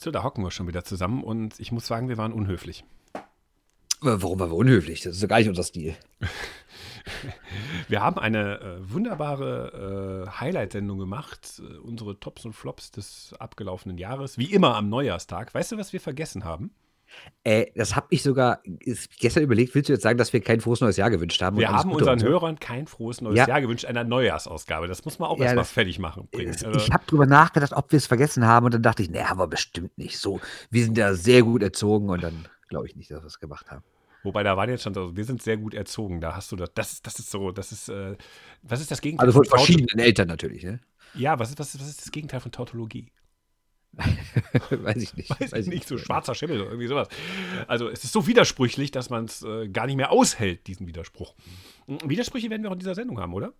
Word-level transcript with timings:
So, 0.00 0.10
da 0.10 0.22
hocken 0.22 0.44
wir 0.44 0.50
schon 0.50 0.68
wieder 0.68 0.84
zusammen 0.84 1.22
und 1.22 1.58
ich 1.60 1.72
muss 1.72 1.86
sagen, 1.86 2.08
wir 2.08 2.18
waren 2.18 2.32
unhöflich. 2.32 2.84
Warum 4.00 4.40
waren 4.40 4.50
wir 4.50 4.56
unhöflich? 4.56 5.02
Das 5.02 5.14
ist 5.14 5.22
ja 5.22 5.28
gar 5.28 5.38
nicht 5.38 5.48
unser 5.48 5.62
Stil. 5.62 5.94
Wir 7.88 8.00
haben 8.00 8.18
eine 8.18 8.60
äh, 8.60 8.92
wunderbare 8.92 10.26
äh, 10.26 10.40
Highlight-Sendung 10.40 10.98
gemacht, 10.98 11.60
äh, 11.60 11.78
unsere 11.78 12.18
Tops 12.18 12.44
und 12.44 12.52
Flops 12.52 12.90
des 12.90 13.34
abgelaufenen 13.38 13.98
Jahres, 13.98 14.38
wie 14.38 14.52
immer 14.52 14.76
am 14.76 14.88
Neujahrstag. 14.88 15.54
Weißt 15.54 15.72
du, 15.72 15.78
was 15.78 15.92
wir 15.92 16.00
vergessen 16.00 16.44
haben? 16.44 16.72
Äh, 17.44 17.66
das 17.74 17.96
habe 17.96 18.06
ich 18.10 18.22
sogar 18.22 18.60
gestern 19.18 19.42
überlegt. 19.42 19.74
Willst 19.74 19.88
du 19.88 19.92
jetzt 19.92 20.02
sagen, 20.02 20.16
dass 20.16 20.32
wir 20.32 20.40
kein 20.40 20.60
frohes 20.60 20.80
neues 20.80 20.96
Jahr 20.96 21.10
gewünscht 21.10 21.42
haben? 21.42 21.56
Wir 21.56 21.68
haben 21.68 21.90
unseren 21.90 22.18
so? 22.18 22.26
Hörern 22.26 22.58
kein 22.60 22.86
frohes 22.86 23.20
neues 23.20 23.36
ja. 23.36 23.48
Jahr 23.48 23.60
gewünscht, 23.60 23.84
einer 23.84 24.04
Neujahrsausgabe. 24.04 24.86
Das 24.86 25.04
muss 25.04 25.18
man 25.18 25.28
auch 25.28 25.38
ja, 25.38 25.46
erstmal 25.46 25.64
fertig 25.64 25.98
machen. 25.98 26.28
Ist, 26.30 26.64
also, 26.64 26.78
ich 26.78 26.92
habe 26.92 27.04
drüber 27.06 27.26
nachgedacht, 27.26 27.72
ob 27.72 27.90
wir 27.90 27.96
es 27.96 28.06
vergessen 28.06 28.46
haben 28.46 28.66
und 28.66 28.74
dann 28.74 28.82
dachte 28.82 29.02
ich, 29.02 29.10
nee, 29.10 29.20
aber 29.20 29.48
bestimmt 29.48 29.98
nicht 29.98 30.18
so. 30.18 30.40
Wir 30.70 30.84
sind 30.84 30.96
ja 30.96 31.14
sehr 31.14 31.42
gut 31.42 31.62
erzogen 31.62 32.10
und 32.10 32.22
dann 32.22 32.46
glaube 32.68 32.86
ich 32.86 32.96
nicht, 32.96 33.10
dass 33.10 33.22
wir 33.22 33.26
es 33.26 33.40
gemacht 33.40 33.70
haben. 33.70 33.82
Wobei 34.22 34.44
da 34.44 34.56
waren 34.56 34.70
jetzt 34.70 34.84
schon, 34.84 34.96
also 34.96 35.16
wir 35.16 35.24
sind 35.24 35.42
sehr 35.42 35.56
gut 35.56 35.74
erzogen. 35.74 36.20
Da 36.20 36.36
hast 36.36 36.52
du 36.52 36.56
das, 36.56 36.72
das 36.74 36.92
ist, 36.92 37.06
das 37.06 37.18
ist 37.18 37.30
so, 37.30 37.50
das 37.50 37.72
ist, 37.72 37.88
äh, 37.88 38.16
was 38.62 38.80
ist 38.80 38.90
das 38.90 39.00
Gegenteil? 39.00 39.26
Also 39.26 39.40
von 39.40 39.46
verschiedenen 39.46 39.98
Eltern 39.98 40.28
natürlich, 40.28 40.62
ne? 40.62 40.80
Ja, 41.14 41.38
was 41.38 41.50
ist, 41.50 41.58
was 41.58 41.74
ist, 41.74 41.80
was 41.80 41.88
ist 41.88 42.02
das 42.02 42.12
Gegenteil 42.12 42.40
von 42.40 42.52
Tautologie? 42.52 43.10
Weiß 44.70 44.96
ich 44.96 45.14
nicht. 45.14 45.30
Weiß, 45.30 45.52
Weiß 45.52 45.66
ich 45.66 45.72
nicht, 45.72 45.86
so 45.86 45.98
schwarzer 45.98 46.34
Schimmel 46.34 46.60
oder 46.60 46.70
irgendwie 46.70 46.88
sowas. 46.88 47.08
Also 47.68 47.88
es 47.88 48.04
ist 48.04 48.12
so 48.12 48.26
widersprüchlich, 48.26 48.90
dass 48.90 49.10
man 49.10 49.26
es 49.26 49.42
äh, 49.42 49.68
gar 49.68 49.86
nicht 49.86 49.96
mehr 49.96 50.10
aushält, 50.10 50.66
diesen 50.66 50.86
Widerspruch. 50.86 51.34
Hm, 51.86 51.98
Widersprüche 52.06 52.48
werden 52.50 52.62
wir 52.62 52.70
auch 52.70 52.74
in 52.74 52.78
dieser 52.78 52.94
Sendung 52.94 53.20
haben, 53.20 53.34
oder? 53.34 53.52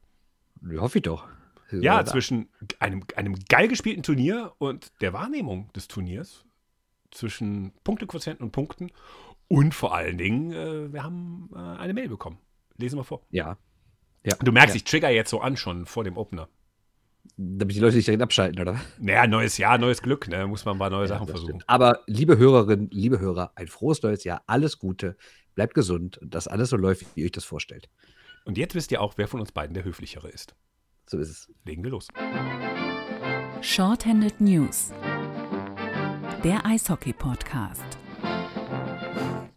Ja, 0.69 0.81
hoffe 0.81 0.99
ich 0.99 1.03
doch. 1.03 1.27
Ja, 1.71 1.81
ja 1.81 2.05
zwischen 2.05 2.49
einem, 2.79 3.05
einem 3.17 3.35
geil 3.49 3.69
gespielten 3.69 4.03
Turnier 4.03 4.53
und 4.59 4.93
der 5.01 5.13
Wahrnehmung 5.13 5.73
des 5.73 5.89
Turniers. 5.89 6.45
Zwischen 7.11 7.73
Punktequotienten 7.85 8.45
und 8.45 8.53
Punkten. 8.53 8.91
Und 9.49 9.75
vor 9.75 9.95
allen 9.95 10.17
Dingen, 10.17 10.53
äh, 10.53 10.93
wir 10.93 11.03
haben 11.03 11.51
äh, 11.55 11.59
eine 11.59 11.93
Mail 11.93 12.09
bekommen. 12.09 12.39
Lesen 12.79 12.99
wir 12.99 13.05
vor. 13.05 13.21
Ja. 13.31 13.59
ja. 14.25 14.35
Du 14.37 14.51
merkst, 14.51 14.75
ja. 14.75 14.77
ich 14.77 14.85
trigger 14.85 15.11
jetzt 15.11 15.29
so 15.29 15.43
an 15.43 15.59
schon 15.59 15.85
vor 15.85 16.05
dem 16.05 16.17
Opener. 16.17 16.49
Damit 17.37 17.75
die 17.77 17.81
Leute 17.81 17.95
sich 17.95 18.05
direkt 18.05 18.23
abschalten, 18.23 18.61
oder? 18.61 18.81
Naja, 18.99 19.27
neues 19.27 19.57
Jahr, 19.57 19.79
neues 19.79 20.03
Glück, 20.03 20.29
ne? 20.29 20.47
Muss 20.47 20.65
man 20.65 20.77
mal 20.77 20.91
neue 20.91 21.03
ja, 21.03 21.09
Sachen 21.09 21.27
versuchen. 21.27 21.51
Stimmt. 21.51 21.65
Aber 21.69 22.01
liebe 22.07 22.37
Hörerinnen, 22.37 22.89
liebe 22.91 23.21
Hörer, 23.21 23.53
ein 23.55 23.69
frohes 23.69 24.03
neues 24.03 24.25
Jahr, 24.25 24.43
alles 24.47 24.79
Gute, 24.79 25.17
bleibt 25.55 25.75
gesund 25.75 26.19
und 26.19 26.35
dass 26.35 26.49
alles 26.49 26.71
so 26.71 26.77
läuft, 26.77 27.03
wie 27.15 27.21
ihr 27.21 27.27
euch 27.27 27.33
das 27.33 27.45
vorstellt. 27.45 27.89
Und 28.45 28.59
jetzt 28.59 28.75
wisst 28.75 28.91
ihr 28.91 29.01
auch, 29.01 29.15
wer 29.17 29.29
von 29.29 29.41
uns 29.41 29.53
beiden 29.53 29.75
der 29.75 29.85
höflichere 29.85 30.29
ist. 30.29 30.55
So 31.09 31.19
ist 31.19 31.31
es. 31.31 31.53
Legen 31.65 31.85
wir 31.85 31.91
los. 31.91 32.09
Shorthanded 33.61 34.41
News. 34.41 34.93
Der 36.43 36.67
Eishockey-Podcast. 36.67 37.99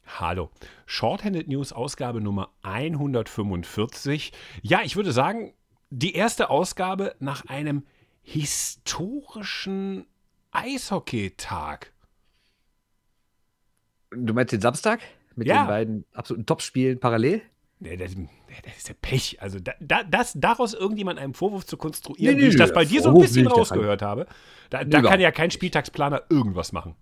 Hallo. 0.06 0.52
Shorthanded 0.86 1.48
News 1.48 1.74
Ausgabe 1.74 2.22
Nummer 2.22 2.54
145. 2.62 4.32
Ja, 4.62 4.82
ich 4.84 4.96
würde 4.96 5.12
sagen, 5.12 5.55
die 5.90 6.16
erste 6.16 6.50
Ausgabe 6.50 7.16
nach 7.20 7.46
einem 7.46 7.86
historischen 8.22 10.06
Eishockeytag. 10.52 11.94
Du 14.12 14.34
meinst 14.34 14.54
den 14.54 14.62
Samstag? 14.62 15.02
Mit 15.36 15.48
ja. 15.48 15.64
den 15.64 15.68
beiden 15.68 16.06
absoluten 16.14 16.46
Topspielen 16.46 17.00
parallel? 17.00 17.42
Nee, 17.80 17.98
das, 17.98 18.16
das 18.64 18.78
ist 18.78 18.88
ja 18.88 18.96
Pech. 19.02 19.42
Also, 19.42 19.60
da, 19.60 19.74
da, 19.82 20.04
das, 20.04 20.34
daraus 20.36 20.74
irgendjemand 20.74 21.20
einen 21.20 21.34
Vorwurf 21.34 21.66
zu 21.66 21.76
konstruieren, 21.76 22.36
nee, 22.36 22.42
wie 22.42 22.48
ich 22.48 22.56
das 22.56 22.74
bei 22.74 22.86
dir 22.86 23.02
so 23.02 23.10
ein 23.10 23.20
bisschen 23.20 23.48
rausgehört 23.48 24.02
habe, 24.02 24.28
da, 24.70 24.84
da 24.84 25.02
kann 25.02 25.20
ja 25.20 25.32
kein 25.32 25.52
Spieltagsplaner 25.52 26.24
irgendwas 26.30 26.72
machen. 26.72 26.96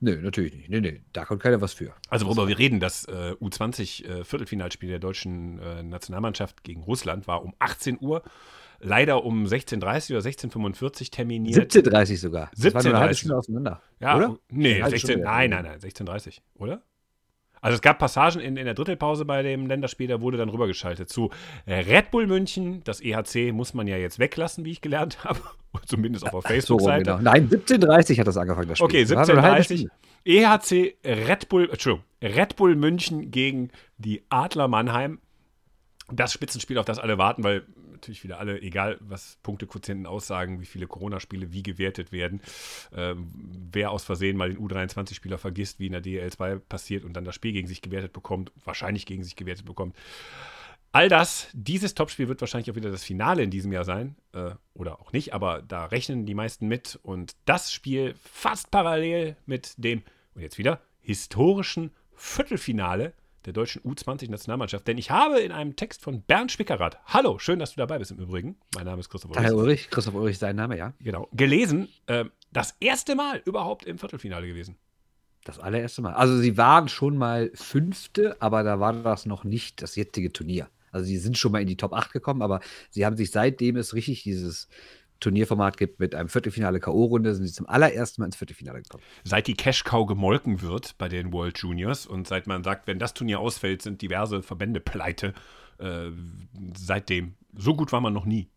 Nö, 0.00 0.20
natürlich 0.22 0.54
nicht. 0.54 0.70
Nee, 0.70 0.80
nee, 0.80 1.02
da 1.12 1.24
kommt 1.26 1.42
keiner 1.42 1.60
was 1.60 1.74
für. 1.74 1.92
Also 2.08 2.26
worüber 2.26 2.48
wir 2.48 2.58
reden, 2.58 2.80
das 2.80 3.04
äh, 3.04 3.34
U20-Viertelfinalspiel 3.40 4.88
äh, 4.88 4.92
der 4.92 4.98
deutschen 4.98 5.58
äh, 5.58 5.82
Nationalmannschaft 5.82 6.64
gegen 6.64 6.82
Russland 6.82 7.28
war 7.28 7.44
um 7.44 7.54
18 7.58 7.98
Uhr, 8.00 8.22
leider 8.80 9.24
um 9.24 9.44
16.30 9.44 10.16
oder 10.16 10.26
16.45 10.26 11.10
terminiert. 11.10 11.70
17.30 11.70 12.16
sogar. 12.16 12.50
17.30 12.52 12.74
war 12.74 12.82
nur 12.82 12.92
eine 12.92 13.00
halbe 13.00 13.14
Stunde 13.14 13.36
auseinander, 13.36 13.82
ja, 14.00 14.16
oder? 14.16 14.38
Nee, 14.48 14.82
16, 14.82 15.20
nein, 15.20 15.50
nein, 15.50 15.64
nein, 15.64 15.78
16.30, 15.78 16.38
oder? 16.54 16.82
Also 17.60 17.74
es 17.74 17.82
gab 17.82 17.98
Passagen 17.98 18.40
in, 18.40 18.56
in 18.56 18.64
der 18.64 18.74
Drittelpause 18.74 19.24
bei 19.24 19.42
dem 19.42 19.66
Länderspiel, 19.66 20.08
da 20.08 20.20
wurde 20.20 20.38
dann 20.38 20.48
rübergeschaltet 20.48 21.08
zu 21.08 21.30
Red 21.66 22.10
Bull 22.10 22.26
München. 22.26 22.82
Das 22.84 23.00
EHC 23.00 23.52
muss 23.52 23.74
man 23.74 23.86
ja 23.86 23.96
jetzt 23.96 24.18
weglassen, 24.18 24.64
wie 24.64 24.70
ich 24.72 24.80
gelernt 24.80 25.24
habe. 25.24 25.40
Zumindest 25.86 26.24
auf 26.26 26.44
der 26.44 26.54
Facebook-Seite. 26.54 27.10
So, 27.10 27.16
genau. 27.18 27.30
Nein, 27.30 27.48
17.30 27.48 28.18
hat 28.18 28.26
das 28.26 28.36
angefangen, 28.36 28.68
das 28.68 28.78
Spiel. 28.78 28.86
Okay, 28.86 29.02
17.30 29.02 29.88
EHC 30.24 30.96
Red 31.04 31.48
Bull, 31.48 31.68
Entschuldigung, 31.70 32.04
Red 32.22 32.56
Bull 32.56 32.76
München 32.76 33.30
gegen 33.30 33.70
die 33.98 34.22
Adler 34.28 34.68
Mannheim. 34.68 35.20
Das 36.12 36.32
Spitzenspiel, 36.32 36.78
auf 36.78 36.84
das 36.84 36.98
alle 36.98 37.18
warten, 37.18 37.44
weil 37.44 37.64
natürlich 37.92 38.24
wieder 38.24 38.38
alle, 38.38 38.60
egal 38.62 38.96
was 39.00 39.38
Punktequotienten 39.42 40.06
aussagen, 40.06 40.60
wie 40.60 40.66
viele 40.66 40.86
Corona-Spiele 40.86 41.52
wie 41.52 41.62
gewertet 41.62 42.12
werden, 42.12 42.40
äh, 42.92 43.14
wer 43.16 43.90
aus 43.90 44.04
Versehen 44.04 44.36
mal 44.36 44.48
den 44.48 44.58
U23-Spieler 44.58 45.38
vergisst, 45.38 45.78
wie 45.78 45.86
in 45.86 45.92
der 45.92 46.02
DL2 46.02 46.60
passiert 46.60 47.04
und 47.04 47.12
dann 47.14 47.24
das 47.24 47.34
Spiel 47.34 47.52
gegen 47.52 47.68
sich 47.68 47.82
gewertet 47.82 48.12
bekommt, 48.12 48.52
wahrscheinlich 48.64 49.06
gegen 49.06 49.22
sich 49.22 49.36
gewertet 49.36 49.66
bekommt. 49.66 49.94
All 50.92 51.08
das, 51.08 51.48
dieses 51.52 51.94
Topspiel 51.94 52.26
wird 52.26 52.40
wahrscheinlich 52.40 52.70
auch 52.70 52.74
wieder 52.74 52.90
das 52.90 53.04
Finale 53.04 53.44
in 53.44 53.50
diesem 53.50 53.70
Jahr 53.72 53.84
sein. 53.84 54.16
Äh, 54.32 54.50
oder 54.74 55.00
auch 55.00 55.12
nicht, 55.12 55.34
aber 55.34 55.62
da 55.62 55.84
rechnen 55.84 56.26
die 56.26 56.34
meisten 56.34 56.66
mit. 56.66 56.98
Und 57.02 57.36
das 57.44 57.72
Spiel 57.72 58.14
fast 58.24 58.72
parallel 58.72 59.36
mit 59.46 59.74
dem, 59.76 60.02
und 60.34 60.42
jetzt 60.42 60.58
wieder, 60.58 60.80
historischen 61.00 61.92
Viertelfinale 62.16 63.12
der 63.46 63.52
deutschen 63.52 63.82
U20-Nationalmannschaft. 63.82 64.86
Denn 64.86 64.98
ich 64.98 65.10
habe 65.10 65.40
in 65.40 65.52
einem 65.52 65.76
Text 65.76 66.02
von 66.02 66.22
Bernd 66.22 66.52
Spickerath, 66.52 66.98
hallo, 67.06 67.38
schön, 67.38 67.58
dass 67.58 67.74
du 67.74 67.76
dabei 67.78 67.98
bist 67.98 68.10
im 68.10 68.18
Übrigen. 68.18 68.56
Mein 68.74 68.84
Name 68.84 69.00
ist 69.00 69.08
Christoph 69.08 69.30
Ulrich. 69.30 69.44
Herr 69.44 69.56
Ulrich, 69.56 69.90
Christoph 69.90 70.14
Ulrich, 70.14 70.38
sein 70.38 70.56
Name, 70.56 70.76
ja. 70.76 70.92
Genau. 71.00 71.28
Gelesen, 71.32 71.88
äh, 72.06 72.24
das 72.52 72.76
erste 72.80 73.14
Mal 73.14 73.42
überhaupt 73.44 73.84
im 73.84 73.98
Viertelfinale 73.98 74.46
gewesen. 74.46 74.76
Das 75.44 75.58
allererste 75.58 76.02
Mal. 76.02 76.14
Also 76.14 76.36
sie 76.38 76.56
waren 76.58 76.88
schon 76.88 77.16
mal 77.16 77.50
Fünfte, 77.54 78.36
aber 78.40 78.62
da 78.62 78.78
war 78.78 78.92
das 78.92 79.24
noch 79.24 79.44
nicht 79.44 79.80
das 79.80 79.96
jetzige 79.96 80.32
Turnier. 80.32 80.68
Also 80.92 81.06
sie 81.06 81.18
sind 81.18 81.38
schon 81.38 81.52
mal 81.52 81.62
in 81.62 81.68
die 81.68 81.76
Top 81.76 81.92
8 81.92 82.12
gekommen, 82.12 82.42
aber 82.42 82.60
sie 82.90 83.06
haben 83.06 83.16
sich 83.16 83.30
seitdem 83.30 83.76
es 83.76 83.94
richtig 83.94 84.22
dieses 84.22 84.68
Turnierformat 85.20 85.76
gibt 85.76 86.00
mit 86.00 86.14
einem 86.14 86.28
Viertelfinale 86.28 86.80
K.O.-Runde, 86.80 87.34
sind 87.34 87.46
sie 87.46 87.52
zum 87.52 87.68
allerersten 87.68 88.22
Mal 88.22 88.26
ins 88.26 88.36
Viertelfinale 88.36 88.82
gekommen. 88.82 89.02
Seit 89.24 89.46
die 89.46 89.54
Cash-Cow 89.54 90.06
gemolken 90.06 90.62
wird 90.62 90.96
bei 90.98 91.08
den 91.08 91.32
World 91.32 91.58
Juniors 91.58 92.06
und 92.06 92.26
seit 92.26 92.46
man 92.46 92.64
sagt, 92.64 92.86
wenn 92.86 92.98
das 92.98 93.14
Turnier 93.14 93.40
ausfällt, 93.40 93.82
sind 93.82 94.02
diverse 94.02 94.42
Verbände 94.42 94.80
pleite, 94.80 95.34
äh, 95.78 96.10
seitdem. 96.76 97.34
So 97.54 97.74
gut 97.74 97.92
war 97.92 98.00
man 98.00 98.12
noch 98.12 98.24
nie. 98.24 98.48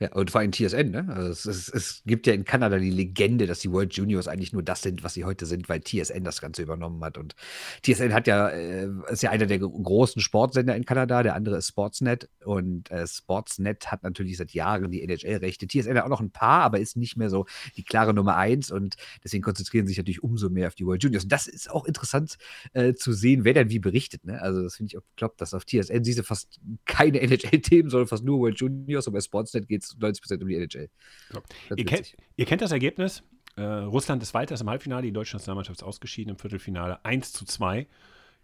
Ja, 0.00 0.12
und 0.12 0.30
vor 0.30 0.40
allem 0.40 0.52
TSN, 0.52 0.90
ne? 0.92 1.08
Also 1.08 1.30
es, 1.30 1.44
es, 1.44 1.68
es, 1.68 2.02
gibt 2.06 2.28
ja 2.28 2.32
in 2.32 2.44
Kanada 2.44 2.78
die 2.78 2.90
Legende, 2.90 3.46
dass 3.46 3.58
die 3.58 3.72
World 3.72 3.94
Juniors 3.94 4.28
eigentlich 4.28 4.52
nur 4.52 4.62
das 4.62 4.82
sind, 4.82 5.02
was 5.02 5.14
sie 5.14 5.24
heute 5.24 5.44
sind, 5.44 5.68
weil 5.68 5.80
TSN 5.80 6.22
das 6.22 6.40
Ganze 6.40 6.62
übernommen 6.62 7.02
hat. 7.02 7.18
Und 7.18 7.34
TSN 7.82 8.14
hat 8.14 8.28
ja, 8.28 8.48
äh, 8.48 8.88
ist 9.10 9.24
ja 9.24 9.30
einer 9.30 9.46
der 9.46 9.58
großen 9.58 10.22
Sportsender 10.22 10.76
in 10.76 10.84
Kanada, 10.84 11.24
der 11.24 11.34
andere 11.34 11.56
ist 11.56 11.68
Sportsnet. 11.68 12.28
Und 12.44 12.92
äh, 12.92 13.08
Sportsnet 13.08 13.90
hat 13.90 14.04
natürlich 14.04 14.36
seit 14.36 14.52
Jahren 14.52 14.92
die 14.92 15.02
NHL-Rechte. 15.02 15.66
TSN 15.66 15.96
hat 15.96 16.04
auch 16.04 16.08
noch 16.08 16.20
ein 16.20 16.30
paar, 16.30 16.62
aber 16.62 16.78
ist 16.78 16.96
nicht 16.96 17.16
mehr 17.16 17.28
so 17.28 17.46
die 17.76 17.82
klare 17.82 18.14
Nummer 18.14 18.36
eins. 18.36 18.70
Und 18.70 18.94
deswegen 19.24 19.42
konzentrieren 19.42 19.88
sich 19.88 19.98
natürlich 19.98 20.22
umso 20.22 20.48
mehr 20.48 20.68
auf 20.68 20.76
die 20.76 20.86
World 20.86 21.02
Juniors. 21.02 21.24
Und 21.24 21.32
das 21.32 21.48
ist 21.48 21.72
auch 21.72 21.86
interessant 21.86 22.36
äh, 22.72 22.94
zu 22.94 23.12
sehen, 23.12 23.42
wer 23.42 23.54
dann 23.54 23.68
wie 23.68 23.80
berichtet. 23.80 24.24
Ne? 24.24 24.40
Also, 24.40 24.62
das 24.62 24.76
finde 24.76 24.90
ich 24.92 24.98
auch 24.98 25.04
bekloppt, 25.16 25.40
dass 25.40 25.54
auf 25.54 25.64
TSN 25.64 26.04
siehst 26.04 26.24
fast 26.24 26.60
keine 26.84 27.20
NHL-Themen, 27.20 27.90
sondern 27.90 28.06
fast 28.06 28.24
nur 28.24 28.38
World 28.38 28.60
Juniors. 28.60 29.08
Und 29.08 29.12
bei 29.12 29.20
Sportsnet 29.20 29.66
geht 29.66 29.82
es 29.82 29.87
90 29.98 30.22
Prozent 30.22 30.42
um 30.42 30.48
die 30.48 30.56
NHL. 30.56 30.90
So. 31.30 31.40
Ihr, 31.76 31.84
kennt, 31.84 32.16
ihr, 32.36 32.44
kennt, 32.44 32.62
das 32.62 32.72
Ergebnis. 32.72 33.22
Äh, 33.56 33.62
Russland 33.62 34.22
ist 34.22 34.34
weiter 34.34 34.60
im 34.60 34.68
Halbfinale, 34.68 35.02
die 35.02 35.12
deutsche 35.12 35.36
Nationalmannschaft 35.36 35.80
ist 35.80 35.84
ausgeschieden 35.84 36.32
im 36.32 36.38
Viertelfinale 36.38 37.04
1 37.04 37.32
zu 37.32 37.44
2 37.44 37.86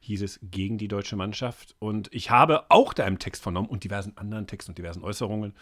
hieß 0.05 0.23
es 0.23 0.39
gegen 0.43 0.79
die 0.79 0.89
deutsche 0.89 1.17
Mannschaft. 1.17 1.75
Und 1.79 2.09
ich 2.13 2.31
habe 2.31 2.71
auch 2.71 2.93
da 2.93 3.07
im 3.07 3.19
Text 3.19 3.43
vernommen 3.43 3.69
und 3.69 3.85
diversen 3.85 4.17
anderen 4.17 4.47
Texten 4.47 4.73
und 4.73 4.79
diversen 4.79 5.03
Äußerungen, 5.03 5.55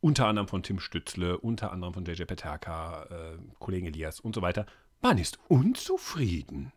unter 0.00 0.26
anderem 0.26 0.48
von 0.48 0.62
Tim 0.62 0.80
Stützle, 0.80 1.38
unter 1.38 1.72
anderem 1.72 1.92
von 1.92 2.04
JJ 2.04 2.24
Peterka, 2.24 3.04
äh, 3.04 3.38
Kollegen 3.58 3.86
Elias 3.86 4.18
und 4.18 4.34
so 4.34 4.42
weiter. 4.42 4.66
Man 5.02 5.18
ist 5.18 5.38
unzufrieden. 5.48 6.72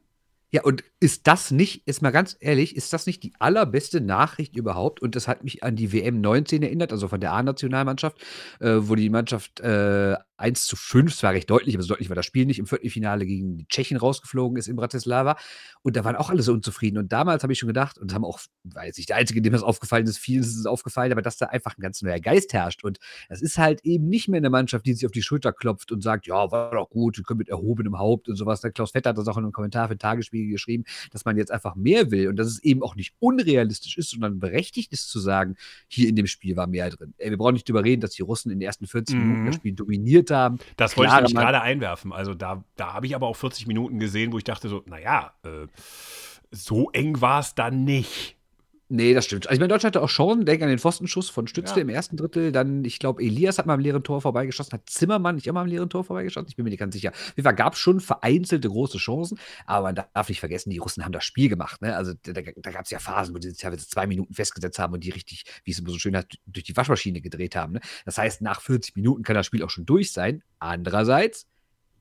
Ja, 0.53 0.61
und 0.61 0.83
ist 0.99 1.25
das 1.25 1.49
nicht, 1.49 1.87
ist 1.87 2.03
mal 2.03 2.11
ganz 2.11 2.37
ehrlich, 2.39 2.75
ist 2.75 2.93
das 2.93 3.07
nicht 3.07 3.23
die 3.23 3.33
allerbeste 3.39 4.01
Nachricht 4.01 4.55
überhaupt? 4.55 5.01
Und 5.01 5.15
das 5.15 5.27
hat 5.27 5.43
mich 5.43 5.63
an 5.63 5.75
die 5.75 5.91
WM 5.91 6.21
19 6.21 6.61
erinnert, 6.61 6.91
also 6.91 7.07
von 7.07 7.19
der 7.19 7.31
A-Nationalmannschaft, 7.33 8.21
äh, 8.59 8.75
wo 8.81 8.93
die 8.93 9.09
Mannschaft 9.09 9.61
äh, 9.61 10.15
1 10.37 10.65
zu 10.67 10.75
5, 10.75 11.15
zwar 11.15 11.33
recht 11.33 11.49
deutlich, 11.49 11.75
aber 11.75 11.83
so 11.83 11.89
deutlich 11.89 12.09
war 12.09 12.15
das 12.15 12.25
Spiel 12.25 12.45
nicht, 12.45 12.59
im 12.59 12.67
Viertelfinale 12.67 13.25
gegen 13.25 13.57
die 13.57 13.67
Tschechen 13.67 13.97
rausgeflogen 13.97 14.57
ist 14.57 14.67
in 14.67 14.75
Bratislava. 14.75 15.37
Und 15.83 15.95
da 15.95 16.03
waren 16.03 16.15
auch 16.15 16.29
alle 16.29 16.43
so 16.43 16.53
unzufrieden. 16.53 16.97
Und 16.97 17.11
damals 17.11 17.43
habe 17.43 17.53
ich 17.53 17.59
schon 17.59 17.67
gedacht, 17.67 17.97
und 17.97 18.13
haben 18.13 18.25
auch, 18.25 18.39
weil 18.63 18.87
jetzt 18.87 18.97
nicht 18.97 19.09
der 19.09 19.17
Einzige, 19.17 19.41
dem 19.41 19.53
das 19.53 19.63
aufgefallen 19.63 20.05
ist, 20.05 20.17
vielen 20.17 20.41
ist 20.41 20.55
es 20.55 20.65
aufgefallen, 20.65 21.11
aber 21.11 21.21
dass 21.21 21.37
da 21.37 21.47
einfach 21.47 21.77
ein 21.77 21.81
ganz 21.81 22.01
neuer 22.01 22.19
Geist 22.19 22.53
herrscht. 22.53 22.83
Und 22.83 22.99
das 23.29 23.41
ist 23.41 23.57
halt 23.57 23.81
eben 23.83 24.07
nicht 24.07 24.27
mehr 24.27 24.39
eine 24.39 24.49
Mannschaft, 24.49 24.85
die 24.85 24.93
sich 24.93 25.05
auf 25.05 25.11
die 25.11 25.23
Schulter 25.23 25.53
klopft 25.53 25.91
und 25.91 26.01
sagt, 26.01 26.27
ja, 26.27 26.51
war 26.51 26.71
doch 26.71 26.89
gut, 26.89 27.17
wir 27.17 27.23
können 27.23 27.39
mit 27.39 27.49
erhobenem 27.49 27.97
Haupt 27.97 28.27
und 28.27 28.35
sowas. 28.35 28.61
Der 28.61 28.71
Klaus 28.71 28.91
Vetter 28.91 29.11
hat 29.11 29.17
das 29.17 29.27
auch 29.27 29.37
in 29.37 29.43
einem 29.43 29.53
Kommentar 29.53 29.87
für 29.87 29.97
Tagesspiegel 30.43 30.53
geschrieben, 30.53 30.83
dass 31.11 31.25
man 31.25 31.37
jetzt 31.37 31.51
einfach 31.51 31.75
mehr 31.75 32.11
will 32.11 32.27
und 32.27 32.35
dass 32.37 32.47
es 32.47 32.63
eben 32.63 32.83
auch 32.83 32.95
nicht 32.95 33.13
unrealistisch 33.19 33.97
ist, 33.97 34.09
sondern 34.11 34.39
berechtigt 34.39 34.91
ist 34.91 35.09
zu 35.09 35.19
sagen, 35.19 35.55
hier 35.87 36.09
in 36.09 36.15
dem 36.15 36.27
Spiel 36.27 36.55
war 36.55 36.67
mehr 36.67 36.89
drin. 36.89 37.13
Ey, 37.17 37.29
wir 37.29 37.37
brauchen 37.37 37.53
nicht 37.53 37.67
darüber 37.67 37.83
reden, 37.83 38.01
dass 38.01 38.11
die 38.11 38.21
Russen 38.21 38.51
in 38.51 38.59
den 38.59 38.65
ersten 38.65 38.87
40 38.87 39.15
mhm. 39.15 39.21
Minuten 39.21 39.45
das 39.47 39.55
Spiel 39.55 39.73
dominiert 39.73 40.31
haben. 40.31 40.59
Das 40.77 40.97
wollte 40.97 41.11
ich 41.11 41.15
nämlich 41.15 41.35
gerade 41.35 41.61
einwerfen. 41.61 42.11
Also 42.11 42.33
da, 42.33 42.63
da 42.75 42.93
habe 42.93 43.05
ich 43.05 43.15
aber 43.15 43.27
auch 43.27 43.35
40 43.35 43.67
Minuten 43.67 43.99
gesehen, 43.99 44.31
wo 44.33 44.37
ich 44.37 44.43
dachte 44.43 44.69
so, 44.69 44.83
naja, 44.85 45.33
äh, 45.43 45.67
so 46.51 46.91
eng 46.91 47.21
war 47.21 47.39
es 47.39 47.55
dann 47.55 47.83
nicht. 47.83 48.37
Nee, 48.95 49.15
das 49.15 49.25
stimmt. 49.25 49.47
Also, 49.47 49.55
ich 49.55 49.59
meine, 49.59 49.73
Deutschland 49.73 49.95
hatte 49.95 50.03
auch 50.03 50.09
Chancen. 50.09 50.45
Denk 50.45 50.61
an 50.61 50.69
den 50.69 50.77
Pfostenschuss 50.77 51.27
von 51.27 51.47
Stützle 51.47 51.77
ja. 51.77 51.81
im 51.81 51.89
ersten 51.89 52.15
Drittel. 52.15 52.51
Dann, 52.51 52.85
ich 52.85 52.99
glaube, 52.99 53.23
Elias 53.23 53.57
hat 53.57 53.65
mal 53.65 53.73
am 53.73 53.79
leeren 53.79 54.03
Tor 54.03 54.21
vorbeigeschossen. 54.21 54.71
Hat 54.71 54.87
Zimmermann 54.87 55.33
nicht 55.33 55.47
immer 55.47 55.61
am 55.61 55.67
leeren 55.67 55.89
Tor 55.89 56.03
vorbeigeschossen? 56.03 56.47
Ich 56.47 56.55
bin 56.55 56.63
mir 56.63 56.69
nicht 56.69 56.77
ganz 56.77 56.93
sicher. 56.93 57.09
Auf 57.09 57.33
jeden 57.35 57.43
Fall 57.43 57.55
gab 57.55 57.73
es 57.73 57.79
schon 57.79 57.99
vereinzelte 58.01 58.69
große 58.69 58.99
Chancen. 58.99 59.39
Aber 59.65 59.87
man 59.87 59.95
darf 59.95 60.29
nicht 60.29 60.39
vergessen, 60.39 60.69
die 60.69 60.77
Russen 60.77 61.03
haben 61.03 61.11
das 61.11 61.25
Spiel 61.25 61.49
gemacht. 61.49 61.81
Ne? 61.81 61.95
Also, 61.95 62.13
da, 62.21 62.33
da 62.33 62.41
gab 62.43 62.85
es 62.85 62.91
ja 62.91 62.99
Phasen, 62.99 63.33
wo 63.33 63.41
sie 63.41 63.49
sich 63.49 63.57
teilweise 63.57 63.87
zwei 63.87 64.05
Minuten 64.05 64.35
festgesetzt 64.35 64.77
haben 64.77 64.93
und 64.93 65.03
die 65.03 65.09
richtig, 65.09 65.45
wie 65.63 65.71
es 65.71 65.79
immer 65.79 65.89
so 65.89 65.97
schön 65.97 66.15
heißt, 66.15 66.27
durch 66.45 66.65
die 66.65 66.77
Waschmaschine 66.77 67.19
gedreht 67.19 67.55
haben. 67.55 67.73
Ne? 67.73 67.79
Das 68.05 68.19
heißt, 68.19 68.43
nach 68.43 68.61
40 68.61 68.95
Minuten 68.95 69.23
kann 69.23 69.33
das 69.33 69.47
Spiel 69.47 69.63
auch 69.63 69.71
schon 69.71 69.87
durch 69.87 70.11
sein. 70.11 70.43
Andererseits, 70.59 71.47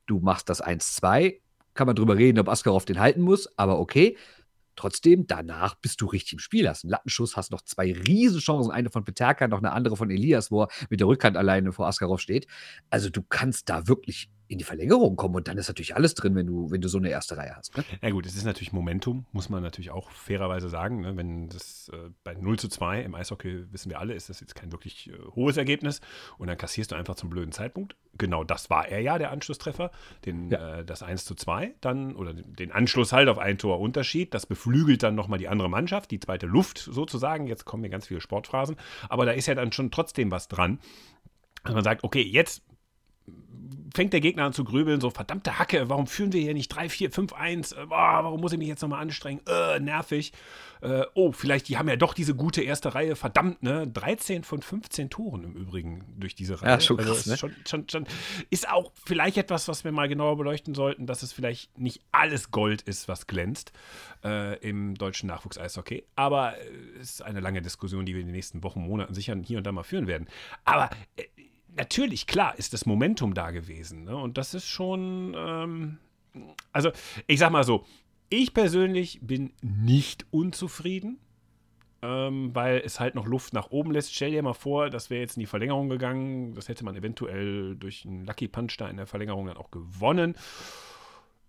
du 0.05 0.21
machst 0.21 0.51
das 0.51 0.63
1-2. 0.63 1.39
Kann 1.73 1.87
man 1.87 1.97
drüber 1.97 2.19
reden, 2.19 2.39
ob 2.39 2.51
Askarov 2.51 2.85
den 2.85 3.01
halten 3.01 3.23
muss, 3.23 3.49
aber 3.57 3.81
okay. 3.81 4.19
Trotzdem, 4.77 5.27
danach 5.27 5.75
bist 5.75 6.01
du 6.01 6.07
richtig 6.07 6.35
im 6.35 6.39
Spiel. 6.39 6.69
Hast 6.69 6.85
einen 6.85 6.91
Lattenschuss, 6.91 7.37
hast 7.37 7.51
noch 7.51 7.63
zwei 7.63 7.93
Riesenchancen. 7.93 8.73
Eine 8.73 8.91
von 8.91 9.05
Peterka, 9.05 9.49
noch 9.49 9.59
eine 9.59 9.73
andere 9.73 9.97
von 9.97 10.11
Elias, 10.11 10.51
wo 10.51 10.63
er 10.63 10.69
mit 10.89 11.01
der 11.01 11.07
Rückhand 11.07 11.37
alleine 11.37 11.73
vor 11.73 11.87
Askarov 11.87 12.21
steht. 12.21 12.47
Also 12.91 13.11
du 13.11 13.23
kannst 13.23 13.69
da 13.69 13.87
wirklich 13.87 14.31
in 14.53 14.59
die 14.59 14.65
Verlängerung 14.65 15.17
kommen 15.17 15.35
und 15.35 15.49
dann 15.49 15.57
ist 15.57 15.69
natürlich 15.69 15.97
alles 15.97 16.15
drin, 16.15 16.35
wenn 16.35 16.47
du, 16.47 16.71
wenn 16.71 16.83
du 16.83 16.89
so 16.89 16.99
eine 16.99 17.09
erste 17.09 17.39
Reihe 17.39 17.57
hast. 17.57 17.77
Ne? 17.77 17.85
Ja 18.03 18.11
gut, 18.11 18.27
es 18.27 18.37
ist 18.37 18.45
natürlich 18.45 18.73
Momentum, 18.73 19.25
muss 19.33 19.49
man 19.49 19.63
natürlich 19.63 19.91
auch 19.91 20.11
fairerweise 20.11 20.69
sagen. 20.69 21.01
Ne? 21.01 21.17
Wenn 21.17 21.49
das 21.49 21.91
äh, 21.93 22.11
bei 22.23 22.35
0 22.35 22.59
zu 22.59 22.69
2 22.69 23.03
im 23.03 23.15
Eishockey, 23.15 23.73
wissen 23.73 23.89
wir 23.89 23.99
alle, 23.99 24.13
ist 24.13 24.29
das 24.29 24.41
jetzt 24.41 24.55
kein 24.55 24.71
wirklich 24.71 25.09
äh, 25.09 25.13
hohes 25.35 25.57
Ergebnis 25.57 26.03
und 26.37 26.49
dann 26.49 26.59
kassierst 26.59 26.93
du 26.93 26.97
einfach 26.97 27.15
zum 27.15 27.31
blöden 27.31 27.51
Zeitpunkt. 27.53 27.97
Genau 28.19 28.45
das 28.45 28.69
war 28.69 28.87
er 28.89 29.01
ja, 29.01 29.17
der 29.17 29.31
Anschlusstreffer, 29.31 29.91
den, 30.27 30.51
ja. 30.51 30.81
äh, 30.81 30.85
das 30.85 31.03
1 31.03 31.25
zu 31.25 31.35
2 31.35 31.75
dann 31.81 32.15
oder 32.15 32.35
den 32.35 32.73
Anschluss 32.73 33.13
halt 33.13 33.31
auf 33.31 33.39
ein 33.39 33.57
Tor 33.57 33.81
Unterschied. 33.81 34.35
Das 34.35 34.45
beflügelt 34.45 35.03
dann 35.03 35.15
nochmal 35.15 35.39
die 35.39 35.49
andere 35.49 35.71
Mannschaft, 35.71 36.11
die 36.11 36.21
zweite 36.21 36.47
Luft 36.47 36.77
sozusagen. 36.77 37.47
Jetzt 37.47 37.65
kommen 37.65 37.81
mir 37.81 37.91
ganz 37.91 38.07
viele 38.07 38.21
Sportphrasen, 38.21 38.77
aber 39.09 39.25
da 39.25 39.33
ist 39.33 39.47
ja 39.47 39.55
dann 39.55 39.73
schon 39.73 39.91
trotzdem 39.91 40.31
was 40.31 40.49
dran. 40.49 40.79
Dass 41.65 41.75
man 41.75 41.85
sagt, 41.85 42.05
okay, 42.05 42.23
jetzt 42.23 42.63
fängt 43.95 44.13
der 44.13 44.21
Gegner 44.21 44.45
an 44.45 44.53
zu 44.53 44.65
grübeln, 44.65 45.01
so 45.01 45.11
verdammte 45.11 45.59
Hacke, 45.59 45.89
warum 45.89 46.07
führen 46.07 46.33
wir 46.33 46.41
hier 46.41 46.55
nicht 46.55 46.69
3, 46.69 46.89
4, 46.89 47.11
5, 47.11 47.33
1? 47.33 47.73
Äh, 47.73 47.77
warum 47.89 48.41
muss 48.41 48.53
ich 48.53 48.59
mich 48.59 48.69
jetzt 48.69 48.83
nochmal 48.83 49.03
anstrengen? 49.03 49.41
Äh, 49.47 49.81
nervig. 49.81 50.33
Äh, 50.83 51.05
oh, 51.15 51.31
vielleicht, 51.31 51.69
die 51.69 51.79
haben 51.79 51.89
ja 51.89 51.95
doch 51.95 52.13
diese 52.13 52.35
gute 52.35 52.61
erste 52.61 52.95
Reihe, 52.95 53.15
verdammt, 53.15 53.63
ne? 53.63 53.87
13 53.87 54.43
von 54.43 54.63
15 54.63 55.11
Toren 55.11 55.45
im 55.45 55.55
Übrigen 55.55 56.05
durch 56.19 56.35
diese 56.35 56.61
Reihe. 56.61 56.71
Ja, 56.71 56.81
schon 56.81 56.99
also 56.99 57.13
krass, 57.13 57.29
also 57.29 57.31
ist, 57.31 57.43
ne? 57.43 57.65
schon, 57.67 57.87
schon, 57.87 57.89
schon, 57.89 58.07
ist 58.51 58.69
auch 58.69 58.91
vielleicht 59.05 59.37
etwas, 59.37 59.69
was 59.69 59.85
wir 59.85 59.93
mal 59.93 60.09
genauer 60.09 60.37
beleuchten 60.37 60.75
sollten, 60.75 61.07
dass 61.07 61.23
es 61.23 61.33
vielleicht 61.33 61.79
nicht 61.79 62.03
alles 62.11 62.51
Gold 62.51 62.83
ist, 62.83 63.07
was 63.07 63.29
glänzt 63.29 63.73
äh, 64.25 64.59
im 64.59 64.97
deutschen 64.97 65.29
Nachwuchs-Eishockey. 65.29 66.05
Aber 66.17 66.55
es 66.59 66.99
äh, 66.99 67.03
ist 67.03 67.23
eine 67.23 67.39
lange 67.39 67.63
Diskussion, 67.63 68.05
die 68.05 68.15
wir 68.15 68.21
in 68.21 68.27
den 68.27 68.35
nächsten 68.35 68.65
Wochen, 68.65 68.81
Monaten 68.81 69.15
sicher 69.15 69.37
hier 69.45 69.59
und 69.59 69.65
da 69.65 69.71
mal 69.71 69.85
führen 69.85 70.09
werden. 70.09 70.29
Aber 70.65 70.91
äh, 71.17 71.25
natürlich, 71.77 72.27
klar, 72.27 72.59
ist 72.59 72.73
das 72.73 72.87
Momentum 72.87 73.35
da 73.35 73.51
gewesen. 73.51 74.05
Ne? 74.05 74.17
Und 74.17 74.39
das 74.39 74.55
ist 74.55 74.67
schon, 74.67 75.35
ähm, 75.37 75.99
also 76.73 76.91
ich 77.27 77.39
sag 77.39 77.51
mal 77.51 77.65
so, 77.65 77.85
ich 78.29 78.55
persönlich 78.55 79.21
bin 79.23 79.53
nicht 79.61 80.27
unzufrieden, 80.31 81.19
ähm, 82.01 82.55
weil 82.55 82.83
es 82.85 82.99
halt 82.99 83.15
noch 83.15 83.27
Luft 83.27 83.53
nach 83.53 83.71
oben 83.71 83.93
lässt. 83.93 84.15
Stell 84.15 84.31
dir 84.31 84.43
mal 84.43 84.55
vor, 84.55 84.91
das 84.91 85.11
wäre 85.11 85.21
jetzt 85.21 85.37
in 85.37 85.41
die 85.41 85.47
Verlängerung 85.47 85.89
gegangen. 85.89 86.55
Das 86.55 86.69
hätte 86.69 86.85
man 86.85 86.97
eventuell 86.97 87.77
durch 87.77 88.07
einen 88.07 88.25
Lucky 88.25 88.49
Punch 88.49 88.77
da 88.79 88.89
in 88.89 88.97
der 88.97 89.07
Verlängerung 89.07 89.47
dann 89.47 89.57
auch 89.57 89.71
gewonnen. 89.71 90.35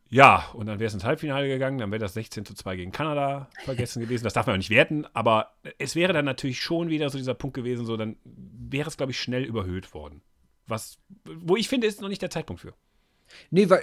Ja, 0.09 0.49
und 0.53 0.67
dann 0.67 0.79
wäre 0.79 0.87
es 0.87 0.93
ins 0.93 1.03
Halbfinale 1.03 1.47
gegangen, 1.47 1.79
dann 1.79 1.91
wäre 1.91 1.99
das 1.99 2.13
16 2.13 2.45
zu 2.45 2.53
2 2.53 2.75
gegen 2.75 2.91
Kanada 2.91 3.49
vergessen 3.63 3.99
gewesen. 3.99 4.23
Das 4.23 4.33
darf 4.33 4.45
man 4.45 4.53
ja 4.53 4.57
nicht 4.57 4.69
werten, 4.69 5.07
aber 5.13 5.55
es 5.79 5.95
wäre 5.95 6.13
dann 6.13 6.25
natürlich 6.25 6.61
schon 6.61 6.89
wieder 6.89 7.09
so 7.09 7.17
dieser 7.17 7.33
Punkt 7.33 7.55
gewesen, 7.55 7.85
so 7.85 7.97
dann 7.97 8.17
wäre 8.23 8.87
es, 8.87 8.97
glaube 8.97 9.11
ich, 9.11 9.19
schnell 9.19 9.43
überhöht 9.43 9.93
worden. 9.93 10.21
Was, 10.67 10.99
wo 11.25 11.55
ich 11.55 11.67
finde, 11.67 11.87
ist 11.87 12.01
noch 12.01 12.09
nicht 12.09 12.21
der 12.21 12.29
Zeitpunkt 12.29 12.61
für. 12.61 12.73
Nee, 13.49 13.69
weil 13.69 13.81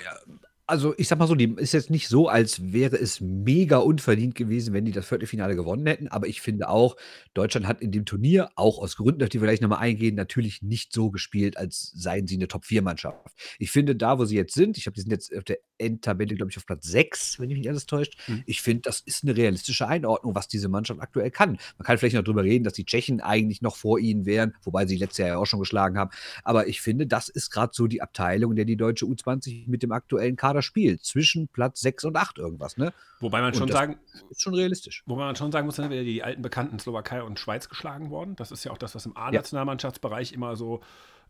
also 0.71 0.95
ich 0.97 1.09
sag 1.09 1.19
mal 1.19 1.27
so, 1.27 1.35
die 1.35 1.53
ist 1.57 1.73
jetzt 1.73 1.91
nicht 1.91 2.07
so, 2.07 2.29
als 2.29 2.73
wäre 2.73 2.97
es 2.97 3.21
mega 3.21 3.79
unverdient 3.79 4.37
gewesen, 4.37 4.73
wenn 4.73 4.85
die 4.85 4.93
das 4.93 5.07
Viertelfinale 5.07 5.57
gewonnen 5.57 5.85
hätten. 5.87 6.07
Aber 6.07 6.29
ich 6.29 6.41
finde 6.41 6.69
auch, 6.69 6.97
Deutschland 7.35 7.67
hat 7.67 7.83
in 7.83 7.91
dem 7.91 8.05
Turnier, 8.05 8.51
auch 8.55 8.79
aus 8.79 8.97
Gründen, 8.97 9.23
auf 9.25 9.29
die 9.29 9.41
wir 9.41 9.49
gleich 9.49 9.61
nochmal 9.61 9.81
eingehen, 9.81 10.15
natürlich 10.15 10.63
nicht 10.63 10.93
so 10.93 11.11
gespielt, 11.11 11.57
als 11.57 11.91
seien 11.97 12.29
sie 12.29 12.37
eine 12.37 12.47
Top-4-Mannschaft. 12.47 13.19
Ich 13.59 13.73
finde, 13.73 13.97
da, 13.97 14.21
wo 14.21 14.25
sie 14.25 14.37
jetzt 14.37 14.55
sind, 14.55 14.79
ich 14.79 14.85
glaube, 14.85 14.95
die 14.95 15.01
sind 15.01 15.11
jetzt 15.11 15.37
auf 15.37 15.43
der 15.43 15.59
Endtabelle, 15.81 16.35
glaube 16.35 16.51
ich, 16.51 16.57
auf 16.57 16.67
Platz 16.67 16.87
6, 16.87 17.41
wenn 17.41 17.49
mich 17.49 17.59
nicht 17.59 17.69
alles 17.69 17.87
täuscht. 17.87 18.17
Mhm. 18.29 18.43
Ich 18.47 18.63
finde, 18.63 18.83
das 18.83 19.01
ist 19.01 19.25
eine 19.25 19.37
realistische 19.37 19.89
Einordnung, 19.89 20.35
was 20.35 20.49
diese 20.49 20.69
Mannschaft 20.69 21.01
aktuell 21.01 21.31
kann. 21.31 21.59
Man 21.79 21.87
kann 21.87 21.99
vielleicht 21.99 22.17
noch 22.17 22.23
drüber 22.23 22.45
reden, 22.45 22.65
dass 22.65 22.75
die 22.75 22.85
Tschechen 22.85 23.21
eigentlich 23.21 23.63
noch 23.63 23.77
vor 23.77 23.99
ihnen 23.99 24.27
wären, 24.27 24.55
wobei 24.63 24.87
sie 24.87 24.97
letztes 24.97 25.19
Jahr 25.19 25.29
ja 25.29 25.39
auch 25.39 25.47
schon 25.47 25.61
geschlagen 25.61 25.99
haben. 25.99 26.11
Aber 26.45 26.69
ich 26.69 26.81
finde, 26.81 27.07
das 27.07 27.29
ist 27.29 27.51
gerade 27.51 27.73
so 27.75 27.87
die 27.87 28.03
Abteilung, 28.03 28.53
in 28.53 28.57
der 28.57 28.65
die 28.65 28.77
deutsche 28.77 29.07
U20 29.07 29.69
mit 29.69 29.83
dem 29.83 29.93
aktuellen 29.93 30.37
Kader 30.37 30.63
spielt, 30.63 31.05
zwischen 31.05 31.49
Platz 31.49 31.81
6 31.81 32.05
und 32.05 32.17
8 32.17 32.39
irgendwas. 32.39 32.77
Ne? 32.77 32.93
Wobei 33.21 33.41
man 33.41 33.55
schon 33.55 33.69
sagen, 33.69 33.99
ist 34.31 34.43
schon 34.43 34.55
realistisch. 34.55 35.03
Wobei 35.07 35.25
man 35.25 35.37
schon 35.37 35.53
sagen 35.53 35.67
muss, 35.67 35.77
dann 35.77 35.91
wäre 35.91 36.05
die 36.05 36.23
alten 36.23 36.43
Bekannten 36.43 36.79
Slowakei 36.79 37.23
und 37.23 37.39
Schweiz 37.39 37.69
geschlagen 37.69 38.11
worden. 38.11 38.37
Das 38.37 38.51
ist 38.51 38.65
ja 38.65 38.73
auch 38.73 38.79
das, 38.79 38.95
was 38.95 39.07
im 39.07 39.17
A-Nationalmannschaftsbereich 39.17 40.33
immer 40.33 40.57
so 40.57 40.81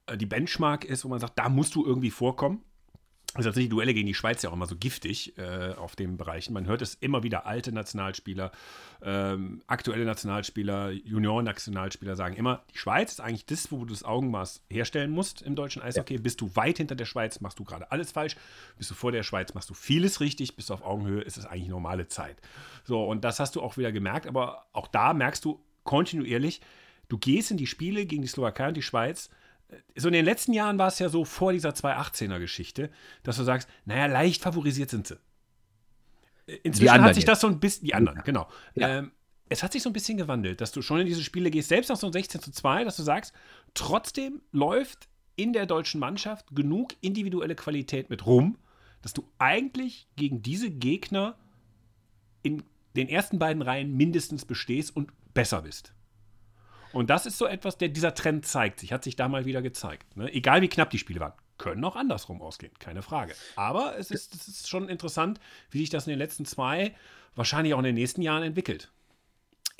äh, 0.06 0.16
die 0.16 0.26
Benchmark 0.26 0.84
ist, 0.84 1.04
wo 1.04 1.08
man 1.08 1.20
sagt, 1.20 1.38
da 1.38 1.48
musst 1.48 1.74
du 1.74 1.84
irgendwie 1.84 2.10
vorkommen 2.10 2.62
ist 3.38 3.44
tatsächlich 3.44 3.70
Duelle 3.70 3.94
gegen 3.94 4.08
die 4.08 4.14
Schweiz 4.14 4.42
ja 4.42 4.50
auch 4.50 4.54
immer 4.54 4.66
so 4.66 4.74
giftig 4.74 5.38
äh, 5.38 5.74
auf 5.74 5.94
den 5.94 6.16
Bereichen. 6.16 6.52
Man 6.52 6.66
hört 6.66 6.82
es 6.82 6.94
immer 6.94 7.22
wieder, 7.22 7.46
alte 7.46 7.70
Nationalspieler, 7.70 8.50
ähm, 9.02 9.62
aktuelle 9.68 10.04
Nationalspieler, 10.04 10.90
Junior-Nationalspieler 10.90 12.16
sagen 12.16 12.34
immer, 12.34 12.64
die 12.74 12.78
Schweiz 12.78 13.12
ist 13.12 13.20
eigentlich 13.20 13.46
das, 13.46 13.70
wo 13.70 13.84
du 13.84 13.92
das 13.92 14.02
Augenmaß 14.02 14.64
herstellen 14.68 15.12
musst 15.12 15.42
im 15.42 15.54
deutschen 15.54 15.80
Eishockey. 15.80 16.14
Ja. 16.14 16.20
Bist 16.20 16.40
du 16.40 16.56
weit 16.56 16.78
hinter 16.78 16.96
der 16.96 17.04
Schweiz, 17.04 17.40
machst 17.40 17.60
du 17.60 17.64
gerade 17.64 17.92
alles 17.92 18.10
falsch. 18.10 18.36
Bist 18.78 18.90
du 18.90 18.94
vor 18.94 19.12
der 19.12 19.22
Schweiz, 19.22 19.54
machst 19.54 19.70
du 19.70 19.74
vieles 19.74 20.20
richtig. 20.20 20.56
Bist 20.56 20.70
du 20.70 20.74
auf 20.74 20.82
Augenhöhe, 20.82 21.22
ist 21.22 21.38
es 21.38 21.46
eigentlich 21.46 21.68
normale 21.68 22.08
Zeit. 22.08 22.36
So, 22.82 23.04
und 23.04 23.22
das 23.22 23.38
hast 23.38 23.54
du 23.54 23.62
auch 23.62 23.76
wieder 23.76 23.92
gemerkt, 23.92 24.26
aber 24.26 24.66
auch 24.72 24.88
da 24.88 25.14
merkst 25.14 25.44
du 25.44 25.64
kontinuierlich, 25.84 26.60
du 27.08 27.16
gehst 27.16 27.52
in 27.52 27.56
die 27.56 27.68
Spiele 27.68 28.06
gegen 28.06 28.22
die 28.22 28.28
Slowakei 28.28 28.68
und 28.68 28.76
die 28.76 28.82
Schweiz 28.82 29.30
so 29.96 30.08
in 30.08 30.14
den 30.14 30.24
letzten 30.24 30.52
Jahren 30.52 30.78
war 30.78 30.88
es 30.88 30.98
ja 30.98 31.08
so 31.08 31.24
vor 31.24 31.52
dieser 31.52 31.70
218er-Geschichte, 31.70 32.90
dass 33.22 33.36
du 33.36 33.44
sagst, 33.44 33.68
naja, 33.84 34.06
leicht 34.06 34.42
favorisiert 34.42 34.90
sind 34.90 35.06
sie. 35.06 35.18
Inzwischen 36.62 37.02
hat 37.02 37.14
sich 37.14 37.24
das 37.24 37.40
so 37.40 37.46
ein 37.46 37.60
bisschen, 37.60 37.86
die 37.86 37.94
anderen, 37.94 38.22
genau. 38.24 38.48
Ja. 38.74 38.98
Ähm, 38.98 39.12
es 39.48 39.62
hat 39.62 39.72
sich 39.72 39.82
so 39.82 39.90
ein 39.90 39.92
bisschen 39.92 40.16
gewandelt, 40.16 40.60
dass 40.60 40.72
du 40.72 40.80
schon 40.80 41.00
in 41.00 41.06
diese 41.06 41.22
Spiele 41.22 41.50
gehst, 41.50 41.68
selbst 41.68 41.88
nach 41.88 41.96
so 41.96 42.10
16 42.10 42.40
zu 42.40 42.52
2, 42.52 42.84
dass 42.84 42.96
du 42.96 43.02
sagst, 43.02 43.34
trotzdem 43.74 44.40
läuft 44.52 45.08
in 45.36 45.52
der 45.52 45.66
deutschen 45.66 46.00
Mannschaft 46.00 46.54
genug 46.54 46.94
individuelle 47.00 47.54
Qualität 47.54 48.10
mit 48.10 48.26
rum, 48.26 48.58
dass 49.02 49.12
du 49.12 49.24
eigentlich 49.38 50.06
gegen 50.16 50.42
diese 50.42 50.70
Gegner 50.70 51.36
in 52.42 52.62
den 52.96 53.08
ersten 53.08 53.38
beiden 53.38 53.62
Reihen 53.62 53.96
mindestens 53.96 54.44
bestehst 54.44 54.94
und 54.94 55.10
besser 55.34 55.62
bist. 55.62 55.94
Und 56.92 57.10
das 57.10 57.26
ist 57.26 57.38
so 57.38 57.46
etwas, 57.46 57.78
der 57.78 57.88
dieser 57.88 58.14
Trend 58.14 58.46
zeigt 58.46 58.80
sich, 58.80 58.92
hat 58.92 59.04
sich 59.04 59.16
da 59.16 59.28
mal 59.28 59.44
wieder 59.44 59.62
gezeigt. 59.62 60.16
Ne? 60.16 60.32
Egal 60.32 60.62
wie 60.62 60.68
knapp 60.68 60.90
die 60.90 60.98
Spiele 60.98 61.20
waren. 61.20 61.32
Können 61.58 61.84
auch 61.84 61.96
andersrum 61.96 62.40
ausgehen, 62.40 62.72
keine 62.78 63.02
Frage. 63.02 63.34
Aber 63.54 63.98
es 63.98 64.10
ist, 64.10 64.34
es 64.34 64.48
ist 64.48 64.68
schon 64.68 64.88
interessant, 64.88 65.40
wie 65.70 65.80
sich 65.80 65.90
das 65.90 66.06
in 66.06 66.10
den 66.10 66.18
letzten 66.18 66.46
zwei, 66.46 66.94
wahrscheinlich 67.34 67.74
auch 67.74 67.78
in 67.78 67.84
den 67.84 67.96
nächsten 67.96 68.22
Jahren 68.22 68.42
entwickelt. 68.42 68.90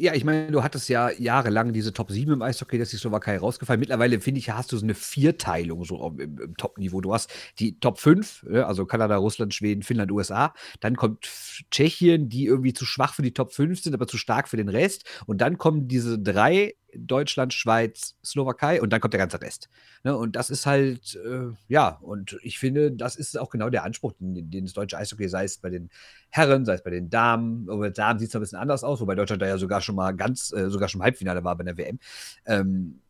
Ja, 0.00 0.14
ich 0.14 0.25
meine, 0.25 0.50
du 0.50 0.62
hattest 0.62 0.88
ja 0.88 1.11
jahrelang 1.11 1.75
diese 1.75 1.93
Top 1.93 2.11
7 2.11 2.33
im 2.33 2.40
Eishockey, 2.40 2.79
dass 2.79 2.88
die 2.88 2.97
Slowakei 2.97 3.37
rausgefallen. 3.37 3.81
Mittlerweile, 3.81 4.19
finde 4.21 4.38
ich, 4.38 4.49
hast 4.49 4.73
du 4.73 4.79
so 4.79 4.85
eine 4.85 4.95
Vierteilung 4.95 5.85
so 5.85 6.17
im, 6.19 6.38
im 6.38 6.57
Top-Niveau. 6.57 7.02
Du 7.02 7.12
hast 7.12 7.31
die 7.59 7.79
Top 7.81 7.99
5, 7.99 8.45
ne, 8.45 8.67
also 8.67 8.87
Kanada, 8.87 9.17
Russland, 9.17 9.52
Schweden, 9.52 9.83
Finnland, 9.83 10.11
USA. 10.11 10.55
Dann 10.81 10.97
kommt 10.97 11.29
Tschechien, 11.71 12.31
die 12.31 12.47
irgendwie 12.47 12.73
zu 12.73 12.87
schwach 12.87 13.12
für 13.12 13.21
die 13.21 13.35
Top 13.35 13.52
5 13.52 13.83
sind, 13.83 13.93
aber 13.93 14.07
zu 14.07 14.17
stark 14.17 14.49
für 14.49 14.57
den 14.57 14.71
Rest. 14.71 15.05
Und 15.26 15.43
dann 15.43 15.59
kommen 15.59 15.87
diese 15.87 16.19
drei 16.19 16.76
Deutschland, 16.94 17.54
Schweiz, 17.54 18.16
Slowakei 18.25 18.80
und 18.80 18.92
dann 18.92 19.00
kommt 19.00 19.14
der 19.14 19.18
ganze 19.18 19.40
Rest. 19.40 19.68
Ne? 20.04 20.16
Und 20.16 20.37
das 20.37 20.50
ist 20.50 20.66
halt, 20.66 21.16
äh, 21.25 21.52
ja, 21.68 21.99
und 22.02 22.38
ich 22.42 22.59
finde, 22.59 22.92
das 22.92 23.16
ist 23.16 23.38
auch 23.38 23.50
genau 23.50 23.70
der 23.70 23.85
Anspruch, 23.85 24.12
den, 24.18 24.50
den 24.50 24.64
das 24.64 24.75
deutsche 24.75 24.99
Eishockey, 24.99 25.28
sei 25.28 25.44
es 25.44 25.59
bei 25.59 25.70
den 25.70 25.90
Herren, 26.30 26.64
sei 26.64 26.75
es 26.75 26.82
bei 26.82 26.90
den 26.90 27.11
Damen, 27.11 27.68
aber 27.68 27.80
bei 27.80 27.90
Damen 27.90 28.18
sieht 28.18 28.28
es 28.28 28.35
ein 28.35 28.40
bisschen 28.40 28.59
anders 28.59 28.85
aus, 28.85 29.00
wobei 29.00 29.14
Deutschland 29.14 29.42
da 29.42 29.47
ja 29.47 29.59
sogar 29.59 29.80
schon 29.80 29.94
mal 29.94 30.12
ganz, 30.12 30.52
äh, 30.52 30.70
sogar 30.70 30.88
schon 30.88 31.00
im 31.00 31.04
Halbfinale 31.04 31.44
war 31.44 31.56
bei 31.56 31.64
der 31.64 31.76
WM. 31.76 31.99
Ähm, 32.47 33.00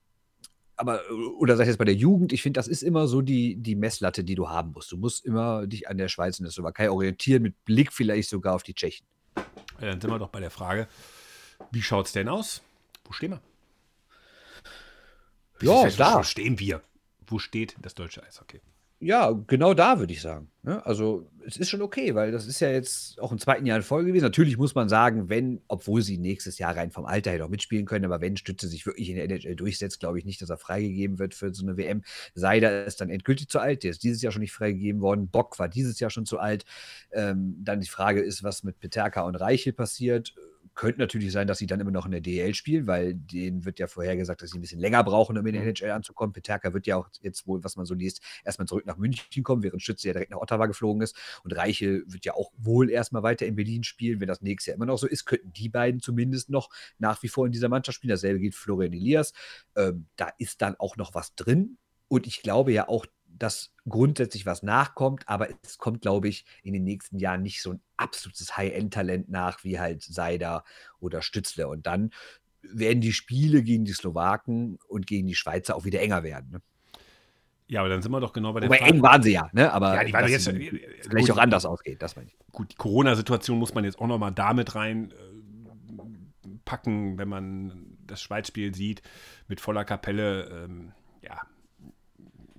aber, 0.81 1.01
oder 1.39 1.57
sei 1.57 1.65
es 1.65 1.69
jetzt 1.69 1.79
bei 1.79 1.85
der 1.85 1.95
Jugend, 1.95 2.33
ich 2.33 2.43
finde, 2.43 2.59
das 2.59 2.67
ist 2.67 2.83
immer 2.83 3.07
so 3.07 3.21
die, 3.21 3.57
die 3.57 3.77
Messlatte, 3.77 4.25
die 4.25 4.35
du 4.35 4.49
haben 4.49 4.73
musst. 4.73 4.91
Du 4.91 4.97
musst 4.97 5.27
immer 5.27 5.67
dich 5.67 5.89
an 5.89 5.99
der 5.99 6.09
Schweiz 6.09 6.39
und 6.39 6.45
der 6.45 6.53
Slowakei 6.53 6.91
orientieren, 6.91 7.43
mit 7.43 7.65
Blick 7.67 7.93
vielleicht 7.93 8.31
sogar 8.31 8.55
auf 8.55 8.63
die 8.63 8.75
Tschechen. 8.75 9.07
Ja, 9.37 9.89
dann 9.89 10.01
sind 10.01 10.11
wir 10.11 10.19
doch 10.19 10.31
bei 10.31 10.41
der 10.41 10.51
Frage, 10.51 10.89
wie 11.71 11.83
schaut 11.83 12.07
es 12.07 12.13
denn 12.13 12.29
aus? 12.29 12.63
Wo 13.05 13.13
stehen 13.13 13.33
wir? 13.33 13.41
Ja, 15.63 15.89
da. 15.91 16.19
Wo 16.19 16.23
stehen 16.23 16.59
wir? 16.59 16.83
Wo 17.27 17.39
steht 17.39 17.77
das 17.81 17.95
deutsche 17.95 18.23
Eishockey? 18.23 18.61
Ja, 19.03 19.31
genau 19.47 19.73
da 19.73 19.99
würde 19.99 20.13
ich 20.13 20.21
sagen. 20.21 20.51
Ne? 20.63 20.85
Also, 20.85 21.27
es 21.47 21.57
ist 21.57 21.71
schon 21.71 21.81
okay, 21.81 22.15
weil 22.15 22.33
das 22.33 22.47
ist 22.47 22.61
ja 22.61 22.71
jetzt 22.71 23.19
auch 23.19 23.33
im 23.33 23.39
zweiten 23.39 23.65
Jahr 23.65 23.79
in 23.79 23.83
Folge 23.83 24.09
gewesen. 24.09 24.25
Natürlich 24.25 24.59
muss 24.59 24.75
man 24.75 24.91
sagen, 24.91 25.31
wenn, 25.31 25.63
obwohl 25.69 26.03
sie 26.03 26.19
nächstes 26.19 26.59
Jahr 26.59 26.77
rein 26.77 26.91
vom 26.91 27.07
Alter 27.07 27.31
her 27.31 27.39
noch 27.39 27.49
mitspielen 27.49 27.87
können, 27.87 28.05
aber 28.05 28.21
wenn 28.21 28.37
Stütze 28.37 28.69
sich 28.69 28.85
wirklich 28.85 29.09
in 29.09 29.17
der 29.17 29.25
NHL 29.25 29.57
durchsetzt, 29.57 30.01
glaube 30.01 30.19
ich 30.19 30.27
nicht, 30.27 30.43
dass 30.43 30.51
er 30.51 30.59
freigegeben 30.59 31.19
wird 31.19 31.35
für 31.35 31.55
so 31.55 31.65
eine 31.65 31.79
WM. 31.79 32.03
Seider 32.35 32.85
ist 32.85 33.01
dann 33.01 33.09
endgültig 33.09 33.49
zu 33.49 33.59
alt. 33.59 33.85
Der 33.85 33.91
ist 33.91 34.03
dieses 34.03 34.21
Jahr 34.21 34.33
schon 34.33 34.43
nicht 34.43 34.53
freigegeben 34.53 35.01
worden. 35.01 35.29
Bock 35.29 35.59
war 35.59 35.71
dieses 35.71 35.99
Jahr 35.99 36.11
schon 36.11 36.27
zu 36.27 36.39
alt. 36.39 36.67
Ähm, 37.11 37.57
dann 37.59 37.81
die 37.81 37.89
Frage 37.89 38.21
ist, 38.21 38.43
was 38.43 38.65
mit 38.65 38.81
Peterka 38.81 39.23
und 39.23 39.37
Reichel 39.37 39.73
passiert 39.73 40.35
könnte 40.75 41.01
natürlich 41.01 41.33
sein, 41.33 41.47
dass 41.47 41.59
sie 41.59 41.67
dann 41.67 41.81
immer 41.81 41.91
noch 41.91 42.07
in 42.07 42.13
der 42.13 42.21
DL 42.21 42.55
spielen, 42.55 42.87
weil 42.87 43.15
denen 43.15 43.65
wird 43.65 43.79
ja 43.79 43.87
vorher 43.87 44.17
gesagt, 44.17 44.43
dass 44.43 44.51
sie 44.51 44.59
ein 44.59 44.61
bisschen 44.61 44.81
länger 44.81 45.03
brauchen, 45.05 45.37
um 45.37 45.47
in 45.47 45.53
den 45.53 45.63
mhm. 45.63 45.69
NHL 45.69 45.91
anzukommen. 45.91 46.33
Peterka 46.33 46.73
wird 46.73 46.87
ja 46.87 46.97
auch 46.97 47.09
jetzt 47.21 47.47
wohl, 47.47 47.63
was 47.65 47.77
man 47.77 47.87
so 47.87 47.95
liest, 47.95 48.23
erstmal 48.45 48.67
zurück 48.67 48.87
nach 48.87 48.97
München 48.97 49.43
kommen, 49.43 49.63
während 49.63 49.83
Schütze 49.83 50.09
ja 50.09 50.15
direkt 50.15 50.31
nach 50.31 50.39
Ottawa 50.39 50.67
geflogen 50.67 51.03
ist. 51.03 51.17
Und 51.45 51.53
Reichel 51.53 52.05
wird 52.07 52.25
ja 52.25 52.35
auch 52.35 52.51
wohl 52.57 52.91
erstmal 52.91 53.23
weiter 53.23 53.47
in 53.47 53.57
Berlin 53.57 53.85
spielen. 53.85 54.21
Wenn 54.21 54.29
das 54.29 54.41
nächstes 54.41 54.69
Jahr 54.69 54.77
immer 54.77 54.87
noch 54.87 54.99
so 54.99 55.07
ist, 55.07 55.25
könnten 55.25 55.53
die 55.53 55.69
beiden 55.69 56.01
zumindest 56.01 56.51
noch 56.51 56.71
nach 56.99 57.23
wie 57.23 57.29
vor 57.29 57.47
in 57.47 57.53
dieser 57.53 57.69
Mannschaft 57.69 57.97
spielen. 57.97 58.11
Dasselbe 58.11 58.41
gilt 58.41 58.55
Florian 58.55 58.93
Elias. 58.93 59.33
Ähm, 59.77 60.07
da 60.17 60.31
ist 60.39 60.63
dann 60.63 60.77
auch 60.77 60.97
noch 60.97 61.15
was 61.15 61.35
drin. 61.35 61.79
Und 62.09 62.27
ich 62.27 62.43
glaube 62.43 62.73
ja 62.73 62.89
auch, 62.89 63.07
dass 63.41 63.73
grundsätzlich 63.89 64.47
was 64.47 64.63
nachkommt, 64.63 65.29
aber 65.29 65.49
es 65.63 65.79
kommt, 65.79 66.03
glaube 66.03 66.29
ich, 66.29 66.45
in 66.63 66.75
den 66.75 66.85
nächsten 66.85 67.19
Jahren 67.19 67.43
nicht 67.43 67.63
so 67.63 67.73
ein 67.73 67.81
absolutes 67.97 68.57
High-End-Talent 68.57 69.29
nach 69.29 69.65
wie 69.65 69.81
halt 69.81 70.03
Seider 70.03 70.63
oder 71.01 71.23
Stützle. 71.23 71.67
Und 71.67 71.87
dann 71.87 72.11
werden 72.63 73.01
die 73.01 73.15
Spiele 73.15 73.63
gegen 73.63 73.85
die 73.85 73.93
Slowaken 73.93 74.79
und 74.89 75.07
gegen 75.07 75.27
die 75.27 75.35
Schweizer 75.35 75.75
auch 75.75 75.85
wieder 75.85 76.01
enger 76.01 76.23
werden. 76.23 76.51
Ne? 76.53 76.63
Ja, 77.67 77.81
aber 77.81 77.89
dann 77.89 78.03
sind 78.03 78.13
wir 78.13 78.21
doch 78.21 78.33
genau 78.33 78.53
bei 78.53 78.61
der 78.61 78.69
Wobei 78.69 78.79
Frage. 78.79 78.93
eng 78.93 79.03
waren 79.03 79.23
sie 79.23 79.33
ja, 79.33 79.49
ne? 79.53 79.73
Aber 79.73 79.95
ja, 79.95 80.05
die 80.05 80.13
waren 80.13 80.29
jetzt 80.29 80.49
vielleicht 80.49 81.29
gut, 81.29 81.31
auch 81.31 81.39
anders 81.39 81.65
ausgeht, 81.65 82.03
das 82.03 82.17
meine 82.17 82.29
ich. 82.29 82.37
Gut, 82.53 82.73
die 82.73 82.77
Corona-Situation 82.77 83.59
muss 83.59 83.75
man 83.75 83.85
jetzt 83.85 83.99
auch 83.99 84.07
nochmal 84.07 84.33
damit 84.33 84.75
rein 84.75 85.13
äh, 85.13 85.15
wenn 86.83 87.29
man 87.29 87.97
das 88.07 88.23
Schweizspiel 88.23 88.73
sieht 88.73 89.03
mit 89.49 89.61
voller 89.61 89.85
Kapelle. 89.85 90.45
Ähm, 90.65 90.93
ja, 91.21 91.41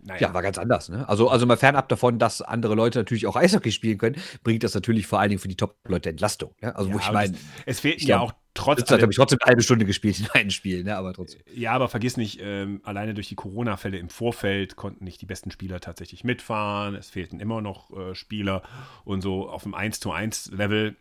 naja. 0.03 0.27
Ja, 0.27 0.33
war 0.33 0.41
ganz 0.41 0.57
anders. 0.57 0.89
Ne? 0.89 1.07
Also, 1.07 1.29
also 1.29 1.45
mal 1.45 1.57
fernab 1.57 1.89
davon, 1.89 2.19
dass 2.19 2.41
andere 2.41 2.75
Leute 2.75 2.99
natürlich 2.99 3.27
auch 3.27 3.35
Eishockey 3.35 3.71
spielen 3.71 3.97
können, 3.97 4.15
bringt 4.43 4.63
das 4.63 4.73
natürlich 4.73 5.07
vor 5.07 5.19
allen 5.19 5.29
Dingen 5.29 5.39
für 5.39 5.47
die 5.47 5.55
Top-Leute 5.55 6.09
Entlastung. 6.09 6.53
Ne? 6.61 6.75
Also, 6.75 6.89
ja, 6.89 6.95
wo 6.95 6.99
ich 6.99 7.11
meine. 7.11 7.37
Es 7.65 7.79
fehlt 7.79 8.01
ja 8.01 8.19
auch 8.19 8.33
trotz. 8.53 8.79
Jetzt 8.79 8.91
habe 8.91 9.07
ich 9.09 9.15
trotzdem 9.15 9.39
eine 9.41 9.49
halbe 9.49 9.63
Stunde 9.63 9.85
gespielt 9.85 10.19
in 10.19 10.29
einem 10.31 10.49
Spiel, 10.49 10.83
ne? 10.83 10.95
aber 10.95 11.13
trotzdem. 11.13 11.41
Ja, 11.53 11.73
aber 11.73 11.87
vergiss 11.87 12.17
nicht, 12.17 12.39
ähm, 12.41 12.81
alleine 12.83 13.13
durch 13.13 13.29
die 13.29 13.35
Corona-Fälle 13.35 13.97
im 13.97 14.09
Vorfeld 14.09 14.75
konnten 14.75 15.03
nicht 15.03 15.21
die 15.21 15.25
besten 15.25 15.51
Spieler 15.51 15.79
tatsächlich 15.79 16.23
mitfahren. 16.23 16.95
Es 16.95 17.09
fehlten 17.09 17.39
immer 17.39 17.61
noch 17.61 17.91
äh, 17.91 18.15
Spieler 18.15 18.63
und 19.05 19.21
so 19.21 19.49
auf 19.49 19.63
dem 19.63 19.73
1 19.73 19.99
zu 19.99 20.11
1 20.11 20.51
Level. 20.51 20.95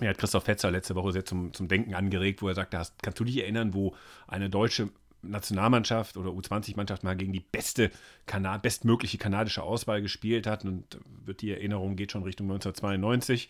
Mir 0.00 0.10
hat 0.10 0.18
Christoph 0.18 0.44
Fetzer 0.44 0.70
letzte 0.70 0.94
Woche 0.94 1.12
sehr 1.12 1.24
zum, 1.24 1.52
zum 1.52 1.66
Denken 1.66 1.94
angeregt, 1.94 2.40
wo 2.40 2.48
er 2.48 2.54
sagte: 2.54 2.78
hast, 2.78 3.02
Kannst 3.02 3.18
du 3.18 3.24
dich 3.24 3.38
erinnern, 3.38 3.74
wo 3.74 3.96
eine 4.28 4.48
deutsche 4.48 4.90
Nationalmannschaft 5.22 6.16
oder 6.16 6.30
U20-Mannschaft 6.30 7.02
mal 7.04 7.16
gegen 7.16 7.32
die 7.32 7.40
beste 7.40 7.90
Kana 8.26 8.58
bestmögliche 8.58 9.18
kanadische 9.18 9.62
Auswahl 9.62 10.02
gespielt 10.02 10.46
hat. 10.46 10.64
Und 10.64 10.98
wird 11.24 11.42
die 11.42 11.50
Erinnerung 11.50 11.96
geht 11.96 12.12
schon 12.12 12.22
Richtung 12.22 12.46
1992. 12.46 13.48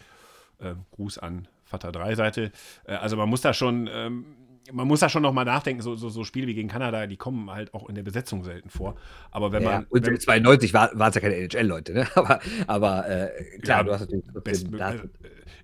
Äh, 0.58 0.74
Gruß 0.92 1.18
an 1.18 1.46
Vater 1.64 1.92
Dreiseite. 1.92 2.52
Äh, 2.84 2.94
also 2.94 3.16
man 3.16 3.28
muss 3.28 3.40
da 3.40 3.52
schon, 3.52 3.88
ähm, 3.92 4.36
man 4.72 4.86
muss 4.86 5.00
da 5.00 5.08
schon 5.08 5.22
noch 5.22 5.32
mal 5.32 5.44
nachdenken. 5.44 5.82
So, 5.82 5.96
so, 5.96 6.08
so, 6.08 6.24
Spiele 6.24 6.46
wie 6.46 6.54
gegen 6.54 6.68
Kanada, 6.68 7.06
die 7.06 7.16
kommen 7.16 7.50
halt 7.50 7.74
auch 7.74 7.88
in 7.88 7.94
der 7.94 8.02
Besetzung 8.02 8.44
selten 8.44 8.70
vor. 8.70 8.96
Aber 9.30 9.52
wenn 9.52 9.62
ja, 9.62 9.70
man 9.70 9.86
und 9.90 10.06
wenn, 10.06 10.18
92 10.18 10.74
war 10.74 10.92
es 10.94 11.14
ja 11.14 11.20
keine 11.20 11.36
NHL-Leute, 11.36 11.92
ne? 11.92 12.08
Aber, 12.14 12.40
aber 12.66 13.08
äh, 13.08 13.58
klar, 13.58 13.78
ja, 13.78 13.84
du 13.84 13.92
hast 13.92 14.00
natürlich 14.00 14.24
best, 14.44 14.72
äh, 14.72 14.98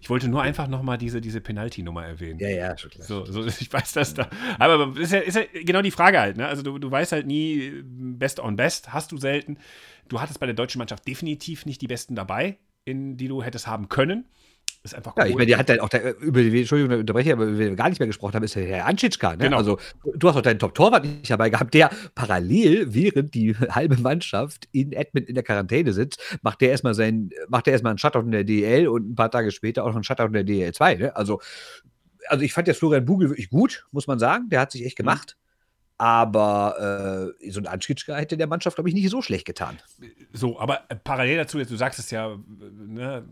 ich 0.01 0.11
wollte 0.11 0.29
nur 0.29 0.43
einfach 0.43 0.69
nochmal 0.69 0.99
diese, 0.99 1.23
diese 1.23 1.41
Penalty-Nummer 1.41 2.05
erwähnen. 2.05 2.39
Ja, 2.39 2.51
ja, 2.51 2.77
schon 2.77 2.91
klar. 2.91 3.07
So, 3.07 3.25
so, 3.25 3.47
ich 3.47 3.73
weiß 3.73 3.93
das 3.95 4.13
da. 4.13 4.29
Aber 4.59 4.95
ist 4.99 5.13
ja, 5.13 5.21
ist 5.21 5.35
ja 5.35 5.43
genau 5.65 5.81
die 5.81 5.91
Frage 5.91 6.21
halt. 6.21 6.37
Ne? 6.37 6.47
Also 6.47 6.63
du, 6.63 6.79
du 6.79 6.91
weißt 6.91 7.13
halt 7.13 7.27
nie, 7.27 7.83
Best 7.83 8.39
on 8.39 8.57
Best 8.57 8.93
hast 8.93 9.13
du 9.13 9.17
selten. 9.17 9.57
Du 10.09 10.21
hattest 10.21 10.41
bei 10.41 10.47
der 10.47 10.55
deutschen 10.55 10.79
Mannschaft 10.79 11.09
definitiv 11.09 11.65
nicht 11.65 11.81
die 11.81 11.87
Besten 11.87 12.15
dabei, 12.15 12.59
in 12.85 13.17
die 13.17 13.29
du 13.29 13.43
hättest 13.43 13.67
haben 13.67 13.89
können. 13.89 14.27
Ist 14.85 14.95
einfach 14.95 15.17
cool. 15.17 15.23
Ja, 15.25 15.31
ich 15.31 15.35
meine, 15.35 15.47
der 15.47 15.57
hat 15.57 15.69
dann 15.71 15.81
auch, 15.81 15.89
der, 15.89 16.15
über 16.19 16.43
die, 16.43 16.61
Entschuldigung, 16.61 16.99
unterbreche, 16.99 17.33
aber 17.33 17.47
über 17.47 17.59
wir 17.59 17.75
gar 17.75 17.89
nicht 17.89 18.01
mehr 18.01 18.07
gesprochen 18.07 18.35
haben, 18.35 18.45
ist 18.45 18.55
der 18.55 18.67
Herr 18.67 18.85
Anschitschka. 18.85 19.31
Ne? 19.31 19.45
Genau. 19.45 19.57
Also, 19.57 19.79
du 20.15 20.29
hast 20.29 20.37
auch 20.37 20.43
deinen 20.43 20.59
Top-Torwart 20.59 21.07
nicht 21.07 21.31
dabei 21.31 21.49
gehabt, 21.49 21.73
der 21.73 21.89
parallel, 22.15 22.93
während 22.93 23.35
die 23.35 23.57
halbe 23.71 23.97
Mannschaft 23.97 24.69
in 24.73 24.93
Edmund 24.93 25.27
in 25.27 25.37
der 25.37 25.43
Quarantäne 25.43 25.95
sitzt, 25.95 26.21
macht 26.43 26.61
der 26.61 26.69
erstmal 26.69 26.93
seinen, 26.93 27.31
macht 27.49 27.65
der 27.65 27.73
erstmal 27.73 27.93
einen 27.93 27.99
Shutout 27.99 28.21
in 28.21 28.33
der 28.33 28.45
DL 28.45 28.87
und 28.87 29.09
ein 29.09 29.15
paar 29.15 29.31
Tage 29.31 29.53
später 29.53 29.85
auch 29.85 29.89
noch 29.89 29.95
einen 29.95 30.05
Shutout 30.05 30.27
in 30.27 30.33
der 30.35 30.45
DL2. 30.45 30.99
Ne? 30.99 31.17
Also, 31.17 31.41
also 32.29 32.45
ich 32.45 32.53
fand 32.53 32.69
der 32.69 32.75
Florian 32.75 33.07
Bugel 33.07 33.31
wirklich 33.31 33.49
gut, 33.49 33.87
muss 33.91 34.07
man 34.07 34.19
sagen. 34.19 34.51
Der 34.51 34.61
hat 34.61 34.71
sich 34.71 34.85
echt 34.85 34.99
mhm. 34.99 35.05
gemacht. 35.05 35.39
Aber 35.97 37.33
äh, 37.41 37.51
so 37.51 37.61
ein 37.61 37.67
Anschitschka 37.67 38.17
hätte 38.17 38.37
der 38.37 38.49
Mannschaft, 38.49 38.77
glaube 38.77 38.89
ich, 38.89 38.95
nicht 38.95 39.09
so 39.11 39.23
schlecht 39.23 39.47
getan. 39.47 39.79
So, 40.33 40.59
aber 40.59 40.81
parallel 41.05 41.37
dazu, 41.37 41.57
du 41.57 41.77
sagst 41.77 42.01
es 42.01 42.11
ja, 42.11 42.37
ne, 42.59 43.25
das 43.25 43.27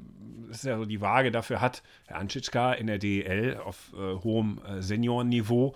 ist 0.59 0.65
ja 0.65 0.79
so 0.79 0.85
die 0.85 1.01
Waage 1.01 1.31
dafür 1.31 1.61
hat, 1.61 1.83
Herr 2.07 2.19
Anschitschka 2.19 2.73
in 2.73 2.87
der 2.87 2.99
DEL 2.99 3.59
auf 3.59 3.93
äh, 3.95 4.15
hohem 4.23 4.61
äh, 4.65 4.83
Seniorenniveau 4.83 5.75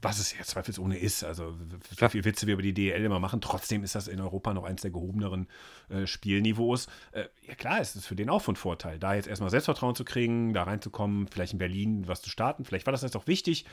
was 0.00 0.18
es 0.18 0.36
ja 0.36 0.44
zweifelsohne 0.44 0.98
ist. 0.98 1.24
Also, 1.24 1.54
so 1.96 2.08
viel 2.08 2.24
Witze 2.24 2.46
wir 2.46 2.54
über 2.54 2.62
die 2.62 2.74
DL 2.74 3.04
immer 3.04 3.20
machen, 3.20 3.40
trotzdem 3.40 3.84
ist 3.84 3.94
das 3.94 4.08
in 4.08 4.20
Europa 4.20 4.52
noch 4.52 4.64
eins 4.64 4.82
der 4.82 4.90
gehobeneren 4.90 5.48
äh, 5.88 6.06
Spielniveaus. 6.06 6.88
Äh, 7.12 7.24
ja, 7.46 7.54
klar, 7.54 7.80
ist 7.80 7.96
es 7.96 8.06
für 8.06 8.16
den 8.16 8.28
auch 8.28 8.42
von 8.42 8.56
Vorteil, 8.56 8.98
da 8.98 9.14
jetzt 9.14 9.28
erstmal 9.28 9.50
Selbstvertrauen 9.50 9.94
zu 9.94 10.04
kriegen, 10.04 10.52
da 10.52 10.64
reinzukommen, 10.64 11.28
vielleicht 11.28 11.54
in 11.54 11.58
Berlin 11.58 12.06
was 12.06 12.22
zu 12.22 12.30
starten. 12.30 12.64
Vielleicht 12.64 12.86
war 12.86 12.92
das 12.92 13.02
jetzt 13.02 13.16
auch 13.16 13.26
wichtig, 13.26 13.64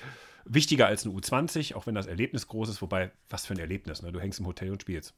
wichtiger 0.45 0.87
als 0.87 1.05
eine 1.05 1.13
U20, 1.15 1.75
auch 1.75 1.87
wenn 1.87 1.95
das 1.95 2.07
Erlebnis 2.07 2.47
groß 2.47 2.69
ist. 2.69 2.81
Wobei, 2.81 3.11
was 3.29 3.45
für 3.45 3.53
ein 3.53 3.59
Erlebnis, 3.59 4.01
ne? 4.01 4.11
Du 4.11 4.19
hängst 4.19 4.39
im 4.39 4.45
Hotel 4.45 4.71
und 4.71 4.81
spielst. 4.81 5.13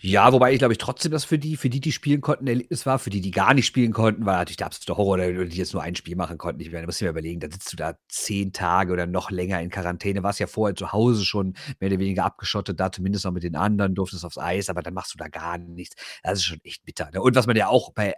Ja, 0.00 0.32
wobei 0.32 0.52
ich 0.52 0.58
glaube 0.58 0.72
ich 0.72 0.78
trotzdem, 0.78 1.10
dass 1.10 1.24
für 1.24 1.40
die, 1.40 1.56
für 1.56 1.68
die, 1.68 1.80
die 1.80 1.90
spielen 1.90 2.20
konnten, 2.20 2.44
ein 2.44 2.48
Erlebnis 2.48 2.86
war. 2.86 3.00
Für 3.00 3.10
die, 3.10 3.20
die 3.20 3.32
gar 3.32 3.52
nicht 3.52 3.66
spielen 3.66 3.92
konnten, 3.92 4.26
war 4.26 4.36
natürlich 4.36 4.56
der 4.58 4.66
absolute 4.66 4.96
Horror, 4.96 5.14
oder 5.14 5.44
die 5.44 5.56
jetzt 5.56 5.72
nur 5.72 5.82
ein 5.82 5.96
Spiel 5.96 6.14
machen 6.14 6.38
konnten. 6.38 6.60
Ich 6.60 6.68
meine, 6.68 6.82
da 6.82 6.86
musst 6.86 7.00
du 7.00 7.04
dir 7.04 7.10
überlegen, 7.10 7.40
da 7.40 7.48
sitzt 7.50 7.72
du 7.72 7.76
da 7.76 7.94
zehn 8.08 8.52
Tage 8.52 8.92
oder 8.92 9.06
noch 9.06 9.32
länger 9.32 9.60
in 9.60 9.70
Quarantäne, 9.70 10.22
warst 10.22 10.38
ja 10.38 10.46
vorher 10.46 10.76
zu 10.76 10.92
Hause 10.92 11.24
schon 11.24 11.54
mehr 11.80 11.90
oder 11.90 11.98
weniger 11.98 12.24
abgeschottet, 12.24 12.78
da 12.78 12.92
zumindest 12.92 13.24
noch 13.24 13.32
mit 13.32 13.42
den 13.42 13.56
anderen, 13.56 13.96
durftest 13.96 14.24
aufs 14.24 14.38
Eis, 14.38 14.68
aber 14.68 14.82
dann 14.82 14.94
machst 14.94 15.14
du 15.14 15.18
da 15.18 15.26
gar 15.26 15.58
nichts. 15.58 15.96
Das 16.22 16.38
ist 16.38 16.44
schon 16.44 16.60
echt 16.62 16.84
bitter. 16.84 17.10
Ne? 17.12 17.20
Und 17.20 17.34
was 17.34 17.48
man 17.48 17.56
ja 17.56 17.66
auch 17.66 17.92
bei, 17.92 18.10
äh, 18.10 18.14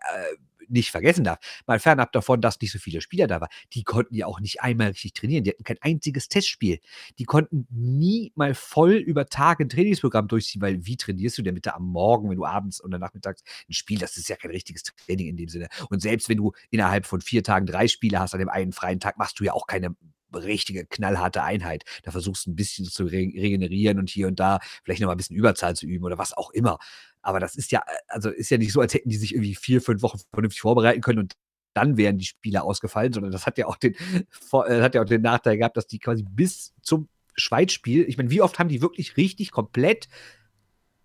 nicht 0.70 0.90
vergessen 0.90 1.24
darf, 1.24 1.38
mal 1.66 1.78
fernab 1.78 2.12
davon, 2.12 2.40
dass 2.40 2.60
nicht 2.60 2.72
so 2.72 2.78
viele 2.78 3.00
Spieler 3.00 3.26
da 3.26 3.40
waren, 3.40 3.50
die 3.72 3.84
konnten 3.84 4.14
ja 4.14 4.26
auch 4.26 4.40
nicht 4.40 4.62
einmal 4.62 4.88
richtig 4.88 5.12
trainieren. 5.14 5.44
Die 5.44 5.50
hatten 5.50 5.64
kein 5.64 5.78
einziges 5.80 6.28
Testspiel. 6.28 6.80
Die 7.18 7.24
konnten 7.24 7.66
nie 7.70 8.32
mal 8.34 8.54
voll 8.54 8.94
über 8.94 9.26
Tage 9.26 9.64
ein 9.64 9.68
Trainingsprogramm 9.68 10.28
durchziehen, 10.28 10.62
weil 10.62 10.86
wie 10.86 10.96
trainierst 10.96 11.38
du 11.38 11.42
denn 11.42 11.54
bitte 11.54 11.74
am 11.74 11.86
Morgen, 11.86 12.30
wenn 12.30 12.36
du 12.36 12.44
abends 12.44 12.82
oder 12.82 12.98
nachmittags 12.98 13.42
ein 13.68 13.72
Spiel, 13.72 13.98
das 13.98 14.16
ist 14.16 14.28
ja 14.28 14.36
kein 14.36 14.50
richtiges 14.50 14.82
Training 14.82 15.28
in 15.28 15.36
dem 15.36 15.48
Sinne. 15.48 15.68
Und 15.88 16.00
selbst 16.00 16.28
wenn 16.28 16.38
du 16.38 16.52
innerhalb 16.70 17.06
von 17.06 17.20
vier 17.20 17.42
Tagen 17.42 17.66
drei 17.66 17.88
Spiele 17.88 18.20
hast 18.20 18.34
an 18.34 18.40
dem 18.40 18.48
einen 18.48 18.72
freien 18.72 19.00
Tag, 19.00 19.18
machst 19.18 19.40
du 19.40 19.44
ja 19.44 19.52
auch 19.52 19.66
keine 19.66 19.94
richtige 20.34 20.86
knallharte 20.86 21.42
Einheit. 21.42 21.84
Da 22.02 22.10
versuchst 22.10 22.46
du 22.46 22.50
ein 22.50 22.56
bisschen 22.56 22.84
zu 22.84 23.04
regenerieren 23.04 23.98
und 23.98 24.10
hier 24.10 24.28
und 24.28 24.38
da 24.40 24.60
vielleicht 24.84 25.00
noch 25.00 25.08
mal 25.08 25.14
ein 25.14 25.18
bisschen 25.18 25.36
Überzahl 25.36 25.74
zu 25.74 25.86
üben 25.86 26.04
oder 26.04 26.18
was 26.18 26.36
auch 26.36 26.50
immer. 26.50 26.78
Aber 27.22 27.40
das 27.40 27.56
ist 27.56 27.72
ja, 27.72 27.80
äh, 27.80 27.98
also 28.08 28.30
ist 28.30 28.50
ja 28.50 28.58
nicht 28.58 28.72
so, 28.72 28.80
als 28.80 28.94
hätten 28.94 29.08
die 29.08 29.16
sich 29.16 29.34
irgendwie 29.34 29.54
vier, 29.54 29.80
fünf 29.80 30.02
Wochen 30.02 30.20
vernünftig 30.32 30.60
vorbereiten 30.60 31.00
können 31.00 31.20
und 31.20 31.34
dann 31.74 31.96
wären 31.96 32.18
die 32.18 32.24
Spieler 32.24 32.64
ausgefallen, 32.64 33.12
sondern 33.12 33.32
das 33.32 33.46
hat 33.46 33.58
ja 33.58 33.66
auch 33.66 33.76
den, 33.76 33.94
äh, 34.52 34.80
hat 34.80 34.94
ja 34.94 35.02
auch 35.02 35.06
den 35.06 35.22
Nachteil 35.22 35.58
gehabt, 35.58 35.76
dass 35.76 35.86
die 35.86 35.98
quasi 35.98 36.24
bis 36.28 36.74
zum 36.82 37.08
Schweizspiel, 37.36 38.04
ich 38.08 38.16
meine, 38.16 38.30
wie 38.30 38.42
oft 38.42 38.58
haben 38.58 38.68
die 38.68 38.82
wirklich 38.82 39.16
richtig 39.16 39.50
komplett 39.50 40.08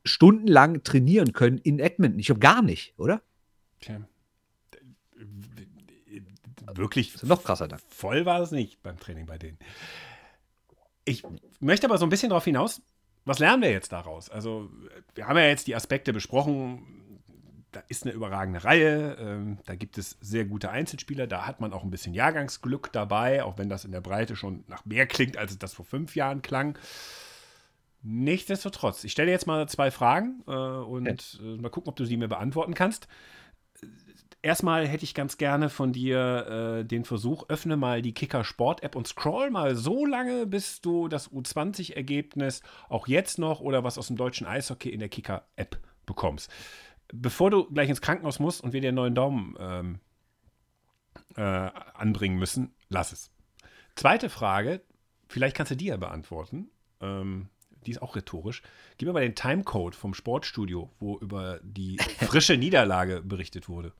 stundenlang 0.04 0.84
trainieren 0.84 1.34
können 1.34 1.58
in 1.60 1.80
Edmonton? 1.80 2.20
Ich 2.20 2.28
glaube 2.28 2.40
gar 2.40 2.62
nicht, 2.62 2.94
oder? 2.98 3.22
Tja. 3.80 4.02
Wirklich 6.74 7.22
noch 7.24 7.44
krasser 7.44 7.68
dann. 7.68 7.80
Voll 7.90 8.26
war 8.26 8.42
es 8.42 8.52
nicht 8.52 8.82
beim 8.82 9.00
Training 9.00 9.28
bei 9.28 9.38
denen. 9.38 9.58
Ich 11.06 11.24
möchte 11.60 11.88
aber 11.88 11.98
so 11.98 12.06
ein 12.06 12.10
bisschen 12.10 12.30
darauf 12.30 12.44
hinaus, 12.44 12.82
was 13.26 13.40
lernen 13.40 13.64
wir 13.64 13.72
jetzt 13.72 13.92
daraus? 13.92 14.30
Also, 14.30 14.70
wir 15.14 15.28
haben 15.28 15.38
ja 15.38 15.46
jetzt 15.46 15.68
die 15.68 15.76
Aspekte 15.76 16.14
besprochen, 16.14 16.84
da 17.72 17.84
ist 17.90 18.04
eine 18.04 18.14
überragende 18.14 18.64
Reihe, 18.64 19.18
ähm, 19.20 19.58
da 19.66 19.76
gibt 19.76 19.98
es 19.98 20.18
sehr 20.22 20.46
gute 20.46 20.70
Einzelspieler, 20.70 21.28
da 21.28 21.46
hat 21.46 21.60
man 21.60 21.74
auch 21.74 21.84
ein 21.84 21.92
bisschen 21.92 22.14
Jahrgangsglück 22.14 22.92
dabei, 22.94 23.44
auch 23.44 23.58
wenn 23.58 23.68
das 23.68 23.84
in 23.84 23.92
der 23.92 24.02
Breite 24.02 24.36
schon 24.36 24.64
nach 24.68 24.86
mehr 24.86 25.08
klingt, 25.08 25.38
als 25.38 25.52
es 25.52 25.60
das 25.60 25.74
vor 25.74 25.86
fünf 25.86 26.16
Jahren 26.16 26.42
klang. 26.42 26.78
Nichtsdestotrotz, 28.02 29.04
ich 29.04 29.12
stelle 29.12 29.32
jetzt 29.32 29.48
mal 29.48 29.68
zwei 29.68 29.92
Fragen 29.92 30.44
äh, 30.48 30.52
und 30.52 31.34
ja. 31.34 31.46
äh, 31.46 31.58
mal 31.58 31.70
gucken, 31.70 31.90
ob 31.90 31.96
du 31.96 32.06
sie 32.06 32.18
mir 32.18 32.28
beantworten 32.28 32.76
kannst. 32.76 33.08
Erstmal 34.42 34.88
hätte 34.88 35.06
ich 35.06 35.16
ganz 35.16 35.38
gerne 35.38 35.70
von 35.70 35.92
dir 35.92 36.80
äh, 36.82 36.86
den 36.86 37.04
Versuch, 37.04 37.50
öffne 37.50 37.78
mal 37.78 38.04
die 38.04 38.14
Kicker 38.14 38.44
Sport 38.44 38.84
App 38.84 38.96
und 38.96 39.08
scroll 39.08 39.50
mal 39.50 39.76
so 39.76 40.06
lange, 40.06 40.46
bis 40.46 40.82
du 40.82 41.08
das 41.08 41.32
U20-Ergebnis 41.32 42.62
auch 42.88 43.08
jetzt 43.08 43.40
noch 43.40 43.60
oder 43.60 43.84
was 43.84 43.98
aus 43.98 44.08
dem 44.08 44.18
deutschen 44.18 44.46
Eishockey 44.46 44.90
in 44.90 45.00
der 45.00 45.10
Kicker 45.10 45.48
App 45.56 45.80
bekommst 46.06 46.52
bevor 47.14 47.52
du 47.52 47.66
gleich 47.72 47.90
ins 47.90 48.02
Krankenhaus 48.02 48.40
musst 48.40 48.62
und 48.62 48.74
wir 48.74 48.82
dir 48.82 48.90
einen 48.90 48.96
neuen 48.96 49.16
Daumen 49.16 49.56
ähm, 49.60 50.00
äh, 51.36 51.42
anbringen 51.42 52.38
müssen, 52.38 52.74
lass 52.90 53.12
es. 53.12 53.32
Zweite 53.96 54.30
Frage, 54.30 54.82
vielleicht 55.28 55.56
kannst 55.56 55.72
du 55.72 55.76
die 55.76 55.86
ja 55.86 55.98
beantworten. 55.98 56.70
Ähm, 57.02 57.50
die 57.86 57.92
ist 57.92 58.02
auch 58.02 58.16
rhetorisch. 58.16 58.62
Gib 58.98 59.08
mir 59.08 59.14
mal 59.14 59.22
den 59.22 59.36
Timecode 59.36 59.96
vom 59.96 60.14
Sportstudio, 60.14 60.90
wo 61.00 61.18
über 61.20 61.60
die 61.64 61.98
frische 62.20 62.58
Niederlage 62.58 63.22
berichtet 63.22 63.70
wurde. 63.70 63.94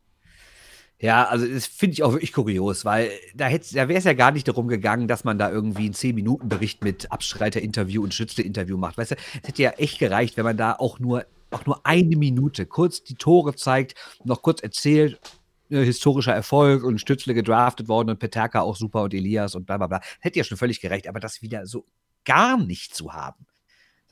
Ja, 0.98 1.26
also 1.26 1.46
das 1.46 1.66
finde 1.66 1.94
ich 1.94 2.04
auch 2.04 2.14
wirklich 2.14 2.32
kurios, 2.32 2.86
weil 2.86 3.12
da, 3.36 3.50
da 3.50 3.88
wäre 3.90 3.96
es 3.96 4.06
ja 4.06 4.14
gar 4.14 4.32
nicht 4.32 4.48
darum 4.48 4.70
gegangen, 4.70 5.10
dass 5.10 5.26
man 5.26 5.38
da 5.38 5.52
irgendwie 5.52 5.84
einen 5.86 5.94
10-Minuten-Bericht 5.94 6.84
mit 6.86 7.12
Abstreiter-Interview 7.12 8.02
und 8.02 8.14
Schützle-Interview 8.14 8.78
macht. 8.78 8.98
Weißt 8.98 9.12
du, 9.12 9.16
es 9.42 9.50
hätte 9.50 9.62
ja 9.62 9.72
echt 9.72 10.00
gereicht, 10.00 10.38
wenn 10.38 10.46
man 10.46 10.58
da 10.58 10.74
auch 10.74 11.00
nur 11.00 11.26
auch 11.52 11.66
nur 11.66 11.86
eine 11.86 12.16
Minute 12.16 12.66
kurz 12.66 13.04
die 13.04 13.16
Tore 13.16 13.56
zeigt, 13.56 13.96
noch 14.24 14.42
kurz 14.42 14.62
erzählt, 14.62 15.20
äh, 15.70 15.84
historischer 15.84 16.34
Erfolg 16.34 16.84
und 16.84 17.00
Stützle 17.00 17.34
gedraftet 17.34 17.88
worden 17.88 18.10
und 18.10 18.20
Peterka 18.20 18.62
auch 18.62 18.76
super 18.76 19.04
und 19.04 19.14
Elias 19.14 19.56
und 19.56 19.66
bla 19.66 19.78
bla 19.78 19.88
bla. 19.88 20.02
Hätte 20.20 20.40
ja 20.40 20.44
schon 20.44 20.58
völlig 20.58 20.82
gerecht, 20.82 21.08
aber 21.08 21.20
das 21.20 21.42
wieder 21.42 21.66
so 21.66 21.86
gar 22.26 22.58
nicht 22.58 22.96
zu 22.96 23.14
haben. 23.14 23.46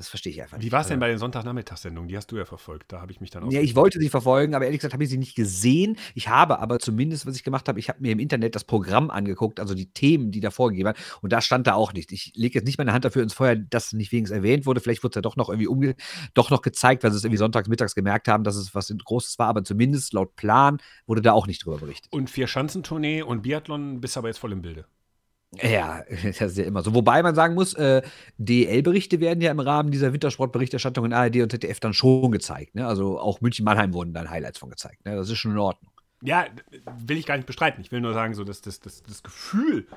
Das 0.04 0.10
verstehe 0.10 0.34
ich 0.34 0.42
einfach 0.42 0.58
nicht. 0.58 0.66
Wie 0.66 0.72
war 0.74 0.82
es 0.82 0.88
denn 0.88 0.96
also 0.96 1.00
bei 1.00 1.08
den 1.08 1.18
Sonntagnachmittagssendungen? 1.18 2.10
Die 2.10 2.18
hast 2.18 2.30
du 2.30 2.36
ja 2.36 2.44
verfolgt. 2.44 2.92
Da 2.92 3.00
habe 3.00 3.14
ich 3.14 3.22
mich 3.22 3.30
dann 3.30 3.46
auch. 3.46 3.52
Ja, 3.54 3.62
ich 3.62 3.74
wollte 3.74 4.02
sie 4.02 4.10
verfolgen, 4.10 4.54
aber 4.54 4.66
ehrlich 4.66 4.82
gesagt 4.82 4.94
habe 4.94 5.02
ich 5.06 5.10
sie 5.10 5.18
nicht 5.18 5.34
gesehen. 5.34 5.96
Ich 6.14 6.28
habe 6.28 6.60
aber 6.60 6.80
zumindest, 6.80 7.26
was 7.26 7.38
ich 7.38 7.44
gemacht 7.46 7.70
habe, 7.70 7.80
ich 7.80 7.88
habe 7.88 8.02
mir 8.02 8.12
im 8.12 8.20
Internet 8.20 8.54
das 8.54 8.66
Programm 8.66 9.10
angeguckt, 9.10 9.62
also 9.62 9.74
die 9.74 9.94
Themen, 9.94 10.32
die 10.32 10.42
da 10.42 10.52
vorgegeben 10.52 10.88
waren. 10.88 10.98
Und 11.22 11.32
da 11.32 11.40
stand 11.40 11.68
da 11.68 11.76
auch 11.76 11.94
nicht. 11.94 12.12
Ich 12.12 12.34
lege 12.36 12.60
jetzt 12.60 12.66
nicht 12.66 12.78
meine 12.78 12.92
Hand 12.92 13.06
dafür 13.06 13.24
ins 13.24 13.34
Feuer, 13.34 13.56
dass 13.56 13.94
nicht 13.94 14.12
wenigstens 14.12 14.36
erwähnt 14.36 14.66
wurde. 14.66 14.82
Vielleicht 14.82 15.04
wurde 15.06 15.14
es 15.14 15.16
ja 15.16 15.22
doch 15.22 15.38
noch 15.38 15.48
irgendwie 15.48 15.68
umge 15.68 15.96
doch 16.34 16.50
noch 16.50 16.62
gezeigt, 16.62 17.06
weil 17.06 17.12
sie 17.12 17.18
es 17.18 17.24
irgendwie 17.24 17.38
sonntags 17.38 17.70
mittags 17.70 17.96
gemerkt 17.96 18.28
haben, 18.28 18.44
dass 18.44 18.58
es 18.58 18.76
was 18.76 18.94
Großes 19.06 19.40
war. 19.40 19.48
Aber 19.48 19.64
zumindest 19.64 20.12
laut 20.12 20.36
Plan 20.36 20.80
wurde 21.08 21.22
da 21.22 21.32
auch 21.32 21.48
nicht 21.48 21.64
drüber 21.64 21.78
berichtet. 21.78 22.12
Und 22.12 22.30
Vier-Schanzentournee 22.30 23.22
und 23.22 23.44
Biathlon 23.44 24.02
bist 24.02 24.18
aber 24.18 24.28
jetzt 24.28 24.40
voll 24.40 24.52
im 24.52 24.62
Bilde. 24.62 24.86
Ja, 25.62 26.04
das 26.24 26.42
ist 26.42 26.58
ja 26.58 26.66
immer 26.66 26.82
so. 26.82 26.94
Wobei 26.94 27.22
man 27.24 27.36
sagen 27.36 27.56
muss, 27.56 27.74
äh, 27.76 28.02
DL-Berichte 28.38 29.20
werden 29.20 29.42
ja 29.42 29.52
im 29.52 29.60
Rahmen 29.60 29.92
dieser 29.92 30.14
Wintersportberichterstattung 30.14 31.06
in 31.06 31.14
ARD 31.14 31.38
und 31.38 31.52
ZDF 31.52 31.80
dann 31.80 31.94
schon 31.94 32.32
gezeigt. 32.32 32.76
Ne? 32.76 32.88
Also 32.88 33.20
auch 33.20 33.42
München-Mannheim 33.42 33.94
wurden 33.94 34.14
dann 34.14 34.30
Highlights 34.30 34.60
von 34.60 34.70
gezeigt. 34.70 35.06
Ne? 35.06 35.16
Das 35.16 35.30
ist 35.30 35.38
schon 35.38 35.52
in 35.52 35.58
Ordnung. 35.58 35.92
Ja, 36.22 36.46
will 37.00 37.18
ich 37.18 37.26
gar 37.26 37.36
nicht 37.36 37.46
bestreiten. 37.46 37.82
Ich 37.82 37.92
will 37.92 38.02
nur 38.02 38.14
sagen, 38.14 38.34
so 38.34 38.44
dass 38.44 38.62
das, 38.62 38.80
das, 38.80 39.04
das 39.04 39.24
Gefühl 39.24 39.88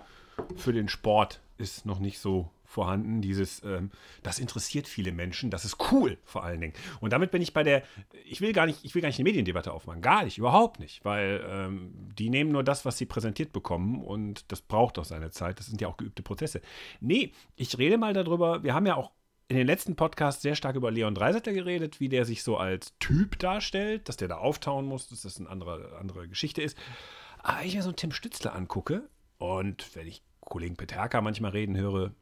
für 0.56 0.72
den 0.72 0.88
Sport 0.88 1.40
ist 1.56 1.86
noch 1.86 2.00
nicht 2.00 2.18
so 2.18 2.50
vorhanden. 2.66 3.22
Dieses, 3.22 3.62
ähm, 3.64 3.90
das 4.22 4.38
interessiert 4.38 4.88
viele 4.88 5.12
Menschen, 5.12 5.50
das 5.50 5.64
ist 5.64 5.92
cool 5.92 6.18
vor 6.24 6.44
allen 6.44 6.60
Dingen. 6.60 6.74
Und 7.00 7.12
damit 7.12 7.30
bin 7.30 7.42
ich 7.42 7.52
bei 7.52 7.62
der, 7.62 7.82
ich 8.24 8.40
will 8.40 8.52
gar 8.52 8.66
nicht, 8.66 8.84
ich 8.84 8.94
will 8.94 9.02
gar 9.02 9.08
nicht 9.08 9.18
eine 9.18 9.28
Mediendebatte 9.28 9.72
aufmachen. 9.72 10.02
Gar 10.02 10.24
nicht, 10.24 10.38
überhaupt 10.38 10.80
nicht. 10.80 11.04
Weil 11.04 11.44
ähm, 11.48 11.92
die 12.18 12.30
nehmen 12.30 12.52
nur 12.52 12.64
das, 12.64 12.84
was 12.84 12.98
sie 12.98 13.06
präsentiert 13.06 13.52
bekommen 13.52 14.02
und 14.02 14.50
das 14.52 14.60
braucht 14.60 14.98
doch 14.98 15.04
seine 15.04 15.30
Zeit. 15.30 15.58
Das 15.58 15.66
sind 15.66 15.80
ja 15.80 15.88
auch 15.88 15.96
geübte 15.96 16.22
Prozesse. 16.22 16.60
Nee, 17.00 17.32
ich 17.54 17.78
rede 17.78 17.98
mal 17.98 18.12
darüber, 18.12 18.62
wir 18.62 18.74
haben 18.74 18.86
ja 18.86 18.96
auch 18.96 19.12
in 19.48 19.56
den 19.56 19.66
letzten 19.66 19.94
Podcasts 19.94 20.42
sehr 20.42 20.56
stark 20.56 20.74
über 20.74 20.90
Leon 20.90 21.14
Dreisetter 21.14 21.52
geredet, 21.52 22.00
wie 22.00 22.08
der 22.08 22.24
sich 22.24 22.42
so 22.42 22.56
als 22.56 22.98
Typ 22.98 23.38
darstellt, 23.38 24.08
dass 24.08 24.16
der 24.16 24.28
da 24.28 24.38
auftauen 24.38 24.86
muss, 24.86 25.08
dass 25.08 25.22
das 25.22 25.38
eine 25.38 25.48
andere, 25.48 25.96
andere 26.00 26.26
Geschichte 26.28 26.62
ist. 26.62 26.76
Aber 27.38 27.60
wenn 27.60 27.68
ich 27.68 27.76
mir 27.76 27.82
so 27.82 27.90
einen 27.90 27.96
Tim 27.96 28.10
Stützler 28.10 28.54
angucke 28.54 29.08
und 29.38 29.94
wenn 29.94 30.08
ich 30.08 30.22
Kollegen 30.40 30.76
Peterka 30.76 31.20
manchmal 31.20 31.52
reden 31.52 31.76
höre, 31.76 32.12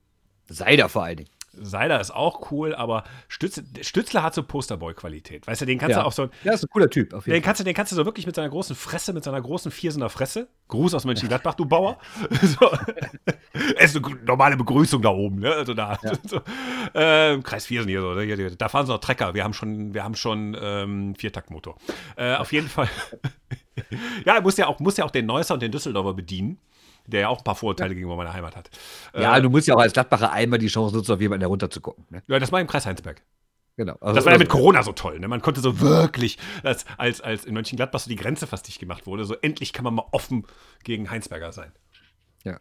Seider 0.48 0.88
vor 0.88 1.04
allen 1.04 1.18
Dingen. 1.18 1.30
Seider 1.60 2.00
ist 2.00 2.10
auch 2.10 2.50
cool, 2.50 2.74
aber 2.74 3.04
Stütz, 3.28 3.62
Stützler 3.82 4.22
hat 4.22 4.34
so 4.34 4.42
Posterboy-Qualität. 4.42 5.46
Weißt 5.46 5.60
du, 5.62 5.66
den 5.66 5.78
kannst 5.78 5.96
ja. 5.96 6.02
du 6.02 6.06
auch 6.06 6.12
so. 6.12 6.28
Ja, 6.42 6.52
ist 6.52 6.64
ein 6.64 6.68
cooler 6.70 6.90
Typ. 6.90 7.12
Auf 7.12 7.26
jeden 7.26 7.34
den, 7.34 7.42
Fall. 7.42 7.46
Kannst 7.46 7.60
du, 7.60 7.64
den 7.64 7.74
kannst 7.74 7.92
du 7.92 7.96
so 7.96 8.04
wirklich 8.04 8.26
mit 8.26 8.34
seiner 8.34 8.48
großen 8.48 8.74
Fresse, 8.74 9.12
mit 9.12 9.24
seiner 9.24 9.40
großen 9.40 9.70
Viersener 9.70 10.10
Fresse. 10.10 10.48
Gruß 10.68 10.94
aus 10.94 11.04
Mönchengladbach, 11.04 11.54
du 11.54 11.64
Bauer. 11.64 11.98
so. 12.42 12.70
Es 13.76 13.94
ist 13.94 14.04
eine 14.04 14.16
normale 14.24 14.56
Begrüßung 14.56 15.00
da 15.00 15.10
oben, 15.10 15.38
ne? 15.38 15.52
Also 15.52 15.74
da. 15.74 15.98
Ja. 16.02 16.12
So. 16.26 16.40
Ähm, 16.94 17.42
Kreis 17.42 17.66
Viersen 17.66 17.88
hier 17.88 18.00
so. 18.00 18.14
Ne? 18.14 18.50
Da 18.56 18.68
fahren 18.68 18.86
sie 18.86 18.92
noch 18.92 18.98
Trecker. 18.98 19.34
Wir 19.34 19.44
haben 19.44 19.52
schon, 19.52 19.94
wir 19.94 20.02
haben 20.02 20.14
schon 20.14 20.56
ähm, 20.60 21.14
Viertaktmotor. 21.14 21.76
Äh, 22.16 22.34
auf 22.34 22.52
jeden 22.52 22.68
Fall. 22.68 22.88
ja, 24.24 24.34
er 24.34 24.40
muss 24.40 24.56
ja, 24.56 24.66
auch, 24.66 24.80
muss 24.80 24.96
ja 24.96 25.04
auch 25.04 25.10
den 25.10 25.26
Neusser 25.26 25.54
und 25.54 25.62
den 25.62 25.70
Düsseldorfer 25.70 26.14
bedienen 26.14 26.58
der 27.06 27.20
ja 27.20 27.28
auch 27.28 27.38
ein 27.38 27.44
paar 27.44 27.54
Vorurteile 27.54 27.94
gegenüber 27.94 28.16
meiner 28.16 28.32
Heimat 28.32 28.56
hat. 28.56 28.70
Ja, 29.14 29.36
äh, 29.36 29.42
du 29.42 29.50
musst 29.50 29.66
ja 29.66 29.74
auch 29.74 29.80
als 29.80 29.92
Gladbacher 29.92 30.32
einmal 30.32 30.58
die 30.58 30.68
Chance 30.68 30.94
nutzen, 30.94 31.12
auf 31.12 31.20
jemanden 31.20 31.42
herunter 31.42 31.70
zu 31.70 31.80
gucken. 31.80 32.06
Ne? 32.10 32.22
Ja, 32.26 32.38
das 32.38 32.52
war 32.52 32.60
im 32.60 32.66
Kreis 32.66 32.86
Heinsberg. 32.86 33.22
Genau. 33.76 33.96
Also, 34.00 34.14
das 34.14 34.24
war 34.24 34.32
ja 34.32 34.38
mit 34.38 34.48
Corona 34.48 34.82
so 34.82 34.92
toll. 34.92 35.18
Ne? 35.18 35.26
Man 35.26 35.42
konnte 35.42 35.60
so 35.60 35.80
wirklich, 35.80 36.38
als, 36.62 36.84
als, 36.96 37.20
als 37.20 37.44
in 37.44 37.54
Mönchengladbach 37.54 37.98
so 37.98 38.08
die 38.08 38.16
Grenze 38.16 38.46
fast 38.46 38.68
dicht 38.68 38.78
gemacht 38.78 39.06
wurde, 39.06 39.24
so 39.24 39.34
endlich 39.34 39.72
kann 39.72 39.84
man 39.84 39.94
mal 39.94 40.06
offen 40.12 40.46
gegen 40.84 41.10
Heinsberger 41.10 41.52
sein. 41.52 41.72
Ja. 42.44 42.60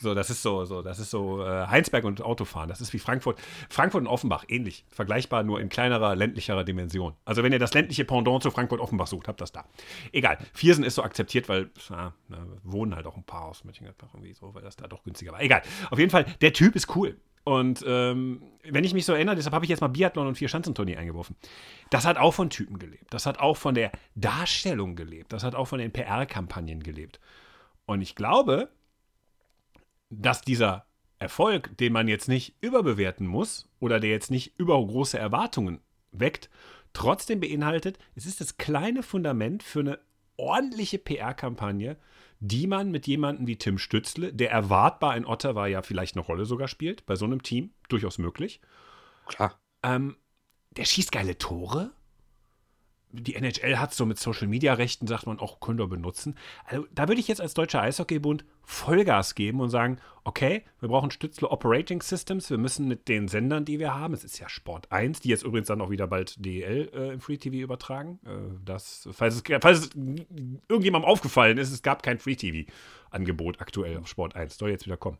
So, 0.00 0.14
das 0.14 0.30
ist 0.30 0.42
so, 0.42 0.64
so, 0.64 0.80
das 0.80 0.98
ist 0.98 1.10
so 1.10 1.44
äh, 1.44 1.66
Heinsberg 1.66 2.04
und 2.04 2.22
Autofahren. 2.22 2.68
Das 2.68 2.80
ist 2.80 2.92
wie 2.92 2.98
Frankfurt. 2.98 3.38
Frankfurt 3.68 4.02
und 4.02 4.06
Offenbach, 4.06 4.44
ähnlich. 4.48 4.84
Vergleichbar, 4.88 5.42
nur 5.42 5.60
in 5.60 5.68
kleinerer, 5.68 6.14
ländlicherer 6.14 6.64
Dimension. 6.64 7.14
Also, 7.24 7.42
wenn 7.42 7.52
ihr 7.52 7.58
das 7.58 7.74
ländliche 7.74 8.04
Pendant 8.04 8.42
zu 8.42 8.50
Frankfurt-Offenbach 8.50 9.08
sucht, 9.08 9.28
habt 9.28 9.40
das 9.40 9.52
da. 9.52 9.66
Egal. 10.12 10.38
Viersen 10.52 10.84
ist 10.84 10.94
so 10.94 11.02
akzeptiert, 11.02 11.48
weil 11.48 11.70
na, 11.90 12.14
na, 12.28 12.46
wohnen 12.62 12.94
halt 12.94 13.06
auch 13.06 13.16
ein 13.16 13.24
paar 13.24 13.46
aus 13.46 13.64
Mönchengladbach 13.64 14.08
irgendwie 14.14 14.32
so, 14.32 14.54
weil 14.54 14.62
das 14.62 14.76
da 14.76 14.86
doch 14.86 15.02
günstiger 15.02 15.32
war. 15.32 15.42
Egal. 15.42 15.62
Auf 15.90 15.98
jeden 15.98 16.10
Fall, 16.10 16.24
der 16.40 16.52
Typ 16.52 16.76
ist 16.76 16.94
cool. 16.96 17.18
Und 17.44 17.84
ähm, 17.86 18.42
wenn 18.64 18.84
ich 18.84 18.94
mich 18.94 19.04
so 19.04 19.12
erinnere, 19.12 19.36
deshalb 19.36 19.54
habe 19.54 19.66
ich 19.66 19.68
jetzt 19.68 19.80
mal 19.80 19.88
Biathlon 19.88 20.26
und 20.28 20.38
Vier-Schanzentournee 20.38 20.96
eingeworfen. 20.96 21.36
Das 21.90 22.06
hat 22.06 22.16
auch 22.16 22.32
von 22.32 22.48
Typen 22.48 22.78
gelebt. 22.78 23.12
Das 23.12 23.26
hat 23.26 23.38
auch 23.38 23.58
von 23.58 23.74
der 23.74 23.92
Darstellung 24.14 24.96
gelebt. 24.96 25.32
Das 25.32 25.44
hat 25.44 25.54
auch 25.54 25.66
von 25.66 25.78
den 25.78 25.92
PR-Kampagnen 25.92 26.82
gelebt. 26.82 27.20
Und 27.84 28.00
ich 28.00 28.14
glaube, 28.14 28.70
dass 30.22 30.42
dieser 30.42 30.86
Erfolg, 31.18 31.76
den 31.78 31.92
man 31.92 32.08
jetzt 32.08 32.28
nicht 32.28 32.56
überbewerten 32.60 33.26
muss 33.26 33.68
oder 33.80 34.00
der 34.00 34.10
jetzt 34.10 34.30
nicht 34.30 34.58
über 34.58 34.74
große 34.74 35.18
Erwartungen 35.18 35.80
weckt, 36.12 36.50
trotzdem 36.92 37.40
beinhaltet, 37.40 37.98
es 38.14 38.26
ist 38.26 38.40
das 38.40 38.56
kleine 38.56 39.02
Fundament 39.02 39.62
für 39.62 39.80
eine 39.80 39.98
ordentliche 40.36 40.98
PR-Kampagne, 40.98 41.96
die 42.40 42.66
man 42.66 42.90
mit 42.90 43.06
jemandem 43.06 43.46
wie 43.46 43.56
Tim 43.56 43.78
Stützle, 43.78 44.32
der 44.32 44.50
erwartbar 44.50 45.16
in 45.16 45.24
Ottawa 45.24 45.66
ja 45.66 45.82
vielleicht 45.82 46.16
eine 46.16 46.24
Rolle 46.24 46.44
sogar 46.44 46.68
spielt, 46.68 47.06
bei 47.06 47.16
so 47.16 47.24
einem 47.24 47.42
Team, 47.42 47.70
durchaus 47.88 48.18
möglich. 48.18 48.60
Klar. 49.26 49.58
Ähm, 49.82 50.16
der 50.76 50.84
schießt 50.84 51.12
geile 51.12 51.38
Tore 51.38 51.92
die 53.20 53.36
NHL 53.36 53.78
hat 53.78 53.94
so 53.94 54.06
mit 54.06 54.18
Social 54.18 54.48
Media 54.48 54.74
Rechten, 54.74 55.06
sagt 55.06 55.26
man, 55.26 55.38
auch 55.38 55.60
können 55.60 55.78
wir 55.78 55.86
benutzen. 55.86 56.36
Also 56.64 56.86
da 56.92 57.08
würde 57.08 57.20
ich 57.20 57.28
jetzt 57.28 57.40
als 57.40 57.54
Deutscher 57.54 57.80
Eishockeybund 57.80 58.44
Vollgas 58.64 59.34
geben 59.34 59.60
und 59.60 59.70
sagen, 59.70 59.98
okay, 60.24 60.62
wir 60.80 60.88
brauchen 60.88 61.10
Stützle 61.10 61.50
Operating 61.50 62.00
Systems, 62.00 62.48
wir 62.48 62.58
müssen 62.58 62.88
mit 62.88 63.08
den 63.08 63.28
Sendern, 63.28 63.64
die 63.64 63.78
wir 63.78 63.94
haben, 63.94 64.14
es 64.14 64.24
ist 64.24 64.38
ja 64.38 64.48
Sport 64.48 64.90
1, 64.90 65.20
die 65.20 65.28
jetzt 65.28 65.44
übrigens 65.44 65.68
dann 65.68 65.80
auch 65.80 65.90
wieder 65.90 66.06
bald 66.06 66.42
DEL 66.44 66.90
äh, 66.94 67.12
im 67.12 67.20
Free 67.20 67.36
TV 67.36 67.56
übertragen. 67.56 68.18
Äh, 68.24 68.58
das, 68.64 69.08
falls 69.12 69.36
es, 69.36 69.42
falls 69.60 69.78
es 69.80 69.90
irgendjemandem 70.68 71.08
aufgefallen 71.10 71.58
ist, 71.58 71.72
es 71.72 71.82
gab 71.82 72.02
kein 72.02 72.18
Free 72.18 72.36
TV 72.36 72.70
Star-Angebot 73.14 73.60
aktuell 73.60 73.98
auf 73.98 74.08
Sport 74.08 74.36
1. 74.36 74.56
Soll 74.56 74.70
jetzt 74.70 74.86
wieder 74.86 74.96
kommen. 74.96 75.18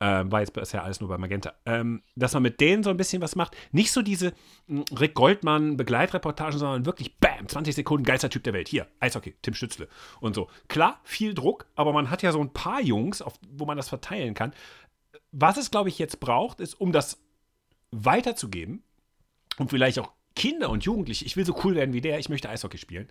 Ähm, 0.00 0.30
war 0.30 0.40
jetzt 0.40 0.52
bisher 0.52 0.84
alles 0.84 1.00
nur 1.00 1.08
bei 1.08 1.18
Magenta. 1.18 1.54
Ähm, 1.64 2.02
dass 2.14 2.34
man 2.34 2.42
mit 2.42 2.60
denen 2.60 2.82
so 2.82 2.90
ein 2.90 2.96
bisschen 2.96 3.22
was 3.22 3.36
macht. 3.36 3.56
Nicht 3.72 3.92
so 3.92 4.02
diese 4.02 4.32
hm, 4.68 4.84
Rick 4.98 5.14
Goldmann 5.14 5.76
Begleitreportagen, 5.76 6.58
sondern 6.58 6.86
wirklich, 6.86 7.18
bam, 7.18 7.48
20 7.48 7.74
Sekunden, 7.74 8.04
geilster 8.04 8.30
Typ 8.30 8.44
der 8.44 8.52
Welt. 8.52 8.68
Hier, 8.68 8.86
Eishockey, 9.00 9.34
Tim 9.42 9.54
Stützle 9.54 9.88
und 10.20 10.34
so. 10.34 10.48
Klar, 10.68 11.00
viel 11.04 11.34
Druck, 11.34 11.66
aber 11.74 11.92
man 11.92 12.10
hat 12.10 12.22
ja 12.22 12.32
so 12.32 12.40
ein 12.40 12.52
paar 12.52 12.71
Jungs, 12.80 13.22
auf, 13.22 13.34
wo 13.50 13.64
man 13.64 13.76
das 13.76 13.88
verteilen 13.88 14.34
kann. 14.34 14.52
Was 15.30 15.56
es, 15.56 15.70
glaube 15.70 15.88
ich, 15.88 15.98
jetzt 15.98 16.20
braucht, 16.20 16.60
ist, 16.60 16.80
um 16.80 16.92
das 16.92 17.18
weiterzugeben 17.90 18.82
und 19.58 19.70
vielleicht 19.70 19.98
auch 19.98 20.12
Kinder 20.34 20.70
und 20.70 20.84
Jugendliche, 20.84 21.24
ich 21.24 21.36
will 21.36 21.44
so 21.44 21.54
cool 21.64 21.74
werden 21.74 21.92
wie 21.92 22.00
der, 22.00 22.18
ich 22.18 22.28
möchte 22.28 22.48
Eishockey 22.48 22.78
spielen. 22.78 23.08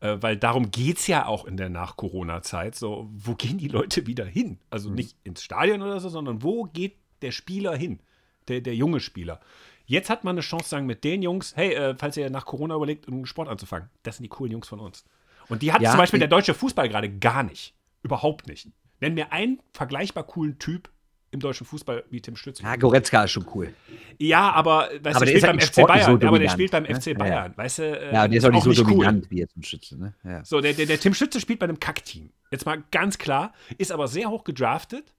Äh, 0.00 0.16
weil 0.20 0.36
darum 0.36 0.70
geht 0.70 0.98
es 0.98 1.06
ja 1.06 1.26
auch 1.26 1.44
in 1.44 1.56
der 1.56 1.68
Nach-Corona-Zeit. 1.68 2.74
So, 2.74 3.08
wo 3.12 3.34
gehen 3.34 3.58
die 3.58 3.68
Leute 3.68 4.06
wieder 4.06 4.24
hin? 4.24 4.58
Also 4.70 4.90
mhm. 4.90 4.96
nicht 4.96 5.16
ins 5.24 5.42
Stadion 5.42 5.82
oder 5.82 6.00
so, 6.00 6.08
sondern 6.08 6.42
wo 6.42 6.64
geht 6.64 6.96
der 7.22 7.30
Spieler 7.30 7.76
hin? 7.76 8.00
Der, 8.48 8.60
der 8.60 8.74
junge 8.74 9.00
Spieler. 9.00 9.40
Jetzt 9.86 10.10
hat 10.10 10.24
man 10.24 10.34
eine 10.34 10.40
Chance, 10.40 10.68
sagen 10.68 10.86
mit 10.86 11.04
den 11.04 11.22
Jungs, 11.22 11.56
hey, 11.56 11.72
äh, 11.74 11.94
falls 11.96 12.16
ihr 12.16 12.28
nach 12.30 12.46
Corona 12.46 12.74
überlegt, 12.74 13.08
einen 13.08 13.26
Sport 13.26 13.48
anzufangen, 13.48 13.88
das 14.02 14.16
sind 14.16 14.24
die 14.24 14.28
coolen 14.28 14.52
Jungs 14.52 14.68
von 14.68 14.80
uns. 14.80 15.04
Und 15.48 15.62
die 15.62 15.72
hat 15.72 15.82
ja, 15.82 15.90
zum 15.90 15.98
Beispiel 15.98 16.18
der 16.18 16.28
deutsche 16.28 16.54
Fußball 16.54 16.88
gerade 16.88 17.10
gar 17.10 17.42
nicht. 17.42 17.74
Überhaupt 18.02 18.46
nicht. 18.46 18.68
Nenn 19.04 19.14
mir 19.14 19.32
einen 19.32 19.60
vergleichbar 19.74 20.24
coolen 20.24 20.58
Typ, 20.58 20.88
im 21.30 21.40
deutschen 21.40 21.66
Fußball 21.66 22.04
wie 22.08 22.22
Tim 22.22 22.36
Stützle. 22.36 22.64
Ja, 22.64 22.76
Goretzka 22.76 23.24
ist 23.24 23.32
schon 23.32 23.44
cool. 23.54 23.74
Ja, 24.18 24.52
aber, 24.52 24.88
weißt 25.02 25.16
aber 25.16 25.26
du, 25.26 25.32
der, 25.32 25.40
spielt 25.40 25.42
beim 25.42 25.60
FC 25.60 25.86
Bayern. 25.86 26.20
So 26.20 26.26
aber 26.26 26.38
der 26.38 26.48
spielt 26.48 26.70
beim 26.70 26.86
FC 26.86 27.18
Bayern. 27.18 27.50
Ja. 27.50 27.56
Weißt 27.58 27.80
du, 27.80 27.82
äh, 27.82 28.14
ja, 28.14 28.24
und 28.24 28.30
der 28.30 28.38
ist 28.38 28.44
auch 28.46 28.50
nicht 28.50 28.62
so 28.62 28.70
nicht 28.70 28.80
dominant 28.80 29.24
cool. 29.24 29.30
wie 29.30 29.38
jetzt 29.40 29.52
Tim 29.52 29.62
Stützle. 29.62 29.98
Ne? 29.98 30.14
Ja. 30.24 30.44
So, 30.44 30.60
der, 30.60 30.72
der, 30.72 30.86
der 30.86 30.98
Tim 30.98 31.12
Stützle 31.12 31.40
spielt 31.40 31.58
bei 31.58 31.64
einem 31.64 31.80
Kackteam. 31.80 32.30
Jetzt 32.50 32.64
mal 32.64 32.82
ganz 32.92 33.18
klar, 33.18 33.52
ist 33.76 33.92
aber 33.92 34.08
sehr 34.08 34.30
hoch 34.30 34.44
gedraftet. 34.44 35.12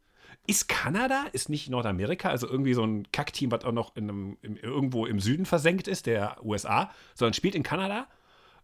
Ist 0.47 0.67
Kanada, 0.67 1.25
ist 1.33 1.49
nicht 1.49 1.69
Nordamerika, 1.69 2.29
also 2.29 2.47
irgendwie 2.47 2.73
so 2.73 2.83
ein 2.83 3.11
Kackteam, 3.11 3.51
was 3.51 3.65
auch 3.65 3.71
noch 3.73 3.95
in 3.95 4.09
einem, 4.09 4.37
im, 4.41 4.55
irgendwo 4.55 5.05
im 5.05 5.19
Süden 5.19 5.45
versenkt 5.45 5.87
ist, 5.87 6.05
der 6.05 6.37
USA, 6.43 6.91
sondern 7.13 7.33
spielt 7.33 7.55
in 7.55 7.63
Kanada, 7.63 8.07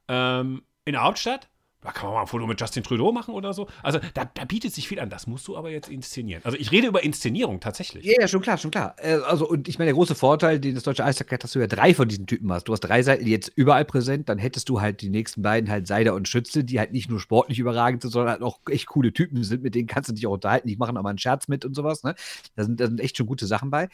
ähm, 0.07 0.63
in 0.85 0.93
der 0.93 1.03
Hauptstadt 1.03 1.49
da 1.81 1.91
kann 1.91 2.05
man 2.05 2.13
mal 2.13 2.21
ein 2.21 2.27
Foto 2.27 2.45
mit 2.45 2.61
Justin 2.61 2.83
Trudeau 2.83 3.11
machen 3.11 3.33
oder 3.33 3.53
so. 3.53 3.67
Also 3.81 3.99
da, 4.13 4.25
da, 4.25 4.45
bietet 4.45 4.73
sich 4.73 4.87
viel 4.87 4.99
an. 4.99 5.09
Das 5.09 5.25
musst 5.25 5.47
du 5.47 5.57
aber 5.57 5.71
jetzt 5.71 5.89
inszenieren. 5.89 6.43
Also 6.45 6.57
ich 6.57 6.71
rede 6.71 6.87
über 6.87 7.03
Inszenierung 7.03 7.59
tatsächlich. 7.59 8.05
Ja, 8.05 8.13
ja 8.21 8.27
schon 8.27 8.41
klar, 8.41 8.57
schon 8.59 8.69
klar. 8.69 8.95
Äh, 8.99 9.15
also 9.25 9.47
und 9.49 9.67
ich 9.67 9.79
meine, 9.79 9.87
der 9.87 9.95
große 9.95 10.13
Vorteil, 10.13 10.59
den 10.59 10.75
das 10.75 10.83
deutsche 10.83 11.03
Eishockey 11.03 11.31
hat, 11.31 11.43
dass 11.43 11.53
du 11.53 11.59
ja 11.59 11.65
drei 11.65 11.95
von 11.95 12.07
diesen 12.07 12.27
Typen 12.27 12.51
hast. 12.51 12.65
Du 12.65 12.73
hast 12.73 12.81
drei 12.81 13.01
Seiten 13.01 13.25
jetzt 13.25 13.51
überall 13.55 13.83
präsent. 13.83 14.29
Dann 14.29 14.37
hättest 14.37 14.69
du 14.69 14.79
halt 14.79 15.01
die 15.01 15.09
nächsten 15.09 15.41
beiden 15.41 15.71
halt 15.71 15.87
Seider 15.87 16.13
und 16.13 16.27
Schütze, 16.27 16.63
die 16.63 16.77
halt 16.77 16.91
nicht 16.91 17.09
nur 17.09 17.19
sportlich 17.19 17.57
überragend 17.57 18.03
sind, 18.03 18.11
sondern 18.11 18.33
halt 18.33 18.43
auch 18.43 18.59
echt 18.69 18.85
coole 18.85 19.11
Typen 19.11 19.43
sind. 19.43 19.63
Mit 19.63 19.73
denen 19.73 19.87
kannst 19.87 20.07
du 20.09 20.13
dich 20.13 20.27
auch 20.27 20.33
unterhalten. 20.33 20.67
Die 20.67 20.77
machen 20.77 20.95
auch 20.97 21.01
mal 21.03 21.09
einen 21.09 21.17
Scherz 21.17 21.47
mit 21.47 21.65
und 21.65 21.73
sowas. 21.73 22.03
Ne? 22.03 22.13
Da, 22.55 22.63
sind, 22.63 22.79
da 22.79 22.85
sind 22.85 22.99
echt 22.99 23.17
schon 23.17 23.25
gute 23.25 23.47
Sachen 23.47 23.71
bei. 23.71 23.89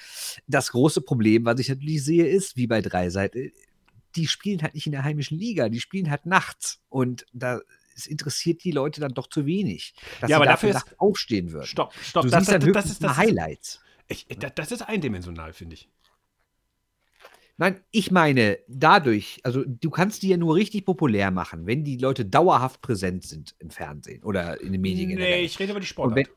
Das 0.47 0.71
große 0.71 1.00
Problem, 1.00 1.45
was 1.45 1.60
ich 1.62 1.69
natürlich 1.69 2.04
sehe, 2.04 2.28
ist, 2.28 2.58
wie 2.58 2.67
bei 2.67 2.82
drei 2.82 3.10
Seiten, 3.10 3.54
die 4.15 4.28
spielen 4.28 4.62
halt 4.62 4.74
nicht 4.74 4.86
in 4.86 4.91
der 4.91 5.04
heimischen 5.04 5.38
Liga, 5.38 5.70
die 5.70 5.80
spielen 5.80 6.10
halt 6.10 6.26
nachts. 6.26 6.82
Und 6.89 7.26
da 7.34 7.60
es 7.96 8.06
interessiert 8.06 8.63
die 8.63 8.72
Leute 8.72 9.02
dann 9.02 9.13
doch 9.13 9.28
zu 9.28 9.46
wenig. 9.46 9.96
Dass 10.22 10.30
ja, 10.30 10.38
aber 10.38 10.46
dafür 10.46 10.70
ist, 10.70 11.00
aufstehen 11.00 11.52
würden. 11.52 11.65
Stopp, 11.65 11.93
stopp. 11.96 12.24
Du 12.24 12.30
das, 12.30 12.46
siehst 12.46 12.52
dann 12.52 12.74
das, 12.74 12.84
das 12.84 12.91
ist 12.91 13.04
das 13.04 13.17
Highlights. 13.17 13.82
Ich, 14.08 14.28
das 14.28 14.72
ist 14.72 14.84
eindimensional, 14.84 15.52
finde 15.52 15.74
ich. 15.74 15.89
Nein, 17.60 17.82
ich 17.89 18.12
meine, 18.12 18.60
dadurch, 18.67 19.39
also 19.43 19.63
du 19.65 19.89
kannst 19.89 20.22
die 20.22 20.30
ja 20.30 20.38
nur 20.38 20.56
richtig 20.56 20.86
populär 20.86 21.32
machen, 21.32 21.65
wenn 21.65 21.84
die 21.84 21.98
Leute 21.98 22.24
dauerhaft 22.24 22.82
präsent 22.82 23.24
sind 23.24 23.56
im 23.58 23.72
Fernsehen 23.72 24.24
oder 24.24 24.62
in 24.62 24.74
den 24.74 24.82
Medien. 24.82 25.17
Nee, 25.17 25.41
ich 25.41 25.58
rede 25.60 25.72
über 25.72 25.80
die 25.80 25.88
Sportart. 25.88 26.30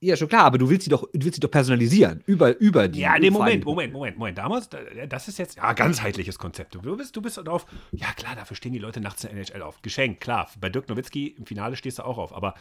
Ja, 0.00 0.14
schon 0.14 0.28
klar, 0.28 0.44
aber 0.44 0.58
du 0.58 0.68
willst 0.68 0.84
sie 0.84 0.90
doch, 0.90 1.04
du 1.10 1.24
willst 1.24 1.36
sie 1.36 1.40
doch 1.40 1.50
personalisieren 1.50 2.22
über, 2.26 2.58
über 2.58 2.86
die. 2.86 3.00
Ja, 3.00 3.18
nee, 3.18 3.30
Moment, 3.30 3.64
Moment, 3.64 3.92
Moment, 3.94 4.18
Moment. 4.18 4.36
Damals, 4.36 4.68
das 5.08 5.28
ist 5.28 5.38
jetzt 5.38 5.56
ja 5.56 5.72
ganzheitliches 5.72 6.38
Konzept. 6.38 6.74
Du 6.74 6.96
bist, 6.96 7.16
du 7.16 7.22
bist 7.22 7.38
drauf. 7.38 7.64
Ja, 7.92 8.12
klar, 8.12 8.36
dafür 8.36 8.56
stehen 8.56 8.74
die 8.74 8.78
Leute 8.78 9.00
nachts 9.00 9.24
in 9.24 9.34
der 9.34 9.38
NHL 9.38 9.62
auf. 9.62 9.80
Geschenk, 9.80 10.20
klar. 10.20 10.50
Bei 10.60 10.68
Dirk 10.68 10.90
Nowitzki 10.90 11.28
im 11.28 11.46
Finale 11.46 11.76
stehst 11.76 11.98
du 11.98 12.02
auch 12.02 12.18
auf. 12.18 12.34
Aber 12.34 12.54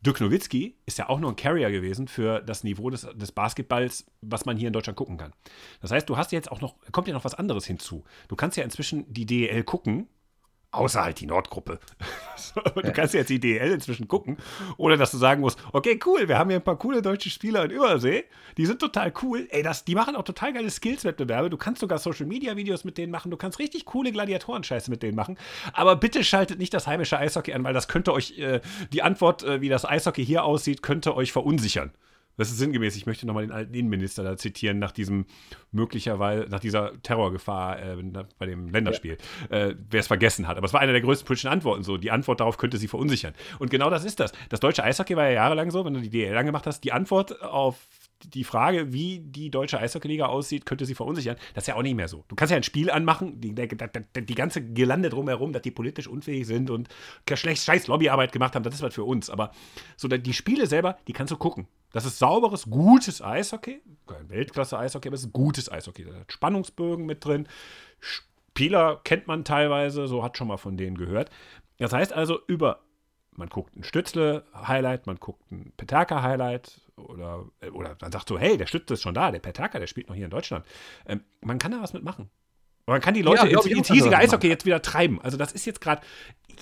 Dirk 0.00 0.20
Nowitzki 0.20 0.78
ist 0.84 0.98
ja 0.98 1.08
auch 1.08 1.20
nur 1.20 1.30
ein 1.30 1.36
Carrier 1.36 1.70
gewesen 1.70 2.08
für 2.08 2.40
das 2.40 2.64
Niveau 2.64 2.90
des, 2.90 3.06
des 3.14 3.30
Basketballs, 3.30 4.06
was 4.20 4.44
man 4.44 4.56
hier 4.56 4.66
in 4.66 4.72
Deutschland 4.72 4.96
gucken 4.96 5.16
kann. 5.16 5.32
Das 5.80 5.92
heißt, 5.92 6.08
du 6.08 6.16
hast 6.16 6.32
jetzt 6.32 6.50
auch 6.50 6.60
noch, 6.60 6.74
kommt 6.90 7.06
ja 7.06 7.14
noch 7.14 7.24
was 7.24 7.34
anderes 7.34 7.66
hinzu. 7.66 8.02
Du 8.26 8.34
kannst 8.34 8.56
ja 8.56 8.64
inzwischen 8.64 9.12
die 9.12 9.26
DEL 9.26 9.62
gucken 9.62 10.08
Außer 10.72 11.02
halt 11.02 11.18
die 11.18 11.26
Nordgruppe. 11.26 11.80
du 12.74 12.92
kannst 12.92 13.14
jetzt 13.14 13.28
die 13.28 13.40
DL 13.40 13.72
inzwischen 13.72 14.06
gucken, 14.06 14.36
ohne 14.76 14.96
dass 14.96 15.10
du 15.10 15.16
sagen 15.16 15.40
musst, 15.40 15.58
okay, 15.72 15.98
cool, 16.06 16.28
wir 16.28 16.38
haben 16.38 16.48
hier 16.48 16.60
ein 16.60 16.64
paar 16.64 16.78
coole 16.78 17.02
deutsche 17.02 17.28
Spieler 17.28 17.64
in 17.64 17.72
Übersee. 17.72 18.24
Die 18.56 18.66
sind 18.66 18.78
total 18.78 19.12
cool. 19.22 19.48
Ey, 19.50 19.64
das, 19.64 19.84
die 19.84 19.96
machen 19.96 20.14
auch 20.14 20.22
total 20.22 20.52
geile 20.52 20.70
Skills-Wettbewerbe. 20.70 21.50
Du 21.50 21.56
kannst 21.56 21.80
sogar 21.80 21.98
Social-Media-Videos 21.98 22.84
mit 22.84 22.98
denen 22.98 23.10
machen. 23.10 23.32
Du 23.32 23.36
kannst 23.36 23.58
richtig 23.58 23.84
coole 23.84 24.12
Gladiatoren-Scheiße 24.12 24.90
mit 24.90 25.02
denen 25.02 25.16
machen. 25.16 25.38
Aber 25.72 25.96
bitte 25.96 26.22
schaltet 26.22 26.60
nicht 26.60 26.72
das 26.72 26.86
heimische 26.86 27.18
Eishockey 27.18 27.52
an, 27.52 27.64
weil 27.64 27.74
das 27.74 27.88
könnte 27.88 28.12
euch, 28.12 28.38
äh, 28.38 28.60
die 28.92 29.02
Antwort, 29.02 29.42
äh, 29.42 29.60
wie 29.60 29.68
das 29.68 29.84
Eishockey 29.84 30.24
hier 30.24 30.44
aussieht, 30.44 30.82
könnte 30.82 31.16
euch 31.16 31.32
verunsichern. 31.32 31.90
Das 32.36 32.50
ist 32.50 32.58
sinngemäß. 32.58 32.96
Ich 32.96 33.06
möchte 33.06 33.26
nochmal 33.26 33.44
den 33.44 33.52
alten 33.52 33.74
Innenminister 33.74 34.22
da 34.22 34.36
zitieren, 34.36 34.78
nach 34.78 34.92
diesem 34.92 35.26
möglicherweise, 35.72 36.48
nach 36.48 36.60
dieser 36.60 37.00
Terrorgefahr 37.02 37.78
äh, 37.80 37.96
bei 38.38 38.46
dem 38.46 38.68
Länderspiel. 38.70 39.18
Ja. 39.50 39.56
Äh, 39.56 39.76
Wer 39.90 40.00
es 40.00 40.06
vergessen 40.06 40.48
hat. 40.48 40.56
Aber 40.56 40.66
es 40.66 40.72
war 40.72 40.80
eine 40.80 40.92
der 40.92 41.00
größten 41.00 41.26
politischen 41.26 41.50
Antworten 41.50 41.82
so. 41.82 41.96
Die 41.96 42.10
Antwort 42.10 42.40
darauf 42.40 42.58
könnte 42.58 42.78
sie 42.78 42.88
verunsichern. 42.88 43.34
Und 43.58 43.70
genau 43.70 43.90
das 43.90 44.04
ist 44.04 44.20
das. 44.20 44.32
Das 44.48 44.60
deutsche 44.60 44.84
Eishockey 44.84 45.16
war 45.16 45.24
ja 45.24 45.32
jahrelang 45.32 45.70
so, 45.70 45.84
wenn 45.84 45.94
du 45.94 46.00
die 46.00 46.10
DL 46.10 46.36
angemacht 46.36 46.66
hast, 46.66 46.82
die 46.84 46.92
Antwort 46.92 47.42
auf 47.42 47.76
die 48.24 48.44
Frage, 48.44 48.92
wie 48.92 49.20
die 49.20 49.50
deutsche 49.50 49.78
Eishockeyliga 49.78 50.26
aussieht, 50.26 50.66
könnte 50.66 50.84
sie 50.84 50.94
verunsichern. 50.94 51.36
Das 51.54 51.64
ist 51.64 51.68
ja 51.68 51.76
auch 51.76 51.82
nicht 51.82 51.94
mehr 51.94 52.08
so. 52.08 52.24
Du 52.28 52.36
kannst 52.36 52.50
ja 52.50 52.56
ein 52.56 52.62
Spiel 52.62 52.90
anmachen, 52.90 53.40
die, 53.40 53.54
die, 53.54 53.66
die 54.24 54.34
ganze 54.34 54.62
Gelande 54.62 55.08
drumherum, 55.08 55.52
dass 55.52 55.62
die 55.62 55.70
politisch 55.70 56.06
unfähig 56.06 56.46
sind 56.46 56.70
und 56.70 56.88
schlecht 57.34 57.64
scheiß 57.64 57.86
Lobbyarbeit 57.86 58.32
gemacht 58.32 58.54
haben, 58.54 58.62
das 58.62 58.74
ist 58.74 58.82
was 58.82 58.94
für 58.94 59.04
uns. 59.04 59.30
Aber 59.30 59.52
so 59.96 60.08
die 60.08 60.32
Spiele 60.34 60.66
selber, 60.66 60.98
die 61.06 61.12
kannst 61.12 61.30
du 61.30 61.36
gucken. 61.36 61.66
Das 61.92 62.04
ist 62.04 62.18
sauberes, 62.18 62.70
gutes 62.70 63.20
Eishockey. 63.20 63.82
Kein 64.06 64.28
Weltklasse-Eishockey, 64.28 65.08
aber 65.08 65.16
es 65.16 65.24
ist 65.24 65.32
gutes 65.32 65.70
Eishockey. 65.70 66.04
Da 66.04 66.14
hat 66.14 66.32
Spannungsbögen 66.32 67.04
mit 67.04 67.24
drin. 67.24 67.48
Spieler 67.98 69.00
kennt 69.04 69.26
man 69.26 69.44
teilweise, 69.44 70.06
so 70.06 70.22
hat 70.22 70.36
schon 70.36 70.48
mal 70.48 70.56
von 70.56 70.76
denen 70.76 70.96
gehört. 70.96 71.30
Das 71.78 71.92
heißt 71.92 72.12
also, 72.12 72.38
über 72.46 72.80
man 73.32 73.48
guckt 73.48 73.74
ein 73.76 73.84
Stützle-Highlight, 73.84 75.06
man 75.06 75.16
guckt 75.16 75.50
ein 75.50 75.72
Petaka-Highlight 75.76 76.80
oder, 76.96 77.46
oder 77.72 77.96
man 78.00 78.12
sagt 78.12 78.28
so, 78.28 78.38
hey, 78.38 78.56
der 78.56 78.66
Stützle 78.66 78.94
ist 78.94 79.02
schon 79.02 79.14
da, 79.14 79.30
der 79.30 79.38
Petaka, 79.38 79.78
der 79.78 79.86
spielt 79.86 80.08
noch 80.08 80.14
hier 80.14 80.26
in 80.26 80.30
Deutschland. 80.30 80.66
Ähm, 81.06 81.24
man 81.40 81.58
kann 81.58 81.72
da 81.72 81.80
was 81.80 81.92
mitmachen. 81.92 82.30
Man 82.86 83.00
kann 83.00 83.14
die 83.14 83.22
Leute 83.22 83.48
ja, 83.48 83.58
ins, 83.58 83.66
ins 83.66 83.88
hiesige 83.88 84.16
Eishockey 84.16 84.48
jetzt 84.48 84.66
wieder 84.66 84.82
treiben. 84.82 85.20
Also 85.22 85.36
das 85.36 85.52
ist 85.52 85.64
jetzt 85.64 85.80
gerade, 85.80 86.02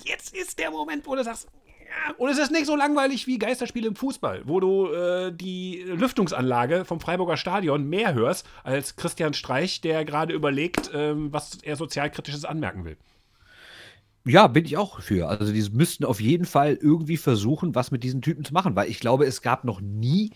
jetzt 0.05 0.35
ist 0.35 0.59
der 0.59 0.71
Moment, 0.71 1.05
wo 1.07 1.15
du 1.15 1.23
sagst, 1.23 1.49
und 2.17 2.29
es 2.29 2.37
ist 2.37 2.51
nicht 2.51 2.65
so 2.65 2.75
langweilig 2.75 3.27
wie 3.27 3.37
Geisterspiele 3.37 3.87
im 3.87 3.95
Fußball, 3.95 4.43
wo 4.45 4.59
du 4.59 4.91
äh, 4.91 5.31
die 5.33 5.83
Lüftungsanlage 5.85 6.85
vom 6.85 6.99
Freiburger 6.99 7.37
Stadion 7.37 7.87
mehr 7.87 8.13
hörst 8.13 8.47
als 8.63 8.95
Christian 8.95 9.33
Streich, 9.33 9.81
der 9.81 10.05
gerade 10.05 10.33
überlegt, 10.33 10.91
ähm, 10.93 11.31
was 11.31 11.59
er 11.63 11.75
sozialkritisches 11.75 12.45
anmerken 12.45 12.85
will. 12.85 12.97
Ja, 14.25 14.47
bin 14.47 14.65
ich 14.65 14.77
auch 14.77 15.01
für. 15.01 15.27
Also, 15.27 15.53
die 15.53 15.69
müssten 15.71 16.05
auf 16.05 16.19
jeden 16.21 16.45
Fall 16.45 16.77
irgendwie 16.79 17.17
versuchen, 17.17 17.73
was 17.73 17.91
mit 17.91 18.03
diesen 18.03 18.21
Typen 18.21 18.43
zu 18.43 18.53
machen, 18.53 18.75
weil 18.75 18.89
ich 18.89 18.99
glaube, 18.99 19.25
es 19.25 19.41
gab 19.41 19.63
noch 19.63 19.81
nie 19.81 20.31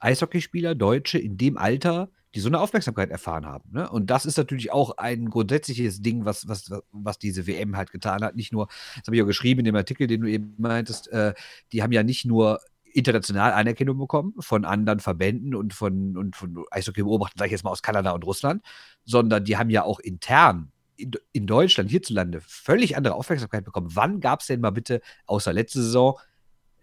Eishockeyspieler, 0.00 0.74
Deutsche 0.74 1.18
in 1.18 1.36
dem 1.36 1.58
Alter, 1.58 2.10
die 2.36 2.40
so 2.40 2.48
eine 2.48 2.60
Aufmerksamkeit 2.60 3.10
erfahren 3.10 3.46
haben. 3.46 3.70
Ne? 3.72 3.88
Und 3.88 4.10
das 4.10 4.26
ist 4.26 4.36
natürlich 4.36 4.70
auch 4.70 4.98
ein 4.98 5.30
grundsätzliches 5.30 6.02
Ding, 6.02 6.26
was, 6.26 6.46
was, 6.46 6.70
was 6.92 7.18
diese 7.18 7.46
WM 7.46 7.78
halt 7.78 7.90
getan 7.90 8.22
hat. 8.22 8.36
Nicht 8.36 8.52
nur, 8.52 8.66
das 8.66 9.06
habe 9.06 9.16
ich 9.16 9.22
auch 9.22 9.26
geschrieben 9.26 9.60
in 9.60 9.64
dem 9.64 9.74
Artikel, 9.74 10.06
den 10.06 10.20
du 10.20 10.28
eben 10.28 10.54
meintest, 10.58 11.08
äh, 11.08 11.32
die 11.72 11.82
haben 11.82 11.92
ja 11.92 12.02
nicht 12.02 12.26
nur 12.26 12.60
international 12.92 13.52
Anerkennung 13.52 13.96
bekommen 13.96 14.34
von 14.38 14.66
anderen 14.66 15.00
Verbänden 15.00 15.54
und 15.54 15.72
von, 15.72 16.18
und 16.18 16.36
von 16.36 16.62
Eishockey-Beobachtern, 16.70 17.38
sage 17.38 17.46
ich 17.48 17.52
jetzt 17.52 17.64
mal 17.64 17.70
aus 17.70 17.82
Kanada 17.82 18.10
und 18.10 18.24
Russland, 18.24 18.62
sondern 19.06 19.44
die 19.44 19.56
haben 19.56 19.70
ja 19.70 19.84
auch 19.84 19.98
intern 19.98 20.72
in, 20.96 21.12
in 21.32 21.46
Deutschland, 21.46 21.90
hierzulande, 21.90 22.42
völlig 22.42 22.98
andere 22.98 23.14
Aufmerksamkeit 23.14 23.64
bekommen. 23.64 23.88
Wann 23.92 24.20
gab 24.20 24.40
es 24.40 24.46
denn 24.46 24.60
mal 24.60 24.70
bitte, 24.70 25.00
außer 25.24 25.54
letzte 25.54 25.82
Saison, 25.82 26.18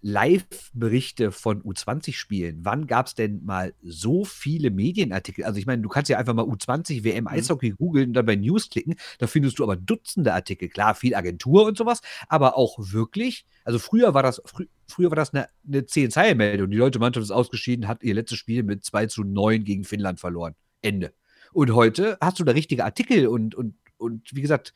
Live-Berichte 0.05 1.31
von 1.31 1.63
U20-Spielen. 1.63 2.59
Wann 2.63 2.87
gab 2.87 3.07
es 3.07 3.15
denn 3.15 3.43
mal 3.45 3.73
so 3.81 4.25
viele 4.25 4.69
Medienartikel? 4.69 5.45
Also 5.45 5.59
ich 5.59 5.65
meine, 5.65 5.81
du 5.81 5.87
kannst 5.87 6.09
ja 6.09 6.17
einfach 6.17 6.33
mal 6.33 6.43
U20 6.45 7.05
WM 7.05 7.23
mhm. 7.23 7.27
Eishockey 7.29 7.71
mhm. 7.71 7.75
googeln 7.77 8.07
und 8.09 8.13
dann 8.13 8.25
bei 8.25 8.35
News 8.35 8.69
klicken. 8.69 8.95
Da 9.19 9.27
findest 9.27 9.59
du 9.59 9.63
aber 9.63 9.77
Dutzende 9.77 10.33
Artikel. 10.33 10.67
Klar, 10.67 10.93
viel 10.93 11.15
Agentur 11.15 11.65
und 11.65 11.77
sowas, 11.77 12.01
aber 12.27 12.57
auch 12.57 12.77
wirklich. 12.77 13.45
Also 13.63 13.79
früher 13.79 14.13
war 14.13 14.23
das, 14.23 14.41
frü 14.45 14.65
früher 14.89 15.09
war 15.09 15.15
das 15.15 15.33
eine, 15.33 15.47
eine 15.65 15.85
10 15.85 16.11
meldung 16.35 16.69
Die 16.69 16.77
Leute 16.77 16.99
Mannschaft 16.99 17.23
ist 17.23 17.31
ausgeschieden, 17.31 17.87
hat 17.87 18.03
ihr 18.03 18.13
letztes 18.13 18.37
Spiel 18.37 18.63
mit 18.63 18.83
2 18.83 19.05
zu 19.05 19.23
9 19.23 19.63
gegen 19.63 19.85
Finnland 19.85 20.19
verloren. 20.19 20.53
Ende. 20.81 21.13
Und 21.53 21.73
heute 21.73 22.17
hast 22.19 22.39
du 22.39 22.43
da 22.43 22.51
richtige 22.51 22.83
Artikel 22.83 23.27
und, 23.27 23.55
und, 23.55 23.75
und 23.97 24.35
wie 24.35 24.41
gesagt, 24.41 24.73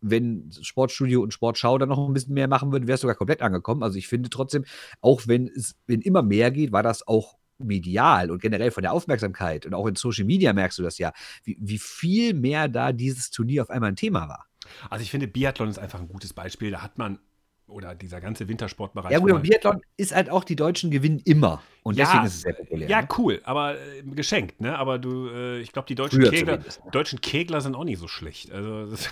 wenn 0.00 0.50
Sportstudio 0.62 1.22
und 1.22 1.32
Sportschau 1.32 1.78
dann 1.78 1.88
noch 1.88 2.06
ein 2.06 2.12
bisschen 2.12 2.34
mehr 2.34 2.48
machen 2.48 2.72
würden, 2.72 2.86
wäre 2.86 2.94
es 2.94 3.00
sogar 3.00 3.16
komplett 3.16 3.42
angekommen. 3.42 3.82
Also 3.82 3.98
ich 3.98 4.08
finde 4.08 4.30
trotzdem, 4.30 4.64
auch 5.00 5.22
wenn 5.26 5.48
es 5.48 5.76
wenn 5.86 6.00
immer 6.00 6.22
mehr 6.22 6.50
geht, 6.50 6.72
war 6.72 6.82
das 6.82 7.06
auch 7.06 7.36
medial 7.58 8.30
und 8.30 8.42
generell 8.42 8.70
von 8.70 8.82
der 8.82 8.92
Aufmerksamkeit 8.92 9.64
und 9.66 9.74
auch 9.74 9.86
in 9.86 9.94
Social 9.94 10.24
Media 10.24 10.52
merkst 10.52 10.78
du 10.78 10.82
das 10.82 10.98
ja, 10.98 11.12
wie, 11.44 11.56
wie 11.60 11.78
viel 11.78 12.34
mehr 12.34 12.68
da 12.68 12.92
dieses 12.92 13.30
Turnier 13.30 13.62
auf 13.62 13.70
einmal 13.70 13.92
ein 13.92 13.96
Thema 13.96 14.28
war. 14.28 14.46
Also 14.90 15.02
ich 15.02 15.10
finde, 15.10 15.28
Biathlon 15.28 15.68
ist 15.68 15.78
einfach 15.78 16.00
ein 16.00 16.08
gutes 16.08 16.32
Beispiel. 16.32 16.70
Da 16.70 16.82
hat 16.82 16.98
man 16.98 17.18
oder 17.66 17.94
dieser 17.94 18.20
ganze 18.20 18.48
Wintersportbereich. 18.48 19.12
Ja, 19.12 19.18
gut, 19.18 19.30
aber 19.30 19.40
Biathlon 19.40 19.80
ist 19.96 20.14
halt 20.14 20.30
auch, 20.30 20.44
die 20.44 20.56
Deutschen 20.56 20.90
gewinnen 20.90 21.20
immer. 21.24 21.62
Und 21.82 21.96
Ja, 21.96 22.04
deswegen 22.06 22.24
ist 22.26 22.34
es 22.34 22.40
sehr 22.42 22.52
populär. 22.54 22.88
Ja, 22.88 23.02
ne? 23.02 23.08
cool, 23.18 23.40
aber 23.44 23.74
äh, 23.78 24.02
geschenkt, 24.02 24.60
ne? 24.60 24.78
Aber 24.78 24.98
du, 24.98 25.28
äh, 25.28 25.60
ich 25.60 25.72
glaube, 25.72 25.86
die 25.86 25.94
deutschen 25.94 26.20
Früher 26.20 26.30
Kegler, 26.30 26.56
ne? 26.58 26.64
deutschen 26.92 27.20
Kegler 27.20 27.60
sind 27.60 27.74
auch 27.74 27.84
nicht 27.84 27.98
so 27.98 28.08
schlecht. 28.08 28.52
Also 28.52 28.86
das, 28.90 29.08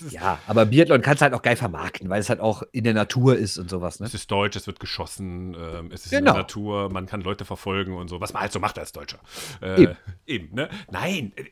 das 0.00 0.12
ja, 0.12 0.38
aber 0.46 0.66
Biathlon 0.66 1.02
kannst 1.02 1.20
du 1.20 1.24
halt 1.24 1.34
auch 1.34 1.42
geil 1.42 1.56
vermarkten, 1.56 2.08
weil 2.08 2.20
es 2.20 2.28
halt 2.28 2.40
auch 2.40 2.62
in 2.72 2.84
der 2.84 2.94
Natur 2.94 3.36
ist 3.36 3.58
und 3.58 3.70
sowas. 3.70 4.00
Ne? 4.00 4.06
es 4.06 4.14
ist 4.14 4.30
deutsch, 4.30 4.56
es 4.56 4.66
wird 4.66 4.80
geschossen, 4.80 5.54
ähm, 5.58 5.90
es 5.92 6.06
ist 6.06 6.12
in 6.12 6.20
Genau. 6.20 6.32
der 6.32 6.42
Natur, 6.42 6.90
man 6.90 7.06
kann 7.06 7.20
Leute 7.20 7.44
verfolgen 7.44 7.96
und 7.96 8.08
so, 8.08 8.20
was 8.20 8.32
man 8.32 8.42
halt 8.42 8.52
so 8.52 8.60
macht 8.60 8.78
als 8.78 8.92
Deutscher. 8.92 9.18
Äh, 9.60 9.82
Eben. 9.82 9.96
eben. 10.26 10.54
ne? 10.54 10.68
Nein, 10.90 11.32
äh, 11.36 11.44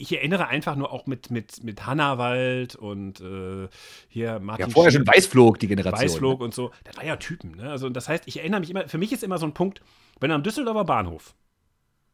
ich 0.00 0.12
erinnere 0.12 0.48
einfach 0.48 0.76
nur 0.76 0.92
auch 0.92 1.06
mit, 1.06 1.30
mit, 1.30 1.62
mit 1.64 1.86
Hannawald 1.86 2.76
und 2.76 3.20
äh, 3.20 3.68
hier 4.08 4.38
Martin 4.40 4.66
Ja, 4.66 4.70
vorher 4.72 4.92
schon 4.92 5.06
Weißflog, 5.06 5.58
die 5.58 5.68
Generation. 5.68 6.00
Weißflog 6.00 6.38
Ne? 6.40 6.44
und 6.44 6.54
so. 6.54 6.70
Das 6.84 6.96
war 6.96 7.04
ja 7.04 7.16
Typen, 7.16 7.52
ne? 7.56 7.70
Also, 7.70 7.88
das 7.90 8.08
heißt, 8.08 8.24
ich 8.26 8.38
erinnere 8.38 8.60
mich 8.60 8.70
immer, 8.70 8.88
für 8.88 8.98
mich 8.98 9.12
ist 9.12 9.22
immer 9.22 9.38
so 9.38 9.46
ein 9.46 9.54
Punkt, 9.54 9.80
wenn 10.20 10.30
am 10.30 10.42
Düsseldorfer 10.42 10.84
Bahnhof, 10.84 11.34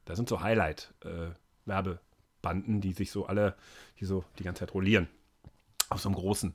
da 0.04 0.16
sind 0.16 0.28
so 0.28 0.40
Highlight-Werbebanden, 0.40 2.80
die 2.80 2.92
sich 2.92 3.10
so 3.10 3.26
alle, 3.26 3.54
die 4.00 4.04
so 4.04 4.24
die 4.38 4.44
ganze 4.44 4.60
Zeit 4.60 4.74
rollieren. 4.74 5.08
Auf 5.88 6.00
so 6.00 6.08
einem 6.08 6.16
großen 6.16 6.54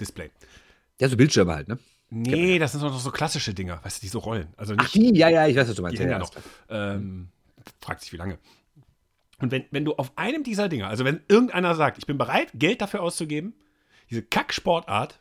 Display. 0.00 0.30
Ja, 1.00 1.08
so 1.08 1.16
Bildschirme 1.16 1.54
halt, 1.54 1.68
ne? 1.68 1.78
Nee, 2.10 2.58
das 2.58 2.72
sind 2.72 2.82
doch 2.82 2.98
so 2.98 3.10
klassische 3.10 3.54
Dinger, 3.54 3.80
weißt 3.82 3.98
du, 3.98 4.00
die 4.02 4.08
so 4.08 4.18
rollen. 4.18 4.48
Also 4.56 4.74
Ach, 4.76 4.82
nicht, 4.82 4.94
die, 4.94 5.18
ja, 5.18 5.30
ja, 5.30 5.46
ich 5.46 5.56
weiß, 5.56 5.68
was 5.68 5.76
du 5.76 5.80
die 5.80 5.82
meinst. 5.82 5.98
ja, 5.98 6.04
ja 6.04 6.10
ja. 6.12 6.18
noch. 6.18 6.30
Ähm, 6.68 7.28
fragt 7.80 8.02
sich, 8.02 8.12
wie 8.12 8.18
lange. 8.18 8.38
Und 9.42 9.50
wenn, 9.50 9.64
wenn 9.72 9.84
du 9.84 9.94
auf 9.96 10.16
einem 10.16 10.44
dieser 10.44 10.68
Dinger, 10.68 10.86
also 10.86 11.04
wenn 11.04 11.20
irgendeiner 11.26 11.74
sagt, 11.74 11.98
ich 11.98 12.06
bin 12.06 12.16
bereit, 12.16 12.50
Geld 12.54 12.80
dafür 12.80 13.02
auszugeben, 13.02 13.54
diese 14.08 14.22
Kacksportart 14.22 15.20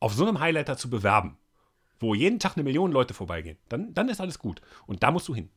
auf 0.00 0.14
so 0.14 0.26
einem 0.26 0.40
Highlighter 0.40 0.78
zu 0.78 0.88
bewerben, 0.88 1.36
wo 2.00 2.14
jeden 2.14 2.38
Tag 2.38 2.56
eine 2.56 2.64
Million 2.64 2.90
Leute 2.90 3.12
vorbeigehen, 3.12 3.58
dann, 3.68 3.92
dann 3.92 4.08
ist 4.08 4.22
alles 4.22 4.38
gut. 4.38 4.62
Und 4.86 5.02
da 5.02 5.10
musst 5.10 5.28
du 5.28 5.34
hin. 5.34 5.50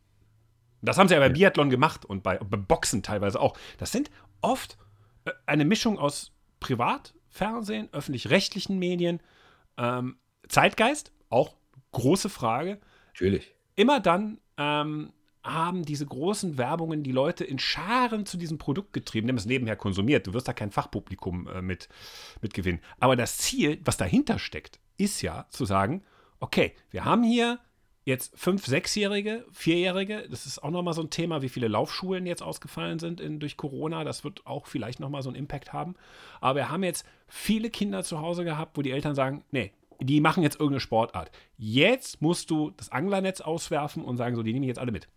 Das 0.82 0.98
haben 0.98 1.08
sie 1.08 1.14
ja 1.14 1.22
bei 1.22 1.30
Biathlon 1.30 1.70
gemacht 1.70 2.04
und 2.04 2.22
bei, 2.22 2.38
bei 2.38 2.58
Boxen 2.58 3.02
teilweise 3.02 3.40
auch. 3.40 3.58
Das 3.78 3.94
sind 3.94 4.12
oft 4.42 4.78
äh, 5.24 5.32
eine 5.46 5.64
Mischung 5.64 6.00
aus 6.00 6.34
Privat, 6.60 7.14
Fernsehen, 7.30 7.88
öffentlich-rechtlichen 7.94 8.78
Medien, 8.78 9.22
ähm, 9.78 10.18
Zeitgeist, 10.50 11.14
auch 11.30 11.56
große 11.94 12.28
Frage 12.28 12.82
Natürlich. 13.14 13.56
immer 13.76 14.02
dann 14.02 14.40
ähm, 14.58 15.14
haben 15.44 15.84
diese 15.84 16.06
großen 16.06 16.58
Werbungen 16.58 17.04
die 17.04 17.12
Leute 17.12 17.44
in 17.44 17.60
Scharen 17.60 18.26
zu 18.26 18.38
diesem 18.38 18.58
Produkt 18.58 18.94
getrieben, 18.94 19.28
die 19.28 19.32
haben 19.32 19.38
es 19.38 19.46
nebenher 19.46 19.76
konsumiert. 19.76 20.28
Du 20.28 20.34
wirst 20.34 20.48
da 20.48 20.54
kein 20.54 20.72
Fachpublikum 20.72 21.48
äh, 21.48 21.62
mit, 21.62 21.90
mit 22.42 22.54
gewinnen. 22.54 22.80
Aber 23.00 23.16
das 23.16 23.38
Ziel, 23.38 23.80
was 23.84 23.98
dahinter 23.98 24.40
steckt, 24.40 24.80
ist 24.98 25.22
ja 25.22 25.48
zu 25.50 25.66
sagen, 25.66 26.04
okay, 26.40 26.74
wir 26.92 27.06
haben 27.06 27.24
hier 27.24 27.60
jetzt 28.04 28.38
fünf, 28.38 28.66
sechsjährige, 28.66 29.46
vierjährige, 29.52 30.28
das 30.30 30.46
ist 30.46 30.64
auch 30.64 30.72
nochmal 30.72 30.94
so 30.94 31.02
ein 31.02 31.10
Thema, 31.10 31.42
wie 31.42 31.50
viele 31.50 31.68
Laufschulen 31.68 32.26
jetzt 32.26 32.42
ausgefallen 32.42 33.00
sind 33.00 33.20
in, 33.20 33.40
durch 33.40 33.58
Corona. 33.58 34.04
Das 34.04 34.24
wird 34.24 34.46
auch 34.46 34.68
vielleicht 34.68 35.00
nochmal 35.00 35.24
so 35.24 35.30
einen 35.30 35.38
Impact 35.38 35.74
haben. 35.74 35.96
Aber 36.40 36.56
wir 36.58 36.70
haben 36.70 36.84
jetzt 36.84 37.06
viele 37.28 37.70
Kinder 37.70 38.04
zu 38.04 38.20
Hause 38.20 38.44
gehabt, 38.44 38.78
wo 38.78 38.82
die 38.82 38.92
Eltern 38.92 39.16
sagen, 39.16 39.44
nee, 39.52 39.72
die 40.00 40.20
machen 40.20 40.42
jetzt 40.44 40.56
irgendeine 40.56 40.80
Sportart. 40.80 41.32
Jetzt 41.58 42.22
musst 42.22 42.50
du 42.50 42.72
das 42.72 42.92
Anglernetz 42.92 43.42
auswerfen 43.42 44.04
und 44.04 44.18
sagen, 44.18 44.36
so, 44.36 44.44
die 44.44 44.54
nehme 44.54 44.66
ich 44.66 44.70
jetzt 44.70 44.80
alle 44.80 44.92
mit. 44.92 45.08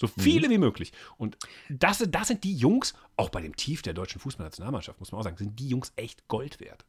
So 0.00 0.06
viele 0.06 0.48
wie 0.48 0.58
möglich. 0.58 0.92
Und 1.16 1.36
das, 1.68 1.98
sind- 1.98 2.14
das 2.14 2.28
sind 2.28 2.44
die 2.44 2.54
Jungs, 2.54 2.94
auch 3.16 3.30
bei 3.30 3.40
dem 3.40 3.56
Tief 3.56 3.82
der 3.82 3.94
deutschen 3.94 4.20
Fußballnationalmannschaft, 4.20 5.00
muss 5.00 5.12
man 5.12 5.20
auch 5.20 5.24
sagen, 5.24 5.36
sind 5.36 5.58
die 5.58 5.68
Jungs 5.68 5.92
echt 5.96 6.26
Gold 6.28 6.60
wert. 6.60 6.84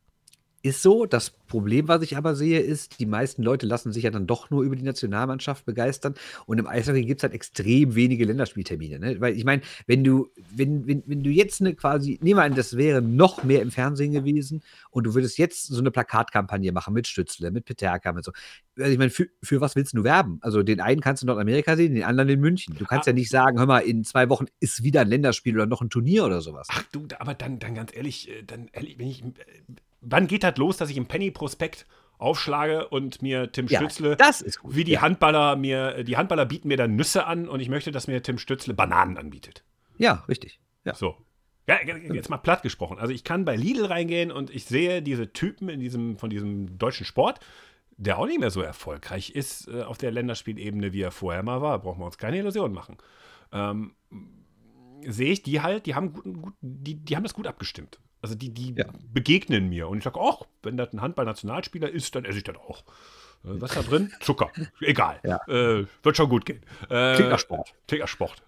Ist 0.62 0.82
so. 0.82 1.06
Das 1.06 1.30
Problem, 1.30 1.88
was 1.88 2.02
ich 2.02 2.18
aber 2.18 2.36
sehe, 2.36 2.60
ist, 2.60 3.00
die 3.00 3.06
meisten 3.06 3.44
Leute 3.44 3.66
lassen 3.66 3.92
sich 3.92 4.04
ja 4.04 4.12
dann 4.12 4.28
doch 4.28 4.50
nur 4.50 4.64
über 4.64 4.76
die 4.76 4.84
Nationalmannschaft 4.84 5.66
begeistern. 5.66 6.16
Und 6.46 6.60
im 6.60 6.68
Eishockey 6.68 7.06
gibt 7.06 7.20
es 7.20 7.24
halt 7.24 7.34
extrem 7.34 7.96
wenige 7.96 8.26
Länderspieltermine. 8.26 9.00
Ne? 9.00 9.22
Weil 9.22 9.36
ich 9.36 9.46
meine, 9.46 9.62
wenn 9.88 10.04
du, 10.04 10.30
wenn, 10.54 10.86
wenn, 10.86 11.04
wenn 11.06 11.24
du 11.24 11.30
jetzt 11.30 11.62
eine 11.62 11.76
quasi, 11.76 12.20
nehmen 12.22 12.40
wir 12.40 12.44
an, 12.44 12.56
das 12.56 12.78
wäre 12.78 13.02
noch 13.02 13.44
mehr 13.44 13.62
im 13.62 13.72
Fernsehen 13.72 14.12
gewesen 14.12 14.62
und 14.92 15.06
du 15.06 15.16
würdest 15.16 15.38
jetzt 15.38 15.68
so 15.68 15.80
eine 15.80 15.92
Plakatkampagne 15.92 16.72
machen 16.72 16.94
mit 16.94 17.08
Stützle, 17.08 17.52
mit 17.52 17.66
Peterka, 17.66 18.12
mit 18.12 18.26
so. 18.26 18.32
Also 18.78 18.92
ich 18.92 18.98
meine, 18.98 19.10
für, 19.10 19.28
für 19.42 19.62
was 19.62 19.76
willst 19.76 19.94
du 19.94 20.04
werben? 20.04 20.40
Also 20.42 20.62
den 20.62 20.82
einen 20.82 21.02
kannst 21.02 21.24
du 21.24 21.26
in 21.26 21.28
Nordamerika 21.28 21.76
sehen, 21.76 21.96
den 21.96 22.04
anderen 22.04 22.30
in 22.30 22.40
München. 22.40 22.76
Du 22.78 22.86
kannst 22.86 23.08
ja 23.08 23.14
nicht 23.14 23.30
sagen, 23.30 23.60
hör 23.60 23.66
mal, 23.66 23.80
in 23.80 24.04
zwei 24.04 24.30
Wochen 24.30 24.46
ist 24.60 24.84
wieder 24.84 25.02
ein 25.02 25.08
Länderspiel 25.08 25.56
oder 25.56 25.66
noch 25.66 25.82
ein 25.82 25.90
Turnier 25.90 26.26
oder 26.26 26.42
sowas. 26.42 26.68
Ach 26.72 26.84
du, 26.92 27.08
aber 27.18 27.34
dann, 27.34 27.60
dann 27.60 27.76
ganz 27.76 27.96
ehrlich, 27.96 28.30
äh, 28.30 28.44
dann 28.44 28.68
ehrlich, 28.72 29.00
wenn 29.00 29.08
ich, 29.08 29.24
äh, 29.24 29.32
wann 30.02 30.28
geht 30.28 30.44
das 30.44 30.58
los, 30.58 30.78
dass 30.78 30.90
ich 30.90 30.98
im 30.98 31.06
Penny-Prospekt 31.08 31.86
aufschlage 32.18 32.88
und 32.90 33.22
mir 33.22 33.52
Tim 33.52 33.68
Ja, 33.68 33.80
Stützle, 33.80 34.16
das 34.18 34.42
ist 34.42 34.60
gut. 34.60 34.76
wie 34.76 34.84
die 34.84 34.94
ja. 34.94 35.02
Handballer 35.02 35.56
mir, 35.56 36.04
die 36.04 36.18
Handballer 36.18 36.46
bieten 36.46 36.68
mir 36.68 36.78
dann 36.78 36.96
Nüsse 36.96 37.26
an 37.26 37.48
und 37.48 37.60
ich 37.62 37.70
möchte, 37.70 37.92
dass 37.92 38.08
mir 38.08 38.22
Tim 38.22 38.38
Stützle 38.38 38.74
Bananen 38.74 39.18
anbietet. 39.18 39.64
ja, 39.98 40.24
richtig. 40.28 40.60
Ja. 40.86 40.96
So. 40.96 41.16
Ja, 41.68 41.78
jetzt 41.86 42.30
mal 42.32 42.38
platt 42.38 42.64
gesprochen. 42.64 42.98
Also 42.98 43.14
ich 43.14 43.24
kann 43.24 43.46
bei 43.46 43.56
Lidl 43.56 43.86
reingehen 43.86 44.32
und 44.32 44.50
ich 44.50 44.66
sehe 44.66 45.04
diese 45.04 45.32
Typen 45.34 45.70
in 45.70 45.80
diesem, 45.80 46.18
von 46.18 46.30
diesem 46.32 46.80
deutschen 46.80 47.06
Sport, 47.06 47.40
der 47.96 48.18
auch 48.18 48.26
nicht 48.26 48.40
mehr 48.40 48.50
so 48.50 48.62
erfolgreich 48.62 49.30
ist 49.32 49.68
äh, 49.68 49.84
auf 49.84 49.98
der 50.00 50.10
Länderspielebene, 50.10 50.94
wie 50.94 51.02
er 51.02 51.12
vorher 51.12 51.44
mal 51.44 51.62
war. 51.62 51.78
Brauchen 51.80 52.00
wir 52.02 52.06
uns 52.06 52.18
keine 52.18 52.38
Illusionen 52.38 52.74
machen. 52.74 52.98
Ähm, 53.52 53.94
sehe 55.06 55.32
ich 55.32 55.44
die 55.44 55.62
halt, 55.62 55.86
die 55.86 55.94
haben, 55.94 56.14
gut, 56.14 56.24
gut, 56.42 56.54
die, 56.62 56.96
die 56.96 57.16
haben 57.16 57.24
das 57.24 57.34
gut 57.36 57.46
abgestimmt. 57.46 58.00
Also 58.22 58.36
die, 58.36 58.50
die 58.54 58.74
Ja. 58.78 58.86
begegnen 59.14 59.70
mir. 59.70 59.88
Und 59.88 60.00
ich 60.00 60.04
sage, 60.04 60.20
ach, 60.22 60.42
wenn 60.64 60.78
das 60.78 60.92
ein 60.94 61.02
Handball-Nationalspieler 61.02 61.90
ist, 61.90 62.16
dann 62.16 62.26
esse 62.26 62.38
ich 62.40 62.44
das 62.44 62.56
auch. 62.58 62.84
Was 63.44 63.72
ist 63.72 63.78
da 63.78 63.84
drin? 63.84 64.12
Zucker. 64.20 64.52
Egal. 64.82 65.22
Ja. 65.24 65.40
Äh, 65.48 65.86
wird 66.04 66.18
schon 66.18 66.28
gut 66.28 66.46
gehen. 66.46 66.62
Äh, 66.90 67.16
Klingt 67.16 67.30
nach 67.30 67.40
Sport. 67.40 67.74
Klingt 67.88 68.02
nach 68.02 68.10
Sport. 68.10 68.44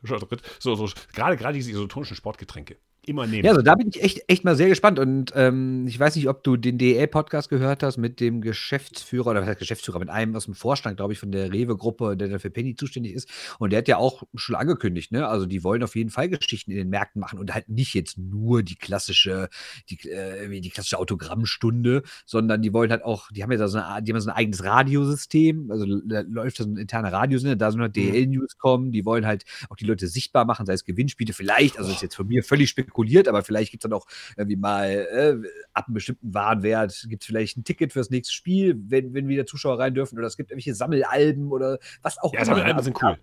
So, 0.59 0.75
so, 0.75 0.89
gerade, 1.13 1.37
gerade 1.37 1.53
diese 1.53 1.71
isotonischen 1.71 2.17
Sportgetränke. 2.17 2.75
Immer 3.03 3.25
nehmen. 3.25 3.43
Ja, 3.43 3.51
also 3.51 3.63
da 3.63 3.73
bin 3.73 3.89
ich 3.89 4.03
echt, 4.03 4.21
echt 4.27 4.43
mal 4.43 4.55
sehr 4.55 4.69
gespannt. 4.69 4.99
Und 4.99 5.33
ähm, 5.35 5.87
ich 5.87 5.99
weiß 5.99 6.15
nicht, 6.15 6.29
ob 6.29 6.43
du 6.43 6.55
den 6.55 6.77
DEL-Podcast 6.77 7.49
gehört 7.49 7.81
hast 7.81 7.97
mit 7.97 8.19
dem 8.19 8.41
Geschäftsführer, 8.41 9.31
oder 9.31 9.41
was 9.41 9.47
heißt 9.47 9.59
Geschäftsführer, 9.59 9.97
mit 9.97 10.09
einem 10.09 10.35
aus 10.35 10.45
dem 10.45 10.53
Vorstand, 10.53 10.97
glaube 10.97 11.13
ich, 11.13 11.17
von 11.17 11.31
der 11.31 11.51
Rewe-Gruppe, 11.51 12.15
der 12.15 12.27
dann 12.27 12.39
für 12.39 12.51
Penny 12.51 12.75
zuständig 12.75 13.13
ist. 13.13 13.27
Und 13.57 13.71
der 13.71 13.79
hat 13.79 13.87
ja 13.87 13.97
auch 13.97 14.21
schon 14.35 14.55
angekündigt, 14.55 15.11
ne? 15.11 15.27
Also 15.27 15.47
die 15.47 15.63
wollen 15.63 15.81
auf 15.81 15.95
jeden 15.95 16.11
Fall 16.11 16.29
Geschichten 16.29 16.69
in 16.69 16.77
den 16.77 16.89
Märkten 16.89 17.19
machen 17.19 17.39
und 17.39 17.51
halt 17.55 17.69
nicht 17.69 17.95
jetzt 17.95 18.19
nur 18.19 18.61
die 18.61 18.75
klassische, 18.75 19.49
die, 19.89 19.97
äh, 20.07 20.61
die 20.61 20.69
klassische 20.69 20.99
Autogrammstunde, 20.99 22.03
sondern 22.27 22.61
die 22.61 22.71
wollen 22.71 22.91
halt 22.91 23.03
auch, 23.03 23.31
die 23.31 23.41
haben 23.41 23.51
ja 23.51 23.57
da 23.57 23.67
so, 23.67 23.79
eine, 23.79 24.03
die 24.03 24.13
haben 24.13 24.21
so 24.21 24.29
ein 24.29 24.35
eigenes 24.35 24.63
Radiosystem, 24.63 25.71
also 25.71 25.87
da 26.05 26.21
läuft 26.21 26.59
da 26.59 26.65
so 26.65 26.69
ein 26.69 26.77
interner 26.77 27.11
Radiosender, 27.11 27.55
da 27.55 27.71
sollen 27.71 27.81
halt 27.81 27.95
DL-News 27.95 28.59
kommen, 28.59 28.91
die 28.91 29.05
wollen 29.05 29.25
halt 29.25 29.43
auch 29.69 29.75
die 29.75 29.85
Leute 29.85 30.07
sichtbar 30.07 30.45
machen, 30.45 30.67
sei 30.67 30.73
es 30.73 30.85
Gewinnspiele, 30.85 31.33
vielleicht, 31.33 31.79
also 31.79 31.91
ist 31.91 32.03
jetzt 32.03 32.15
von 32.15 32.27
mir 32.27 32.43
völlig 32.43 32.69
spekuliert, 32.91 33.27
aber 33.27 33.43
vielleicht 33.43 33.71
gibt 33.71 33.83
es 33.83 33.89
dann 33.89 33.97
auch 33.97 34.05
irgendwie 34.35 34.57
mal 34.57 34.89
äh, 34.89 35.35
ab 35.73 35.87
einem 35.87 35.95
bestimmten 35.95 36.33
Warenwert, 36.33 37.05
gibt 37.07 37.23
es 37.23 37.27
vielleicht 37.27 37.57
ein 37.57 37.63
Ticket 37.63 37.93
fürs 37.93 38.09
nächste 38.09 38.33
Spiel, 38.33 38.75
wenn, 38.87 39.13
wenn 39.13 39.27
wieder 39.27 39.45
Zuschauer 39.45 39.79
rein 39.79 39.93
dürfen, 39.93 40.17
oder 40.17 40.27
es 40.27 40.37
gibt 40.37 40.51
irgendwelche 40.51 40.75
Sammelalben 40.75 41.51
oder 41.51 41.79
was 42.01 42.17
auch 42.17 42.33
Ja, 42.33 42.45
Sammelalben 42.45 42.75
Also 42.77 42.85
sind 42.85 43.01
cool. 43.01 43.17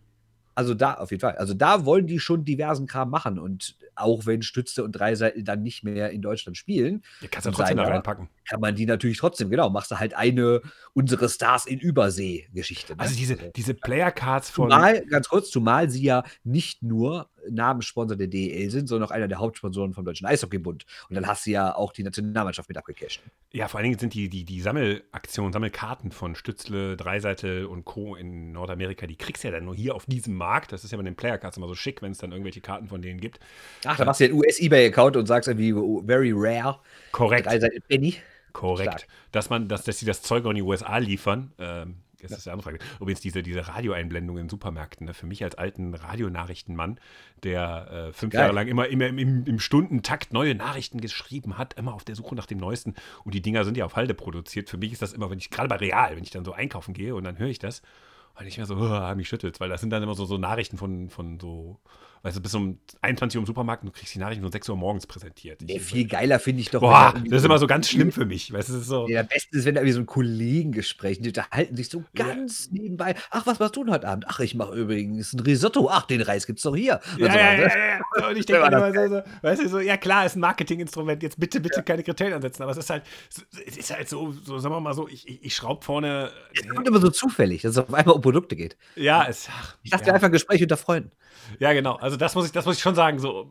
also 0.55 0.75
da, 0.75 0.95
auf 0.95 1.11
jeden 1.11 1.21
Fall. 1.21 1.37
Also 1.37 1.55
da 1.55 1.85
wollen 1.85 2.07
die 2.07 2.19
schon 2.19 2.45
diversen 2.45 2.87
Kram 2.87 3.11
machen. 3.11 3.39
Und 3.39 3.77
auch 3.95 4.27
wenn 4.27 4.43
Stütze 4.43 4.85
und 4.85 4.93
Dreiseiten 4.93 5.45
dann 5.45 5.63
nicht 5.63 5.83
mehr 5.83 6.11
in 6.11 6.23
Deutschland 6.23 6.57
spielen, 6.57 7.03
Die 7.21 7.29
kannst 7.29 7.47
du 7.47 7.51
trotzdem 7.51 7.77
da 7.77 7.85
reinpacken. 7.85 8.29
kann 8.49 8.61
man 8.61 8.75
die 8.75 8.87
natürlich 8.87 9.19
trotzdem, 9.19 9.51
genau, 9.51 9.71
machst 9.71 9.91
du 9.91 9.99
halt 9.99 10.15
eine 10.15 10.63
unsere 10.95 11.29
Stars 11.29 11.67
in 11.67 11.79
Übersee-Geschichte. 11.81 12.95
ne? 12.95 13.01
Also 13.01 13.17
diese, 13.17 13.37
diese 13.57 13.75
Player-Cards 13.75 14.51
von. 14.51 14.71
Zumal, 14.71 15.05
ganz 15.07 15.29
kurz, 15.29 15.51
zumal 15.51 15.91
sie 15.91 16.03
ja 16.03 16.23
nicht 16.45 16.83
nur 16.83 17.29
Namenssponsor 17.49 18.17
der 18.17 18.27
DEL 18.27 18.71
sind, 18.71 18.89
sondern 18.89 19.09
auch 19.09 19.13
einer 19.13 19.29
der 19.29 19.39
Hauptsponsoren 19.39 19.95
vom 19.95 20.05
Deutschen 20.05 20.27
Eishockeybund. 20.27 20.85
Und 21.09 21.15
dann 21.15 21.27
hast 21.27 21.47
du 21.47 21.51
ja 21.51 21.75
auch 21.75 21.93
die 21.93 22.03
Nationalmannschaft 22.03 22.69
mit 22.69 22.79
abgecasht. 22.79 23.21
Ja, 23.53 23.69
vor 23.69 23.79
allen 23.79 23.85
Dingen 23.85 23.99
sind 23.99 24.15
die, 24.15 24.29
die, 24.29 24.45
die 24.45 24.61
Sammelaktionen, 24.61 25.53
Sammelkarten 25.53 26.13
von 26.13 26.35
Stützle, 26.35 26.97
Dreiseitel 26.97 27.67
und 27.67 27.85
Co. 27.85 28.17
in 28.17 28.53
Nordamerika, 28.53 29.07
die 29.07 29.17
kriegst 29.17 29.45
du 29.45 29.49
ja 29.49 29.55
dann 29.55 29.65
nur 29.65 29.75
hier 29.75 29.95
auf 29.95 30.07
diesem 30.07 30.35
Markt. 30.35 30.73
Das 30.73 30.85
ist 30.85 30.91
ja 30.91 30.97
bei 30.99 31.05
den 31.05 31.17
Player-Cards 31.17 31.57
immer 31.57 31.69
so 31.69 31.75
schick, 31.75 32.03
wenn 32.03 32.13
es 32.13 32.19
dann 32.19 32.33
irgendwelche 32.33 32.61
Karten 32.61 32.89
von 32.89 33.03
denen 33.03 33.21
gibt. 33.21 33.41
Ach, 33.85 33.97
da 33.97 34.05
machst 34.05 34.21
du 34.21 34.25
ja 34.25 34.31
einen 34.31 34.39
US-Ebay-Account 34.39 35.17
und 35.17 35.27
sagst 35.27 35.49
irgendwie, 35.49 35.73
oh, 35.73 36.03
very 36.05 36.33
rare. 36.35 36.81
Korrekt. 37.13 37.47
Dreiseiten 37.47 37.83
Penny. 37.89 38.17
Korrekt. 38.53 39.01
Stark. 39.01 39.07
Dass 39.33 39.51
man, 39.51 39.69
dass, 39.69 39.85
dass 39.85 39.99
sie 39.99 40.07
das 40.07 40.23
Zeug 40.23 40.45
auch 40.45 40.51
in 40.51 40.57
die 40.57 40.63
USA 40.63 40.99
liefern, 40.99 41.53
ähm, 41.59 41.97
Das 42.31 42.39
ist 42.39 42.47
die 42.47 42.51
andere 42.51 42.71
Frage. 42.71 42.85
Übrigens, 43.01 43.21
diese, 43.21 43.43
diese 43.43 43.69
Radioeinblendung 43.69 44.39
in 44.39 44.49
Supermärkten, 44.49 45.07
ne? 45.07 45.15
für 45.15 45.27
mich 45.27 45.43
als 45.45 45.57
alten 45.57 45.95
Radionachrichtenmann, 45.95 46.99
der 47.43 48.09
äh, 48.09 48.13
fünf 48.13 48.33
Geil. 48.33 48.43
Jahre 48.43 48.55
lang 48.55 48.69
immer, 48.69 48.89
immer 48.89 49.07
im, 49.07 49.19
im, 49.19 49.45
im 49.45 49.61
Stundentakt 49.61 50.33
neue 50.33 50.55
Nachrichten 50.55 51.01
geschrieben 51.01 51.59
hat, 51.59 51.75
immer 51.75 51.95
auf 51.95 52.05
der 52.05 52.15
Suche 52.15 52.35
nach 52.35 52.47
dem 52.47 52.59
Neuesten. 52.59 52.95
Und 53.25 53.35
die 53.35 53.43
Dinger 53.43 53.65
sind 53.65 53.77
ja 53.77 53.85
auf 53.85 53.97
Halde 53.97 54.15
produziert. 54.15 54.69
Für 54.69 54.79
mich 54.79 54.93
ist 54.93 55.03
das 55.03 55.13
immer, 55.13 55.31
wenn 55.31 55.39
ich, 55.39 55.51
gerade 55.51 55.69
bei 55.69 55.77
Real, 55.77 56.17
wenn 56.17 56.25
ich 56.25 56.31
dann 56.31 56.45
so 56.45 56.53
einkaufen 56.53 56.95
gehe 56.95 57.15
und 57.15 57.25
dann 57.25 57.39
höre 57.39 57.49
ich 57.49 57.59
das, 57.59 57.83
und 58.39 58.47
ich 58.47 58.59
mir 58.59 58.67
so, 58.67 58.77
oh, 58.77 59.15
mich 59.17 59.29
schüttelt, 59.29 59.61
weil 59.61 59.69
das 59.69 59.81
sind 59.81 59.91
dann 59.91 60.03
immer 60.03 60.15
so, 60.15 60.25
so 60.25 60.39
Nachrichten 60.39 60.79
von, 60.79 61.11
von 61.11 61.41
so, 61.41 61.79
weißt 62.29 62.37
du, 62.37 62.41
bis 62.43 62.55
um 62.55 62.79
21 63.01 63.37
Uhr 63.39 63.43
im 63.43 63.47
Supermarkt 63.47 63.83
und 63.83 63.89
du 63.89 63.99
kriegst 63.99 64.15
die 64.15 64.19
Nachrichten 64.19 64.45
um 64.45 64.53
6 64.53 64.69
Uhr 64.69 64.77
morgens 64.77 65.07
präsentiert. 65.07 65.61
Nee, 65.63 65.79
viel 65.81 66.07
geiler 66.07 66.39
finde 66.39 66.61
ich 66.63 66.71
doch. 66.71 66.81
Boah, 66.81 67.15
das 67.29 67.41
ist 67.41 67.45
immer 67.45 67.59
so 67.59 67.67
ganz 67.67 67.89
schlimm 67.89 68.13
für 68.13 68.25
mich. 68.27 68.53
Weißt 68.53 68.69
das 68.69 68.77
ist 68.77 68.87
so. 68.87 69.09
Ja, 69.09 69.21
am 69.21 69.27
besten 69.29 69.57
ist, 69.57 69.65
wenn 69.65 69.75
da 69.75 69.81
irgendwie 69.81 69.93
so 69.95 70.01
ein 70.01 70.07
Kollegengespräch, 70.07 71.21
die 71.21 71.29
unterhalten 71.29 71.77
sich 71.77 71.89
so 71.89 72.05
ganz 72.15 72.71
nebenbei. 72.71 73.15
Ach, 73.31 73.47
was 73.47 73.59
machst 73.59 73.77
du 73.77 73.85
denn 73.85 73.93
heute 73.93 74.07
Abend? 74.09 74.27
Ach, 74.29 74.41
ich 74.41 74.55
mache 74.55 74.75
übrigens 74.75 75.33
ein 75.33 75.41
Risotto. 75.41 75.89
Ach, 75.91 76.07
den 76.07 76.21
Reis 76.21 76.47
gibt's 76.47 76.63
doch 76.63 76.77
hier. 76.77 77.01
Und 77.15 77.21
Ja, 77.21 77.33
so 77.33 77.39
ja, 77.39 77.45
weiter. 77.45 77.63
ja, 77.69 77.79
ja, 77.79 77.99
ja. 78.21 78.29
Und 78.29 78.37
ich 78.37 78.47
denke 78.47 78.67
immer 78.67 78.93
so, 78.95 79.09
so, 79.17 79.23
weißt 79.43 79.63
du, 79.63 79.69
so, 79.69 79.81
ja 79.81 79.97
klar, 79.97 80.27
ist 80.27 80.37
ein 80.37 80.41
Marketinginstrument, 80.41 81.23
jetzt 81.23 81.39
bitte, 81.41 81.61
bitte 81.61 81.83
keine 81.83 82.03
Kriterien 82.03 82.35
ansetzen, 82.35 82.63
aber 82.63 82.73
es 82.73 82.79
ist 82.79 82.91
halt, 82.91 83.05
es 83.67 83.77
ist 83.77 83.95
halt 83.95 84.09
so, 84.09 84.33
so 84.33 84.59
sagen 84.59 84.75
wir 84.75 84.81
mal 84.81 84.95
so, 84.95 85.09
ich, 85.09 85.27
ich, 85.29 85.45
ich 85.45 85.55
schraube 85.55 85.85
vorne, 85.85 86.31
Es 86.55 86.69
kommt 86.69 86.87
immer 86.87 87.01
so 87.01 87.09
zufällig, 87.11 87.63
dass 87.63 87.73
es 87.73 87.79
auf 87.79 87.93
einmal 87.95 88.15
um 88.15 88.21
Produkte 88.21 88.57
geht. 88.57 88.77
ja, 88.97 89.27
es, 89.29 89.49
ach, 89.51 89.77
Ich 89.83 89.91
dachte 89.91 90.09
ja, 90.09 90.15
einfach 90.15 90.27
ein 90.29 90.33
Gespräch 90.33 90.61
unter 90.63 90.77
Freunden. 90.77 91.11
ja, 91.59 91.73
genau, 91.73 91.95
also 91.97 92.17
das 92.21 92.35
muss 92.35 92.47
ich, 92.47 92.53
das 92.53 92.67
muss 92.67 92.77
ich 92.77 92.83
schon 92.83 92.95
sagen, 92.95 93.19
so, 93.19 93.51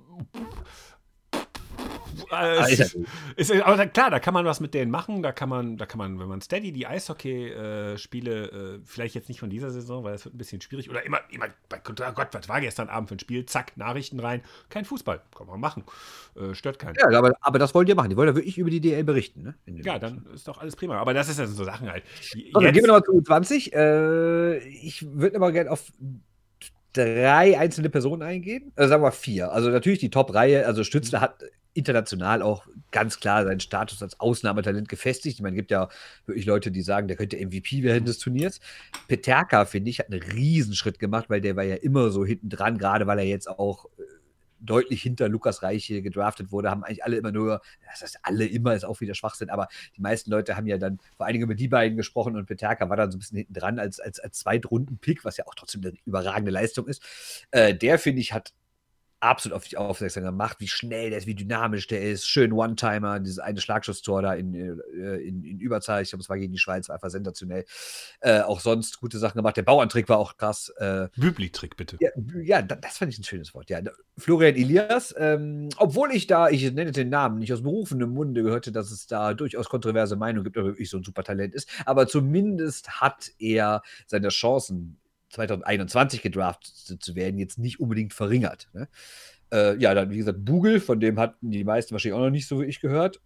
äh, 2.31 2.73
es, 2.73 2.81
Alter. 2.81 3.07
ist, 3.35 3.51
aber 3.51 3.77
da, 3.77 3.85
klar, 3.85 4.09
da 4.09 4.19
kann 4.19 4.33
man 4.33 4.45
was 4.45 4.59
mit 4.59 4.73
denen 4.73 4.91
machen, 4.91 5.23
da 5.23 5.31
kann 5.31 5.49
man, 5.49 5.77
da 5.77 5.85
kann 5.85 5.97
man, 5.97 6.19
wenn 6.19 6.27
man 6.27 6.41
Steady 6.41 6.71
die 6.71 6.87
Eishockey-Spiele, 6.87 8.45
äh, 8.45 8.79
vielleicht 8.85 9.15
jetzt 9.15 9.29
nicht 9.29 9.39
von 9.39 9.49
dieser 9.49 9.71
Saison, 9.71 10.03
weil 10.03 10.13
das 10.13 10.25
wird 10.25 10.35
ein 10.35 10.37
bisschen 10.37 10.61
schwierig, 10.61 10.89
oder 10.89 11.05
immer, 11.05 11.19
immer, 11.29 11.47
bei, 11.69 11.79
oh 11.87 12.11
Gott, 12.13 12.29
was 12.31 12.49
war 12.49 12.61
gestern 12.61 12.89
Abend 12.89 13.09
für 13.09 13.15
ein 13.15 13.19
Spiel, 13.19 13.45
zack, 13.45 13.77
Nachrichten 13.77 14.19
rein, 14.19 14.41
kein 14.69 14.85
Fußball, 14.85 15.21
kann 15.35 15.47
man 15.47 15.59
machen, 15.59 15.83
äh, 16.35 16.53
stört 16.53 16.79
keinen. 16.79 16.95
Ja, 16.95 17.17
aber, 17.17 17.33
aber 17.41 17.59
das 17.59 17.73
wollen 17.73 17.85
die 17.85 17.95
machen. 17.95 18.09
Die 18.09 18.17
wollen 18.17 18.29
ja 18.29 18.35
wirklich 18.35 18.57
über 18.57 18.69
die 18.69 18.81
DL 18.81 19.03
berichten. 19.03 19.43
Ne? 19.43 19.55
Ja, 19.83 19.99
dann 19.99 20.25
ist 20.33 20.47
doch 20.47 20.57
alles 20.57 20.75
prima. 20.75 20.97
Aber 20.97 21.13
das 21.13 21.29
ist 21.29 21.39
ja 21.39 21.47
so 21.47 21.63
Sachen 21.63 21.89
halt. 21.89 22.03
Jetzt- 22.33 22.53
gehen 22.53 22.75
wir 22.75 22.87
nochmal 22.87 23.03
zu 23.03 23.13
U20. 23.13 23.73
Äh, 23.73 24.57
ich 24.67 25.05
würde 25.13 25.37
aber 25.37 25.51
gerne 25.51 25.71
auf 25.71 25.91
drei 26.97 27.57
einzelne 27.57 27.89
Personen 27.89 28.21
eingehen. 28.21 28.71
Also 28.75 28.89
sagen 28.89 29.03
wir 29.03 29.11
vier. 29.11 29.51
Also 29.51 29.69
natürlich 29.69 29.99
die 29.99 30.09
Top-Reihe. 30.09 30.65
Also 30.65 30.83
Stützler 30.83 31.21
hat 31.21 31.43
international 31.77 32.41
auch 32.41 32.65
ganz 32.91 33.19
klar 33.19 33.43
seinen 33.45 33.59
Status 33.59 34.01
als 34.01 34.19
Ausnahmetalent 34.19 34.89
gefestigt. 34.89 35.35
Ich 35.35 35.41
meine, 35.41 35.55
es 35.55 35.59
gibt 35.59 35.71
ja 35.71 35.89
wirklich 36.25 36.45
Leute, 36.45 36.71
die 36.71 36.81
sagen, 36.81 37.07
der 37.07 37.17
könnte 37.17 37.37
MVP 37.37 37.83
werden 37.83 38.05
des 38.05 38.17
Turniers. 38.17 38.59
Peterka, 39.07 39.65
finde 39.65 39.91
ich, 39.91 39.99
hat 39.99 40.11
einen 40.11 40.23
Riesenschritt 40.23 40.97
gemacht, 40.97 41.29
weil 41.29 41.41
der 41.41 41.55
war 41.55 41.63
ja 41.63 41.75
immer 41.75 42.09
so 42.09 42.25
hinten 42.25 42.49
dran, 42.49 42.79
gerade 42.79 43.05
weil 43.05 43.19
er 43.19 43.25
jetzt 43.25 43.47
auch 43.47 43.85
äh, 43.99 44.01
deutlich 44.59 45.01
hinter 45.01 45.29
Lukas 45.29 45.63
Reiche 45.63 46.01
gedraftet 46.01 46.51
wurde, 46.51 46.69
haben 46.69 46.83
eigentlich 46.83 47.03
alle 47.03 47.17
immer 47.17 47.31
nur, 47.31 47.61
das 47.91 48.01
heißt 48.01 48.19
alle 48.23 48.45
immer 48.45 48.75
ist 48.75 48.85
auch 48.85 49.01
wieder 49.01 49.13
Schwachsinn, 49.13 49.49
aber 49.49 49.67
die 49.95 50.01
meisten 50.01 50.31
Leute 50.31 50.57
haben 50.57 50.67
ja 50.67 50.77
dann 50.77 50.99
vor 51.15 51.25
allen 51.25 51.33
Dingen 51.33 51.45
über 51.45 51.55
die 51.55 51.67
beiden 51.67 51.97
gesprochen 51.97 52.35
und 52.35 52.45
Peterka 52.45 52.89
war 52.89 52.97
dann 52.97 53.11
so 53.11 53.17
ein 53.17 53.19
bisschen 53.19 53.37
hinten 53.37 53.53
dran 53.53 53.79
als, 53.79 53.99
als, 53.99 54.19
als 54.19 54.39
Zweitrunden-Pick, 54.39 55.25
was 55.25 55.37
ja 55.37 55.45
auch 55.47 55.55
trotzdem 55.55 55.81
eine 55.81 55.93
überragende 56.05 56.51
Leistung 56.51 56.87
ist. 56.87 57.01
Äh, 57.51 57.75
der, 57.75 57.99
finde 57.99 58.21
ich, 58.21 58.33
hat 58.33 58.53
absolut 59.19 59.55
auf 59.55 59.63
dich 59.63 59.77
aufmerksam 59.77 60.23
gemacht, 60.23 60.57
wie 60.59 60.67
schnell 60.67 61.09
der 61.09 61.19
ist, 61.19 61.27
wie 61.27 61.35
dynamisch 61.35 61.87
der 61.87 62.01
ist. 62.03 62.27
Schön 62.27 62.51
One-Timer, 62.51 63.19
dieses 63.19 63.39
eine 63.39 63.59
Schlagschusstor 63.59 64.21
da 64.21 64.33
in, 64.33 64.53
äh, 64.53 65.15
in, 65.17 65.43
in 65.43 65.59
Überzahl. 65.59 66.03
Ich 66.03 66.09
glaube, 66.09 66.21
es 66.21 66.29
war 66.29 66.37
gegen 66.37 66.53
die 66.53 66.59
Schweiz, 66.59 66.87
war 66.89 66.95
einfach 66.95 67.09
sensationell. 67.09 67.65
Äh, 68.19 68.41
auch 68.41 68.59
sonst 68.59 68.99
gute 68.99 69.17
Sachen 69.17 69.37
gemacht. 69.37 69.57
Der 69.57 69.63
Bauantrick 69.63 70.07
war 70.09 70.17
auch 70.19 70.37
krass. 70.37 70.69
Äh, 70.77 71.07
Bübli-Trick, 71.17 71.75
bitte. 71.77 71.97
ja, 71.99 72.09
ja, 72.43 72.61
da- 72.61 72.75
das 72.75 72.97
fand 72.99 73.11
ich 73.11 73.19
ein 73.19 73.23
schönes 73.23 73.53
Wort. 73.53 73.69
Ja, 73.69 73.79
Florian 74.17 74.55
Elias, 74.55 75.15
ähm, 75.17 75.69
obwohl 75.77 76.11
ich 76.11 76.27
da, 76.27 76.49
ich 76.49 76.71
nenne 76.71 76.91
den 76.91 77.09
Namen, 77.09 77.39
nicht 77.39 77.51
aus 77.53 77.63
berufenem 77.63 78.11
Munde 78.11 78.43
gehörte, 78.43 78.71
dass 78.71 78.91
es 78.91 79.07
da 79.07 79.33
durchaus 79.33 79.69
kontroverse 79.69 80.15
Meinungen 80.15 80.43
gibt, 80.43 80.57
ob 80.57 80.63
er 80.63 80.67
wirklich 80.69 80.89
so 80.89 80.97
ein 80.97 81.03
super 81.03 81.23
Talent 81.23 81.55
ist, 81.55 81.69
aber 81.85 82.07
zumindest 82.07 83.01
hat 83.01 83.31
er 83.39 83.81
seine 84.05 84.29
Chancen 84.29 84.99
2021 85.37 86.21
gedraftet 86.21 87.03
zu 87.03 87.15
werden, 87.15 87.37
jetzt 87.37 87.59
nicht 87.59 87.79
unbedingt 87.79 88.13
verringert. 88.13 88.69
Ne? 88.73 88.87
Äh, 89.51 89.77
ja, 89.77 89.93
dann 89.93 90.09
wie 90.09 90.17
gesagt, 90.17 90.43
Bugel, 90.43 90.79
von 90.79 90.99
dem 90.99 91.19
hatten 91.19 91.51
die 91.51 91.63
meisten 91.63 91.91
wahrscheinlich 91.91 92.19
auch 92.19 92.25
noch 92.25 92.31
nicht 92.31 92.47
so 92.47 92.57
wirklich 92.57 92.79
gehört. 92.79 93.21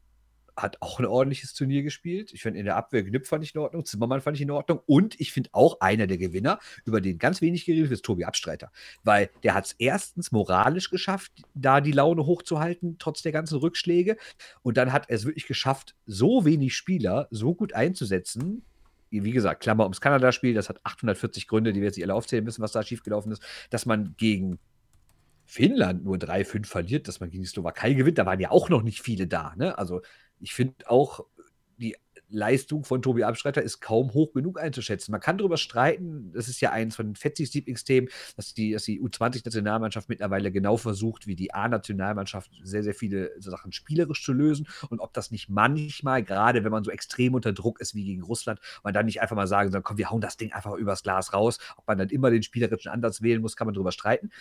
Hat 0.57 0.81
auch 0.81 0.99
ein 0.99 1.05
ordentliches 1.05 1.53
Turnier 1.53 1.81
gespielt. 1.81 2.33
Ich 2.33 2.41
finde 2.41 2.59
in 2.59 2.65
der 2.65 2.75
Abwehr 2.75 3.03
Knüpp 3.03 3.25
fand 3.25 3.45
ich 3.45 3.55
in 3.55 3.61
Ordnung, 3.61 3.85
Zimmermann 3.85 4.19
fand 4.19 4.35
ich 4.35 4.41
in 4.41 4.51
Ordnung 4.51 4.81
und 4.85 5.19
ich 5.19 5.31
finde 5.31 5.49
auch 5.53 5.79
einer 5.79 6.07
der 6.07 6.17
Gewinner, 6.17 6.59
über 6.83 6.99
den 6.99 7.17
ganz 7.17 7.41
wenig 7.41 7.65
geredet 7.65 7.89
wird, 7.89 7.99
ist 7.99 8.05
Tobi 8.05 8.25
Abstreiter. 8.25 8.69
Weil 9.03 9.29
der 9.43 9.53
hat 9.53 9.67
es 9.67 9.75
erstens 9.79 10.33
moralisch 10.33 10.89
geschafft, 10.89 11.31
da 11.53 11.79
die 11.79 11.93
Laune 11.93 12.25
hochzuhalten, 12.25 12.97
trotz 12.99 13.21
der 13.21 13.31
ganzen 13.31 13.59
Rückschläge. 13.59 14.17
Und 14.61 14.75
dann 14.75 14.91
hat 14.91 15.09
er 15.09 15.15
es 15.15 15.25
wirklich 15.25 15.47
geschafft, 15.47 15.95
so 16.05 16.43
wenig 16.43 16.75
Spieler 16.75 17.29
so 17.31 17.55
gut 17.55 17.73
einzusetzen. 17.73 18.63
Wie 19.11 19.31
gesagt, 19.31 19.61
Klammer 19.61 19.83
ums 19.83 20.01
Kanada-Spiel, 20.01 20.53
das 20.53 20.69
hat 20.69 20.79
840 20.83 21.47
Gründe, 21.47 21.73
die 21.73 21.81
wir 21.81 21.87
jetzt 21.87 21.97
nicht 21.97 22.05
alle 22.05 22.15
aufzählen 22.15 22.43
müssen, 22.43 22.61
was 22.61 22.71
da 22.71 22.81
schiefgelaufen 22.81 23.31
ist, 23.31 23.43
dass 23.69 23.85
man 23.85 24.15
gegen 24.17 24.57
Finnland 25.45 26.05
nur 26.05 26.15
3-5 26.15 26.65
verliert, 26.65 27.07
dass 27.09 27.19
man 27.19 27.29
gegen 27.29 27.43
die 27.43 27.49
Slowakei 27.49 27.93
gewinnt. 27.93 28.17
Da 28.17 28.25
waren 28.25 28.39
ja 28.39 28.51
auch 28.51 28.69
noch 28.69 28.83
nicht 28.83 29.01
viele 29.01 29.27
da. 29.27 29.53
Ne? 29.57 29.77
Also 29.77 30.01
ich 30.39 30.53
finde 30.53 30.89
auch, 30.89 31.25
Leistung 32.31 32.83
von 32.83 33.01
Tobi 33.01 33.23
Abstreiter 33.23 33.61
ist 33.61 33.79
kaum 33.81 34.13
hoch 34.13 34.33
genug 34.33 34.59
einzuschätzen. 34.59 35.11
Man 35.11 35.21
kann 35.21 35.37
darüber 35.37 35.57
streiten, 35.57 36.31
das 36.33 36.47
ist 36.47 36.61
ja 36.61 36.71
eins 36.71 36.95
von 36.95 37.15
Fetzis 37.15 37.53
Lieblingsthemen, 37.53 38.09
dass 38.35 38.53
die, 38.53 38.71
dass 38.71 38.85
die 38.85 39.01
U20-Nationalmannschaft 39.01 40.09
mittlerweile 40.09 40.51
genau 40.51 40.77
versucht, 40.77 41.27
wie 41.27 41.35
die 41.35 41.53
A-Nationalmannschaft 41.53 42.51
sehr, 42.63 42.83
sehr 42.83 42.93
viele 42.93 43.31
Sachen 43.39 43.71
spielerisch 43.71 44.23
zu 44.23 44.33
lösen 44.33 44.67
und 44.89 44.99
ob 44.99 45.13
das 45.13 45.31
nicht 45.31 45.49
manchmal, 45.49 46.23
gerade 46.23 46.63
wenn 46.63 46.71
man 46.71 46.83
so 46.83 46.91
extrem 46.91 47.33
unter 47.33 47.53
Druck 47.53 47.79
ist 47.81 47.95
wie 47.95 48.05
gegen 48.05 48.23
Russland, 48.23 48.59
man 48.83 48.93
dann 48.93 49.05
nicht 49.05 49.21
einfach 49.21 49.35
mal 49.35 49.47
sagen 49.47 49.71
soll, 49.71 49.81
komm, 49.81 49.97
wir 49.97 50.09
hauen 50.09 50.21
das 50.21 50.37
Ding 50.37 50.51
einfach 50.51 50.73
übers 50.73 51.03
Glas 51.03 51.33
raus. 51.33 51.59
Ob 51.77 51.87
man 51.87 51.97
dann 51.97 52.09
immer 52.09 52.31
den 52.31 52.43
spielerischen 52.43 52.91
Ansatz 52.91 53.21
wählen 53.21 53.41
muss, 53.41 53.55
kann 53.55 53.67
man 53.67 53.73
darüber 53.73 53.91
streiten. 53.91 54.31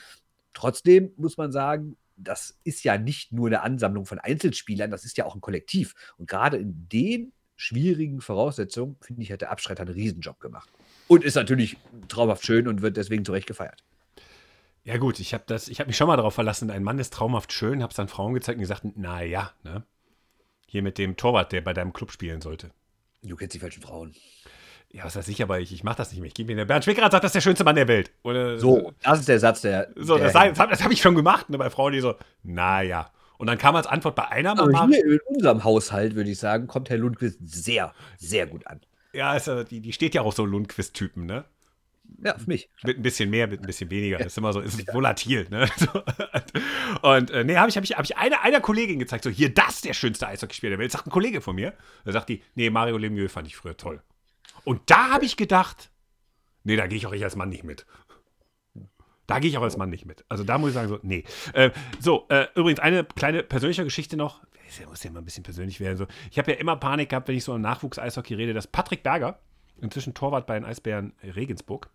Trotzdem 0.53 1.13
muss 1.17 1.37
man 1.37 1.53
sagen, 1.53 1.97
das 2.17 2.59
ist 2.65 2.85
ja 2.85 2.99
nicht 2.99 3.33
nur 3.33 3.47
eine 3.47 3.63
Ansammlung 3.63 4.05
von 4.05 4.19
Einzelspielern, 4.19 4.91
das 4.91 5.05
ist 5.05 5.17
ja 5.17 5.25
auch 5.25 5.35
ein 5.35 5.41
Kollektiv. 5.41 5.95
Und 6.19 6.29
gerade 6.29 6.59
in 6.59 6.89
den 6.89 7.33
schwierigen 7.61 8.23
Voraussetzungen, 8.23 8.97
finde 9.03 9.23
ich, 9.23 9.31
hat 9.31 9.43
der 9.43 9.51
Abstreiter 9.51 9.83
einen 9.83 9.93
Riesenjob 9.93 10.41
gemacht. 10.41 10.71
Und 11.09 11.25
ist 11.25 11.35
natürlich 11.35 11.77
traumhaft 12.09 12.45
schön 12.45 12.67
und 12.67 12.81
wird 12.81 12.97
deswegen 12.97 13.25
zu 13.25 13.33
Recht 13.33 13.47
gefeiert. 13.47 13.85
Ja, 14.83 14.97
gut, 14.97 15.21
ich 15.21 15.35
habe 15.35 15.55
hab 15.55 15.87
mich 15.87 15.97
schon 15.97 16.07
mal 16.07 16.17
darauf 16.17 16.35
verlassen, 16.35 16.71
ein 16.71 16.83
Mann 16.83 16.99
ist 16.99 17.13
traumhaft 17.13 17.53
schön, 17.53 17.83
habe 17.83 17.91
es 17.91 17.97
dann 17.97 18.09
Frauen 18.09 18.33
gezeigt 18.33 18.57
und 18.57 18.63
gesagt, 18.63 18.97
naja, 18.97 19.53
ne? 19.63 19.85
Hier 20.67 20.83
mit 20.83 20.97
dem 20.97 21.17
Torwart, 21.17 21.53
der 21.53 21.61
bei 21.61 21.75
deinem 21.75 21.93
Club 21.93 22.13
spielen 22.13 22.41
sollte. 22.41 22.71
Du 23.23 23.37
kennst 23.37 23.55
die 23.55 23.59
falschen 23.59 23.83
Frauen. 23.83 24.15
Ja, 24.93 25.05
was 25.05 25.17
weiß 25.17 25.29
ich, 25.29 25.43
aber 25.43 25.61
ich, 25.61 25.73
ich 25.73 25.85
mache 25.85 25.99
das 25.99 26.11
nicht 26.11 26.21
mehr. 26.21 26.29
Ich 26.29 26.35
gebe 26.35 26.53
mir 26.53 26.57
der 26.57 26.65
Bernd 26.65 26.85
Schwickerath 26.85 27.13
sagt, 27.13 27.25
das 27.25 27.31
ist 27.31 27.35
der 27.35 27.41
schönste 27.43 27.65
Mann 27.65 27.77
der 27.77 27.89
Welt. 27.89 28.11
Oder, 28.23 28.59
So, 28.59 28.93
das 29.03 29.21
ist 29.21 29.29
der 29.29 29.39
Satz, 29.39 29.61
der. 29.61 29.91
So, 29.97 30.17
der 30.17 30.33
das, 30.33 30.33
das 30.33 30.59
habe 30.59 30.75
hab 30.75 30.91
ich 30.91 31.01
schon 31.01 31.15
gemacht, 31.15 31.51
ne, 31.51 31.59
bei 31.59 31.69
Frauen, 31.69 31.93
die 31.93 32.01
so, 32.01 32.15
naja. 32.43 33.13
Und 33.41 33.47
dann 33.47 33.57
kam 33.57 33.75
als 33.75 33.87
Antwort 33.87 34.17
bei 34.17 34.29
einer 34.29 34.51
aber 34.51 34.71
Mama, 34.71 34.95
hier 34.95 35.05
in 35.15 35.21
unserem 35.35 35.65
Haushalt, 35.65 36.15
würde 36.15 36.29
ich 36.31 36.39
sagen, 36.39 36.67
kommt 36.67 36.91
Herr 36.91 36.99
Lundquist 36.99 37.39
sehr, 37.43 37.95
sehr 38.19 38.47
gut 38.47 38.67
an. 38.67 38.81
ja, 39.15 39.35
ja- 39.35 39.65
die, 39.65 39.81
die 39.81 39.95
steht 39.95 40.15
ja 40.15 40.21
auch 40.21 40.35
so 40.35 40.45
Lundquist-Typen, 40.45 41.25
ne? 41.25 41.47
Ja, 42.23 42.37
für 42.37 42.47
mich. 42.49 42.69
Mit 42.83 42.99
ein 42.99 43.03
bisschen 43.03 43.31
mehr, 43.31 43.47
mit 43.47 43.61
ein 43.61 43.67
bisschen 43.67 43.89
weniger. 43.91 44.19
Das 44.19 44.27
ist 44.27 44.37
immer 44.39 44.53
so, 44.53 44.61
ist 44.61 44.93
volatil, 44.93 45.47
ne? 45.49 45.67
Und 47.03 47.31
äh, 47.31 47.45
nee, 47.45 47.57
habe 47.57 47.71
ich, 47.71 47.77
hab 47.79 47.85
ich, 47.85 47.93
hab 47.97 48.05
ich 48.05 48.17
einer, 48.19 48.43
einer 48.43 48.61
Kollegin 48.61 48.99
gezeigt, 48.99 49.25
so, 49.25 49.31
hier, 49.31 49.55
das 49.55 49.77
ist 49.77 49.85
der 49.87 49.95
schönste 49.95 50.27
Eishockeyspieler 50.29 50.71
der 50.71 50.79
Welt. 50.79 50.93
Sagt 50.93 51.07
ein 51.07 51.11
Kollege 51.11 51.41
von 51.41 51.55
mir. 51.55 51.73
Da 52.05 52.13
sagt 52.13 52.29
die, 52.29 52.43
nee, 52.57 52.69
Mario 52.69 52.99
Lemieux 52.99 53.33
fand 53.33 53.47
ich 53.49 53.57
früher 53.57 53.77
toll. 53.77 54.03
Und 54.65 54.83
da 54.91 55.11
habe 55.11 55.25
ich 55.25 55.37
gedacht, 55.39 55.91
nee, 56.65 56.77
da 56.77 56.87
gehe 56.87 56.99
ich 56.99 57.07
auch 57.07 57.13
ich 57.15 57.25
als 57.25 57.37
Mann 57.37 57.49
nicht 57.49 57.65
mit. 57.65 57.87
Da 59.31 59.39
gehe 59.39 59.49
ich 59.49 59.57
auch 59.57 59.63
als 59.63 59.77
Mann 59.77 59.91
nicht 59.91 60.07
mit. 60.07 60.25
Also 60.29 60.43
da 60.43 60.59
muss 60.59 60.71
ich 60.71 60.75
sagen, 60.75 60.89
so, 60.89 60.99
nee. 61.03 61.25
Äh, 61.53 61.71
so, 62.01 62.27
äh, 62.29 62.47
übrigens 62.57 62.81
eine 62.81 63.05
kleine 63.05 63.45
persönliche 63.45 63.85
Geschichte 63.85 64.17
noch. 64.17 64.43
Es 64.69 64.85
muss 64.85 65.05
ja 65.05 65.11
mal 65.13 65.21
ein 65.21 65.25
bisschen 65.25 65.45
persönlich 65.45 65.79
werden. 65.79 65.97
So. 65.97 66.07
Ich 66.33 66.39
habe 66.39 66.51
ja 66.51 66.59
immer 66.59 66.77
Panik 66.77 67.11
gehabt, 67.11 67.29
wenn 67.29 67.37
ich 67.37 67.45
so 67.45 67.55
im 67.55 67.61
Nachwuchs-Eishockey 67.61 68.35
rede, 68.35 68.55
dass 68.55 68.67
Patrick 68.67 69.05
Berger, 69.05 69.39
inzwischen 69.81 70.15
Torwart 70.15 70.47
bei 70.49 70.55
den 70.55 70.65
Eisbären 70.65 71.13
Regensburg, 71.23 71.91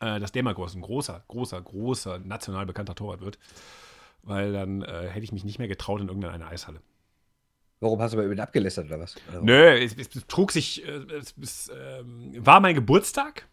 äh, 0.00 0.20
dass 0.20 0.32
der 0.32 0.42
mal 0.42 0.54
groß, 0.54 0.74
ein 0.74 0.80
großer, 0.80 1.22
großer, 1.28 1.60
großer, 1.60 2.18
national 2.20 2.64
bekannter 2.64 2.94
Torwart 2.94 3.20
wird. 3.20 3.38
Weil 4.22 4.54
dann 4.54 4.80
äh, 4.80 5.08
hätte 5.08 5.24
ich 5.24 5.32
mich 5.32 5.44
nicht 5.44 5.58
mehr 5.58 5.68
getraut 5.68 6.00
in 6.00 6.08
irgendeiner 6.08 6.48
Eishalle. 6.48 6.80
Warum 7.80 8.00
hast 8.00 8.14
du 8.14 8.16
bei 8.16 8.24
ihm 8.24 8.40
abgelästert 8.40 8.86
oder 8.86 9.00
was? 9.00 9.16
Oder 9.28 9.42
Nö, 9.42 9.68
es, 9.78 9.96
es, 9.96 10.26
trug 10.28 10.52
sich, 10.52 10.86
äh, 10.86 10.92
es, 11.12 11.34
es 11.36 11.70
ähm, 11.74 12.32
war 12.38 12.60
mein 12.60 12.74
Geburtstag 12.74 13.48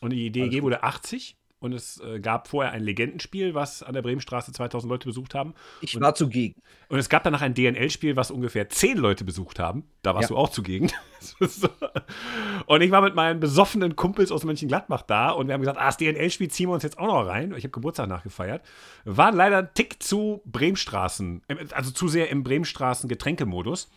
und 0.00 0.10
die 0.10 0.30
DEG 0.30 0.62
wurde 0.62 0.82
80 0.82 1.36
und 1.64 1.72
es 1.72 1.98
äh, 2.00 2.20
gab 2.20 2.46
vorher 2.48 2.72
ein 2.72 2.82
Legendenspiel, 2.82 3.54
was 3.54 3.82
an 3.82 3.94
der 3.94 4.02
Bremenstraße 4.02 4.52
2000 4.52 4.90
Leute 4.90 5.08
besucht 5.08 5.34
haben. 5.34 5.54
Ich 5.80 5.96
und, 5.96 6.02
war 6.02 6.14
zugegen. 6.14 6.60
Und 6.88 6.98
es 6.98 7.08
gab 7.08 7.24
danach 7.24 7.40
ein 7.40 7.54
DNL-Spiel, 7.54 8.16
was 8.16 8.30
ungefähr 8.30 8.68
10 8.68 8.98
Leute 8.98 9.24
besucht 9.24 9.58
haben. 9.58 9.84
Da 10.02 10.14
warst 10.14 10.28
Ja. 10.28 10.36
du 10.36 10.40
auch 10.40 10.50
zugegen. 10.50 10.92
und 12.66 12.80
ich 12.82 12.90
war 12.90 13.00
mit 13.00 13.14
meinen 13.14 13.40
besoffenen 13.40 13.96
Kumpels 13.96 14.30
aus 14.30 14.44
Mönchengladbach 14.44 15.02
da 15.02 15.30
und 15.30 15.46
wir 15.46 15.54
haben 15.54 15.62
gesagt, 15.62 15.78
ah, 15.80 15.86
das 15.86 15.96
DNL-Spiel 15.96 16.50
ziehen 16.50 16.68
wir 16.68 16.74
uns 16.74 16.82
jetzt 16.82 16.98
auch 16.98 17.06
noch 17.06 17.26
rein. 17.26 17.54
Ich 17.56 17.64
habe 17.64 17.70
Geburtstag 17.70 18.08
nachgefeiert. 18.08 18.62
Waren 19.06 19.34
leider 19.34 19.58
ein 19.58 19.68
Tick 19.72 20.02
zu 20.02 20.42
Bremenstraßen, 20.44 21.42
also 21.72 21.90
zu 21.92 22.08
sehr 22.08 22.28
im 22.28 22.44
Bremenstraßen 22.44 23.08
Getränkemodus 23.08 23.90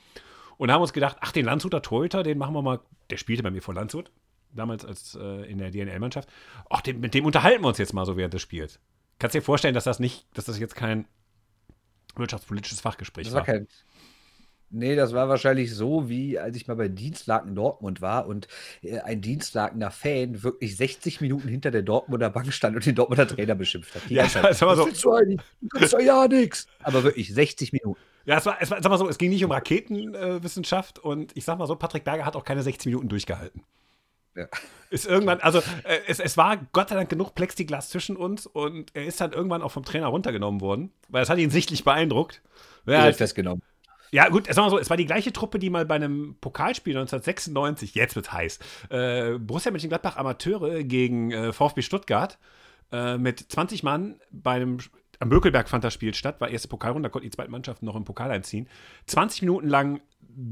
und 0.57 0.71
haben 0.71 0.81
uns 0.81 0.93
gedacht, 0.93 1.17
ach, 1.19 1.33
den 1.33 1.45
Landshuter 1.45 1.81
Torhüter, 1.81 2.23
den 2.23 2.37
machen 2.37 2.53
wir 2.53 2.61
mal, 2.61 2.79
der 3.09 3.17
spielte 3.17 3.43
bei 3.43 3.51
mir 3.51 3.61
vor 3.61 3.73
Landshut, 3.73 4.09
damals 4.53 4.85
als 4.85 5.15
äh, 5.19 5.49
in 5.49 5.57
der 5.57 5.71
DNL-Mannschaft. 5.71 6.29
Ach, 6.69 6.81
den, 6.81 6.99
mit 6.99 7.13
dem 7.13 7.25
unterhalten 7.25 7.63
wir 7.63 7.67
uns 7.69 7.77
jetzt 7.77 7.93
mal 7.93 8.05
so 8.05 8.17
während 8.17 8.33
des 8.33 8.41
Spiels. 8.41 8.79
Kannst 9.19 9.35
dir 9.35 9.41
vorstellen, 9.41 9.73
dass 9.73 9.83
das 9.85 9.99
nicht, 9.99 10.27
dass 10.33 10.45
das 10.45 10.59
jetzt 10.59 10.75
kein 10.75 11.07
wirtschaftspolitisches 12.15 12.81
Fachgespräch 12.81 13.25
Das 13.27 13.33
war 13.33 13.43
kein. 13.43 13.67
Nee, 14.69 14.97
das 14.97 15.13
war 15.13 15.29
wahrscheinlich 15.29 15.73
so, 15.73 16.09
wie 16.09 16.37
als 16.37 16.57
ich 16.57 16.67
mal 16.67 16.75
bei 16.75 16.89
Dienstlaken 16.89 17.55
Dortmund 17.55 18.01
war 18.01 18.27
und 18.27 18.49
äh, 18.81 18.99
ein 18.99 19.21
Dienstlakener 19.21 19.91
Fan 19.91 20.43
wirklich 20.43 20.75
60 20.75 21.21
Minuten 21.21 21.47
hinter 21.47 21.71
der 21.71 21.83
Dortmunder 21.83 22.29
Bank 22.29 22.51
stand 22.51 22.75
und 22.75 22.85
den 22.85 22.95
Dortmunder 22.95 23.27
Trainer 23.27 23.55
beschimpft 23.55 23.95
hat. 23.95 24.09
Die 24.09 24.15
Ja, 24.15 24.23
ganze 24.23 24.41
Zeit, 24.41 24.55
sag 24.57 24.67
mal 24.67 24.75
so. 24.75 24.81
"Was 24.81 24.87
willst 24.89 25.03
du 25.05 25.13
eigentlich? 25.13 25.41
Du 25.91 25.99
ja 25.99 26.27
nichts. 26.27 26.67
Aber 26.83 27.03
wirklich 27.03 27.33
60 27.33 27.71
Minuten. 27.71 27.99
Ja, 28.25 28.37
es 28.39 28.45
war, 28.45 28.57
es 28.59 28.69
war, 28.69 28.83
sag 28.83 28.89
mal 28.89 28.97
so, 28.97 29.07
es 29.07 29.17
ging 29.17 29.29
nicht 29.29 29.45
um 29.45 29.51
Raketenwissenschaft 29.51 30.99
und 30.99 31.31
ich 31.37 31.45
sag 31.45 31.57
mal 31.57 31.65
so, 31.65 31.77
Patrick 31.77 32.03
Berger 32.03 32.25
hat 32.25 32.35
auch 32.35 32.43
keine 32.43 32.61
60 32.61 32.87
Minuten 32.87 33.07
durchgehalten. 33.07 33.63
Ja. 34.37 34.45
Ist 34.91 35.07
irgendwann, 35.07 35.39
also 35.39 35.59
äh, 35.83 35.99
es, 36.07 36.19
es 36.19 36.37
war 36.37 36.57
Gott 36.71 36.89
sei 36.89 36.95
Dank 36.95 37.09
genug 37.09 37.33
Plexiglas 37.33 37.89
zwischen 37.89 38.15
uns 38.15 38.45
und 38.45 38.95
er 38.95 39.05
ist 39.05 39.19
dann 39.19 39.33
irgendwann 39.33 39.63
auch 39.63 39.71
vom 39.71 39.83
Trainer 39.83 40.07
runtergenommen 40.07 40.61
worden, 40.61 40.93
weil 41.09 41.23
es 41.23 41.29
hat 41.29 41.39
ihn 41.39 41.49
sichtlich 41.49 41.83
beeindruckt. 41.83 42.41
Ja, 42.85 42.93
Ja, 42.93 43.01
halt, 43.01 43.15
festgenommen. 43.15 43.63
ja 44.11 44.29
gut, 44.29 44.45
sag 44.45 44.57
mal 44.57 44.69
so, 44.69 44.77
es 44.77 44.89
war 44.91 44.95
die 44.95 45.07
gleiche 45.07 45.33
Truppe, 45.33 45.57
die 45.57 45.71
mal 45.71 45.85
bei 45.85 45.95
einem 45.95 46.37
Pokalspiel 46.39 46.93
1996, 46.93 47.95
jetzt 47.95 48.15
wird 48.15 48.31
heiß, 48.31 48.59
äh, 48.89 49.39
Borussia 49.39 49.71
Mönchengladbach 49.71 50.17
Amateure 50.17 50.83
gegen 50.83 51.31
äh, 51.31 51.51
VfB 51.51 51.81
Stuttgart 51.81 52.37
äh, 52.91 53.17
mit 53.17 53.39
20 53.39 53.81
Mann 53.81 54.19
bei 54.31 54.51
einem 54.51 54.77
am 55.19 55.29
Bökelberg 55.29 55.67
fand 55.69 55.83
das 55.83 55.93
Spiel 55.93 56.13
statt, 56.13 56.39
war 56.41 56.49
erste 56.49 56.67
Pokalrunde, 56.67 57.07
da 57.09 57.11
konnten 57.11 57.25
die 57.27 57.35
zweiten 57.35 57.51
Mannschaften 57.51 57.85
noch 57.85 57.95
im 57.95 58.03
Pokal 58.03 58.31
einziehen. 58.31 58.67
20 59.07 59.41
Minuten 59.41 59.67
lang 59.67 59.99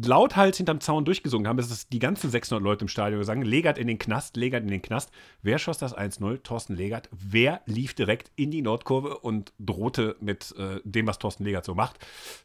lauthals 0.03 0.57
hinterm 0.57 0.79
Zaun 0.79 1.05
durchgesungen 1.05 1.47
haben, 1.47 1.57
das 1.57 1.69
ist 1.69 1.93
die 1.93 1.99
ganzen 1.99 2.31
600 2.31 2.63
Leute 2.63 2.85
im 2.85 2.87
Stadion 2.87 3.19
gesagt, 3.19 3.43
Legert 3.45 3.77
in 3.77 3.85
den 3.87 3.99
Knast, 3.99 4.35
Legert 4.35 4.63
in 4.63 4.69
den 4.69 4.81
Knast. 4.81 5.11
Wer 5.43 5.59
schoss 5.59 5.77
das 5.77 5.95
1-0? 5.95 6.41
Thorsten 6.41 6.75
Legert. 6.75 7.07
Wer 7.11 7.61
lief 7.67 7.93
direkt 7.93 8.31
in 8.35 8.49
die 8.49 8.63
Nordkurve 8.63 9.19
und 9.19 9.53
drohte 9.59 10.15
mit 10.19 10.55
äh, 10.57 10.79
dem, 10.83 11.05
was 11.05 11.19
Thorsten 11.19 11.43
Legert 11.43 11.65
so 11.65 11.75
macht? 11.75 11.99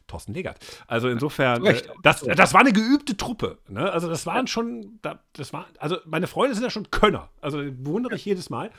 Thorsten 0.07 0.33
Legert. 0.35 0.59
Also 0.87 1.09
insofern, 1.09 1.65
äh, 1.65 1.81
das, 2.03 2.21
das 2.21 2.53
war 2.53 2.61
eine 2.61 2.73
geübte 2.73 3.17
Truppe. 3.17 3.57
Ne? 3.67 3.91
Also 3.91 4.07
das 4.07 4.27
waren 4.27 4.45
schon, 4.45 4.99
da- 5.01 5.23
das 5.33 5.51
war, 5.53 5.65
also 5.79 5.97
meine 6.05 6.27
Freunde 6.27 6.53
sind 6.53 6.63
ja 6.63 6.69
schon 6.69 6.91
Könner. 6.91 7.29
Also 7.41 7.57
bewundere 7.57 8.13
ich 8.15 8.25
jedes 8.25 8.51
Mal. 8.51 8.69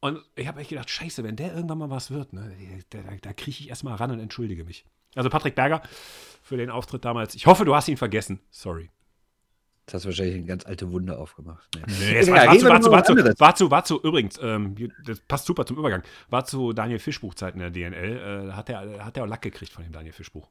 Und 0.00 0.22
ich 0.34 0.46
habe 0.46 0.60
echt 0.60 0.70
gedacht, 0.70 0.90
scheiße, 0.90 1.24
wenn 1.24 1.36
der 1.36 1.54
irgendwann 1.54 1.78
mal 1.78 1.90
was 1.90 2.10
wird, 2.10 2.32
ne, 2.32 2.52
da, 2.90 2.98
da, 3.02 3.10
da 3.20 3.32
kriege 3.32 3.58
ich 3.60 3.68
erstmal 3.68 3.94
ran 3.94 4.10
und 4.10 4.20
entschuldige 4.20 4.64
mich. 4.64 4.84
Also 5.14 5.30
Patrick 5.30 5.54
Berger 5.54 5.82
für 6.42 6.56
den 6.56 6.70
Auftritt 6.70 7.04
damals. 7.04 7.34
Ich 7.34 7.46
hoffe, 7.46 7.64
du 7.64 7.74
hast 7.74 7.88
ihn 7.88 7.96
vergessen. 7.96 8.40
Sorry. 8.50 8.90
Das 9.86 9.94
hast 9.94 10.04
du 10.04 10.08
wahrscheinlich 10.08 10.34
eine 10.36 10.46
ganz 10.46 10.66
alte 10.66 10.90
Wunde 10.90 11.16
aufgemacht. 11.16 11.68
Nee. 11.76 11.82
Nee, 11.86 12.16
es 12.16 12.30
war, 12.30 12.40
zu, 12.58 12.66
war, 12.68 12.82
zu, 12.82 12.82
über 12.86 12.90
war, 12.90 13.04
zu, 13.04 13.12
anderes. 13.12 13.40
war 13.40 13.54
zu, 13.54 13.70
war 13.70 13.84
zu, 13.84 14.02
übrigens, 14.02 14.38
ähm, 14.42 14.74
das 15.04 15.20
passt 15.20 15.46
super 15.46 15.64
zum 15.64 15.78
Übergang, 15.78 16.02
war 16.28 16.44
zu 16.44 16.72
Daniel 16.72 16.98
Fischbuch-Zeiten 16.98 17.60
in 17.60 17.72
der 17.72 17.90
DNL, 17.90 18.48
äh, 18.50 18.52
hat 18.52 18.68
er 18.68 19.04
hat 19.04 19.16
er 19.16 19.22
auch 19.22 19.28
Lack 19.28 19.42
gekriegt 19.42 19.72
von 19.72 19.84
dem 19.84 19.92
Daniel 19.92 20.12
Fischbuch. 20.12 20.50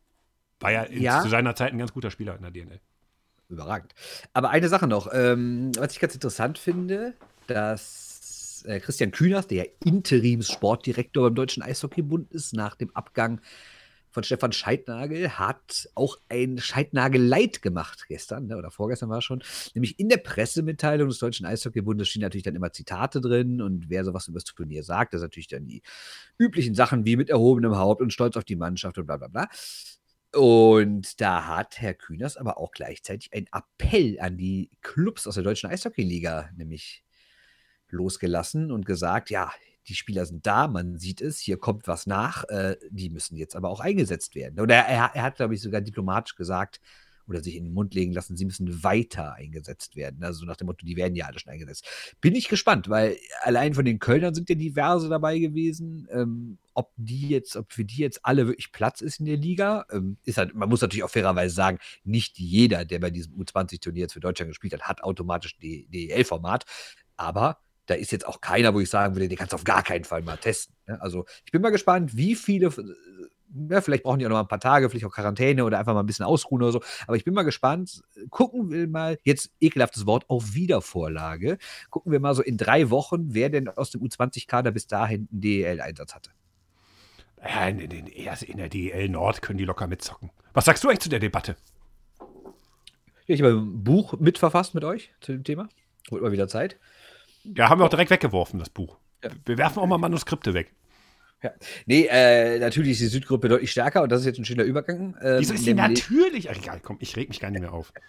War 0.61 0.71
ja, 0.71 0.89
Ja. 0.89 1.21
zu 1.21 1.27
seiner 1.27 1.53
Zeit 1.53 1.73
ein 1.73 1.77
ganz 1.77 1.91
guter 1.93 2.11
Spieler 2.11 2.35
in 2.35 2.43
der 2.43 2.51
DNL. 2.51 2.79
Überragend. 3.49 3.93
Aber 4.33 4.49
eine 4.49 4.69
Sache 4.69 4.87
noch, 4.87 5.09
ähm, 5.13 5.71
was 5.77 5.91
ich 5.91 5.99
ganz 5.99 6.13
interessant 6.13 6.57
finde, 6.57 7.13
dass 7.47 8.14
äh, 8.65 8.79
Christian 8.79 9.11
Kühners, 9.11 9.47
der 9.47 9.67
Interims-Sportdirektor 9.83 11.23
beim 11.23 11.35
Deutschen 11.35 11.63
Eishockeybund 11.63 12.31
ist, 12.31 12.53
nach 12.53 12.75
dem 12.75 12.95
Abgang 12.95 13.41
von 14.09 14.23
Stefan 14.23 14.53
Scheidnagel, 14.53 15.37
hat 15.37 15.89
auch 15.93 16.17
ein 16.29 16.57
Scheidnagel-Leid 16.57 17.61
gemacht 17.61 18.05
gestern, 18.07 18.47
ne, 18.47 18.57
oder 18.57 18.71
vorgestern 18.71 19.09
war 19.09 19.17
es 19.17 19.25
schon. 19.25 19.43
Nämlich 19.73 19.99
in 19.99 20.09
der 20.09 20.17
Pressemitteilung 20.17 21.09
des 21.09 21.19
Deutschen 21.19 21.45
Eishockeybundes 21.45 22.07
stehen 22.07 22.21
natürlich 22.21 22.43
dann 22.43 22.55
immer 22.55 22.71
Zitate 22.71 23.19
drin 23.19 23.61
und 23.61 23.89
wer 23.89 24.05
sowas 24.05 24.27
über 24.27 24.39
das 24.39 24.45
Turnier 24.45 24.83
sagt, 24.83 25.13
das 25.13 25.19
sind 25.19 25.27
natürlich 25.27 25.47
dann 25.47 25.67
die 25.67 25.81
üblichen 26.37 26.75
Sachen 26.75 27.05
wie 27.05 27.17
mit 27.17 27.29
erhobenem 27.29 27.75
Haupt 27.75 28.01
und 28.01 28.13
stolz 28.13 28.37
auf 28.37 28.45
die 28.45 28.55
Mannschaft 28.55 28.97
und 28.97 29.05
bla 29.05 29.17
bla 29.17 29.27
bla. 29.27 29.49
Und 30.33 31.21
da 31.21 31.47
hat 31.47 31.79
Herr 31.79 31.93
Kühners 31.93 32.35
aber 32.35 32.57
auch 32.57 32.71
gleichzeitig 32.71 33.31
einen 33.33 33.47
Appell 33.53 34.17
an 34.19 34.37
die 34.37 34.69
Clubs 34.81 35.27
aus 35.27 35.35
der 35.35 35.43
deutschen 35.43 35.69
Eishockeyliga 35.69 36.49
nämlich 36.57 37.04
losgelassen 37.89 38.71
und 38.71 38.85
gesagt, 38.85 39.29
ja, 39.29 39.51
die 39.87 39.95
Spieler 39.95 40.25
sind 40.25 40.45
da, 40.47 40.67
man 40.67 40.97
sieht 40.97 41.21
es, 41.21 41.39
hier 41.39 41.57
kommt 41.57 41.87
was 41.87 42.07
nach, 42.07 42.43
äh, 42.45 42.75
die 42.89 43.09
müssen 43.09 43.35
jetzt 43.37 43.55
aber 43.55 43.69
auch 43.69 43.79
eingesetzt 43.79 44.35
werden. 44.35 44.59
Oder 44.59 44.75
er, 44.75 45.11
er 45.13 45.23
hat, 45.23 45.35
glaube 45.35 45.53
ich, 45.53 45.61
sogar 45.61 45.81
diplomatisch 45.81 46.35
gesagt 46.35 46.79
oder 47.27 47.41
sich 47.41 47.55
in 47.55 47.63
den 47.63 47.73
Mund 47.73 47.93
legen 47.93 48.13
lassen, 48.13 48.37
sie 48.37 48.45
müssen 48.45 48.83
weiter 48.83 49.33
eingesetzt 49.33 49.95
werden. 49.95 50.23
Also 50.23 50.45
nach 50.45 50.57
dem 50.57 50.67
Motto, 50.67 50.85
die 50.85 50.95
werden 50.95 51.15
ja 51.15 51.25
alle 51.25 51.39
schon 51.39 51.51
eingesetzt. 51.51 52.15
Bin 52.21 52.35
ich 52.35 52.47
gespannt, 52.47 52.89
weil 52.89 53.17
allein 53.41 53.73
von 53.73 53.85
den 53.85 53.99
Kölnern 53.99 54.35
sind 54.35 54.49
ja 54.49 54.55
diverse 54.55 55.09
dabei 55.09 55.39
gewesen. 55.39 56.07
Ähm, 56.11 56.57
ob 56.73 56.91
die 56.97 57.29
jetzt, 57.29 57.55
ob 57.55 57.71
für 57.71 57.85
die 57.85 57.97
jetzt 57.97 58.19
alle 58.23 58.47
wirklich 58.47 58.71
Platz 58.71 59.01
ist 59.01 59.19
in 59.19 59.25
der 59.25 59.37
Liga, 59.37 59.85
ähm, 59.91 60.17
ist 60.23 60.37
halt, 60.37 60.53
man 60.53 60.69
muss 60.69 60.81
natürlich 60.81 61.03
auch 61.03 61.09
fairerweise 61.09 61.55
sagen, 61.55 61.79
nicht 62.03 62.37
jeder, 62.37 62.85
der 62.85 62.99
bei 62.99 63.09
diesem 63.09 63.33
U20-Turnier 63.33 64.03
jetzt 64.03 64.13
für 64.13 64.19
Deutschland 64.19 64.51
gespielt 64.51 64.73
hat, 64.73 64.83
hat 64.83 65.03
automatisch 65.03 65.57
DEL-Format. 65.57 66.65
Aber 67.17 67.59
da 67.85 67.93
ist 67.93 68.11
jetzt 68.11 68.27
auch 68.27 68.41
keiner, 68.41 68.73
wo 68.73 68.79
ich 68.79 68.89
sagen 68.89 69.15
würde, 69.15 69.27
den 69.27 69.37
kannst 69.37 69.53
du 69.53 69.55
auf 69.55 69.63
gar 69.63 69.83
keinen 69.83 70.03
Fall 70.03 70.21
mal 70.21 70.37
testen. 70.37 70.75
Ne? 70.87 71.01
Also 71.01 71.25
ich 71.45 71.51
bin 71.51 71.61
mal 71.61 71.69
gespannt, 71.69 72.15
wie 72.15 72.35
viele, 72.35 72.67
äh, 72.67 72.95
ja, 73.69 73.81
vielleicht 73.81 74.03
brauchen 74.03 74.19
die 74.19 74.25
auch 74.25 74.29
noch 74.29 74.37
mal 74.37 74.41
ein 74.41 74.47
paar 74.47 74.59
Tage, 74.59 74.89
vielleicht 74.89 75.05
auch 75.05 75.13
Quarantäne 75.13 75.63
oder 75.63 75.79
einfach 75.79 75.93
mal 75.93 76.01
ein 76.01 76.05
bisschen 76.05 76.25
ausruhen 76.25 76.61
oder 76.61 76.71
so. 76.71 76.81
Aber 77.07 77.15
ich 77.15 77.23
bin 77.23 77.33
mal 77.33 77.43
gespannt. 77.43 78.03
Gucken 78.29 78.71
wir 78.71 78.87
mal, 78.87 79.17
jetzt 79.23 79.51
ekelhaftes 79.61 80.05
Wort, 80.05 80.29
auf 80.29 80.53
Wiedervorlage. 80.55 81.57
Gucken 81.89 82.11
wir 82.11 82.19
mal 82.19 82.35
so 82.35 82.41
in 82.41 82.57
drei 82.57 82.89
Wochen, 82.89 83.33
wer 83.33 83.49
denn 83.49 83.69
aus 83.69 83.91
dem 83.91 84.01
U20-Kader 84.01 84.71
bis 84.71 84.87
dahin 84.87 85.27
einen 85.31 85.41
DEL-Einsatz 85.41 86.15
hatte. 86.15 86.31
Ja, 87.41 87.67
in, 87.67 87.79
in, 87.79 87.91
in, 87.91 88.07
in 88.07 88.57
der 88.57 88.69
DEL 88.69 89.09
Nord 89.09 89.41
können 89.41 89.57
die 89.57 89.65
locker 89.65 89.87
mitzocken. 89.87 90.31
Was 90.53 90.65
sagst 90.65 90.83
du 90.83 90.89
eigentlich 90.89 91.01
zu 91.01 91.09
der 91.09 91.19
Debatte? 91.19 91.55
Ich 93.27 93.41
habe 93.41 93.53
ein 93.53 93.83
Buch 93.83 94.19
mitverfasst 94.19 94.75
mit 94.75 94.83
euch 94.83 95.11
zu 95.19 95.31
dem 95.31 95.43
Thema. 95.43 95.69
Holt 96.11 96.21
mal 96.21 96.31
wieder 96.31 96.47
Zeit. 96.47 96.77
Ja, 97.55 97.69
haben 97.69 97.79
wir 97.79 97.85
auch 97.85 97.89
direkt 97.89 98.09
weggeworfen, 98.11 98.59
das 98.59 98.69
Buch. 98.69 98.97
Ja. 99.23 99.29
Wir 99.45 99.57
werfen 99.57 99.79
auch 99.79 99.87
mal 99.87 99.97
Manuskripte 99.97 100.53
weg. 100.53 100.73
Ja. 101.43 101.51
Nee, 101.85 102.07
äh, 102.09 102.57
natürlich 102.59 102.93
ist 102.93 103.01
die 103.01 103.05
Südgruppe 103.07 103.49
deutlich 103.49 103.71
stärker 103.71 104.01
und 104.03 104.11
das 104.11 104.21
ist 104.21 104.25
jetzt 104.25 104.39
ein 104.39 104.45
schöner 104.45 104.63
Übergang. 104.63 105.15
Ähm, 105.21 105.39
Wieso 105.39 105.53
ist 105.53 105.65
nämlich- 105.65 106.07
natürlich? 106.09 106.49
Ach, 106.49 106.55
egal, 106.57 106.79
komm, 106.81 106.97
ich 106.99 107.15
reg 107.17 107.27
mich 107.29 107.39
gar 107.39 107.51
nicht 107.51 107.61
mehr 107.61 107.73
auf. 107.73 107.93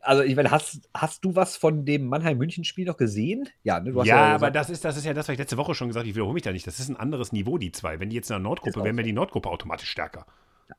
Also, 0.00 0.24
ich 0.24 0.34
meine, 0.34 0.50
hast, 0.50 0.80
hast 0.92 1.24
du 1.24 1.36
was 1.36 1.56
von 1.56 1.84
dem 1.84 2.06
Mannheim-München-Spiel 2.08 2.84
noch 2.84 2.96
gesehen? 2.96 3.48
Ja, 3.62 3.78
ne? 3.78 3.94
Hast 3.94 4.06
Ja, 4.06 4.34
aber 4.34 4.50
das 4.50 4.68
ist, 4.70 4.84
das 4.84 4.96
ist 4.96 5.04
ja 5.06 5.14
das, 5.14 5.28
was 5.28 5.34
ich 5.34 5.38
letzte 5.38 5.56
Woche 5.56 5.76
schon 5.76 5.86
gesagt 5.86 6.02
habe. 6.02 6.08
Ich 6.10 6.16
wiederhole 6.16 6.34
mich 6.34 6.42
da 6.42 6.50
nicht. 6.50 6.66
Das 6.66 6.80
ist 6.80 6.88
ein 6.88 6.96
anderes 6.96 7.30
Niveau, 7.30 7.58
die 7.58 7.70
zwei. 7.70 8.00
Wenn 8.00 8.10
die 8.10 8.16
jetzt 8.16 8.28
in 8.28 8.34
der 8.34 8.40
Nordgruppe 8.40 8.82
wären, 8.82 8.96
wäre 8.96 9.06
die 9.06 9.12
Nordgruppe 9.12 9.48
automatisch 9.48 9.88
stärker. 9.88 10.26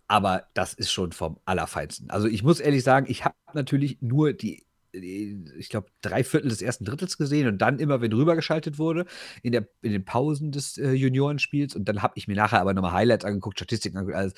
aber 0.09 0.47
das 0.53 0.73
ist 0.73 0.91
schon 0.91 1.13
vom 1.13 1.37
Allerfeinsten. 1.45 2.09
Also, 2.09 2.27
ich 2.27 2.43
muss 2.43 2.59
ehrlich 2.59 2.83
sagen, 2.83 3.05
ich 3.09 3.23
habe 3.23 3.35
natürlich 3.53 3.99
nur 4.01 4.33
die 4.33 4.65
ich 4.93 5.69
glaube, 5.69 5.87
drei 6.01 6.23
Viertel 6.23 6.49
des 6.49 6.61
ersten 6.61 6.85
Drittels 6.85 7.17
gesehen 7.17 7.47
und 7.47 7.57
dann 7.57 7.79
immer, 7.79 8.01
wenn 8.01 8.13
rübergeschaltet 8.13 8.77
wurde, 8.77 9.05
in, 9.41 9.51
der, 9.51 9.67
in 9.81 9.91
den 9.91 10.05
Pausen 10.05 10.51
des 10.51 10.77
äh, 10.77 10.91
Juniorenspiels. 10.91 11.75
Und 11.75 11.85
dann 11.89 12.01
habe 12.01 12.13
ich 12.15 12.27
mir 12.27 12.35
nachher 12.35 12.61
aber 12.61 12.73
nochmal 12.73 12.93
Highlights 12.93 13.25
angeguckt, 13.25 13.57
Statistiken 13.57 13.97
angeguckt, 13.97 14.17
alles. 14.17 14.33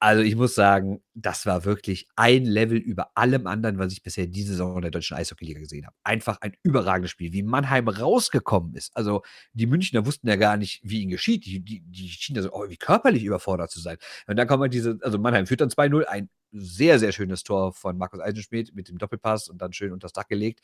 Also 0.00 0.22
ich 0.22 0.36
muss 0.36 0.54
sagen, 0.54 1.02
das 1.14 1.46
war 1.46 1.64
wirklich 1.64 2.06
ein 2.16 2.44
Level 2.44 2.76
über 2.76 3.16
allem 3.16 3.46
anderen, 3.46 3.78
was 3.78 3.92
ich 3.92 4.02
bisher 4.02 4.26
diese 4.26 4.52
Saison 4.52 4.76
in 4.76 4.82
der 4.82 4.90
deutschen 4.90 5.16
Eishockeyliga 5.16 5.60
gesehen 5.60 5.86
habe. 5.86 5.96
Einfach 6.04 6.38
ein 6.42 6.52
überragendes 6.62 7.10
Spiel, 7.10 7.32
wie 7.32 7.42
Mannheim 7.42 7.88
rausgekommen 7.88 8.74
ist. 8.74 8.94
Also 8.96 9.22
die 9.54 9.66
Münchner 9.66 10.04
wussten 10.04 10.28
ja 10.28 10.36
gar 10.36 10.56
nicht, 10.56 10.80
wie 10.82 11.00
ihnen 11.00 11.10
geschieht. 11.10 11.46
Die, 11.46 11.60
die, 11.60 11.80
die 11.80 12.08
schienen 12.08 12.36
da 12.36 12.42
so 12.42 12.52
oh, 12.52 12.68
wie 12.68 12.76
körperlich 12.76 13.24
überfordert 13.24 13.70
zu 13.70 13.80
sein. 13.80 13.96
Und 14.26 14.36
dann 14.36 14.46
kommt 14.46 14.60
halt 14.60 14.74
diese, 14.74 14.98
also 15.00 15.18
Mannheim 15.18 15.46
führt 15.46 15.62
dann 15.62 15.70
2-0, 15.70 16.04
ein 16.04 16.28
sehr, 16.52 16.98
sehr 16.98 17.12
schönes 17.12 17.42
Tor 17.42 17.72
von 17.72 17.96
Markus 17.96 18.20
Eisenschmidt 18.20 18.74
mit 18.74 18.88
dem 18.88 18.98
Doppelpass 18.98 19.48
und 19.48 19.58
dann 19.62 19.72
schön 19.72 19.92
unters 19.92 20.12
Dach 20.12 20.26
gelegt. 20.28 20.60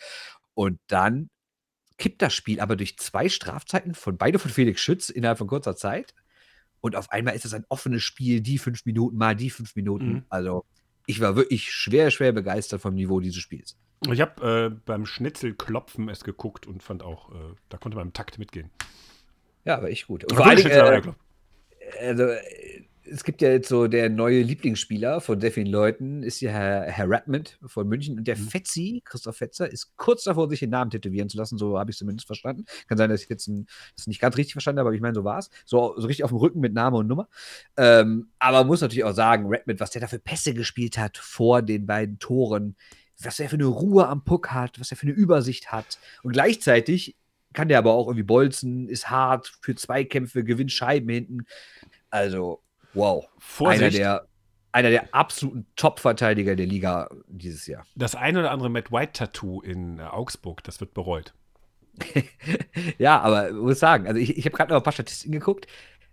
Und 0.54 0.80
dann 0.88 1.30
kippt 2.00 2.22
das 2.22 2.34
Spiel 2.34 2.60
aber 2.60 2.76
durch 2.76 2.98
zwei 2.98 3.28
Strafzeiten 3.28 3.94
von 3.94 4.16
beide 4.16 4.38
von 4.38 4.50
Felix 4.50 4.80
Schütz 4.80 5.10
innerhalb 5.10 5.38
von 5.38 5.46
kurzer 5.46 5.76
Zeit. 5.76 6.14
Und 6.80 6.96
auf 6.96 7.10
einmal 7.10 7.34
ist 7.34 7.44
es 7.44 7.54
ein 7.54 7.64
offenes 7.68 8.02
Spiel, 8.02 8.40
die 8.40 8.58
fünf 8.58 8.84
Minuten 8.86 9.16
mal 9.16 9.36
die 9.36 9.50
fünf 9.50 9.76
Minuten. 9.76 10.12
Mhm. 10.12 10.24
Also 10.28 10.64
ich 11.06 11.20
war 11.20 11.36
wirklich 11.36 11.72
schwer, 11.72 12.10
schwer 12.10 12.32
begeistert 12.32 12.80
vom 12.80 12.94
Niveau 12.94 13.20
dieses 13.20 13.40
Spiels. 13.40 13.76
Ich 14.10 14.20
habe 14.20 14.70
äh, 14.72 14.80
beim 14.86 15.04
Schnitzelklopfen 15.04 16.08
es 16.08 16.24
geguckt 16.24 16.66
und 16.66 16.82
fand 16.82 17.02
auch, 17.02 17.30
äh, 17.32 17.54
da 17.68 17.76
konnte 17.76 17.96
man 17.96 18.08
im 18.08 18.12
Takt 18.12 18.38
mitgehen. 18.38 18.70
Ja, 19.64 19.76
aber 19.76 19.90
echt 19.90 20.06
gut. 20.06 20.24
Und 20.24 20.36
vor 20.36 20.50
Schnitzel, 20.52 20.70
äh, 20.70 21.02
also, 22.00 22.22
äh, 22.24 22.79
es 23.10 23.24
gibt 23.24 23.42
ja 23.42 23.50
jetzt 23.50 23.68
so 23.68 23.86
der 23.86 24.08
neue 24.08 24.42
Lieblingsspieler 24.42 25.20
von 25.20 25.40
sehr 25.40 25.52
vielen 25.52 25.66
Leuten, 25.66 26.22
ist 26.22 26.40
ja 26.40 26.50
Herr, 26.50 26.82
Herr 26.82 27.10
Redmond 27.10 27.58
von 27.66 27.88
München. 27.88 28.18
Und 28.18 28.26
der 28.26 28.36
Mhm. 28.36 28.48
Fetzi, 28.48 29.02
Christoph 29.04 29.36
Fetzer, 29.36 29.70
ist 29.70 29.96
kurz 29.96 30.24
davor, 30.24 30.48
sich 30.48 30.60
den 30.60 30.70
Namen 30.70 30.90
tätowieren 30.90 31.28
zu 31.28 31.36
lassen. 31.36 31.58
So 31.58 31.78
habe 31.78 31.90
ich 31.90 31.94
es 31.94 31.98
zumindest 31.98 32.26
verstanden. 32.26 32.64
Kann 32.88 32.98
sein, 32.98 33.10
dass 33.10 33.22
ich 33.22 33.28
jetzt 33.28 33.48
ein, 33.48 33.66
das 33.96 34.06
nicht 34.06 34.20
ganz 34.20 34.36
richtig 34.36 34.52
verstanden 34.52 34.80
habe, 34.80 34.88
aber 34.88 34.94
ich 34.94 35.02
meine, 35.02 35.14
so 35.14 35.24
war 35.24 35.38
es. 35.38 35.50
So, 35.64 35.94
so 35.96 36.06
richtig 36.06 36.24
auf 36.24 36.30
dem 36.30 36.38
Rücken 36.38 36.60
mit 36.60 36.72
Name 36.72 36.96
und 36.98 37.06
Nummer. 37.06 37.28
Ähm, 37.76 38.30
aber 38.38 38.58
man 38.58 38.68
muss 38.68 38.80
natürlich 38.80 39.04
auch 39.04 39.14
sagen, 39.14 39.46
Redmond, 39.48 39.80
was 39.80 39.90
der 39.90 40.00
da 40.00 40.06
für 40.06 40.18
Pässe 40.18 40.54
gespielt 40.54 40.98
hat 40.98 41.18
vor 41.18 41.62
den 41.62 41.86
beiden 41.86 42.18
Toren, 42.18 42.76
was 43.22 43.40
er 43.40 43.48
für 43.48 43.56
eine 43.56 43.66
Ruhe 43.66 44.06
am 44.08 44.24
Puck 44.24 44.52
hat, 44.52 44.80
was 44.80 44.90
er 44.90 44.96
für 44.96 45.06
eine 45.06 45.12
Übersicht 45.12 45.72
hat. 45.72 45.98
Und 46.22 46.32
gleichzeitig 46.32 47.16
kann 47.52 47.68
der 47.68 47.78
aber 47.78 47.92
auch 47.92 48.06
irgendwie 48.06 48.22
bolzen, 48.22 48.88
ist 48.88 49.10
hart, 49.10 49.52
für 49.60 49.74
Zweikämpfe, 49.74 50.44
gewinnt 50.44 50.72
Scheiben 50.72 51.08
hinten. 51.08 51.46
Also, 52.08 52.62
wow. 52.94 53.24
Einer 53.24 53.30
Vorsicht, 53.38 53.98
der, 53.98 54.26
einer 54.72 54.90
der 54.90 55.14
absoluten 55.14 55.66
Top-Verteidiger 55.76 56.56
der 56.56 56.66
Liga 56.66 57.08
dieses 57.26 57.66
Jahr. 57.66 57.84
das 57.96 58.14
ein 58.14 58.36
oder 58.36 58.50
andere 58.50 58.70
Matt 58.70 58.92
White-Tattoo 58.92 59.60
in 59.62 59.98
äh, 59.98 60.02
Augsburg, 60.02 60.62
das 60.64 60.80
wird 60.80 60.94
bereut. 60.94 61.34
ja, 62.98 63.20
aber 63.20 63.50
ich 63.50 63.56
muss 63.56 63.80
sagen, 63.80 64.06
also 64.06 64.18
ich, 64.18 64.36
ich 64.36 64.44
habe 64.44 64.56
gerade 64.56 64.72
noch 64.72 64.80
ein 64.80 64.84
paar 64.84 64.92
Statistiken 64.92 65.32
geguckt. 65.32 65.66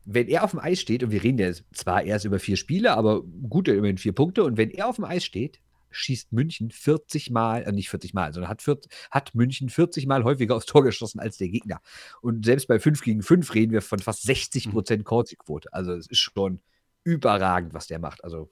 Wenn 0.05 0.27
er 0.27 0.43
auf 0.43 0.51
dem 0.51 0.59
Eis 0.59 0.79
steht, 0.79 1.03
und 1.03 1.11
wir 1.11 1.23
reden 1.23 1.37
ja 1.37 1.51
zwar 1.73 2.03
erst 2.03 2.25
über 2.25 2.39
vier 2.39 2.55
Spiele, 2.55 2.95
aber 2.95 3.21
gut, 3.23 3.67
immerhin 3.67 3.97
vier 3.97 4.13
Punkte, 4.13 4.43
und 4.43 4.57
wenn 4.57 4.71
er 4.71 4.87
auf 4.87 4.95
dem 4.95 5.05
Eis 5.05 5.25
steht, 5.25 5.59
schießt 5.91 6.31
München 6.33 6.71
40 6.71 7.29
Mal, 7.31 7.63
äh, 7.63 7.71
nicht 7.71 7.89
40 7.89 8.13
Mal, 8.13 8.33
sondern 8.33 8.49
hat, 8.49 8.61
40, 8.61 8.91
hat 9.11 9.35
München 9.35 9.69
40 9.69 10.07
Mal 10.07 10.23
häufiger 10.23 10.55
aufs 10.55 10.65
Tor 10.65 10.83
geschossen 10.83 11.19
als 11.19 11.37
der 11.37 11.49
Gegner. 11.49 11.81
Und 12.21 12.45
selbst 12.45 12.67
bei 12.67 12.79
5 12.79 13.01
gegen 13.01 13.21
5 13.21 13.53
reden 13.53 13.71
wir 13.71 13.81
von 13.81 13.99
fast 13.99 14.23
60 14.23 14.71
Prozent 14.71 15.05
Korzi-Quote. 15.05 15.73
Also 15.73 15.93
es 15.93 16.07
ist 16.07 16.19
schon 16.19 16.61
überragend, 17.03 17.73
was 17.73 17.87
der 17.87 17.99
macht. 17.99 18.23
Also 18.23 18.51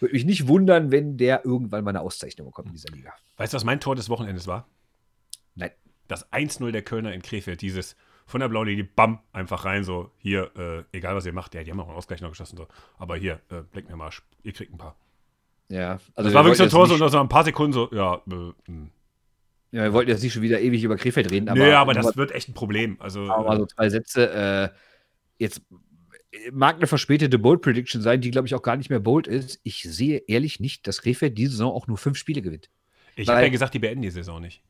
würde 0.00 0.14
mich 0.14 0.24
nicht 0.24 0.48
wundern, 0.48 0.90
wenn 0.90 1.16
der 1.16 1.44
irgendwann 1.44 1.84
mal 1.84 1.90
eine 1.90 2.00
Auszeichnung 2.00 2.46
bekommt 2.46 2.68
in 2.68 2.74
dieser 2.74 2.90
Liga. 2.90 3.12
Weißt 3.36 3.52
du, 3.52 3.56
was 3.56 3.64
mein 3.64 3.80
Tor 3.80 3.96
des 3.96 4.08
Wochenendes 4.08 4.46
war? 4.46 4.66
Nein. 5.54 5.70
Das 6.08 6.32
1-0 6.32 6.70
der 6.72 6.82
Kölner 6.82 7.12
in 7.12 7.22
Krefeld, 7.22 7.60
dieses 7.60 7.96
von 8.26 8.40
der 8.40 8.48
blauen 8.48 8.68
Linie, 8.68 8.84
bam, 8.84 9.20
einfach 9.32 9.64
rein, 9.64 9.84
so, 9.84 10.12
hier, 10.18 10.50
äh, 10.56 10.96
egal 10.96 11.16
was 11.16 11.26
ihr 11.26 11.32
macht, 11.32 11.54
ja, 11.54 11.64
die 11.64 11.70
haben 11.70 11.80
auch 11.80 11.88
einen 11.88 11.96
Ausgleich 11.96 12.20
noch 12.20 12.30
geschossen, 12.30 12.56
so, 12.56 12.68
aber 12.96 13.16
hier, 13.16 13.40
äh, 13.50 13.62
bleckt 13.62 13.90
mir 13.90 13.96
Marsch, 13.96 14.22
ihr 14.42 14.52
kriegt 14.52 14.72
ein 14.72 14.78
paar. 14.78 14.96
Ja, 15.70 15.92
Also 15.92 16.02
also 16.14 16.24
das 16.24 16.24
wir 16.26 16.34
war 16.34 16.44
wirklich 16.44 16.58
so 16.58 16.64
ein 16.64 16.70
Tor, 16.70 16.86
so 16.88 16.96
nach 16.96 17.14
ein 17.14 17.28
paar 17.28 17.44
Sekunden 17.44 17.72
so, 17.72 17.88
ja, 17.92 18.20
äh, 18.28 18.70
mh. 18.70 18.88
Ja, 19.72 19.84
wir 19.84 19.92
wollten 19.92 20.10
jetzt 20.10 20.22
nicht 20.22 20.32
schon 20.32 20.42
wieder 20.42 20.60
ewig 20.60 20.82
über 20.82 20.96
Krefeld 20.96 21.30
reden, 21.30 21.48
aber, 21.48 21.76
aber 21.76 21.94
das 21.94 22.16
wird 22.16 22.32
echt 22.32 22.48
ein 22.48 22.54
Problem. 22.54 22.96
Also, 22.98 23.20
mal, 23.20 23.44
mal 23.44 23.56
so 23.56 23.66
zwei 23.66 23.88
Sätze. 23.88 24.72
Äh, 24.72 24.76
jetzt 25.38 25.62
äh, 26.32 26.50
mag 26.50 26.76
eine 26.76 26.88
verspätete 26.88 27.38
Bold 27.38 27.62
Prediction 27.62 28.02
sein, 28.02 28.20
die 28.20 28.32
glaube 28.32 28.48
ich 28.48 28.54
auch 28.56 28.62
gar 28.62 28.76
nicht 28.76 28.90
mehr 28.90 28.98
bold 28.98 29.28
ist. 29.28 29.60
Ich 29.62 29.84
sehe 29.84 30.24
ehrlich 30.26 30.58
nicht, 30.58 30.88
dass 30.88 31.02
Krefeld 31.02 31.38
diese 31.38 31.52
Saison 31.52 31.72
auch 31.72 31.86
nur 31.86 31.98
fünf 31.98 32.18
Spiele 32.18 32.42
gewinnt. 32.42 32.68
ich 33.14 33.28
habe 33.28 33.42
ja 33.42 33.48
gesagt, 33.48 33.74
die 33.74 33.78
beenden 33.78 34.02
die 34.02 34.10
Saison 34.10 34.40
nicht. 34.40 34.60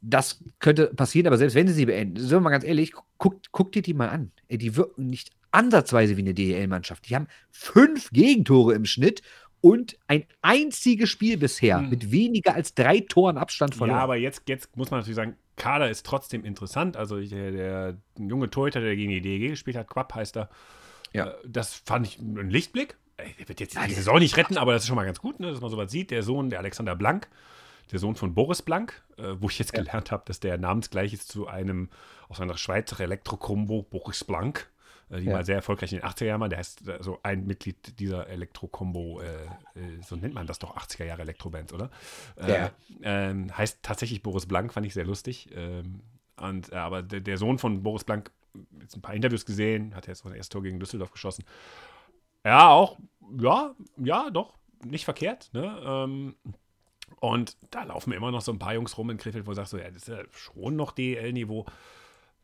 Das 0.00 0.42
könnte 0.58 0.88
passieren, 0.88 1.28
aber 1.28 1.38
selbst 1.38 1.54
wenn 1.54 1.68
sie 1.68 1.74
sie 1.74 1.86
beenden, 1.86 2.20
sind 2.20 2.30
wir 2.30 2.40
mal 2.40 2.50
ganz 2.50 2.64
ehrlich, 2.64 2.92
guckt, 3.18 3.52
guckt 3.52 3.76
dir 3.76 3.82
die 3.82 3.94
mal 3.94 4.08
an. 4.08 4.32
Die 4.50 4.74
wirken 4.74 5.06
nicht 5.06 5.30
ansatzweise 5.50 6.16
wie 6.16 6.22
eine 6.22 6.34
DEL-Mannschaft. 6.34 7.08
Die 7.08 7.14
haben 7.14 7.28
fünf 7.50 8.10
Gegentore 8.10 8.74
im 8.74 8.84
Schnitt 8.84 9.22
und 9.60 9.96
ein 10.06 10.24
einziges 10.42 11.08
Spiel 11.10 11.36
bisher 11.36 11.78
Hm. 11.80 11.90
mit 11.90 12.10
weniger 12.12 12.54
als 12.54 12.74
drei 12.74 13.00
Toren 13.00 13.38
Abstand 13.38 13.74
verloren. 13.74 13.96
Ja, 13.98 14.02
aber 14.04 14.16
jetzt, 14.16 14.42
jetzt 14.48 14.76
muss 14.76 14.90
man 14.90 15.00
natürlich 15.00 15.16
sagen, 15.16 15.36
Kader 15.56 15.90
ist 15.90 16.06
trotzdem 16.06 16.44
interessant. 16.44 16.96
Also 16.96 17.20
der, 17.20 17.50
der 17.50 17.96
junge 18.18 18.48
Torhüter, 18.50 18.80
der 18.80 18.94
gegen 18.96 19.10
die 19.10 19.20
DEG 19.20 19.48
gespielt 19.50 19.76
hat, 19.76 19.88
Quapp 19.88 20.14
heißt 20.14 20.36
er, 20.36 20.48
Ja. 21.12 21.28
äh, 21.28 21.34
das 21.46 21.74
fand 21.74 22.06
ich 22.06 22.18
ein 22.18 22.50
Lichtblick. 22.50 22.96
Der 23.18 23.48
wird 23.48 23.58
jetzt 23.58 23.76
die 23.88 23.94
Saison 23.94 24.20
nicht 24.20 24.36
retten, 24.36 24.56
aber 24.58 24.72
das 24.72 24.82
ist 24.82 24.86
schon 24.88 24.94
mal 24.94 25.04
ganz 25.06 25.18
gut, 25.20 25.40
ne, 25.40 25.50
dass 25.50 25.60
man 25.60 25.70
sowas 25.70 25.90
sieht. 25.90 26.12
Der 26.12 26.22
Sohn, 26.22 26.50
der 26.50 26.60
Alexander 26.60 26.94
Blank, 26.94 27.26
der 27.90 27.98
Sohn 27.98 28.14
von 28.14 28.32
Boris 28.34 28.62
Blank, 28.62 29.02
äh, 29.16 29.34
wo 29.40 29.48
ich 29.48 29.58
jetzt 29.58 29.74
Ja. 29.76 29.82
gelernt 29.82 30.12
habe, 30.12 30.22
dass 30.26 30.38
der 30.38 30.56
namensgleich 30.58 31.12
ist 31.12 31.26
zu 31.28 31.48
einem 31.48 31.88
aus 32.28 32.40
einer 32.40 32.56
Schweizer 32.56 33.00
Elektrokombo, 33.00 33.82
Boris 33.82 34.22
Blank, 34.22 34.68
die 35.10 35.24
Ja. 35.26 35.32
mal 35.32 35.44
sehr 35.44 35.56
erfolgreich 35.56 35.92
in 35.92 35.98
den 36.00 36.04
80er 36.08 36.26
Jahren 36.26 36.40
war. 36.40 36.48
Der 36.48 36.58
heißt 36.58 36.86
äh, 36.88 36.98
so 37.02 37.18
ein 37.22 37.46
Mitglied 37.46 37.98
dieser 37.98 38.26
Elektrokombo, 38.28 39.20
äh, 39.20 39.44
äh, 39.78 40.02
so 40.06 40.16
nennt 40.16 40.34
man 40.34 40.46
das 40.46 40.58
doch 40.58 40.76
80er 40.76 41.04
Jahre 41.04 41.22
Elektrobands, 41.22 41.72
oder? 41.72 41.90
Äh, 42.36 42.50
Ja. 42.52 42.70
ähm, 43.02 43.56
heißt 43.56 43.78
tatsächlich 43.82 44.22
Boris 44.22 44.46
Blank, 44.46 44.72
fand 44.72 44.86
ich 44.86 44.94
sehr 44.94 45.04
lustig. 45.06 45.48
Ähm, 45.54 46.00
und, 46.36 46.72
äh, 46.72 46.76
aber 46.76 47.02
der, 47.02 47.20
der 47.20 47.38
Sohn 47.38 47.58
von 47.58 47.82
Boris 47.82 48.04
Blank, 48.04 48.30
jetzt 48.80 48.96
ein 48.96 49.02
paar 49.02 49.14
Interviews 49.14 49.44
gesehen, 49.46 49.94
hat 49.94 50.06
jetzt 50.06 50.22
sein 50.22 50.32
erstes 50.32 50.48
Tor 50.50 50.62
gegen 50.62 50.78
Düsseldorf 50.80 51.10
geschossen. 51.10 51.44
Ja, 52.44 52.68
auch, 52.70 52.96
ja, 53.38 53.74
ja, 53.96 54.30
doch, 54.30 54.54
nicht 54.84 55.04
verkehrt. 55.04 55.50
Ne? 55.52 55.80
Ähm, 55.84 56.36
und 57.20 57.56
da 57.70 57.84
laufen 57.84 58.12
immer 58.12 58.30
noch 58.30 58.42
so 58.42 58.52
ein 58.52 58.58
paar 58.58 58.74
Jungs 58.74 58.96
rum 58.96 59.10
in 59.10 59.16
Krefeld, 59.16 59.46
wo 59.46 59.50
du 59.50 59.56
sagst, 59.56 59.70
so, 59.72 59.78
ja, 59.78 59.90
das 59.90 60.02
ist 60.02 60.08
ja 60.08 60.22
schon 60.30 60.76
noch 60.76 60.92
DL-Niveau. 60.92 61.66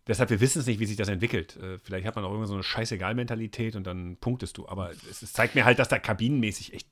Deshalb, 0.07 0.29
wir 0.31 0.41
wissen 0.41 0.61
es 0.61 0.67
nicht, 0.67 0.81
wie 0.81 0.87
sich 0.87 0.97
das 0.97 1.09
entwickelt. 1.09 1.57
Äh, 1.57 1.79
vielleicht 1.79 2.07
hat 2.07 2.15
man 2.17 2.25
auch 2.25 2.31
irgendwie 2.31 2.49
so 2.49 2.55
eine 2.55 2.63
Scheißegal-Mentalität 2.63 3.75
und 3.77 3.87
dann 3.87 4.17
punktest 4.19 4.59
du. 4.59 4.69
Aber 4.69 4.91
es, 5.11 5.23
es 5.23 5.33
zeigt 5.33 5.55
mir 5.55 5.65
halt, 5.65 5.79
dass 5.79 5.89
da 5.89 5.99
kabinenmäßig 5.99 6.75
echt 6.75 6.87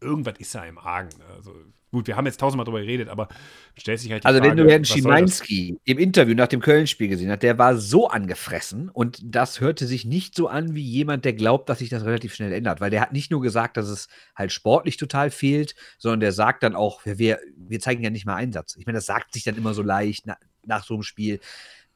irgendwas 0.00 0.34
ist 0.38 0.54
da 0.54 0.64
im 0.64 0.78
Argen. 0.78 1.08
Also, 1.34 1.54
gut, 1.90 2.06
wir 2.06 2.16
haben 2.16 2.26
jetzt 2.26 2.38
tausendmal 2.38 2.64
drüber 2.66 2.80
geredet, 2.80 3.08
aber 3.08 3.28
stellt 3.76 3.98
sich 3.98 4.12
halt 4.12 4.22
die 4.22 4.26
Also, 4.28 4.38
Frage, 4.38 4.50
wenn 4.50 4.64
du 4.64 4.70
Herrn? 4.70 4.84
Schimanski 4.84 5.78
im 5.84 5.98
Interview 5.98 6.34
nach 6.34 6.46
dem 6.46 6.60
Köln-Spiel 6.60 7.08
gesehen 7.08 7.30
hast, 7.30 7.42
der 7.42 7.58
war 7.58 7.76
so 7.76 8.08
angefressen 8.08 8.90
und 8.90 9.18
das 9.24 9.60
hörte 9.60 9.86
sich 9.86 10.04
nicht 10.04 10.36
so 10.36 10.46
an 10.48 10.74
wie 10.76 10.82
jemand, 10.84 11.24
der 11.24 11.32
glaubt, 11.32 11.68
dass 11.68 11.78
sich 11.80 11.88
das 11.88 12.04
relativ 12.04 12.34
schnell 12.34 12.52
ändert, 12.52 12.80
weil 12.80 12.90
der 12.90 13.00
hat 13.00 13.12
nicht 13.12 13.30
nur 13.32 13.40
gesagt, 13.40 13.76
dass 13.76 13.88
es 13.88 14.08
halt 14.36 14.52
sportlich 14.52 14.98
total 14.98 15.30
fehlt, 15.30 15.74
sondern 15.98 16.20
der 16.20 16.32
sagt 16.32 16.62
dann 16.62 16.76
auch, 16.76 17.04
wir- 17.04 17.18
wir, 17.18 17.40
wir 17.56 17.80
zeigen 17.80 18.04
ja 18.04 18.10
nicht 18.10 18.26
mal 18.26 18.36
Einsatz. 18.36 18.76
Ich 18.76 18.86
meine, 18.86 18.98
das 18.98 19.06
sagt 19.06 19.32
sich 19.32 19.42
dann 19.42 19.56
immer 19.56 19.74
so 19.74 19.82
leicht 19.82 20.26
na, 20.26 20.36
nach 20.64 20.84
so 20.84 20.94
einem 20.94 21.02
Spiel, 21.02 21.40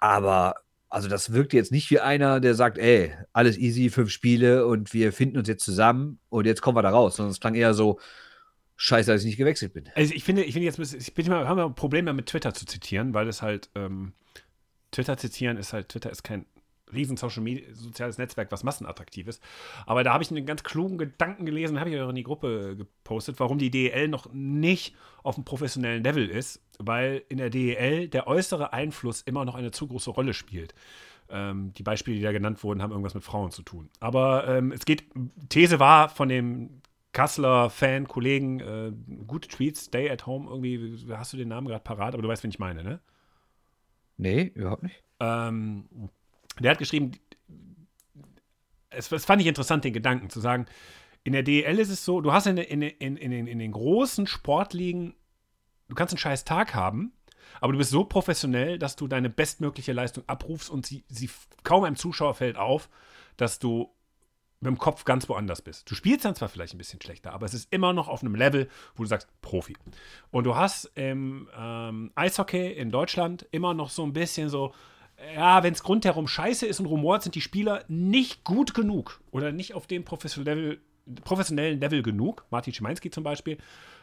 aber 0.03 0.57
also 0.91 1.09
das 1.09 1.33
wirkte 1.33 1.57
jetzt 1.57 1.71
nicht 1.71 1.89
wie 1.91 2.01
einer, 2.01 2.41
der 2.41 2.55
sagt, 2.55 2.77
ey, 2.77 3.15
alles 3.33 3.57
easy, 3.57 3.89
fünf 3.89 4.11
Spiele 4.11 4.67
und 4.67 4.93
wir 4.93 5.13
finden 5.13 5.39
uns 5.39 5.49
jetzt 5.49 5.65
zusammen 5.65 6.19
und 6.29 6.45
jetzt 6.45 6.61
kommen 6.61 6.77
wir 6.77 6.83
da 6.83 6.91
raus, 6.91 7.17
sondern 7.17 7.31
es 7.31 7.41
klang 7.41 7.55
eher 7.55 7.73
so, 7.73 8.01
scheiße, 8.77 9.13
dass 9.13 9.21
ich 9.21 9.27
nicht 9.27 9.37
gewechselt 9.37 9.75
bin. 9.75 9.89
Also 9.95 10.13
ich 10.13 10.25
finde, 10.25 10.43
ich 10.43 10.55
finde 10.55 10.67
jetzt, 10.67 10.79
ich 10.95 11.15
bin 11.15 11.27
immer, 11.27 11.47
haben 11.47 11.57
wir 11.57 11.65
ein 11.65 11.77
Problem 11.77 12.05
mit 12.17 12.27
Twitter 12.27 12.53
zu 12.53 12.67
zitieren, 12.67 13.15
weil 13.15 13.29
es 13.29 13.41
halt, 13.43 13.71
ähm, 13.77 14.13
Twitter 14.91 15.17
zitieren 15.17 15.57
ist 15.57 15.73
halt, 15.73 15.89
Twitter 15.89 16.11
ist 16.11 16.25
kein 16.25 16.47
riesen 16.93 17.17
Social 17.17 17.43
Media, 17.43 17.65
soziales 17.73 18.19
Netzwerk, 18.19 18.51
was 18.53 18.65
massenattraktiv 18.65 19.27
ist. 19.29 19.43
Aber 19.87 20.05
da 20.05 20.13
habe 20.13 20.23
ich 20.23 20.31
einen 20.31 20.47
ganz 20.47 20.63
klugen 20.63 20.99
Gedanken 20.99 21.47
gelesen, 21.47 21.81
habe 21.81 21.91
ich 21.91 22.01
auch 22.01 22.09
in 22.09 22.15
die 22.15 22.23
Gruppe 22.23 22.77
gepostet, 22.77 23.41
warum 23.41 23.59
die 23.59 23.71
DEL 23.71 24.09
noch 24.09 24.33
nicht 24.33 24.95
auf 25.23 25.37
einem 25.37 25.45
professionellen 25.45 26.03
Level 26.03 26.29
ist, 26.29 26.61
weil 26.79 27.23
in 27.29 27.39
der 27.39 27.51
DEL 27.51 28.09
der 28.09 28.27
äußere 28.27 28.73
Einfluss 28.73 29.23
immer 29.23 29.45
noch 29.45 29.55
eine 29.55 29.71
zu 29.71 29.87
große 29.87 30.11
Rolle 30.11 30.35
spielt. 30.35 30.75
Ähm, 31.29 31.73
die 31.75 31.83
Beispiele, 31.83 32.17
die 32.17 32.23
da 32.23 32.33
genannt 32.33 32.63
wurden, 32.63 32.83
haben 32.83 32.91
irgendwas 32.91 33.15
mit 33.15 33.25
Frauen 33.25 33.51
zu 33.51 33.63
tun. 33.63 33.89
Aber 34.01 34.47
ähm, 34.49 34.73
es 34.73 34.85
geht, 34.85 35.05
These 35.49 35.81
war 35.81 36.09
von 36.09 36.29
dem 36.29 36.83
Kasseler 37.13 37.71
Fan, 37.71 38.09
Kollegen, 38.09 38.61
äh, 38.61 38.93
gute 39.27 39.49
Tweets, 39.49 39.87
Stay 39.87 40.11
at 40.11 40.27
Home, 40.27 40.49
irgendwie, 40.49 40.99
hast 41.11 41.33
du 41.33 41.37
den 41.37 41.49
Namen 41.49 41.69
gerade 41.69 41.85
parat, 41.85 42.15
aber 42.15 42.23
du 42.23 42.29
weißt, 42.29 42.43
wen 42.43 42.51
ich 42.51 42.59
meine, 42.59 42.83
ne? 42.83 43.01
Nee, 44.17 44.53
überhaupt 44.55 44.83
nicht. 44.83 45.03
Ähm, 45.21 45.85
der 46.63 46.73
hat 46.73 46.79
geschrieben, 46.79 47.13
es, 48.91 49.11
es 49.11 49.25
fand 49.25 49.41
ich 49.41 49.49
interessant, 49.49 49.85
den 49.85 49.93
Gedanken 49.93 50.31
zu 50.31 50.41
sagen, 50.41 50.67
in 51.25 51.33
der 51.33 51.43
DEL 51.43 51.79
ist 51.79 51.91
es 51.91 52.05
so, 52.05 52.21
du 52.21 52.33
hast 52.33 52.47
in, 52.47 52.57
in, 52.57 52.83
in, 52.83 53.17
in, 53.17 53.31
den, 53.31 53.47
in 53.47 53.59
den 53.59 53.73
großen 53.73 54.27
Sportligen, 54.27 55.15
du 55.89 55.95
kannst 55.95 56.13
einen 56.13 56.19
scheiß 56.19 56.45
Tag 56.45 56.75
haben, 56.75 57.13
aber 57.61 57.73
du 57.73 57.79
bist 57.79 57.91
so 57.91 58.05
professionell, 58.05 58.79
dass 58.79 58.97
du 58.97 59.07
deine 59.07 59.31
bestmögliche 59.31 59.93
Leistung 59.93 60.25
abrufst 60.27 60.71
und 60.71 60.87
sie, 60.87 61.05
sie 61.09 61.31
kaum 61.63 61.85
einem 61.85 61.97
Zuschauer 61.97 62.35
fällt 62.35 62.57
auf, 62.57 62.89
dass 63.37 63.59
du 63.59 63.95
mit 64.61 64.69
dem 64.69 64.79
Kopf 64.79 65.05
ganz 65.05 65.29
woanders 65.29 65.61
bist. 65.61 65.91
Du 65.91 65.97
spielst 65.97 66.25
dann 66.25 66.37
zwar 66.37 66.49
vielleicht 66.49 66.75
ein 66.75 66.79
bisschen 66.79 67.03
schlechter, 67.03 67.33
aber 67.33 67.47
es 67.47 67.55
ist 67.55 67.73
immer 67.73 67.93
noch 67.93 68.09
auf 68.09 68.23
einem 68.23 68.37
Level, 68.37 68.69
wo 68.95 69.03
du 69.03 69.09
sagst, 69.09 69.29
Profi. 69.43 69.77
Und 70.31 70.45
du 70.45 70.55
hast 70.55 70.85
im 70.95 71.49
ähm, 71.57 72.13
Eishockey 72.15 72.73
in 72.73 72.91
Deutschland 72.91 73.47
immer 73.51 73.75
noch 73.75 73.91
so 73.91 74.05
ein 74.05 74.13
bisschen 74.13 74.49
so, 74.49 74.73
ja, 75.35 75.63
wenn 75.63 75.73
es 75.73 75.87
rundherum 75.89 76.27
scheiße 76.27 76.67
ist 76.67 76.81
und 76.81 76.87
rumort, 76.87 77.23
sind 77.23 77.35
die 77.35 77.41
Spieler 77.41 77.85
nicht 77.89 78.45
gut 78.45 78.75
genug 78.75 79.21
oder 79.31 79.53
nicht 79.53 79.75
auf 79.75 79.87
dem 79.87 80.05
professionellen, 80.05 80.81
Level 81.81 82.03
genug, 82.03 82.45
Martin 82.51 82.73
Schimanski 82.73 83.11
zum 83.11 83.25
Beispiel, 83.25 83.59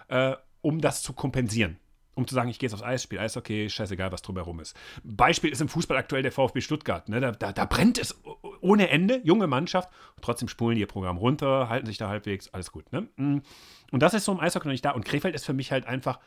äh, 0.08 0.36
um 0.62 0.82
das 0.82 1.02
zu 1.02 1.14
kompensieren. 1.14 1.78
Um 2.16 2.28
zu 2.28 2.36
sagen, 2.36 2.50
ich 2.50 2.60
gehe 2.60 2.68
jetzt 2.68 2.74
aufs 2.74 2.84
Eis, 2.84 3.04
spiele 3.04 3.22
Eishockey, 3.22 3.70
scheißegal, 3.70 4.12
was 4.12 4.22
drumherum 4.22 4.60
ist. 4.60 4.76
Beispiel 5.04 5.52
ist 5.52 5.62
im 5.62 5.70
Fußball 5.70 5.98
aktuell 5.98 6.22
der 6.22 6.34
VfB 6.34 6.60
Stuttgart. 6.60 7.08
Ne? 7.08 7.22
Da, 7.22 7.32
da, 7.32 7.54
da 7.54 7.64
brennt 7.64 7.98
es 7.98 8.20
ohne 8.60 8.90
Ende, 8.90 9.22
junge 9.24 9.48
Mannschaft. 9.48 9.90
Trotzdem 10.22 10.50
spulen 10.50 10.76
die 10.76 10.82
ihr 10.82 10.88
Programm 10.88 11.18
runter, 11.18 11.70
halten 11.70 11.86
sich 11.86 11.98
da 11.98 12.10
halbwegs, 12.10 12.50
alles 12.50 12.74
gut. 12.74 12.92
Ne? 12.92 13.08
Und 13.16 14.04
das 14.04 14.14
ist 14.14 14.26
so 14.26 14.34
im 14.34 14.42
Eishockey 14.42 14.68
noch 14.68 14.74
nicht 14.74 14.84
da. 14.84 14.92
Und 14.92 15.06
Krefeld 15.06 15.34
ist 15.34 15.46
für 15.46 15.54
mich 15.54 15.72
halt 15.72 15.86
einfach 15.86 16.20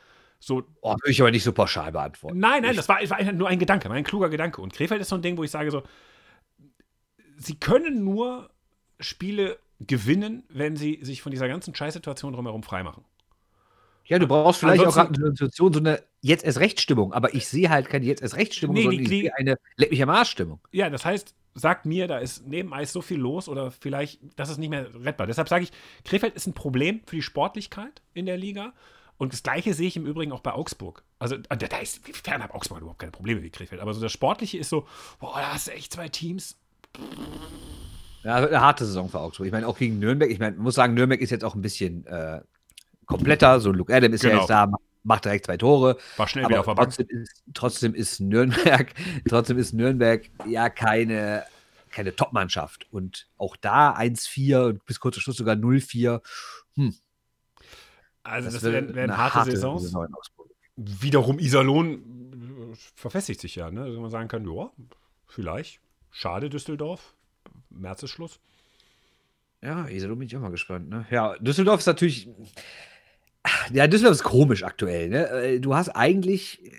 So, 0.44 0.64
Oh, 0.80 0.90
würde 0.94 1.10
ich 1.12 1.20
aber 1.20 1.30
nicht 1.30 1.44
so 1.44 1.52
pauschal 1.52 1.92
beantworten. 1.92 2.40
Nein, 2.40 2.62
nein, 2.62 2.72
Ich- 2.72 2.76
das 2.78 2.88
war, 2.88 2.98
war 3.10 3.32
nur 3.32 3.46
ein 3.48 3.60
Gedanke, 3.60 3.88
war 3.88 3.94
ein 3.94 4.02
kluger 4.02 4.28
Gedanke. 4.28 4.60
Und 4.60 4.72
Krefeld 4.72 5.00
ist 5.00 5.08
so 5.10 5.14
ein 5.14 5.22
Ding, 5.22 5.36
wo 5.36 5.44
ich 5.44 5.52
sage 5.52 5.70
so, 5.70 5.84
sie 7.36 7.54
können 7.54 8.02
nur 8.04 8.50
Spiele 8.98 9.58
gewinnen, 9.80 10.42
wenn 10.48 10.76
sie 10.76 10.98
sich 11.02 11.22
von 11.22 11.30
dieser 11.30 11.46
ganzen 11.46 11.74
Scheißsituation 11.74 12.32
drumherum 12.32 12.62
freimachen. 12.64 13.04
Ja, 14.06 14.18
du 14.18 14.26
brauchst 14.26 14.58
vielleicht 14.60 14.84
auch 14.84 14.92
gerade 14.92 15.14
in 15.14 15.20
der 15.20 15.30
Situation 15.30 15.72
so 15.72 15.78
eine 15.78 16.02
jetzt 16.22 16.44
erst 16.44 16.58
Rechtsstimmung, 16.58 17.12
aber 17.12 17.34
ich 17.34 17.46
sehe 17.46 17.70
halt 17.70 17.88
keine 17.88 18.04
jetzt 18.04 18.20
erst 18.20 18.36
Rechtsstimmung, 18.36 18.74
Nee, 18.74 18.82
sondern 18.82 18.98
die- 18.98 19.02
ich 19.04 19.08
sehe 19.22 19.36
eine 19.36 19.58
leck 19.76 19.90
mich 19.92 20.02
am 20.02 20.10
Arsch 20.10 20.30
Stimmung. 20.30 20.60
Ja, 20.72 20.90
das 20.90 21.04
heißt, 21.04 21.34
sagt 21.54 21.86
mir, 21.86 22.08
da 22.08 22.18
ist 22.18 22.46
neben 22.48 22.72
Eis 22.74 22.92
so 22.92 23.00
viel 23.00 23.18
los 23.18 23.48
oder 23.48 23.70
vielleicht, 23.70 24.20
das 24.36 24.50
ist 24.50 24.58
nicht 24.58 24.70
mehr 24.70 24.88
rettbar. 25.04 25.28
Deshalb 25.28 25.48
sage 25.48 25.64
ich, 25.64 25.72
Krefeld 26.04 26.34
ist 26.34 26.48
ein 26.48 26.52
Problem 26.52 27.00
für 27.06 27.14
die 27.14 27.22
Sportlichkeit 27.22 28.02
in 28.12 28.26
der 28.26 28.36
Liga. 28.36 28.72
Und 29.22 29.32
das 29.32 29.44
Gleiche 29.44 29.72
sehe 29.72 29.86
ich 29.86 29.96
im 29.96 30.04
Übrigen 30.04 30.32
auch 30.32 30.40
bei 30.40 30.50
Augsburg. 30.52 31.04
Also, 31.20 31.36
da, 31.36 31.54
da 31.54 31.76
ist 31.76 32.00
fernab 32.24 32.52
Augsburg 32.56 32.78
hat 32.78 32.82
überhaupt 32.82 32.98
keine 32.98 33.12
Probleme 33.12 33.40
wie 33.44 33.50
Krefeld. 33.50 33.80
Aber 33.80 33.94
so 33.94 34.00
das 34.00 34.10
Sportliche 34.10 34.58
ist 34.58 34.68
so, 34.68 34.84
boah, 35.20 35.34
da 35.36 35.52
hast 35.52 35.68
du 35.68 35.70
echt 35.70 35.92
zwei 35.92 36.08
Teams. 36.08 36.56
Ja, 38.24 38.34
eine 38.34 38.60
harte 38.60 38.84
Saison 38.84 39.08
für 39.08 39.20
Augsburg. 39.20 39.46
Ich 39.46 39.52
meine, 39.52 39.68
auch 39.68 39.78
gegen 39.78 40.00
Nürnberg. 40.00 40.28
Ich 40.28 40.40
meine, 40.40 40.56
man 40.56 40.64
muss 40.64 40.74
sagen, 40.74 40.94
Nürnberg 40.94 41.20
ist 41.20 41.30
jetzt 41.30 41.44
auch 41.44 41.54
ein 41.54 41.62
bisschen 41.62 42.04
äh, 42.06 42.40
kompletter. 43.06 43.60
So 43.60 43.70
Luke 43.70 43.94
Adam 43.94 44.12
ist 44.12 44.24
ja 44.24 44.30
Genau. 44.30 44.40
jetzt 44.42 44.50
da, 44.50 44.68
macht 45.04 45.24
direkt 45.24 45.46
zwei 45.46 45.56
Tore. 45.56 45.98
War 46.16 46.26
schnell 46.26 46.48
wieder 46.48 46.58
Aber 46.58 46.72
auf 46.72 46.76
der 46.76 46.82
Bank. 46.82 46.88
trotzdem 46.88 47.06
ist, 47.08 47.44
trotzdem 47.54 47.94
ist 47.94 48.18
Nürnberg, 48.18 48.92
trotzdem 49.28 49.56
ist 49.56 49.72
Nürnberg 49.72 50.28
ja 50.48 50.68
keine, 50.68 51.44
keine 51.92 52.16
Top-Mannschaft. 52.16 52.88
Und 52.90 53.28
auch 53.38 53.54
da 53.54 53.94
1-4 53.94 54.66
und 54.66 54.84
bis 54.84 54.98
kurz 54.98 55.14
Schluss 55.18 55.36
sogar 55.36 55.54
0-4. 55.54 56.20
Also, 58.24 58.50
das, 58.50 58.62
wird 58.62 58.72
werden, 58.72 58.94
werden 58.94 59.10
eine 59.10 59.32
harte, 59.34 59.50
Saisons. 59.50 59.82
Saison. 59.82 60.06
Wiederum 60.76 61.38
Iserlohn 61.38 62.72
äh, 62.72 62.76
verfestigt 62.94 63.40
sich 63.40 63.56
ja, 63.56 63.70
ne? 63.70 63.86
Dass 63.88 63.98
man 63.98 64.10
sagen 64.10 64.28
kann, 64.28 64.46
ja, 64.50 64.70
vielleicht. 65.26 65.80
Schade, 66.10 66.48
Düsseldorf. 66.50 67.14
März 67.70 68.02
ist 68.02 68.10
Schluss. 68.10 68.38
Ja, 69.62 69.88
Iserlohn 69.88 70.18
bin 70.18 70.26
ich 70.26 70.36
auch 70.36 70.40
mal 70.40 70.50
gespannt. 70.50 70.88
Ne? 70.88 71.06
Ja, 71.10 71.36
Düsseldorf 71.38 71.80
ist 71.80 71.86
natürlich. 71.86 72.28
Ja, 73.72 73.86
Düsseldorf 73.86 74.14
ist 74.16 74.22
komisch 74.24 74.62
aktuell. 74.62 75.08
Ne? 75.08 75.28
Äh, 75.30 75.60
Du 75.60 75.74
hast 75.74 75.88
eigentlich. 75.90 76.64
äh, 76.64 76.70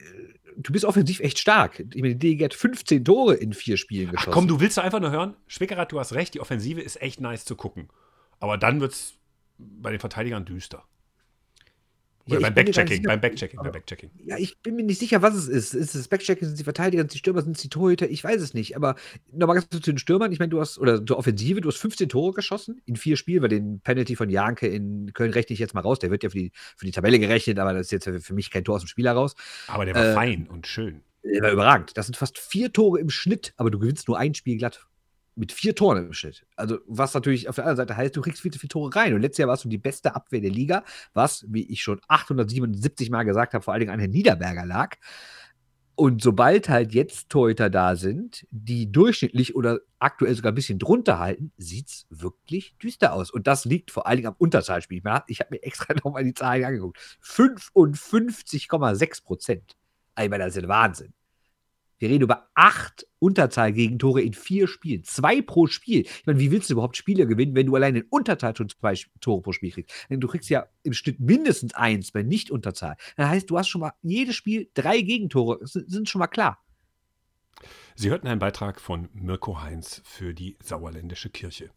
Du 0.55 0.71
bist 0.71 0.85
offensiv 0.85 1.19
echt 1.19 1.39
stark. 1.39 1.79
Ich 1.79 2.01
meine, 2.03 2.15
die 2.15 2.35
DG 2.35 2.45
hat 2.45 2.53
15 2.53 3.03
Tore 3.03 3.33
in 3.33 3.53
vier 3.53 3.75
Spielen 3.75 4.09
Ach 4.09 4.11
geschossen. 4.11 4.31
komm, 4.33 4.47
du 4.47 4.59
willst 4.59 4.77
doch 4.77 4.83
einfach 4.83 4.99
nur 4.99 5.09
hören. 5.09 5.35
Schwickerath, 5.47 5.91
du 5.91 5.99
hast 5.99 6.13
recht, 6.13 6.35
die 6.35 6.41
Offensive 6.41 6.79
ist 6.79 7.01
echt 7.01 7.19
nice 7.19 7.43
zu 7.43 7.55
gucken. 7.55 7.89
Aber 8.39 8.59
dann 8.59 8.79
wird 8.79 8.91
es 8.93 9.15
bei 9.57 9.89
den 9.89 9.99
Verteidigern 9.99 10.45
düster. 10.45 10.83
Ja, 12.25 12.39
beim 12.39 12.53
Backchecking, 12.53 12.87
sicher, 12.97 13.07
beim 13.07 13.19
Backchecking, 13.19 13.59
beim 13.61 13.71
Backchecking. 13.71 14.09
Ja, 14.23 14.37
ich 14.37 14.57
bin 14.61 14.75
mir 14.75 14.83
nicht 14.83 14.99
sicher, 14.99 15.21
was 15.21 15.35
es 15.35 15.47
ist. 15.49 15.73
Ist 15.73 15.93
es 15.93 16.07
Backchecking, 16.07 16.45
sind 16.45 16.53
es 16.53 16.57
die 16.57 16.63
Verteidiger, 16.63 17.01
sind 17.01 17.07
es 17.07 17.13
die 17.13 17.19
Stürmer, 17.19 17.41
sind 17.41 17.57
es 17.57 17.61
die 17.61 17.69
Torhüter? 17.69 18.09
Ich 18.09 18.23
weiß 18.23 18.41
es 18.41 18.53
nicht. 18.53 18.77
Aber 18.77 18.95
nochmal 19.31 19.55
ganz 19.57 19.69
kurz 19.69 19.83
zu 19.83 19.91
den 19.91 19.97
Stürmern. 19.97 20.31
Ich 20.31 20.39
meine, 20.39 20.49
du 20.49 20.61
hast, 20.61 20.77
oder 20.79 21.05
zur 21.05 21.17
Offensive, 21.17 21.59
du 21.59 21.67
hast 21.69 21.77
15 21.77 22.07
Tore 22.07 22.33
geschossen 22.33 22.81
in 22.85 22.95
vier 22.95 23.17
Spielen, 23.17 23.41
weil 23.41 23.49
den 23.49 23.81
Penalty 23.81 24.15
von 24.15 24.29
Janke 24.29 24.67
in 24.67 25.11
Köln 25.13 25.31
rechne 25.31 25.53
ich 25.53 25.59
jetzt 25.59 25.73
mal 25.73 25.81
raus. 25.81 25.99
Der 25.99 26.11
wird 26.11 26.23
ja 26.23 26.29
für 26.29 26.37
die, 26.37 26.51
für 26.77 26.85
die 26.85 26.91
Tabelle 26.91 27.19
gerechnet, 27.19 27.59
aber 27.59 27.73
das 27.73 27.91
ist 27.91 27.91
jetzt 27.91 28.25
für 28.25 28.33
mich 28.33 28.51
kein 28.51 28.63
Tor 28.63 28.75
aus 28.75 28.83
dem 28.83 28.87
Spiel 28.87 29.05
heraus. 29.05 29.35
Aber 29.67 29.83
der 29.85 29.93
war 29.95 30.05
Äh, 30.05 30.13
fein 30.13 30.47
und 30.47 30.65
schön. 30.65 31.01
Der 31.23 31.41
war 31.41 31.51
überragend. 31.51 31.97
Das 31.97 32.05
sind 32.05 32.15
fast 32.15 32.37
vier 32.37 32.71
Tore 32.71 32.99
im 32.99 33.09
Schnitt, 33.09 33.53
aber 33.57 33.71
du 33.71 33.79
gewinnst 33.79 34.07
nur 34.07 34.17
ein 34.17 34.33
Spiel 34.33 34.57
glatt. 34.57 34.85
Mit 35.35 35.51
vier 35.51 35.73
Toren 35.75 36.05
im 36.05 36.13
Schnitt. 36.13 36.45
Also, 36.55 36.77
was 36.85 37.13
natürlich 37.15 37.49
auf 37.49 37.55
der 37.55 37.63
anderen 37.65 37.77
Seite 37.77 37.97
heißt, 37.97 38.15
du 38.15 38.21
kriegst 38.21 38.41
viel 38.41 38.51
zu 38.51 38.59
viele 38.59 38.69
Tore 38.69 38.95
rein. 38.95 39.13
Und 39.15 39.21
letztes 39.21 39.39
Jahr 39.39 39.49
warst 39.49 39.65
du 39.65 39.69
die 39.69 39.79
beste 39.79 40.13
Abwehr 40.15 40.41
der 40.41 40.51
Liga, 40.51 40.83
was, 41.13 41.45
wie 41.49 41.63
ich 41.71 41.81
schon 41.81 41.99
877 42.07 43.09
Mal 43.09 43.23
gesagt 43.23 43.53
habe, 43.55 43.63
vor 43.63 43.73
allen 43.73 43.79
Dingen 43.81 43.91
an 43.91 43.99
Herrn 43.99 44.11
Niederberger 44.11 44.65
lag. 44.65 44.95
Und 45.95 46.23
sobald 46.23 46.69
halt 46.69 46.91
jetzt 46.93 47.29
Torhüter 47.29 47.69
da 47.69 47.95
sind, 47.95 48.47
die 48.49 48.91
durchschnittlich 48.91 49.55
oder 49.55 49.79
aktuell 49.99 50.33
sogar 50.35 50.51
ein 50.51 50.55
bisschen 50.55 50.79
drunter 50.79 51.19
halten, 51.19 51.51
sieht 51.57 51.87
es 51.87 52.05
wirklich 52.09 52.75
düster 52.81 53.13
aus. 53.13 53.29
Und 53.29 53.45
das 53.45 53.63
liegt 53.65 53.91
vor 53.91 54.07
allen 54.07 54.17
Dingen 54.17 54.29
am 54.29 54.35
Unterzahlspiel. 54.39 54.97
Ich 54.99 55.05
hab- 55.05 55.29
Ich 55.29 55.39
habe 55.39 55.49
mir 55.51 55.61
extra 55.63 55.93
nochmal 56.03 56.23
die 56.23 56.33
Zahlen 56.33 56.63
angeguckt. 56.65 56.97
55,6 57.23 59.23
Prozent. 59.23 59.73
Ich 60.19 60.29
meine, 60.29 60.45
das 60.45 60.55
ist 60.55 60.63
ja 60.63 60.67
Wahnsinn. 60.67 61.13
Wir 62.03 62.09
reden 62.09 62.25
über 62.25 62.49
acht 62.53 63.07
Unterzahl-Gegentore 63.19 64.21
in 64.21 64.33
vier 64.33 64.67
Spielen. 64.67 65.05
Zwei 65.05 65.41
pro 65.41 65.67
Spiel. 65.67 66.01
Ich 66.01 66.25
meine, 66.25 66.37
wie 66.37 66.51
willst 66.51 66.69
du 66.69 66.73
überhaupt 66.73 66.97
Spiele 66.97 67.25
gewinnen, 67.25 67.55
wenn 67.55 67.67
du 67.67 67.75
allein 67.77 67.95
in 67.95 68.03
Unterzahl 68.09 68.53
schon 68.57 68.67
zwei 68.67 68.93
Tore 69.21 69.41
pro 69.41 69.53
Spiel 69.53 69.71
kriegst? 69.71 69.95
Denn 70.09 70.19
du 70.19 70.27
kriegst 70.27 70.49
ja 70.49 70.65
im 70.83 70.91
Schnitt 70.91 71.21
mindestens 71.21 71.73
eins 71.73 72.11
bei 72.11 72.21
Nicht-Unterzahl. 72.21 72.97
Das 73.15 73.29
heißt, 73.29 73.49
du 73.49 73.57
hast 73.57 73.69
schon 73.69 73.79
mal 73.79 73.93
jedes 74.01 74.35
Spiel 74.35 74.69
drei 74.73 74.99
Gegentore. 74.99 75.59
Das 75.61 75.71
sind 75.71 76.09
schon 76.09 76.19
mal 76.19 76.27
klar. 76.27 76.61
Sie 77.95 78.09
hörten 78.09 78.27
einen 78.27 78.39
Beitrag 78.39 78.81
von 78.81 79.07
Mirko 79.13 79.61
Heinz 79.61 80.01
für 80.03 80.33
die 80.33 80.57
Sauerländische 80.61 81.29
Kirche. 81.29 81.69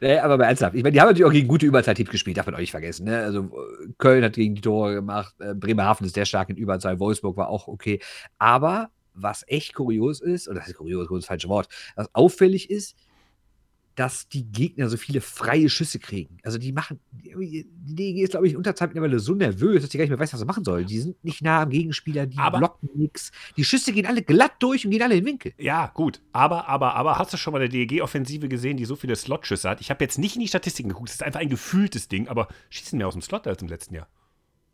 Nee, 0.00 0.18
aber 0.18 0.36
mal 0.36 0.44
ernsthaft. 0.44 0.74
Ich 0.74 0.82
meine, 0.82 0.92
die 0.92 1.00
haben 1.00 1.08
natürlich 1.08 1.24
auch 1.26 1.32
gegen 1.32 1.48
gute 1.48 1.66
Überzahlteams 1.66 2.10
gespielt, 2.10 2.36
darf 2.36 2.46
man 2.46 2.54
auch 2.54 2.60
nicht 2.60 2.70
vergessen. 2.70 3.06
Ne? 3.06 3.22
Also 3.22 3.50
Köln 3.98 4.22
hat 4.24 4.34
gegen 4.34 4.54
die 4.54 4.60
Tore 4.60 4.94
gemacht, 4.94 5.34
äh, 5.40 5.54
Bremerhaven 5.54 6.06
ist 6.06 6.14
sehr 6.14 6.26
stark 6.26 6.50
in 6.50 6.56
Überzahl, 6.56 7.00
Wolfsburg 7.00 7.36
war 7.36 7.48
auch 7.48 7.68
okay. 7.68 8.00
Aber 8.38 8.90
was 9.14 9.44
echt 9.48 9.74
kurios 9.74 10.20
ist, 10.20 10.48
oder 10.48 10.60
das 10.60 10.68
ist 10.68 10.76
kurios, 10.76 11.06
das 11.06 11.10
ist 11.16 11.22
das 11.22 11.26
falsche 11.26 11.48
Wort, 11.48 11.68
was 11.96 12.14
auffällig 12.14 12.70
ist, 12.70 12.96
dass 13.94 14.28
die 14.28 14.44
Gegner 14.44 14.88
so 14.88 14.96
viele 14.96 15.20
freie 15.20 15.68
Schüsse 15.68 15.98
kriegen. 15.98 16.38
Also 16.42 16.58
die 16.58 16.72
machen, 16.72 16.98
die 17.12 17.66
DEG 17.70 18.22
ist, 18.22 18.30
glaube 18.30 18.46
ich, 18.46 18.52
in 18.52 18.56
Unterzahl 18.58 18.88
mittlerweile 18.88 19.18
so 19.18 19.34
nervös, 19.34 19.82
dass 19.82 19.90
die 19.90 19.98
gar 19.98 20.04
nicht 20.04 20.10
mehr 20.10 20.18
weiß, 20.18 20.32
was 20.32 20.40
sie 20.40 20.46
machen 20.46 20.64
sollen. 20.64 20.86
Die 20.86 20.98
sind 21.00 21.22
nicht 21.24 21.42
nah 21.42 21.62
am 21.62 21.70
Gegenspieler, 21.70 22.26
die 22.26 22.38
Aber- 22.38 22.58
blocken 22.58 22.88
nichts. 22.94 23.32
Die 23.56 23.64
Schüsse 23.64 23.92
gehen 23.92 24.06
alle 24.06 24.22
glatt 24.22 24.52
durch 24.60 24.84
und 24.84 24.90
gehen 24.90 25.02
alle 25.02 25.14
in 25.14 25.20
den 25.20 25.26
Winkel. 25.26 25.52
Ja, 25.58 25.88
gut. 25.88 26.20
Aber, 26.32 26.68
aber, 26.68 26.94
aber 26.94 27.18
hast 27.18 27.32
du 27.32 27.36
schon 27.36 27.52
mal 27.52 27.60
eine 27.60 27.68
DEG-Offensive 27.68 28.48
gesehen, 28.48 28.76
die 28.76 28.84
so 28.84 28.96
viele 28.96 29.16
Slotschüsse 29.16 29.68
hat? 29.68 29.80
Ich 29.80 29.90
habe 29.90 30.02
jetzt 30.04 30.18
nicht 30.18 30.36
in 30.36 30.40
die 30.42 30.48
Statistiken 30.48 30.88
geguckt. 30.88 31.08
Es 31.10 31.16
ist 31.16 31.22
einfach 31.22 31.40
ein 31.40 31.48
gefühltes 31.50 32.08
Ding, 32.08 32.28
aber 32.28 32.48
schießen 32.70 32.96
mehr 32.96 33.08
aus 33.08 33.14
dem 33.14 33.22
Slot 33.22 33.46
als 33.46 33.60
im 33.62 33.68
letzten 33.68 33.94
Jahr. 33.94 34.08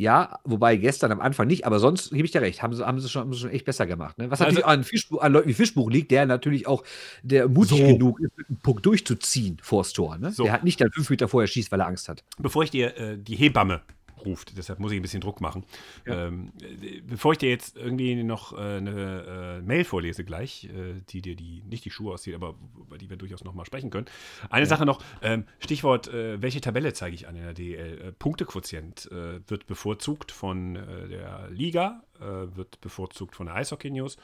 Ja, 0.01 0.39
wobei 0.45 0.77
gestern 0.77 1.11
am 1.11 1.21
Anfang 1.21 1.49
nicht, 1.49 1.67
aber 1.67 1.81
sonst 1.81 2.11
gebe 2.11 2.25
ich 2.25 2.31
dir 2.31 2.41
recht, 2.41 2.63
haben 2.63 2.73
sie, 2.73 2.87
haben 2.87 3.01
sie, 3.01 3.09
schon, 3.09 3.23
haben 3.23 3.33
sie 3.33 3.41
schon 3.41 3.51
echt 3.51 3.65
besser 3.65 3.85
gemacht. 3.85 4.17
Ne? 4.17 4.31
Was 4.31 4.41
Also- 4.41 4.53
natürlich 4.53 4.67
an, 4.67 4.85
Fischbuch, 4.85 5.21
an 5.21 5.33
Leuten 5.33 5.49
wie 5.49 5.55
Fischbuch 5.55 5.91
liegt, 5.91 6.13
der 6.13 6.25
natürlich 6.25 6.69
auch 6.69 6.85
der 7.25 7.49
mutig 7.49 7.79
So. 7.79 7.85
genug 7.85 8.21
ist, 8.21 8.31
mit 8.39 8.49
einem 8.49 8.59
Puck 8.59 8.81
durchzuziehen 8.85 9.59
vors 9.61 9.93
Tor. 9.93 10.17
Ne? 10.17 10.31
So. 10.31 10.45
Der 10.45 10.53
hat 10.53 10.63
nicht 10.63 10.81
dann 10.81 10.93
fünf 10.93 11.11
Meter 11.11 11.27
vorher 11.27 11.49
schießt, 11.49 11.73
weil 11.73 11.81
er 11.81 11.89
Angst 11.89 12.09
hat. 12.09 12.23
Bevor 12.39 12.63
ich 12.63 12.71
dir 12.71 12.97
äh, 12.97 13.19
die 13.19 13.35
Hebamme 13.35 13.81
ruft, 14.25 14.57
deshalb 14.57 14.79
muss 14.79 14.93
ich 14.93 14.99
ein 14.99 15.03
bisschen 15.03 15.21
Druck 15.21 15.41
machen. 15.41 15.65
Ja. 16.07 16.27
Ähm, 16.27 16.53
äh, 16.61 17.01
bevor 17.01 17.33
ich 17.33 17.39
dir 17.39 17.51
jetzt 17.51 17.77
irgendwie 17.77 18.23
noch 18.23 18.53
äh, 18.53 18.57
eine 18.57 19.59
äh, 19.59 19.63
Mail 19.63 19.85
vorlese 19.85 20.25
gleich, 20.25 20.65
äh, 20.65 21.01
die 21.09 21.23
dir 21.23 21.37
die 21.37 21.63
nicht 21.69 21.85
die 21.85 21.91
Schuhe 21.91 22.13
auszieht, 22.13 22.35
aber 22.35 22.55
über 22.79 22.99
die 22.99 23.11
wir 23.11 23.17
durchaus 23.17 23.45
noch 23.45 23.55
mal 23.55 23.65
sprechen 23.65 23.91
können. 23.91 24.07
Eine 24.51 24.67
Sache 24.67 24.87
noch, 24.87 25.03
ähm, 25.23 25.45
Stichwort, 25.59 26.11
welche 26.13 26.61
Tabelle 26.61 26.93
zeige 26.93 27.15
ich 27.15 27.29
an 27.29 27.37
in 27.37 27.43
der 27.43 27.55
DL? 27.55 28.13
Punktequotient 28.19 29.09
wird 29.11 29.67
bevorzugt 29.67 30.33
von 30.33 30.75
der 30.75 31.49
Liga, 31.51 32.03
wird 32.19 32.81
bevorzugt 32.81 33.37
von 33.37 33.47
der 33.47 33.57
Eishockey 33.57 33.91
News. 33.91 34.17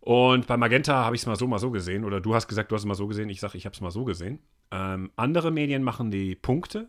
Und 0.00 0.46
bei 0.46 0.56
Magenta 0.56 1.04
habe 1.04 1.14
ich 1.14 1.22
es 1.22 1.26
mal 1.26 1.36
so, 1.36 1.46
mal 1.46 1.58
so 1.58 1.70
gesehen. 1.70 2.04
Oder 2.04 2.20
du 2.20 2.34
hast 2.34 2.48
gesagt, 2.48 2.70
du 2.70 2.74
hast 2.74 2.82
es 2.82 2.86
mal 2.86 2.94
so 2.94 3.06
gesehen. 3.06 3.28
Ich 3.28 3.40
sage, 3.40 3.58
ich 3.58 3.66
habe 3.66 3.74
es 3.74 3.80
mal 3.80 3.90
so 3.90 4.04
gesehen. 4.04 4.40
Ähm, 4.70 5.10
andere 5.16 5.50
Medien 5.50 5.82
machen 5.82 6.10
die 6.10 6.34
Punkte 6.34 6.88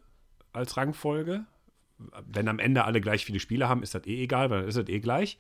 als 0.54 0.78
Rangfolge. 0.78 1.46
Wenn 2.26 2.48
am 2.48 2.60
Ende 2.60 2.86
alle 2.86 3.02
gleich 3.02 3.26
viele 3.26 3.40
Spiele 3.40 3.70
haben, 3.70 3.84
ist 3.84 3.96
das 3.96 4.06
eh 4.06 4.24
egal, 4.24 4.50
weil 4.50 4.60
dann 4.60 4.70
ist 4.70 4.78
das 4.78 4.90
eh 4.90 5.00
gleich. 5.00 5.38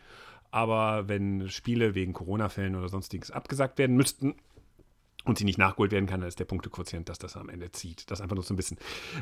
Aber 0.51 1.07
wenn 1.07 1.49
Spiele 1.49 1.95
wegen 1.95 2.13
Corona-Fällen 2.13 2.75
oder 2.75 2.89
sonstiges 2.89 3.31
abgesagt 3.31 3.77
werden 3.77 3.95
müssten 3.95 4.35
und 5.23 5.37
sie 5.37 5.45
nicht 5.45 5.57
nachgeholt 5.57 5.91
werden 5.91 6.07
kann, 6.07 6.19
dann 6.19 6.27
ist 6.27 6.39
der 6.39 6.45
Punktequotient, 6.45 7.07
dass 7.07 7.19
das 7.19 7.37
am 7.37 7.49
Ende 7.49 7.71
zieht. 7.71 8.11
Das 8.11 8.19
einfach 8.19 8.35
nur 8.35 8.43
so 8.43 8.53
ein 8.53 8.57
bisschen. 8.57 8.77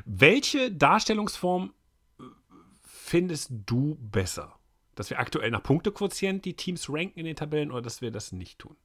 Welche 0.06 0.72
Darstellungsform 0.72 1.74
äh, 2.20 2.24
findest 2.82 3.52
du 3.66 3.96
besser? 4.02 4.56
Dass 4.96 5.10
wir 5.10 5.20
aktuell 5.20 5.52
nach 5.52 5.64
Punktequotient 5.64 6.46
die 6.46 6.56
Teams 6.56 6.90
ranken 6.90 7.20
in 7.20 7.26
den 7.26 7.36
Tabellen 7.36 7.72
oder 7.72 7.84
dass 7.84 8.02
wir 8.02 8.12
das 8.12 8.32
nicht 8.32 8.60
tun? 8.60 8.76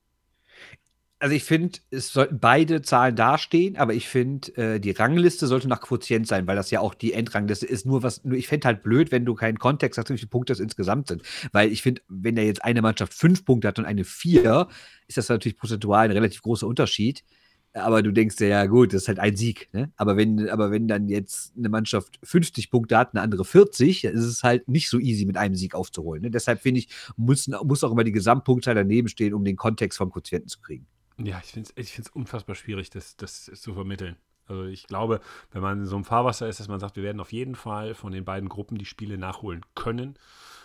Also 1.24 1.36
ich 1.36 1.44
finde, 1.44 1.78
es 1.90 2.12
sollten 2.12 2.38
beide 2.38 2.82
Zahlen 2.82 3.16
dastehen, 3.16 3.78
aber 3.78 3.94
ich 3.94 4.08
finde, 4.08 4.54
äh, 4.58 4.78
die 4.78 4.90
Rangliste 4.90 5.46
sollte 5.46 5.68
nach 5.68 5.80
Quotient 5.80 6.26
sein, 6.26 6.46
weil 6.46 6.54
das 6.54 6.70
ja 6.70 6.80
auch 6.80 6.92
die 6.92 7.14
Endrangliste 7.14 7.64
ist. 7.64 7.86
Nur 7.86 8.02
was, 8.02 8.22
nur 8.24 8.36
ich 8.36 8.46
fände 8.46 8.66
halt 8.66 8.82
blöd, 8.82 9.10
wenn 9.10 9.24
du 9.24 9.34
keinen 9.34 9.58
Kontext 9.58 9.96
hast, 9.96 10.10
wie 10.10 10.18
viele 10.18 10.28
Punkte 10.28 10.52
das 10.52 10.60
insgesamt 10.60 11.08
sind. 11.08 11.22
Weil 11.50 11.72
ich 11.72 11.80
finde, 11.80 12.02
wenn 12.08 12.36
da 12.36 12.42
jetzt 12.42 12.62
eine 12.62 12.82
Mannschaft 12.82 13.14
fünf 13.14 13.46
Punkte 13.46 13.68
hat 13.68 13.78
und 13.78 13.86
eine 13.86 14.04
vier, 14.04 14.68
ist 15.08 15.16
das 15.16 15.30
natürlich 15.30 15.56
prozentual 15.56 16.04
ein 16.04 16.10
relativ 16.10 16.42
großer 16.42 16.66
Unterschied. 16.66 17.24
Aber 17.72 18.02
du 18.02 18.12
denkst 18.12 18.36
dir, 18.36 18.48
ja 18.48 18.66
gut, 18.66 18.92
das 18.92 19.04
ist 19.04 19.08
halt 19.08 19.18
ein 19.18 19.34
Sieg. 19.34 19.70
Ne? 19.72 19.90
Aber, 19.96 20.18
wenn, 20.18 20.50
aber 20.50 20.70
wenn 20.70 20.88
dann 20.88 21.08
jetzt 21.08 21.54
eine 21.56 21.70
Mannschaft 21.70 22.18
50 22.22 22.70
Punkte 22.70 22.98
hat, 22.98 23.14
eine 23.14 23.22
andere 23.22 23.46
40, 23.46 24.02
dann 24.02 24.12
ist 24.12 24.26
es 24.26 24.42
halt 24.42 24.68
nicht 24.68 24.90
so 24.90 24.98
easy, 24.98 25.24
mit 25.24 25.38
einem 25.38 25.54
Sieg 25.54 25.74
aufzuholen. 25.74 26.20
Ne? 26.20 26.30
Deshalb 26.30 26.60
finde 26.60 26.80
ich, 26.80 26.90
muss, 27.16 27.48
muss 27.48 27.82
auch 27.82 27.92
immer 27.92 28.04
die 28.04 28.12
Gesamtpunktzahl 28.12 28.74
daneben 28.74 29.08
stehen, 29.08 29.32
um 29.32 29.42
den 29.42 29.56
Kontext 29.56 29.96
vom 29.96 30.12
Quotienten 30.12 30.48
zu 30.48 30.60
kriegen. 30.60 30.86
Ja, 31.18 31.40
ich 31.44 31.52
finde 31.52 31.70
es 31.76 31.86
ich 31.88 31.92
find's 31.92 32.10
unfassbar 32.10 32.54
schwierig, 32.56 32.90
das, 32.90 33.16
das 33.16 33.44
zu 33.44 33.74
vermitteln. 33.74 34.16
Also 34.46 34.64
ich 34.64 34.86
glaube, 34.86 35.20
wenn 35.52 35.62
man 35.62 35.80
in 35.80 35.86
so 35.86 35.94
einem 35.96 36.04
Fahrwasser 36.04 36.48
ist, 36.48 36.60
dass 36.60 36.68
man 36.68 36.80
sagt, 36.80 36.96
wir 36.96 37.02
werden 37.02 37.20
auf 37.20 37.32
jeden 37.32 37.54
Fall 37.54 37.94
von 37.94 38.12
den 38.12 38.24
beiden 38.24 38.48
Gruppen 38.48 38.76
die 38.78 38.84
Spiele 38.84 39.16
nachholen 39.16 39.62
können, 39.74 40.18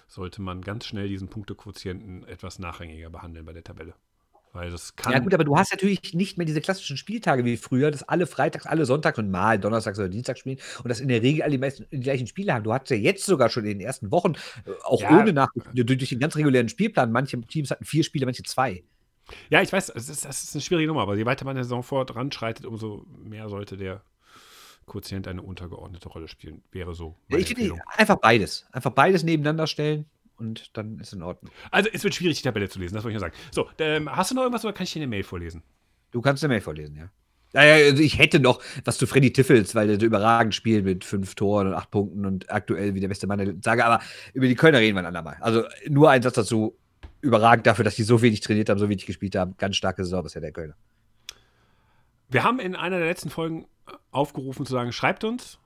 sollte 0.07 0.41
man 0.41 0.61
ganz 0.61 0.85
schnell 0.85 1.07
diesen 1.07 1.29
Punktequotienten 1.29 2.25
etwas 2.25 2.59
nachrangiger 2.59 3.09
behandeln 3.09 3.45
bei 3.45 3.53
der 3.53 3.63
Tabelle. 3.63 3.93
Weil 4.51 4.71
das 4.71 4.95
kann. 4.95 5.13
Ja, 5.13 5.19
gut, 5.19 5.33
aber 5.35 5.43
du 5.43 5.55
hast 5.55 5.71
natürlich 5.71 6.13
nicht 6.15 6.37
mehr 6.39 6.45
diese 6.47 6.59
klassischen 6.61 6.97
Spieltage 6.97 7.45
wie 7.45 7.55
früher, 7.55 7.91
dass 7.91 8.01
alle 8.03 8.25
Freitags, 8.25 8.65
alle 8.65 8.85
Sonntags 8.85 9.19
und 9.19 9.29
mal 9.29 9.59
Donnerstags 9.59 9.99
oder 9.99 10.09
Dienstags 10.09 10.39
spielen 10.39 10.57
und 10.83 10.89
das 10.89 10.99
in 10.99 11.07
der 11.07 11.21
Regel 11.21 11.43
alle 11.43 11.51
die, 11.51 11.57
meisten, 11.59 11.85
die 11.91 11.99
gleichen 11.99 12.25
Spiele 12.25 12.53
haben. 12.53 12.63
Du 12.63 12.73
hattest 12.73 12.89
ja 12.91 12.97
jetzt 12.97 13.25
sogar 13.25 13.49
schon 13.49 13.63
in 13.65 13.77
den 13.77 13.81
ersten 13.81 14.11
Wochen, 14.11 14.33
äh, 14.65 14.71
auch 14.83 15.03
Ja. 15.03 15.09
ohne 15.09 15.33
Nachrichten, 15.33 15.75
durch 15.75 16.09
den 16.09 16.19
ganz 16.19 16.35
regulären 16.35 16.67
Spielplan, 16.67 17.11
manche 17.11 17.39
Teams 17.41 17.69
hatten 17.69 17.85
vier 17.85 18.03
Spiele, 18.03 18.25
manche 18.25 18.43
zwei. 18.43 18.83
Ja, 19.49 19.61
ich 19.61 19.71
weiß, 19.71 19.89
es 19.89 20.09
ist, 20.09 20.25
das 20.25 20.43
ist 20.43 20.55
eine 20.55 20.61
schwierige 20.61 20.87
Nummer, 20.87 21.01
aber 21.01 21.15
je 21.15 21.25
weiter 21.25 21.45
man 21.45 21.51
in 21.51 21.57
der 21.57 21.63
Saison 21.63 21.83
voranschreitet, 21.83 22.65
umso 22.65 23.05
mehr 23.23 23.49
sollte 23.49 23.77
der 23.77 24.01
Quotient 24.85 25.27
eine 25.27 25.41
untergeordnete 25.41 26.09
Rolle 26.09 26.27
spielen. 26.27 26.63
Wäre 26.71 26.93
so. 26.93 27.15
Ich 27.27 27.47
finde 27.47 27.79
einfach 27.95 28.17
beides. 28.17 28.65
Einfach 28.71 28.91
beides 28.91 29.23
nebeneinander 29.23 29.67
stellen 29.67 30.05
und 30.37 30.75
dann 30.77 30.99
ist 30.99 31.13
in 31.13 31.21
Ordnung. 31.21 31.51
Also, 31.71 31.89
es 31.93 32.03
wird 32.03 32.15
schwierig, 32.15 32.37
die 32.37 32.43
Tabelle 32.43 32.69
zu 32.69 32.79
lesen, 32.79 32.95
das 32.95 33.03
wollte 33.03 33.17
ich 33.17 33.21
nur 33.21 33.29
sagen. 33.29 33.35
So, 33.51 33.69
ähm, 33.79 34.13
hast 34.13 34.31
du 34.31 34.35
noch 34.35 34.43
irgendwas 34.43 34.65
oder 34.65 34.73
kann 34.73 34.83
ich 34.85 34.93
dir 34.93 34.99
eine 34.99 35.07
Mail 35.07 35.23
vorlesen? 35.23 35.63
Du 36.11 36.21
kannst 36.21 36.43
eine 36.43 36.53
Mail 36.53 36.61
vorlesen, 36.61 36.95
ja. 36.95 37.09
Naja, 37.53 37.85
also 37.85 38.03
ich 38.03 38.19
hätte 38.19 38.39
noch 38.39 38.61
was 38.85 38.97
zu 38.97 39.07
Freddy 39.07 39.33
Tiffels, 39.33 39.73
weil 39.73 39.87
der 39.87 39.99
so 39.99 40.05
überragend 40.05 40.53
spielt 40.53 40.85
mit 40.85 41.03
fünf 41.03 41.33
Toren 41.33 41.67
und 41.67 41.73
acht 41.73 41.89
Punkten 41.89 42.25
und 42.25 42.51
aktuell 42.51 42.93
wie 42.93 42.99
der 42.99 43.07
beste 43.07 43.25
Mann 43.25 43.39
der 43.39 43.55
Sage, 43.63 43.85
aber 43.85 44.03
über 44.33 44.47
die 44.47 44.55
Kölner 44.55 44.79
reden 44.79 44.95
wir 44.95 44.99
ein 44.99 45.07
andermal. 45.07 45.37
Also 45.41 45.63
nur 45.87 46.11
ein 46.11 46.21
Satz 46.21 46.35
dazu. 46.35 46.77
Überragend 47.21 47.67
dafür, 47.67 47.83
dass 47.83 47.95
die 47.95 48.03
so 48.03 48.21
wenig 48.21 48.41
trainiert 48.41 48.69
haben, 48.69 48.79
so 48.79 48.89
wenig 48.89 49.05
gespielt 49.05 49.35
haben. 49.35 49.55
Ganz 49.57 49.75
starke 49.75 50.03
Saison 50.03 50.23
bisher 50.23 50.41
der 50.41 50.51
Kölner. 50.51 50.75
Wir 52.29 52.43
haben 52.43 52.59
in 52.59 52.75
einer 52.75 52.99
der 52.99 53.07
letzten 53.07 53.29
Folgen 53.29 53.67
aufgerufen 54.11 54.65
zu 54.65 54.73
sagen, 54.73 54.91
schreibt 54.91 55.23
uns, 55.23 55.59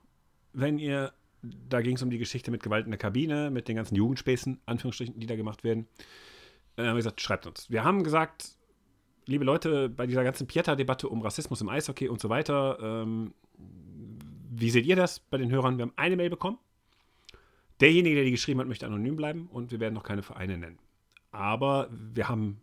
wenn 0.54 0.80
ihr, 0.80 1.14
da 1.42 1.82
ging 1.82 1.96
es 1.96 2.02
um 2.02 2.10
die 2.10 2.18
Geschichte 2.18 2.52
mit 2.52 2.64
Gewalt 2.64 2.86
in 2.86 2.92
der 2.92 2.98
Kabine, 2.98 3.52
mit 3.52 3.68
den 3.68 3.76
ganzen 3.76 3.96
Jugendspäßen, 3.96 4.62
Anführungsstrichen, 4.66 5.20
die 5.20 5.28
da 5.28 5.36
gemacht 5.36 5.64
werden. 5.64 5.88
Äh, 6.78 6.84
haben 6.84 6.94
wir 6.94 6.96
gesagt, 6.96 7.22
schreibt 7.22 7.46
uns. 7.46 7.70
Wir 7.70 7.84
haben 7.84 8.04
gesagt, 8.04 8.56
liebe 9.26 9.44
Leute, 9.44 9.90
bei 9.90 10.08
dieser 10.08 10.24
ganzen 10.24 10.48
Pieta-Debatte 10.48 11.10
um 11.10 11.22
Rassismus 11.22 11.62
im 11.62 11.70
Eishockey 11.70 12.08
und 12.08 12.22
so 12.22 12.30
weiter, 12.30 12.78
ähm, 12.82 13.34
wie 14.56 14.70
seht 14.70 14.86
ihr 14.86 14.96
das 14.96 15.20
bei 15.20 15.38
den 15.38 15.52
Hörern? 15.52 15.78
Wir 15.78 15.84
haben 15.84 15.94
eine 15.96 16.16
Mail 16.16 16.30
bekommen. 16.30 16.60
Derjenige, 17.82 18.16
der 18.16 18.26
die 18.26 18.32
geschrieben 18.32 18.60
hat, 18.60 18.68
möchte 18.68 18.86
anonym 18.86 19.16
bleiben 19.16 19.48
und 19.52 19.72
wir 19.72 19.80
werden 19.80 19.94
noch 19.94 20.04
keine 20.04 20.24
Vereine 20.24 20.58
nennen. 20.58 20.80
Aber 21.34 21.90
wir 21.92 22.30
haben 22.30 22.62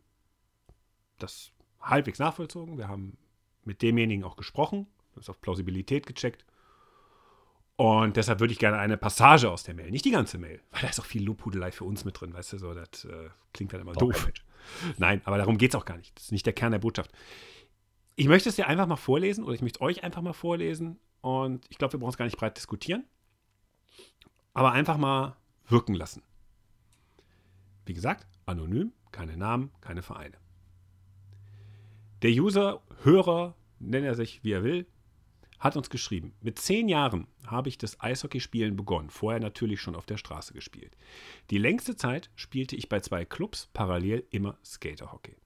das 1.19 1.51
halbwegs 1.81 2.21
nachvollzogen. 2.21 2.79
Wir 2.79 2.89
haben 2.89 3.19
mit 3.65 3.83
demjenigen 3.83 4.25
auch 4.25 4.37
gesprochen, 4.37 4.87
das 5.15 5.29
auf 5.29 5.41
Plausibilität 5.41 6.07
gecheckt. 6.07 6.47
Und 7.75 8.17
deshalb 8.17 8.41
würde 8.41 8.53
ich 8.53 8.59
gerne 8.59 8.79
eine 8.79 8.97
Passage 8.97 9.51
aus 9.51 9.65
der 9.65 9.75
Mail, 9.75 9.91
nicht 9.91 10.05
die 10.05 10.11
ganze 10.11 10.39
Mail, 10.39 10.63
weil 10.71 10.83
da 10.83 10.89
ist 10.89 11.01
auch 11.01 11.05
viel 11.05 11.25
Lobhudelei 11.25 11.73
für 11.73 11.85
uns 11.85 12.05
mit 12.05 12.21
drin, 12.21 12.33
weißt 12.33 12.53
du, 12.53 12.59
so, 12.59 12.75
das 12.75 13.07
äh, 13.07 13.31
klingt 13.53 13.73
dann 13.73 13.81
immer 13.81 13.95
doof. 13.95 14.31
Nein, 14.99 15.23
aber 15.25 15.39
darum 15.39 15.57
geht 15.59 15.71
es 15.71 15.75
auch 15.75 15.87
gar 15.87 15.97
nicht. 15.97 16.15
Das 16.15 16.25
ist 16.27 16.33
nicht 16.33 16.47
der 16.47 16.53
Kern 16.53 16.73
der 16.73 16.79
Botschaft. 16.79 17.11
Ich 18.17 18.29
möchte 18.29 18.51
es 18.51 18.57
dir 18.57 18.69
einfach 18.69 18.87
mal 18.87 18.97
vorlesen 18.97 19.43
oder 19.43 19.55
ich 19.55 19.63
möchte 19.63 19.81
euch 19.81 20.05
einfach 20.05 20.21
mal 20.21 20.35
vorlesen 20.35 21.01
und 21.23 21.65
ich 21.71 21.79
glaube, 21.79 21.95
wir 21.95 22.01
brauchen 22.01 22.11
es 22.11 22.19
gar 22.19 22.27
nicht 22.27 22.37
breit 22.37 22.57
diskutieren, 22.57 23.05
aber 24.53 24.73
einfach 24.73 24.99
mal 24.99 25.37
wirken 25.67 25.95
lassen. 25.95 26.23
Wie 27.87 27.95
gesagt, 27.95 28.27
anonym, 28.51 28.93
keine 29.13 29.37
Namen, 29.37 29.71
keine 29.81 30.03
Vereine. 30.03 30.37
Der 32.23 32.31
User, 32.31 32.83
Hörer, 33.03 33.55
nennt 33.79 34.05
er 34.05 34.15
sich 34.15 34.45
wie 34.45 34.53
er 34.53 34.63
will, 34.63 34.87
hat 35.59 35.77
uns 35.77 35.91
geschrieben, 35.91 36.33
mit 36.41 36.59
zehn 36.59 36.89
Jahren 36.89 37.27
habe 37.47 37.69
ich 37.69 37.77
das 37.77 38.01
Eishockeyspielen 38.01 38.77
begonnen, 38.77 39.11
vorher 39.11 39.41
natürlich 39.41 39.81
schon 39.81 39.95
auf 39.95 40.07
der 40.07 40.17
Straße 40.17 40.55
gespielt. 40.55 40.97
Die 41.51 41.59
längste 41.59 41.97
Zeit 41.97 42.31
spielte 42.35 42.77
ich 42.77 42.89
bei 42.89 43.01
zwei 43.01 43.25
Clubs 43.25 43.69
parallel 43.73 44.27
immer 44.31 44.59
Skaterhockey. 44.65 45.37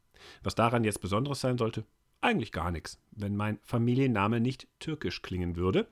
Was 0.43 0.55
daran 0.55 0.85
jetzt 0.85 1.01
Besonderes 1.01 1.41
sein 1.41 1.59
sollte? 1.59 1.85
Eigentlich 2.21 2.53
gar 2.53 2.71
nichts, 2.71 2.99
wenn 3.11 3.37
mein 3.37 3.59
Familienname 3.65 4.41
nicht 4.41 4.69
türkisch 4.79 5.21
klingen 5.21 5.57
würde 5.57 5.89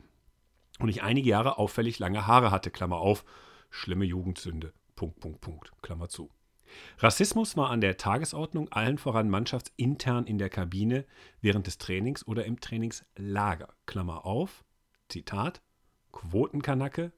und 0.78 0.88
ich 0.88 1.02
einige 1.02 1.28
Jahre 1.28 1.58
auffällig 1.58 1.98
lange 1.98 2.26
Haare 2.26 2.50
hatte, 2.50 2.70
Klammer 2.70 2.98
auf, 2.98 3.24
schlimme 3.70 4.04
Jugendsünde, 4.04 4.72
Punkt, 4.94 5.20
Punkt, 5.20 5.40
Punkt, 5.40 5.72
Klammer 5.82 6.08
zu. 6.08 6.30
Rassismus 6.98 7.56
war 7.56 7.70
an 7.70 7.80
der 7.80 7.96
Tagesordnung, 7.96 8.70
allen 8.70 8.98
voran 8.98 9.28
mannschaftsintern 9.28 10.26
in 10.26 10.38
der 10.38 10.50
Kabine, 10.50 11.04
während 11.40 11.66
des 11.66 11.78
Trainings 11.78 12.26
oder 12.26 12.44
im 12.44 12.60
Trainingslager. 12.60 13.74
Klammer 13.86 14.24
auf, 14.24 14.64
Zitat, 15.08 15.62
Quotenkanacke, 16.12 17.12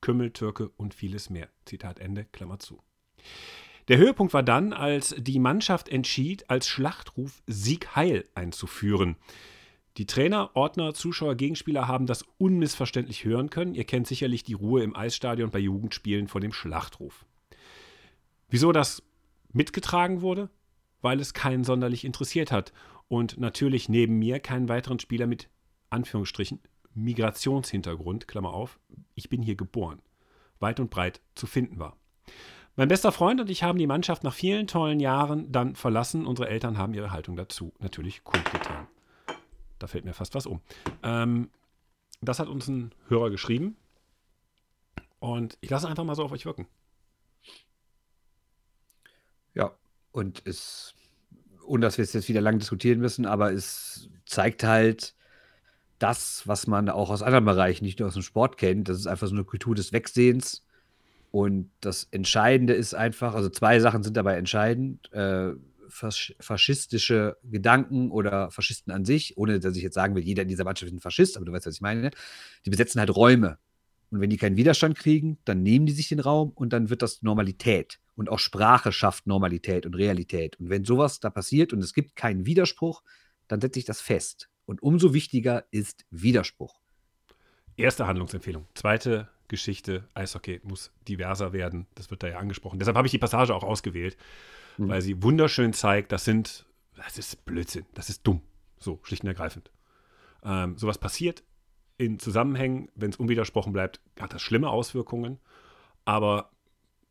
Kümmeltürke 0.00 0.70
und 0.76 0.94
vieles 0.94 1.30
mehr. 1.30 1.48
Zitat 1.64 1.98
Ende, 1.98 2.24
Klammer 2.24 2.58
zu. 2.58 2.80
Der 3.88 3.98
Höhepunkt 3.98 4.32
war 4.32 4.42
dann, 4.42 4.72
als 4.72 5.14
die 5.18 5.38
Mannschaft 5.38 5.88
entschied, 5.88 6.48
als 6.48 6.68
Schlachtruf 6.68 7.42
Sieg 7.46 7.96
Heil 7.96 8.24
einzuführen. 8.34 9.16
Die 9.96 10.06
Trainer, 10.06 10.50
Ordner, 10.54 10.94
Zuschauer, 10.94 11.34
Gegenspieler 11.34 11.88
haben 11.88 12.06
das 12.06 12.24
unmissverständlich 12.38 13.24
hören 13.24 13.50
können. 13.50 13.74
Ihr 13.74 13.84
kennt 13.84 14.06
sicherlich 14.06 14.44
die 14.44 14.54
Ruhe 14.54 14.82
im 14.82 14.94
Eisstadion 14.94 15.50
bei 15.50 15.58
Jugendspielen 15.58 16.28
vor 16.28 16.40
dem 16.40 16.52
Schlachtruf. 16.52 17.26
Wieso 18.50 18.72
das 18.72 19.02
mitgetragen 19.52 20.22
wurde? 20.22 20.50
Weil 21.00 21.20
es 21.20 21.32
keinen 21.32 21.64
sonderlich 21.64 22.04
interessiert 22.04 22.52
hat 22.52 22.72
und 23.08 23.38
natürlich 23.38 23.88
neben 23.88 24.18
mir 24.18 24.38
keinen 24.38 24.68
weiteren 24.68 24.98
Spieler 24.98 25.26
mit 25.26 25.48
Anführungsstrichen 25.88 26.60
Migrationshintergrund, 26.94 28.28
Klammer 28.28 28.52
auf, 28.52 28.78
ich 29.14 29.30
bin 29.30 29.42
hier 29.42 29.54
geboren, 29.54 30.02
weit 30.58 30.80
und 30.80 30.90
breit 30.90 31.20
zu 31.34 31.46
finden 31.46 31.78
war. 31.78 31.96
Mein 32.76 32.88
bester 32.88 33.12
Freund 33.12 33.40
und 33.40 33.50
ich 33.50 33.62
haben 33.62 33.78
die 33.78 33.86
Mannschaft 33.86 34.24
nach 34.24 34.34
vielen 34.34 34.66
tollen 34.66 35.00
Jahren 35.00 35.50
dann 35.50 35.74
verlassen. 35.74 36.26
Unsere 36.26 36.48
Eltern 36.48 36.78
haben 36.78 36.94
ihre 36.94 37.10
Haltung 37.10 37.36
dazu 37.36 37.72
natürlich 37.78 38.24
kundgetan. 38.24 38.86
Da 39.78 39.86
fällt 39.86 40.04
mir 40.04 40.14
fast 40.14 40.34
was 40.34 40.46
um. 40.46 40.60
Ähm, 41.02 41.50
das 42.20 42.38
hat 42.38 42.48
uns 42.48 42.68
ein 42.68 42.92
Hörer 43.08 43.30
geschrieben. 43.30 43.76
Und 45.18 45.58
ich 45.60 45.70
lasse 45.70 45.88
einfach 45.88 46.04
mal 46.04 46.14
so 46.14 46.24
auf 46.24 46.32
euch 46.32 46.44
wirken. 46.44 46.66
Ja, 49.54 49.72
und 50.12 50.42
es, 50.44 50.94
ohne 51.64 51.82
dass 51.82 51.98
wir 51.98 52.02
es 52.02 52.12
jetzt 52.12 52.28
wieder 52.28 52.40
lang 52.40 52.58
diskutieren 52.58 53.00
müssen, 53.00 53.26
aber 53.26 53.52
es 53.52 54.08
zeigt 54.26 54.64
halt 54.64 55.14
das, 55.98 56.42
was 56.46 56.66
man 56.66 56.88
auch 56.88 57.10
aus 57.10 57.22
anderen 57.22 57.44
Bereichen, 57.44 57.84
nicht 57.84 57.98
nur 57.98 58.08
aus 58.08 58.14
dem 58.14 58.22
Sport 58.22 58.56
kennt. 58.56 58.88
Das 58.88 58.98
ist 58.98 59.06
einfach 59.06 59.28
so 59.28 59.34
eine 59.34 59.44
Kultur 59.44 59.74
des 59.74 59.92
Wegsehens. 59.92 60.64
Und 61.30 61.70
das 61.80 62.08
Entscheidende 62.10 62.72
ist 62.72 62.94
einfach, 62.94 63.34
also 63.34 63.50
zwei 63.50 63.78
Sachen 63.78 64.02
sind 64.02 64.16
dabei 64.16 64.36
entscheidend. 64.36 65.12
Äh, 65.12 65.52
fasch 65.88 66.34
faschistische 66.40 67.36
Gedanken 67.44 68.10
oder 68.10 68.50
Faschisten 68.50 68.92
an 68.92 69.04
sich, 69.04 69.36
ohne 69.36 69.60
dass 69.60 69.76
ich 69.76 69.82
jetzt 69.82 69.94
sagen 69.94 70.14
will, 70.14 70.22
jeder 70.22 70.42
in 70.42 70.48
dieser 70.48 70.64
Mannschaft 70.64 70.90
ist 70.90 70.96
ein 70.96 71.00
Faschist, 71.00 71.36
aber 71.36 71.44
du 71.44 71.52
weißt, 71.52 71.66
was 71.66 71.74
ich 71.74 71.80
meine. 71.80 72.10
Die 72.64 72.70
besetzen 72.70 73.00
halt 73.00 73.14
Räume. 73.14 73.58
Und 74.10 74.20
wenn 74.20 74.30
die 74.30 74.38
keinen 74.38 74.56
Widerstand 74.56 74.96
kriegen, 74.96 75.38
dann 75.44 75.62
nehmen 75.62 75.86
die 75.86 75.92
sich 75.92 76.08
den 76.08 76.20
Raum 76.20 76.50
und 76.54 76.72
dann 76.72 76.90
wird 76.90 77.02
das 77.02 77.22
Normalität. 77.22 78.00
Und 78.20 78.28
auch 78.28 78.38
Sprache 78.38 78.92
schafft 78.92 79.26
Normalität 79.26 79.86
und 79.86 79.94
Realität. 79.94 80.60
Und 80.60 80.68
wenn 80.68 80.84
sowas 80.84 81.20
da 81.20 81.30
passiert 81.30 81.72
und 81.72 81.78
es 81.82 81.94
gibt 81.94 82.16
keinen 82.16 82.44
Widerspruch, 82.44 83.02
dann 83.48 83.62
setze 83.62 83.78
ich 83.78 83.86
das 83.86 84.02
fest. 84.02 84.50
Und 84.66 84.82
umso 84.82 85.14
wichtiger 85.14 85.64
ist 85.70 86.04
Widerspruch. 86.10 86.82
Erste 87.78 88.06
Handlungsempfehlung. 88.06 88.66
Zweite 88.74 89.30
Geschichte, 89.48 90.06
Eishockey 90.12 90.60
muss 90.64 90.92
diverser 91.08 91.54
werden. 91.54 91.86
Das 91.94 92.10
wird 92.10 92.22
da 92.22 92.28
ja 92.28 92.36
angesprochen. 92.36 92.78
Deshalb 92.78 92.98
habe 92.98 93.06
ich 93.06 93.10
die 93.10 93.16
Passage 93.16 93.54
auch 93.54 93.64
ausgewählt, 93.64 94.18
mhm. 94.76 94.90
weil 94.90 95.00
sie 95.00 95.22
wunderschön 95.22 95.72
zeigt, 95.72 96.12
das 96.12 96.26
sind, 96.26 96.66
das 96.96 97.16
ist 97.16 97.46
Blödsinn, 97.46 97.86
das 97.94 98.10
ist 98.10 98.26
dumm. 98.26 98.42
So, 98.78 99.00
schlicht 99.02 99.22
und 99.22 99.28
ergreifend. 99.28 99.70
Ähm, 100.44 100.76
sowas 100.76 100.98
passiert 100.98 101.42
in 101.96 102.18
Zusammenhängen, 102.18 102.90
wenn 102.94 103.12
es 103.12 103.16
unwidersprochen 103.16 103.72
bleibt, 103.72 104.02
hat 104.20 104.34
das 104.34 104.42
schlimme 104.42 104.68
Auswirkungen. 104.68 105.38
Aber 106.04 106.50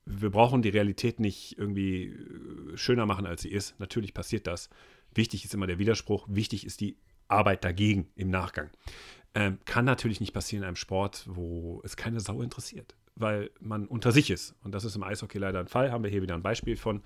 wir 0.05 0.29
brauchen 0.29 0.61
die 0.61 0.69
Realität 0.69 1.19
nicht 1.19 1.57
irgendwie 1.57 2.07
äh, 2.07 2.77
schöner 2.77 3.05
machen, 3.05 3.25
als 3.25 3.41
sie 3.41 3.51
ist. 3.51 3.79
Natürlich 3.79 4.13
passiert 4.13 4.47
das. 4.47 4.69
Wichtig 5.13 5.45
ist 5.45 5.53
immer 5.53 5.67
der 5.67 5.79
Widerspruch. 5.79 6.27
Wichtig 6.29 6.65
ist 6.65 6.81
die 6.81 6.97
Arbeit 7.27 7.63
dagegen 7.63 8.09
im 8.15 8.29
Nachgang. 8.29 8.69
Ähm, 9.35 9.59
kann 9.65 9.85
natürlich 9.85 10.19
nicht 10.19 10.33
passieren 10.33 10.63
in 10.63 10.67
einem 10.67 10.75
Sport, 10.75 11.25
wo 11.29 11.81
es 11.83 11.95
keine 11.95 12.19
Sau 12.19 12.41
interessiert, 12.41 12.95
weil 13.15 13.51
man 13.59 13.87
unter 13.87 14.11
sich 14.11 14.31
ist. 14.31 14.55
Und 14.63 14.73
das 14.73 14.85
ist 14.85 14.95
im 14.95 15.03
Eishockey 15.03 15.37
leider 15.37 15.59
ein 15.59 15.67
Fall. 15.67 15.91
Haben 15.91 16.03
wir 16.03 16.11
hier 16.11 16.21
wieder 16.21 16.35
ein 16.35 16.43
Beispiel 16.43 16.75
von. 16.75 17.03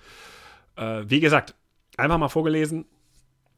Äh, 0.76 1.04
wie 1.08 1.20
gesagt, 1.20 1.56
einfach 1.98 2.18
mal 2.18 2.30
vorgelesen. 2.30 2.86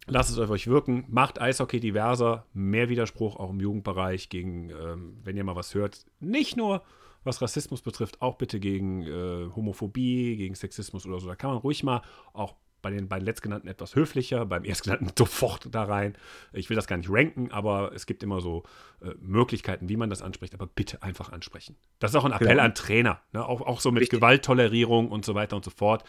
Lasst 0.08 0.30
es 0.30 0.40
auf 0.40 0.50
euch 0.50 0.68
wirken. 0.68 1.06
Macht 1.08 1.40
Eishockey 1.40 1.80
diverser. 1.80 2.46
Mehr 2.54 2.90
Widerspruch 2.90 3.38
auch 3.38 3.52
im 3.52 3.60
Jugendbereich 3.60 4.30
gegen, 4.30 4.70
ähm, 4.70 5.18
wenn 5.24 5.38
ihr 5.38 5.44
mal 5.44 5.56
was 5.56 5.74
hört. 5.74 6.06
Nicht 6.20 6.58
nur 6.58 6.84
was 7.26 7.42
Rassismus 7.42 7.82
betrifft, 7.82 8.22
auch 8.22 8.36
bitte 8.36 8.60
gegen 8.60 9.04
äh, 9.04 9.50
Homophobie, 9.56 10.38
gegen 10.38 10.56
Sexismus 10.56 11.06
oder 11.06 11.20
so. 11.20 11.28
Da 11.28 11.36
kann 11.36 11.50
man 11.50 11.60
ruhig 11.60 11.84
mal 11.84 12.02
auch 12.34 12.56
bei 12.82 12.92
den 12.92 13.08
beiden 13.08 13.26
letztgenannten 13.26 13.68
etwas 13.68 13.96
höflicher, 13.96 14.46
beim 14.46 14.64
erstgenannten 14.64 15.10
sofort 15.18 15.68
da 15.74 15.84
rein. 15.86 16.16
Ich 16.54 16.70
will 16.70 16.76
das 16.76 16.86
gar 16.86 16.98
nicht 16.98 17.10
ranken, 17.10 17.52
aber 17.52 17.92
es 17.96 18.06
gibt 18.06 18.22
immer 18.22 18.42
so 18.42 18.62
äh, 19.02 19.10
Möglichkeiten, 19.20 19.90
wie 19.90 19.98
man 19.98 20.12
das 20.12 20.22
anspricht, 20.22 20.54
aber 20.54 20.68
bitte 20.68 21.02
einfach 21.02 21.32
ansprechen. 21.32 21.76
Das 21.98 22.12
ist 22.12 22.16
auch 22.16 22.26
ein 22.26 22.32
Appell 22.32 22.50
Genau. 22.50 22.62
an 22.64 22.76
Trainer, 22.76 23.22
ne? 23.34 23.44
auch, 23.44 23.62
auch 23.62 23.82
so 23.82 23.92
mit 23.92 24.02
Richtig. 24.02 24.20
Gewalttolerierung 24.20 25.10
und 25.10 25.26
so 25.26 25.34
weiter 25.34 25.56
und 25.56 25.66
so 25.66 25.72
fort. 25.72 26.04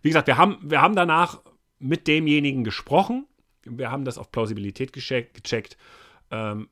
Wie 0.00 0.08
gesagt, 0.08 0.26
wir 0.26 0.38
haben, 0.38 0.58
wir 0.62 0.80
haben 0.80 0.96
danach 0.96 1.42
mit 1.78 2.08
demjenigen 2.08 2.64
gesprochen. 2.64 3.26
Wir 3.64 3.90
haben 3.90 4.06
das 4.06 4.16
auf 4.16 4.32
Plausibilität 4.32 4.94
gecheckt. 4.94 5.34
gecheckt. 5.34 5.76
Ähm, 6.30 6.70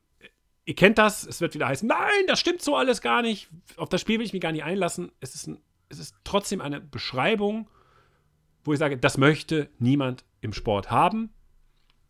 ihr 0.65 0.75
kennt 0.75 0.97
das, 0.97 1.25
es 1.25 1.41
wird 1.41 1.53
wieder 1.53 1.67
heißen, 1.67 1.87
nein, 1.87 2.27
das 2.27 2.39
stimmt 2.39 2.61
so 2.61 2.75
alles 2.75 3.01
gar 3.01 3.21
nicht. 3.21 3.49
Auf 3.77 3.89
das 3.89 4.01
Spiel 4.01 4.19
will 4.19 4.25
ich 4.25 4.33
mich 4.33 4.41
gar 4.41 4.51
nicht 4.51 4.63
einlassen. 4.63 5.11
Es 5.19 5.35
ist, 5.35 5.47
ein, 5.47 5.59
es 5.89 5.99
ist 5.99 6.15
trotzdem 6.23 6.61
eine 6.61 6.79
Beschreibung, 6.79 7.67
wo 8.63 8.73
ich 8.73 8.79
sage, 8.79 8.97
das 8.97 9.17
möchte 9.17 9.69
niemand 9.79 10.23
im 10.41 10.53
Sport 10.53 10.91
haben. 10.91 11.31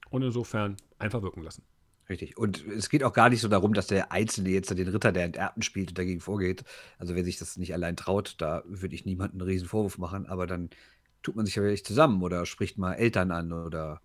Und 0.09 0.23
insofern 0.23 0.75
einfach 0.99 1.21
wirken 1.21 1.41
lassen. 1.41 1.63
Richtig. 2.09 2.37
Und 2.37 2.67
es 2.67 2.89
geht 2.89 3.05
auch 3.05 3.13
gar 3.13 3.29
nicht 3.29 3.39
so 3.39 3.47
darum, 3.47 3.73
dass 3.73 3.87
der 3.87 4.11
Einzelne 4.11 4.49
jetzt 4.49 4.69
den 4.69 4.89
Ritter 4.89 5.13
der 5.13 5.23
Enterbten 5.23 5.63
spielt 5.63 5.89
und 5.89 5.97
dagegen 5.97 6.19
vorgeht. 6.19 6.65
Also 6.97 7.15
wer 7.15 7.23
sich 7.23 7.37
das 7.37 7.55
nicht 7.55 7.73
allein 7.73 7.95
traut, 7.95 8.35
da 8.39 8.63
würde 8.65 8.93
ich 8.93 9.05
niemandem 9.05 9.39
einen 9.39 9.49
riesen 9.49 9.69
Vorwurf 9.69 9.97
machen, 9.97 10.25
aber 10.25 10.45
dann 10.45 10.69
tut 11.23 11.37
man 11.37 11.45
sich 11.45 11.55
ja 11.55 11.61
wirklich 11.61 11.85
zusammen 11.85 12.21
oder 12.21 12.45
spricht 12.45 12.77
mal 12.77 12.95
Eltern 12.95 13.31
an 13.31 13.53
oder 13.53 14.01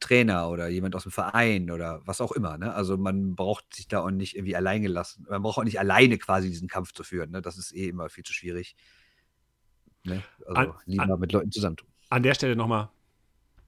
Trainer 0.00 0.48
oder 0.50 0.68
jemand 0.68 0.94
aus 0.96 1.02
dem 1.04 1.12
Verein 1.12 1.70
oder 1.70 2.00
was 2.06 2.20
auch 2.20 2.32
immer. 2.32 2.58
Ne? 2.58 2.72
Also 2.74 2.96
man 2.96 3.34
braucht 3.34 3.74
sich 3.74 3.88
da 3.88 4.00
auch 4.00 4.10
nicht 4.10 4.36
irgendwie 4.36 4.56
allein 4.56 4.82
gelassen. 4.82 5.26
Man 5.28 5.42
braucht 5.42 5.58
auch 5.58 5.64
nicht 5.64 5.78
alleine 5.80 6.18
quasi 6.18 6.48
diesen 6.48 6.68
Kampf 6.68 6.92
zu 6.92 7.04
führen. 7.04 7.30
Ne? 7.30 7.42
Das 7.42 7.58
ist 7.58 7.74
eh 7.74 7.88
immer 7.88 8.08
viel 8.08 8.24
zu 8.24 8.32
schwierig. 8.32 8.76
Ne? 10.04 10.22
Also 10.46 10.72
An- 10.72 10.74
lieber 10.86 11.02
an- 11.14 11.20
mit 11.20 11.32
Leuten 11.32 11.50
zusammentun. 11.52 11.88
An 12.10 12.22
der 12.22 12.34
Stelle 12.34 12.56
nochmal, 12.56 12.88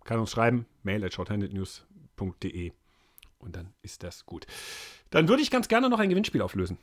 kann 0.04 0.18
uns 0.18 0.30
schreiben, 0.30 0.66
mail 0.82 1.04
at 1.04 1.12
shorthandednews.de 1.12 2.72
und 3.38 3.56
dann 3.56 3.72
ist 3.82 4.02
das 4.02 4.24
gut. 4.26 4.46
Dann 5.10 5.28
würde 5.28 5.42
ich 5.42 5.50
ganz 5.50 5.68
gerne 5.68 5.88
noch 5.90 5.98
ein 5.98 6.08
Gewinnspiel 6.08 6.42
auflösen. 6.42 6.78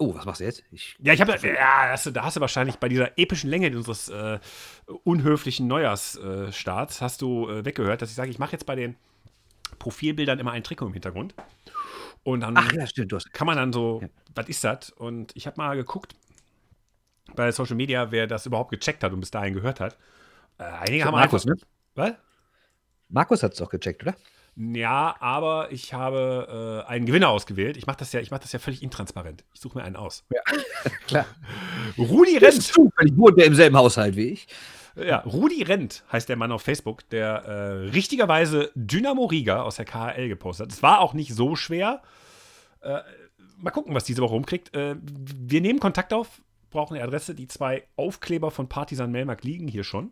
Oh, 0.00 0.14
was 0.14 0.24
machst 0.24 0.40
du 0.40 0.44
jetzt? 0.44 0.62
Ich, 0.70 0.96
Ja, 1.00 1.12
ich 1.12 1.20
habe, 1.20 1.32
ja, 1.32 1.96
du, 1.96 2.12
da 2.12 2.22
hast 2.24 2.36
du 2.36 2.40
wahrscheinlich 2.40 2.76
bei 2.76 2.88
dieser 2.88 3.18
epischen 3.18 3.50
Länge 3.50 3.76
unseres 3.76 4.08
äh, 4.08 4.38
unhöflichen 5.02 5.66
Neujahrsstarts, 5.66 7.00
äh, 7.00 7.04
hast 7.04 7.20
du 7.20 7.48
äh, 7.48 7.64
weggehört, 7.64 8.00
dass 8.00 8.10
ich 8.10 8.14
sage, 8.16 8.30
ich 8.30 8.38
mache 8.38 8.52
jetzt 8.52 8.64
bei 8.64 8.76
den 8.76 8.94
Profilbildern 9.80 10.38
immer 10.38 10.52
ein 10.52 10.62
Trikot 10.62 10.86
im 10.86 10.92
Hintergrund. 10.92 11.34
Und 12.22 12.40
dann 12.40 12.56
Ach 12.56 12.72
ja, 12.72 12.86
stimmt, 12.86 13.10
du 13.12 13.16
hast. 13.16 13.32
kann 13.32 13.46
man 13.46 13.56
dann 13.56 13.72
so, 13.72 14.00
Ja. 14.02 14.08
was 14.34 14.48
ist 14.48 14.62
das? 14.62 14.90
Und 14.90 15.34
ich 15.36 15.46
habe 15.46 15.56
mal 15.56 15.74
geguckt 15.76 16.14
bei 17.34 17.50
Social 17.52 17.76
Media, 17.76 18.10
wer 18.12 18.26
das 18.26 18.46
überhaupt 18.46 18.70
gecheckt 18.70 19.02
hat 19.02 19.12
und 19.12 19.20
bis 19.20 19.30
dahin 19.30 19.54
gehört 19.54 19.80
hat. 19.80 19.96
Äh, 20.58 20.64
einige 20.64 21.04
haben 21.04 21.12
Markus, 21.14 21.44
einfach. 21.46 21.56
ne? 21.56 21.68
Was? 21.94 22.12
Markus 23.08 23.42
hat 23.42 23.52
es 23.52 23.58
doch 23.58 23.70
gecheckt, 23.70 24.02
oder? 24.02 24.14
Ja, 24.60 25.14
aber 25.20 25.70
ich 25.70 25.94
habe 25.94 26.84
äh, 26.84 26.90
einen 26.90 27.06
Gewinner 27.06 27.28
ausgewählt. 27.28 27.76
Ich 27.76 27.86
mache 27.86 27.98
das 27.98 28.12
ja, 28.12 28.18
ich 28.18 28.32
mache 28.32 28.40
das 28.40 28.50
ja 28.50 28.58
völlig 28.58 28.82
intransparent. 28.82 29.44
Ich 29.54 29.60
suche 29.60 29.78
mir 29.78 29.84
einen 29.84 29.94
aus. 29.94 30.24
Klar. 31.06 31.26
Rudi 31.96 32.36
Rent. 32.38 32.64
zufällig 32.64 33.16
wohnt 33.16 33.38
der 33.38 33.46
im 33.46 33.54
selben 33.54 33.76
Haushalt 33.76 34.16
wie 34.16 34.30
ich. 34.30 34.48
Ja, 34.96 35.18
Rudi 35.20 35.62
Rent 35.62 36.02
heißt 36.10 36.28
der 36.28 36.34
Mann 36.34 36.50
auf 36.50 36.62
Facebook, 36.62 37.08
der 37.10 37.44
äh, 37.44 37.70
richtigerweise 37.90 38.72
Dynamo 38.74 39.26
Riga 39.26 39.62
aus 39.62 39.76
der 39.76 39.84
KHL 39.84 40.28
gepostet 40.28 40.66
hat. 40.66 40.72
Es 40.72 40.82
war 40.82 41.02
auch 41.02 41.14
nicht 41.14 41.32
so 41.32 41.54
schwer. 41.54 42.02
Äh, 42.80 42.98
mal 43.58 43.70
gucken, 43.70 43.94
was 43.94 44.04
diese 44.04 44.22
Woche 44.22 44.34
rumkriegt. 44.34 44.74
Äh, 44.74 44.96
wir 45.00 45.60
nehmen 45.60 45.78
Kontakt 45.78 46.12
auf, 46.12 46.42
brauchen 46.70 46.96
eine 46.96 47.04
Adresse. 47.04 47.36
Die 47.36 47.46
zwei 47.46 47.84
Aufkleber 47.94 48.50
von 48.50 48.68
Partisan 48.68 49.12
Melmark 49.12 49.44
liegen 49.44 49.68
hier 49.68 49.84
schon. 49.84 50.10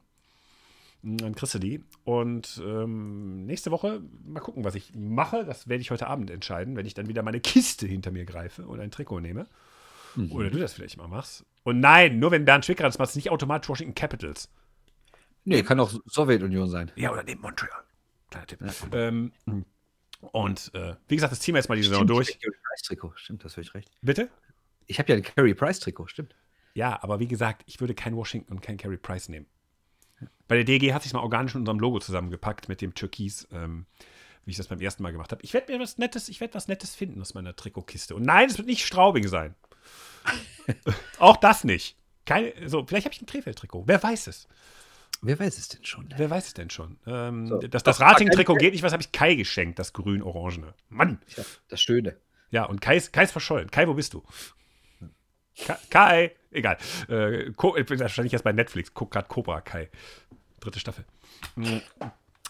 Dann 1.03 1.35
kriegst 1.35 1.55
du 1.55 1.59
die. 1.59 1.85
Und 2.05 2.61
ähm, 2.65 3.47
nächste 3.47 3.71
Woche 3.71 4.03
mal 4.25 4.41
gucken, 4.41 4.65
was 4.65 4.75
ich 4.75 4.95
mache. 4.95 5.45
Das 5.45 5.69
werde 5.69 5.81
ich 5.81 5.91
heute 5.91 6.07
Abend 6.07 6.31
entscheiden, 6.31 6.77
wenn 6.77 6.87
ich 6.87 6.95
dann 6.95 7.09
wieder 7.09 7.23
meine 7.23 7.41
Kiste 7.41 7.87
hinter 7.87 8.11
mir 8.11 8.25
greife 8.25 8.67
und 8.67 8.81
ein 8.81 8.91
Trikot 8.91 9.21
nehme. 9.21 9.47
Oder 10.31 10.51
du 10.51 10.59
das 10.59 10.73
vielleicht 10.73 10.97
mal 10.97 11.09
machst. 11.09 11.45
Und 11.63 11.81
nein, 11.81 12.19
nur 12.19 12.31
wenn 12.31 12.45
Bernd 12.45 12.65
Schwickerath 12.65 12.89
das 12.89 12.99
macht, 12.99 13.15
nicht 13.17 13.31
automatisch 13.31 13.69
Washington 13.69 13.95
Capitals. 13.95 14.49
Nee, 15.45 15.63
kann 15.63 15.79
auch 15.79 15.93
Sowjetunion 16.07 16.69
sein. 16.69 16.91
Ja, 16.97 17.13
oder 17.13 17.23
neben 17.23 17.41
Montreal. 17.41 17.83
Kleiner 18.31 18.47
Tipp. 18.47 18.61
Ähm, 18.93 19.33
und 20.33 20.71
äh, 20.75 20.95
wie 21.09 21.17
gesagt, 21.17 21.33
das 21.33 21.41
ziehen 21.41 21.55
wir 21.55 21.61
jetzt 21.61 21.69
mal 21.69 21.77
die 21.77 21.83
Saison 21.83 22.07
durch. 22.07 22.31
Ich 22.31 22.43
ja 22.43 22.49
ein 22.49 22.59
Price-Trikot. 22.63 23.13
Stimmt, 23.17 23.45
das 23.45 23.55
völlig 23.55 23.75
recht. 23.75 23.91
Bitte? 24.03 24.31
Ich 24.87 24.99
habe 24.99 25.11
ja 25.11 25.17
ein 25.17 25.23
Carey 25.23 25.55
Price-Trikot, 25.55 26.09
stimmt. 26.09 26.35
Ja, 26.75 27.03
aber 27.03 27.21
wie 27.21 27.29
gesagt, 27.29 27.63
ich 27.67 27.81
würde 27.81 27.95
kein 27.95 28.17
Washington 28.17 28.53
und 28.55 28.61
kein 28.61 28.77
Carey 28.77 28.97
Price 28.97 29.29
nehmen. 29.29 29.47
Bei 30.49 30.57
der 30.57 30.65
DG 30.65 30.93
hat 30.93 31.03
sich 31.03 31.13
mal 31.13 31.21
organisch 31.21 31.55
mit 31.55 31.61
unserem 31.61 31.79
Logo 31.81 31.99
zusammengepackt 31.99 32.69
mit 32.69 32.81
dem 32.81 32.95
Türkis, 32.95 33.49
ähm, 33.53 33.87
wie 34.45 34.53
ich 34.53 34.57
das 34.57 34.69
beim 34.69 34.81
ersten 34.81 35.03
Mal 35.03 35.13
gemacht 35.13 35.33
habe. 35.33 35.43
Ich 35.43 35.53
werde 35.55 35.73
mir 35.73 35.81
was 35.81 35.99
Nettes, 35.99 36.29
ich 36.29 36.41
werde 36.41 36.55
was 36.55 36.69
Nettes 36.69 36.95
finden 36.95 37.21
aus 37.21 37.35
meiner 37.35 37.57
Trikotkiste. 37.57 38.15
Und 38.15 38.23
nein, 38.25 38.49
es 38.49 38.59
wird 38.59 38.69
nicht 38.69 38.87
Straubing 38.87 39.27
sein. 39.29 39.55
Auch 41.19 41.37
das 41.37 41.65
nicht. 41.65 41.97
Keine, 42.25 42.53
so, 42.69 42.85
vielleicht 42.87 43.07
habe 43.07 43.15
ich 43.15 43.23
ein 43.23 43.27
Krefeld-Trikot. 43.27 43.85
Wer 43.87 44.03
weiß 44.03 44.27
es? 44.29 44.49
Wer 45.23 45.39
weiß 45.39 45.59
es 45.59 45.69
denn 45.69 45.85
schon? 45.85 46.13
Wer 46.17 46.29
weiß 46.29 46.49
es 46.49 46.55
denn 46.55 46.71
schon? 46.71 46.99
Ähm, 47.07 47.47
So. 47.47 47.59
das 47.59 47.83
das 47.83 48.01
Rating-Trikot 48.01 48.55
geht 48.57 48.73
nicht, 48.75 48.83
was 48.83 48.93
habe 48.93 49.03
ich 49.03 49.13
Kai 49.13 49.35
geschenkt, 49.35 49.79
das 49.79 49.93
grün-orangene. 49.93 50.75
Mann! 50.89 51.21
Ja, 51.37 51.45
das 51.69 51.81
Schöne. 51.81 52.17
Ja, 52.51 52.65
und 52.65 52.81
Kai 52.81 52.97
ist, 52.97 53.13
Kai 53.13 53.25
ist 53.25 53.33
verschollen. 53.33 53.71
Kai, 53.71 53.89
wo 53.89 53.95
bist 53.95 54.15
du? 54.15 54.23
Ka- 55.65 55.79
Kai, 55.91 56.33
egal. 56.51 56.77
Äh, 57.09 57.49
ich 57.49 57.57
bin 57.87 58.01
wahrscheinlich 58.01 58.33
erst 58.33 58.45
bei 58.45 58.53
Netflix. 58.53 58.93
Guck 58.93 59.11
gerade 59.13 59.29
Cobra 59.29 59.61
Kai. 59.61 59.89
Dritte 60.61 60.81
Staffel. 60.81 61.05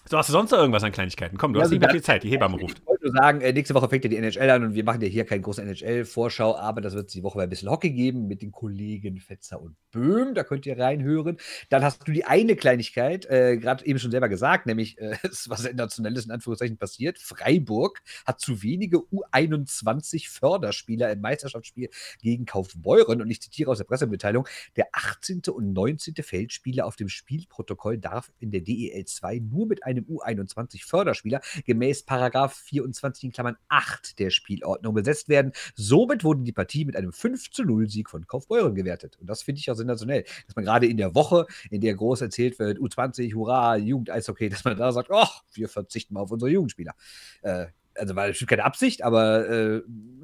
So, 0.08 0.16
hast 0.18 0.28
du 0.28 0.32
sonst 0.32 0.50
noch 0.52 0.58
irgendwas 0.58 0.82
an 0.84 0.92
Kleinigkeiten? 0.92 1.36
Komm, 1.36 1.52
du 1.52 1.58
Ja, 1.58 1.64
hast 1.64 1.70
nicht 1.70 1.80
mehr 1.80 1.90
viel 1.90 2.02
Zeit. 2.02 2.22
Die 2.22 2.30
Hebamme 2.30 2.58
ruft. 2.58 2.80
Nur 3.06 3.14
sagen, 3.14 3.40
äh, 3.40 3.52
nächste 3.52 3.72
Woche 3.72 3.88
fängt 3.88 4.02
ja 4.02 4.10
die 4.10 4.16
NHL 4.16 4.50
an 4.50 4.64
und 4.64 4.74
wir 4.74 4.82
machen 4.82 5.00
ja 5.00 5.06
hier 5.06 5.24
keine 5.24 5.40
große 5.40 5.62
NHL-Vorschau, 5.62 6.56
aber 6.56 6.80
das 6.80 6.94
wird 6.94 7.14
die 7.14 7.22
Woche 7.22 7.40
ein 7.40 7.48
bisschen 7.48 7.70
Hockey 7.70 7.90
geben 7.90 8.26
mit 8.26 8.42
den 8.42 8.50
Kollegen 8.50 9.20
Fetzer 9.20 9.62
und 9.62 9.76
Böhm. 9.92 10.34
Da 10.34 10.42
könnt 10.42 10.66
ihr 10.66 10.76
reinhören. 10.76 11.36
Dann 11.68 11.84
hast 11.84 12.08
du 12.08 12.10
die 12.10 12.24
eine 12.24 12.56
Kleinigkeit, 12.56 13.24
äh, 13.26 13.58
gerade 13.58 13.86
eben 13.86 14.00
schon 14.00 14.10
selber 14.10 14.28
gesagt, 14.28 14.66
nämlich 14.66 14.98
äh, 14.98 15.16
was 15.46 15.62
Sensationelles 15.62 16.24
in 16.24 16.32
Anführungszeichen 16.32 16.78
passiert. 16.78 17.18
Freiburg 17.18 18.02
hat 18.26 18.40
zu 18.40 18.64
wenige 18.64 18.98
U21-Förderspieler 18.98 21.12
im 21.12 21.20
Meisterschaftsspiel 21.20 21.90
gegen 22.20 22.44
Kaufbeuren 22.44 23.22
und 23.22 23.30
ich 23.30 23.40
zitiere 23.40 23.70
aus 23.70 23.78
der 23.78 23.84
Pressemitteilung: 23.84 24.48
Der 24.74 24.88
18. 24.90 25.42
und 25.52 25.72
19. 25.72 26.16
Feldspieler 26.22 26.86
auf 26.86 26.96
dem 26.96 27.08
Spielprotokoll 27.08 27.98
darf 27.98 28.32
in 28.40 28.50
der 28.50 28.62
DEL 28.62 29.04
2 29.04 29.38
nur 29.38 29.68
mit 29.68 29.84
einem 29.84 30.06
U21-Förderspieler 30.06 31.40
gemäß 31.66 32.02
Paragraph 32.02 32.56
24 32.56 32.95
in 33.02 33.32
Klammern 33.32 33.56
8 33.68 34.18
der 34.18 34.30
Spielordnung 34.30 34.94
besetzt 34.94 35.28
werden. 35.28 35.52
Somit 35.74 36.24
wurde 36.24 36.42
die 36.42 36.52
Partie 36.52 36.84
mit 36.84 36.96
einem 36.96 37.12
5 37.12 37.50
zu 37.50 37.64
0 37.64 37.88
Sieg 37.88 38.10
von 38.10 38.26
Kaufbeuren 38.26 38.74
gewertet. 38.74 39.16
Und 39.20 39.28
das 39.28 39.42
finde 39.42 39.60
ich 39.60 39.70
auch 39.70 39.74
sensationell, 39.74 40.24
dass 40.46 40.56
man 40.56 40.64
gerade 40.64 40.86
in 40.86 40.96
der 40.96 41.14
Woche, 41.14 41.46
in 41.70 41.80
der 41.80 41.94
groß 41.94 42.20
erzählt 42.20 42.58
wird, 42.58 42.78
U20, 42.78 43.34
hurra, 43.34 43.76
Jugend-Eishockey, 43.76 44.48
dass 44.48 44.64
man 44.64 44.76
da 44.76 44.92
sagt, 44.92 45.10
ach, 45.12 45.42
wir 45.52 45.68
verzichten 45.68 46.14
mal 46.14 46.20
auf 46.20 46.30
unsere 46.30 46.50
Jugendspieler. 46.50 46.94
Äh, 47.42 47.66
also 47.94 48.14
war 48.16 48.28
bestimmt 48.28 48.50
keine 48.50 48.64
Absicht, 48.64 49.02
aber 49.02 49.48
äh, 49.48 49.82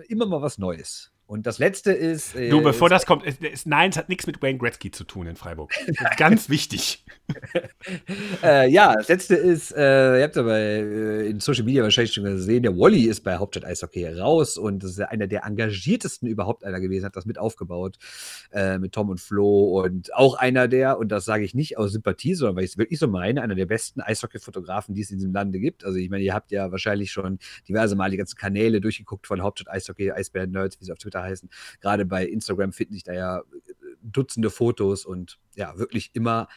immer 0.08 0.26
mal 0.26 0.42
was 0.42 0.58
Neues. 0.58 1.11
Und 1.32 1.46
das 1.46 1.58
letzte 1.58 1.92
ist. 1.92 2.34
Äh, 2.34 2.50
Du, 2.50 2.60
bevor 2.60 2.88
ist- 2.88 2.92
das 2.92 3.06
kommt, 3.06 3.26
es, 3.26 3.36
es, 3.40 3.64
nein, 3.64 3.88
es 3.88 3.96
hat 3.96 4.10
nichts 4.10 4.26
mit 4.26 4.42
Wayne 4.42 4.58
Gretzky 4.58 4.90
zu 4.90 5.04
tun 5.04 5.26
in 5.26 5.34
Freiburg. 5.34 5.72
Ist 5.86 6.18
ganz 6.18 6.50
wichtig. 6.50 7.06
äh, 8.42 8.68
ja, 8.68 8.94
das 8.94 9.08
letzte 9.08 9.36
ist, 9.36 9.74
äh, 9.74 10.18
ihr 10.18 10.24
habt 10.24 10.36
aber 10.36 10.58
äh, 10.58 11.28
in 11.30 11.40
Social 11.40 11.64
Media 11.64 11.82
wahrscheinlich 11.82 12.12
schon 12.12 12.24
gesehen, 12.24 12.62
der 12.62 12.76
Wally 12.76 13.04
ist 13.04 13.20
bei 13.22 13.36
Hauptstadt 13.36 13.64
Eishockey 13.64 14.06
raus 14.06 14.58
und 14.58 14.82
das 14.82 14.90
ist 14.90 14.98
ja 14.98 15.06
einer 15.06 15.26
der 15.26 15.44
engagiertesten 15.44 16.28
überhaupt 16.28 16.64
einer 16.64 16.80
gewesen, 16.80 17.06
hat 17.06 17.16
das 17.16 17.24
mit 17.24 17.38
aufgebaut 17.38 17.96
äh, 18.52 18.78
mit 18.78 18.92
Tom 18.92 19.08
und 19.08 19.18
Flo 19.20 19.80
und 19.82 20.12
auch 20.14 20.34
einer 20.34 20.68
der, 20.68 20.98
und 20.98 21.08
das 21.08 21.24
sage 21.24 21.44
ich 21.44 21.54
nicht 21.54 21.78
aus 21.78 21.92
Sympathie, 21.92 22.34
sondern 22.34 22.56
weil 22.56 22.64
ich 22.64 22.72
es 22.72 22.78
wirklich 22.78 22.98
so 22.98 23.08
meine, 23.08 23.40
einer 23.40 23.54
der 23.54 23.66
besten 23.66 24.02
Eishockey-Fotografen, 24.02 24.94
die 24.94 25.00
es 25.00 25.10
in 25.10 25.16
diesem 25.18 25.32
Lande 25.32 25.60
gibt. 25.60 25.84
Also 25.84 25.96
ich 25.98 26.10
meine, 26.10 26.24
ihr 26.24 26.34
habt 26.34 26.50
ja 26.50 26.70
wahrscheinlich 26.70 27.10
schon 27.12 27.38
diverse 27.68 27.96
Mal 27.96 28.10
die 28.10 28.18
ganzen 28.18 28.36
Kanäle 28.36 28.80
durchgeguckt 28.82 29.26
von 29.26 29.40
Hauptstadt 29.42 29.72
Eishockey, 29.72 30.10
Eisbären 30.10 30.50
Nerds, 30.50 30.78
wie 30.80 30.84
sie 30.84 30.92
auf 30.92 30.98
Twitter 30.98 31.21
heißen. 31.22 31.48
Gerade 31.80 32.04
bei 32.04 32.26
Instagram 32.26 32.72
finden 32.72 32.94
sich 32.94 33.04
da 33.04 33.12
ja 33.12 33.38
äh, 33.38 33.42
Dutzende 34.02 34.50
Fotos 34.50 35.04
und 35.04 35.38
ja, 35.54 35.78
wirklich 35.78 36.10
immer 36.14 36.48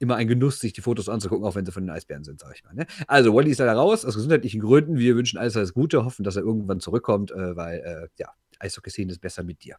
immer 0.00 0.16
ein 0.16 0.26
Genuss, 0.26 0.58
sich 0.58 0.72
die 0.72 0.80
Fotos 0.80 1.08
anzugucken, 1.08 1.46
auch 1.46 1.54
wenn 1.54 1.66
sie 1.66 1.72
von 1.72 1.84
den 1.84 1.90
Eisbären 1.90 2.24
sind, 2.24 2.40
sag 2.40 2.54
ich 2.54 2.64
mal. 2.64 2.74
Ne? 2.74 2.86
Also, 3.06 3.34
Wally 3.34 3.50
ist 3.50 3.58
leider 3.58 3.74
raus, 3.74 4.04
aus 4.06 4.14
gesundheitlichen 4.14 4.60
Gründen. 4.60 4.96
Wir 4.96 5.14
wünschen 5.14 5.38
alles 5.38 5.56
alles 5.56 5.74
Gute, 5.74 6.04
hoffen, 6.04 6.24
dass 6.24 6.36
er 6.36 6.42
irgendwann 6.42 6.80
zurückkommt, 6.80 7.30
äh, 7.30 7.54
weil, 7.54 7.80
äh, 7.80 8.08
ja, 8.16 8.32
Eishockey-Szene 8.58 9.12
ist 9.12 9.20
besser 9.20 9.42
mit 9.42 9.62
dir. 9.62 9.76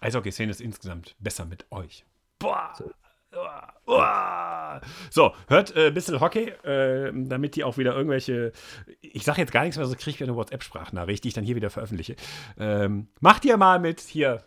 Eishockey-Szene 0.00 0.52
ist 0.52 0.60
insgesamt 0.60 1.16
besser 1.18 1.44
mit 1.44 1.66
euch. 1.72 2.06
Boah. 2.38 2.72
Uah. 2.80 3.03
So, 5.10 5.32
hört 5.48 5.76
äh, 5.76 5.88
ein 5.88 5.94
bisschen 5.94 6.20
Hockey, 6.20 6.48
äh, 6.64 7.12
damit 7.14 7.56
die 7.56 7.64
auch 7.64 7.78
wieder 7.78 7.94
irgendwelche. 7.94 8.52
Ich 9.00 9.24
sage 9.24 9.40
jetzt 9.40 9.52
gar 9.52 9.62
nichts 9.62 9.76
mehr, 9.76 9.86
so 9.86 9.94
kriege 9.94 10.10
ich 10.10 10.20
wieder 10.20 10.30
eine 10.30 10.36
WhatsApp-Sprachnachricht, 10.36 11.22
die 11.22 11.28
ich 11.28 11.34
dann 11.34 11.44
hier 11.44 11.56
wieder 11.56 11.70
veröffentliche. 11.70 12.16
Ähm, 12.58 13.08
macht 13.20 13.44
ihr 13.44 13.56
mal 13.56 13.78
mit 13.78 14.00
hier 14.00 14.42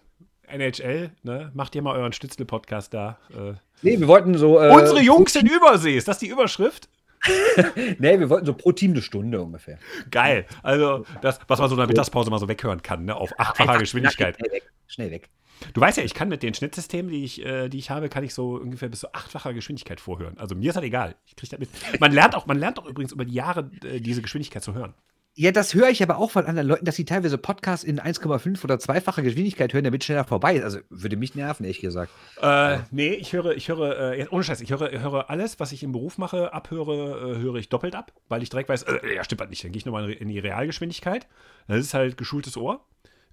NHL, 0.47 1.11
ne? 1.23 1.51
Macht 1.53 1.75
ihr 1.75 1.81
mal 1.81 1.95
euren 1.95 2.13
Stützle-Podcast 2.13 2.93
da. 2.93 3.17
Äh. 3.31 3.53
Nee, 3.81 3.99
wir 3.99 4.07
wollten 4.07 4.37
so. 4.37 4.59
Äh, 4.59 4.71
Unsere 4.71 5.01
Jungs 5.01 5.35
in 5.35 5.47
Übersee, 5.47 5.95
ist 5.95 6.07
das 6.07 6.19
die 6.19 6.27
Überschrift? 6.27 6.89
nee, 7.99 8.19
wir 8.19 8.29
wollten 8.29 8.45
so 8.45 8.53
pro 8.53 8.71
Team 8.71 8.91
eine 8.91 9.01
Stunde 9.01 9.41
ungefähr. 9.41 9.79
Geil. 10.11 10.45
Also, 10.63 11.05
das, 11.21 11.39
was 11.47 11.59
man 11.59 11.67
so 11.67 11.75
in 11.75 11.79
der 11.79 11.87
Mittagspause 11.87 12.29
mal 12.29 12.39
so 12.39 12.47
weghören 12.47 12.81
kann, 12.81 13.05
ne? 13.05 13.15
Auf 13.15 13.31
achtfacher 13.37 13.79
Geschwindigkeit. 13.79 14.35
Schnell 14.37 14.51
weg. 14.51 14.71
Schnell 14.87 15.11
weg. 15.11 15.29
Du 15.73 15.81
weißt 15.81 15.97
ja, 15.97 16.03
ich 16.03 16.13
kann 16.13 16.29
mit 16.29 16.43
den 16.43 16.53
Schnittsystemen, 16.53 17.11
die 17.11 17.23
ich, 17.23 17.45
äh, 17.45 17.69
die 17.69 17.77
ich 17.77 17.89
habe, 17.89 18.09
kann 18.09 18.23
ich 18.23 18.33
so 18.33 18.55
ungefähr 18.55 18.89
bis 18.89 19.01
zu 19.01 19.13
achtfacher 19.13 19.53
Geschwindigkeit 19.53 19.99
vorhören. 19.99 20.37
Also 20.37 20.55
mir 20.55 20.69
ist 20.69 20.75
das 20.75 20.83
egal. 20.83 21.15
Ich 21.25 21.35
krieg 21.35 21.49
das 21.49 21.59
mit. 21.59 21.69
Man 21.99 22.11
lernt 22.11 22.35
auch, 22.35 22.45
man 22.45 22.57
lernt 22.57 22.79
auch 22.79 22.85
übrigens 22.85 23.11
über 23.11 23.25
die 23.25 23.33
Jahre 23.33 23.69
äh, 23.83 23.99
diese 23.99 24.21
Geschwindigkeit 24.21 24.63
zu 24.63 24.73
hören. 24.73 24.93
Ja, 25.39 25.51
das 25.51 25.75
höre 25.75 25.89
ich 25.89 26.01
aber 26.01 26.17
auch 26.17 26.31
von 26.31 26.47
anderen 26.47 26.67
Leuten, 26.67 26.85
dass 26.85 26.95
sie 26.95 27.05
teilweise 27.05 27.37
Podcasts 27.37 27.83
in 27.83 27.99
1,5 27.99 28.63
oder 28.63 28.79
zweifacher 28.79 29.21
Geschwindigkeit 29.21 29.71
hören, 29.71 29.83
damit 29.83 30.03
schneller 30.03 30.23
vorbei 30.23 30.55
ist. 30.55 30.63
Also 30.63 30.79
würde 30.89 31.15
mich 31.15 31.35
nerven, 31.35 31.63
ehrlich 31.63 31.79
gesagt. 31.79 32.11
Äh, 32.41 32.79
nee, 32.89 33.13
ich 33.13 33.33
höre, 33.33 33.55
ich 33.55 33.67
höre, 33.67 34.13
äh, 34.13 34.25
ohne 34.31 34.43
Scheiß, 34.43 34.61
ich 34.61 34.71
höre, 34.71 34.89
höre 34.99 35.29
alles, 35.29 35.59
was 35.59 35.73
ich 35.73 35.83
im 35.83 35.91
Beruf 35.91 36.17
mache, 36.17 36.53
abhöre, 36.53 37.35
äh, 37.35 37.37
höre 37.37 37.57
ich 37.57 37.69
doppelt 37.69 37.95
ab, 37.95 38.13
weil 38.29 38.41
ich 38.41 38.49
direkt 38.49 38.67
weiß, 38.67 38.81
äh, 38.81 39.15
ja, 39.15 39.23
stimmt 39.23 39.41
halt 39.41 39.51
nicht. 39.51 39.63
Dann 39.63 39.71
gehe 39.71 39.77
ich 39.77 39.85
nochmal 39.85 40.09
in 40.09 40.27
die 40.27 40.39
Realgeschwindigkeit. 40.39 41.27
Das 41.67 41.77
ist 41.81 41.93
halt 41.93 42.17
geschultes 42.17 42.57
Ohr 42.57 42.83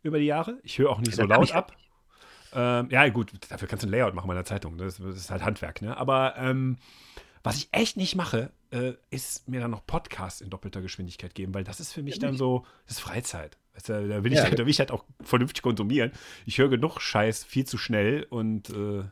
über 0.03 0.19
die 0.19 0.27
Jahre. 0.27 0.59
Ich 0.63 0.79
höre 0.79 0.91
auch 0.91 1.01
nicht 1.01 1.15
so 1.15 1.23
laut 1.23 1.53
ab. 1.53 1.73
Ähm, 2.55 2.89
ja, 2.91 3.09
gut, 3.09 3.33
dafür 3.49 3.69
kannst 3.69 3.83
du 3.85 3.89
ein 3.89 3.91
Layout 3.91 4.15
machen 4.15 4.29
bei 4.29 4.35
der 4.35 4.45
Zeitung. 4.45 4.79
Das, 4.79 4.99
das 4.99 5.17
ist 5.17 5.31
halt 5.31 5.43
Handwerk, 5.45 5.83
ne? 5.83 5.97
Aber 5.97 6.35
ähm, 6.37 6.79
was 7.43 7.57
ich 7.57 7.69
echt 7.73 7.97
nicht 7.97 8.17
mache, 8.17 8.51
äh, 8.71 8.93
ist 9.11 9.49
mir 9.49 9.61
dann 9.61 9.71
noch 9.71 9.87
Podcasts 9.87 10.41
in 10.41 10.51
doppelter 10.51 10.81
Geschwindigkeit 10.81 11.35
geben, 11.35 11.53
weil 11.55 11.65
das 11.65 11.81
ist 11.81 11.93
für 11.93 12.03
mich 12.03 12.19
dann 12.19 12.37
so, 12.37 12.65
das 12.87 12.97
ist 12.97 13.03
Freizeit. 13.03 13.59
Weißt 13.75 13.89
du, 13.89 14.09
da, 14.09 14.25
will 14.25 14.33
ich, 14.33 14.39
Ja. 14.39 14.49
da 14.49 14.59
will 14.59 14.69
ich 14.71 14.79
halt 14.79 14.91
auch 14.93 15.05
vernünftig 15.23 15.63
konsumieren. 15.63 16.13
Ich 16.47 16.59
höre 16.59 16.69
genug 16.69 17.01
Scheiß 17.01 17.45
viel 17.45 17.67
zu 17.67 17.77
schnell 17.77 18.25
und 18.31 18.71
äh, 18.71 19.03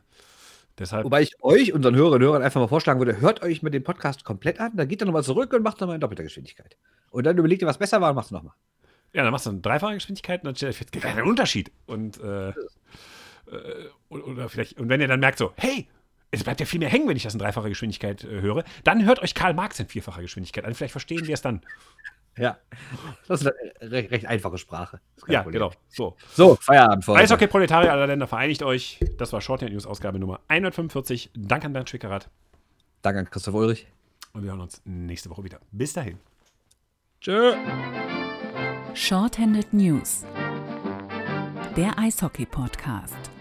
deshalb. 0.79 1.03
Wobei 1.05 1.21
ich 1.21 1.35
euch, 1.43 1.73
unseren 1.73 1.95
Hörerinnen 1.95 2.21
und 2.21 2.27
Hörern, 2.31 2.43
einfach 2.43 2.61
mal 2.61 2.67
vorschlagen 2.67 2.99
würde, 2.99 3.19
hört 3.19 3.43
euch 3.43 3.61
mal 3.61 3.69
den 3.69 3.83
Podcast 3.83 4.23
komplett 4.23 4.59
an, 4.59 4.71
dann 4.75 4.87
geht 4.87 5.01
ihr 5.01 5.05
nochmal 5.05 5.23
zurück 5.23 5.51
und 5.53 5.63
macht 5.63 5.79
nochmal 5.81 5.95
in 5.95 6.01
doppelter 6.01 6.23
Geschwindigkeit. 6.23 6.77
Und 7.11 7.25
dann 7.25 7.37
überlegt 7.37 7.61
ihr, 7.61 7.67
was 7.67 7.77
besser 7.77 7.99
war 8.01 8.09
und 8.11 8.15
macht 8.15 8.27
es 8.27 8.31
nochmal. 8.31 8.53
Ja, 9.13 9.21
dann 9.21 9.31
machst 9.31 9.45
du 9.45 9.51
eine 9.51 9.59
dreifache 9.59 9.93
Geschwindigkeit 9.93 10.41
und 10.41 10.45
dann 10.47 10.55
stellt 10.55 10.73
ihr 10.73 10.77
fest, 10.77 10.91
gar 10.91 11.01
keinen 11.13 11.27
Unterschied. 11.27 11.71
Und, 11.85 12.19
äh, 12.21 12.51
oder- 14.09 14.27
oder 14.27 14.49
vielleicht, 14.49 14.79
und 14.79 14.89
wenn 14.89 15.01
ihr 15.01 15.07
dann 15.07 15.19
merkt 15.19 15.37
so, 15.37 15.53
hey, 15.57 15.87
es 16.31 16.43
bleibt 16.43 16.59
ja 16.59 16.65
viel 16.65 16.79
mehr 16.79 16.89
hängen, 16.89 17.07
wenn 17.07 17.15
ich 17.17 17.23
das 17.23 17.33
in 17.33 17.39
dreifacher 17.39 17.69
Geschwindigkeit 17.69 18.23
äh, 18.23 18.41
höre, 18.41 18.63
dann 18.83 19.05
hört 19.05 19.21
euch 19.21 19.35
Karl 19.35 19.53
Marx 19.53 19.79
in 19.79 19.87
vierfacher 19.87 20.21
Geschwindigkeit 20.21 20.65
an. 20.65 20.73
Vielleicht 20.73 20.91
verstehen 20.91 21.27
wir 21.27 21.33
es 21.33 21.41
dann. 21.41 21.61
Ja. 22.37 22.57
Das 23.27 23.41
ist 23.41 23.47
eine 23.79 23.91
recht, 23.91 24.09
recht 24.11 24.25
einfache 24.25 24.57
Sprache. 24.57 24.99
Ja, 25.27 25.43
Problem. 25.43 25.61
genau. 25.61 25.73
So. 25.89 26.15
So, 26.33 26.55
Feierabend 26.55 27.05
für. 27.05 27.15
Eishockey 27.15 27.45
Proletarier 27.45 27.91
aller 27.91 28.07
Länder 28.07 28.25
vereinigt 28.25 28.63
euch. 28.63 28.99
Das 29.19 29.31
war 29.33 29.41
Shorthand 29.41 29.71
News 29.71 29.85
Ausgabe 29.85 30.17
Nummer 30.17 30.39
145. 30.47 31.29
Danke 31.35 31.67
an 31.67 31.73
Bernd 31.73 31.89
Schwickerath. 31.89 32.29
Danke 33.03 33.19
an 33.19 33.29
Christoph 33.29 33.53
Ulrich. 33.53 33.85
Und 34.33 34.41
wir 34.43 34.49
hören 34.49 34.61
uns 34.61 34.81
nächste 34.85 35.29
Woche 35.29 35.43
wieder. 35.43 35.59
Bis 35.71 35.93
dahin. 35.93 36.17
Tschö. 37.21 37.53
Shorthanded 38.95 39.71
News. 39.71 40.25
Der 41.77 41.97
Eishockey-Podcast. 41.99 43.32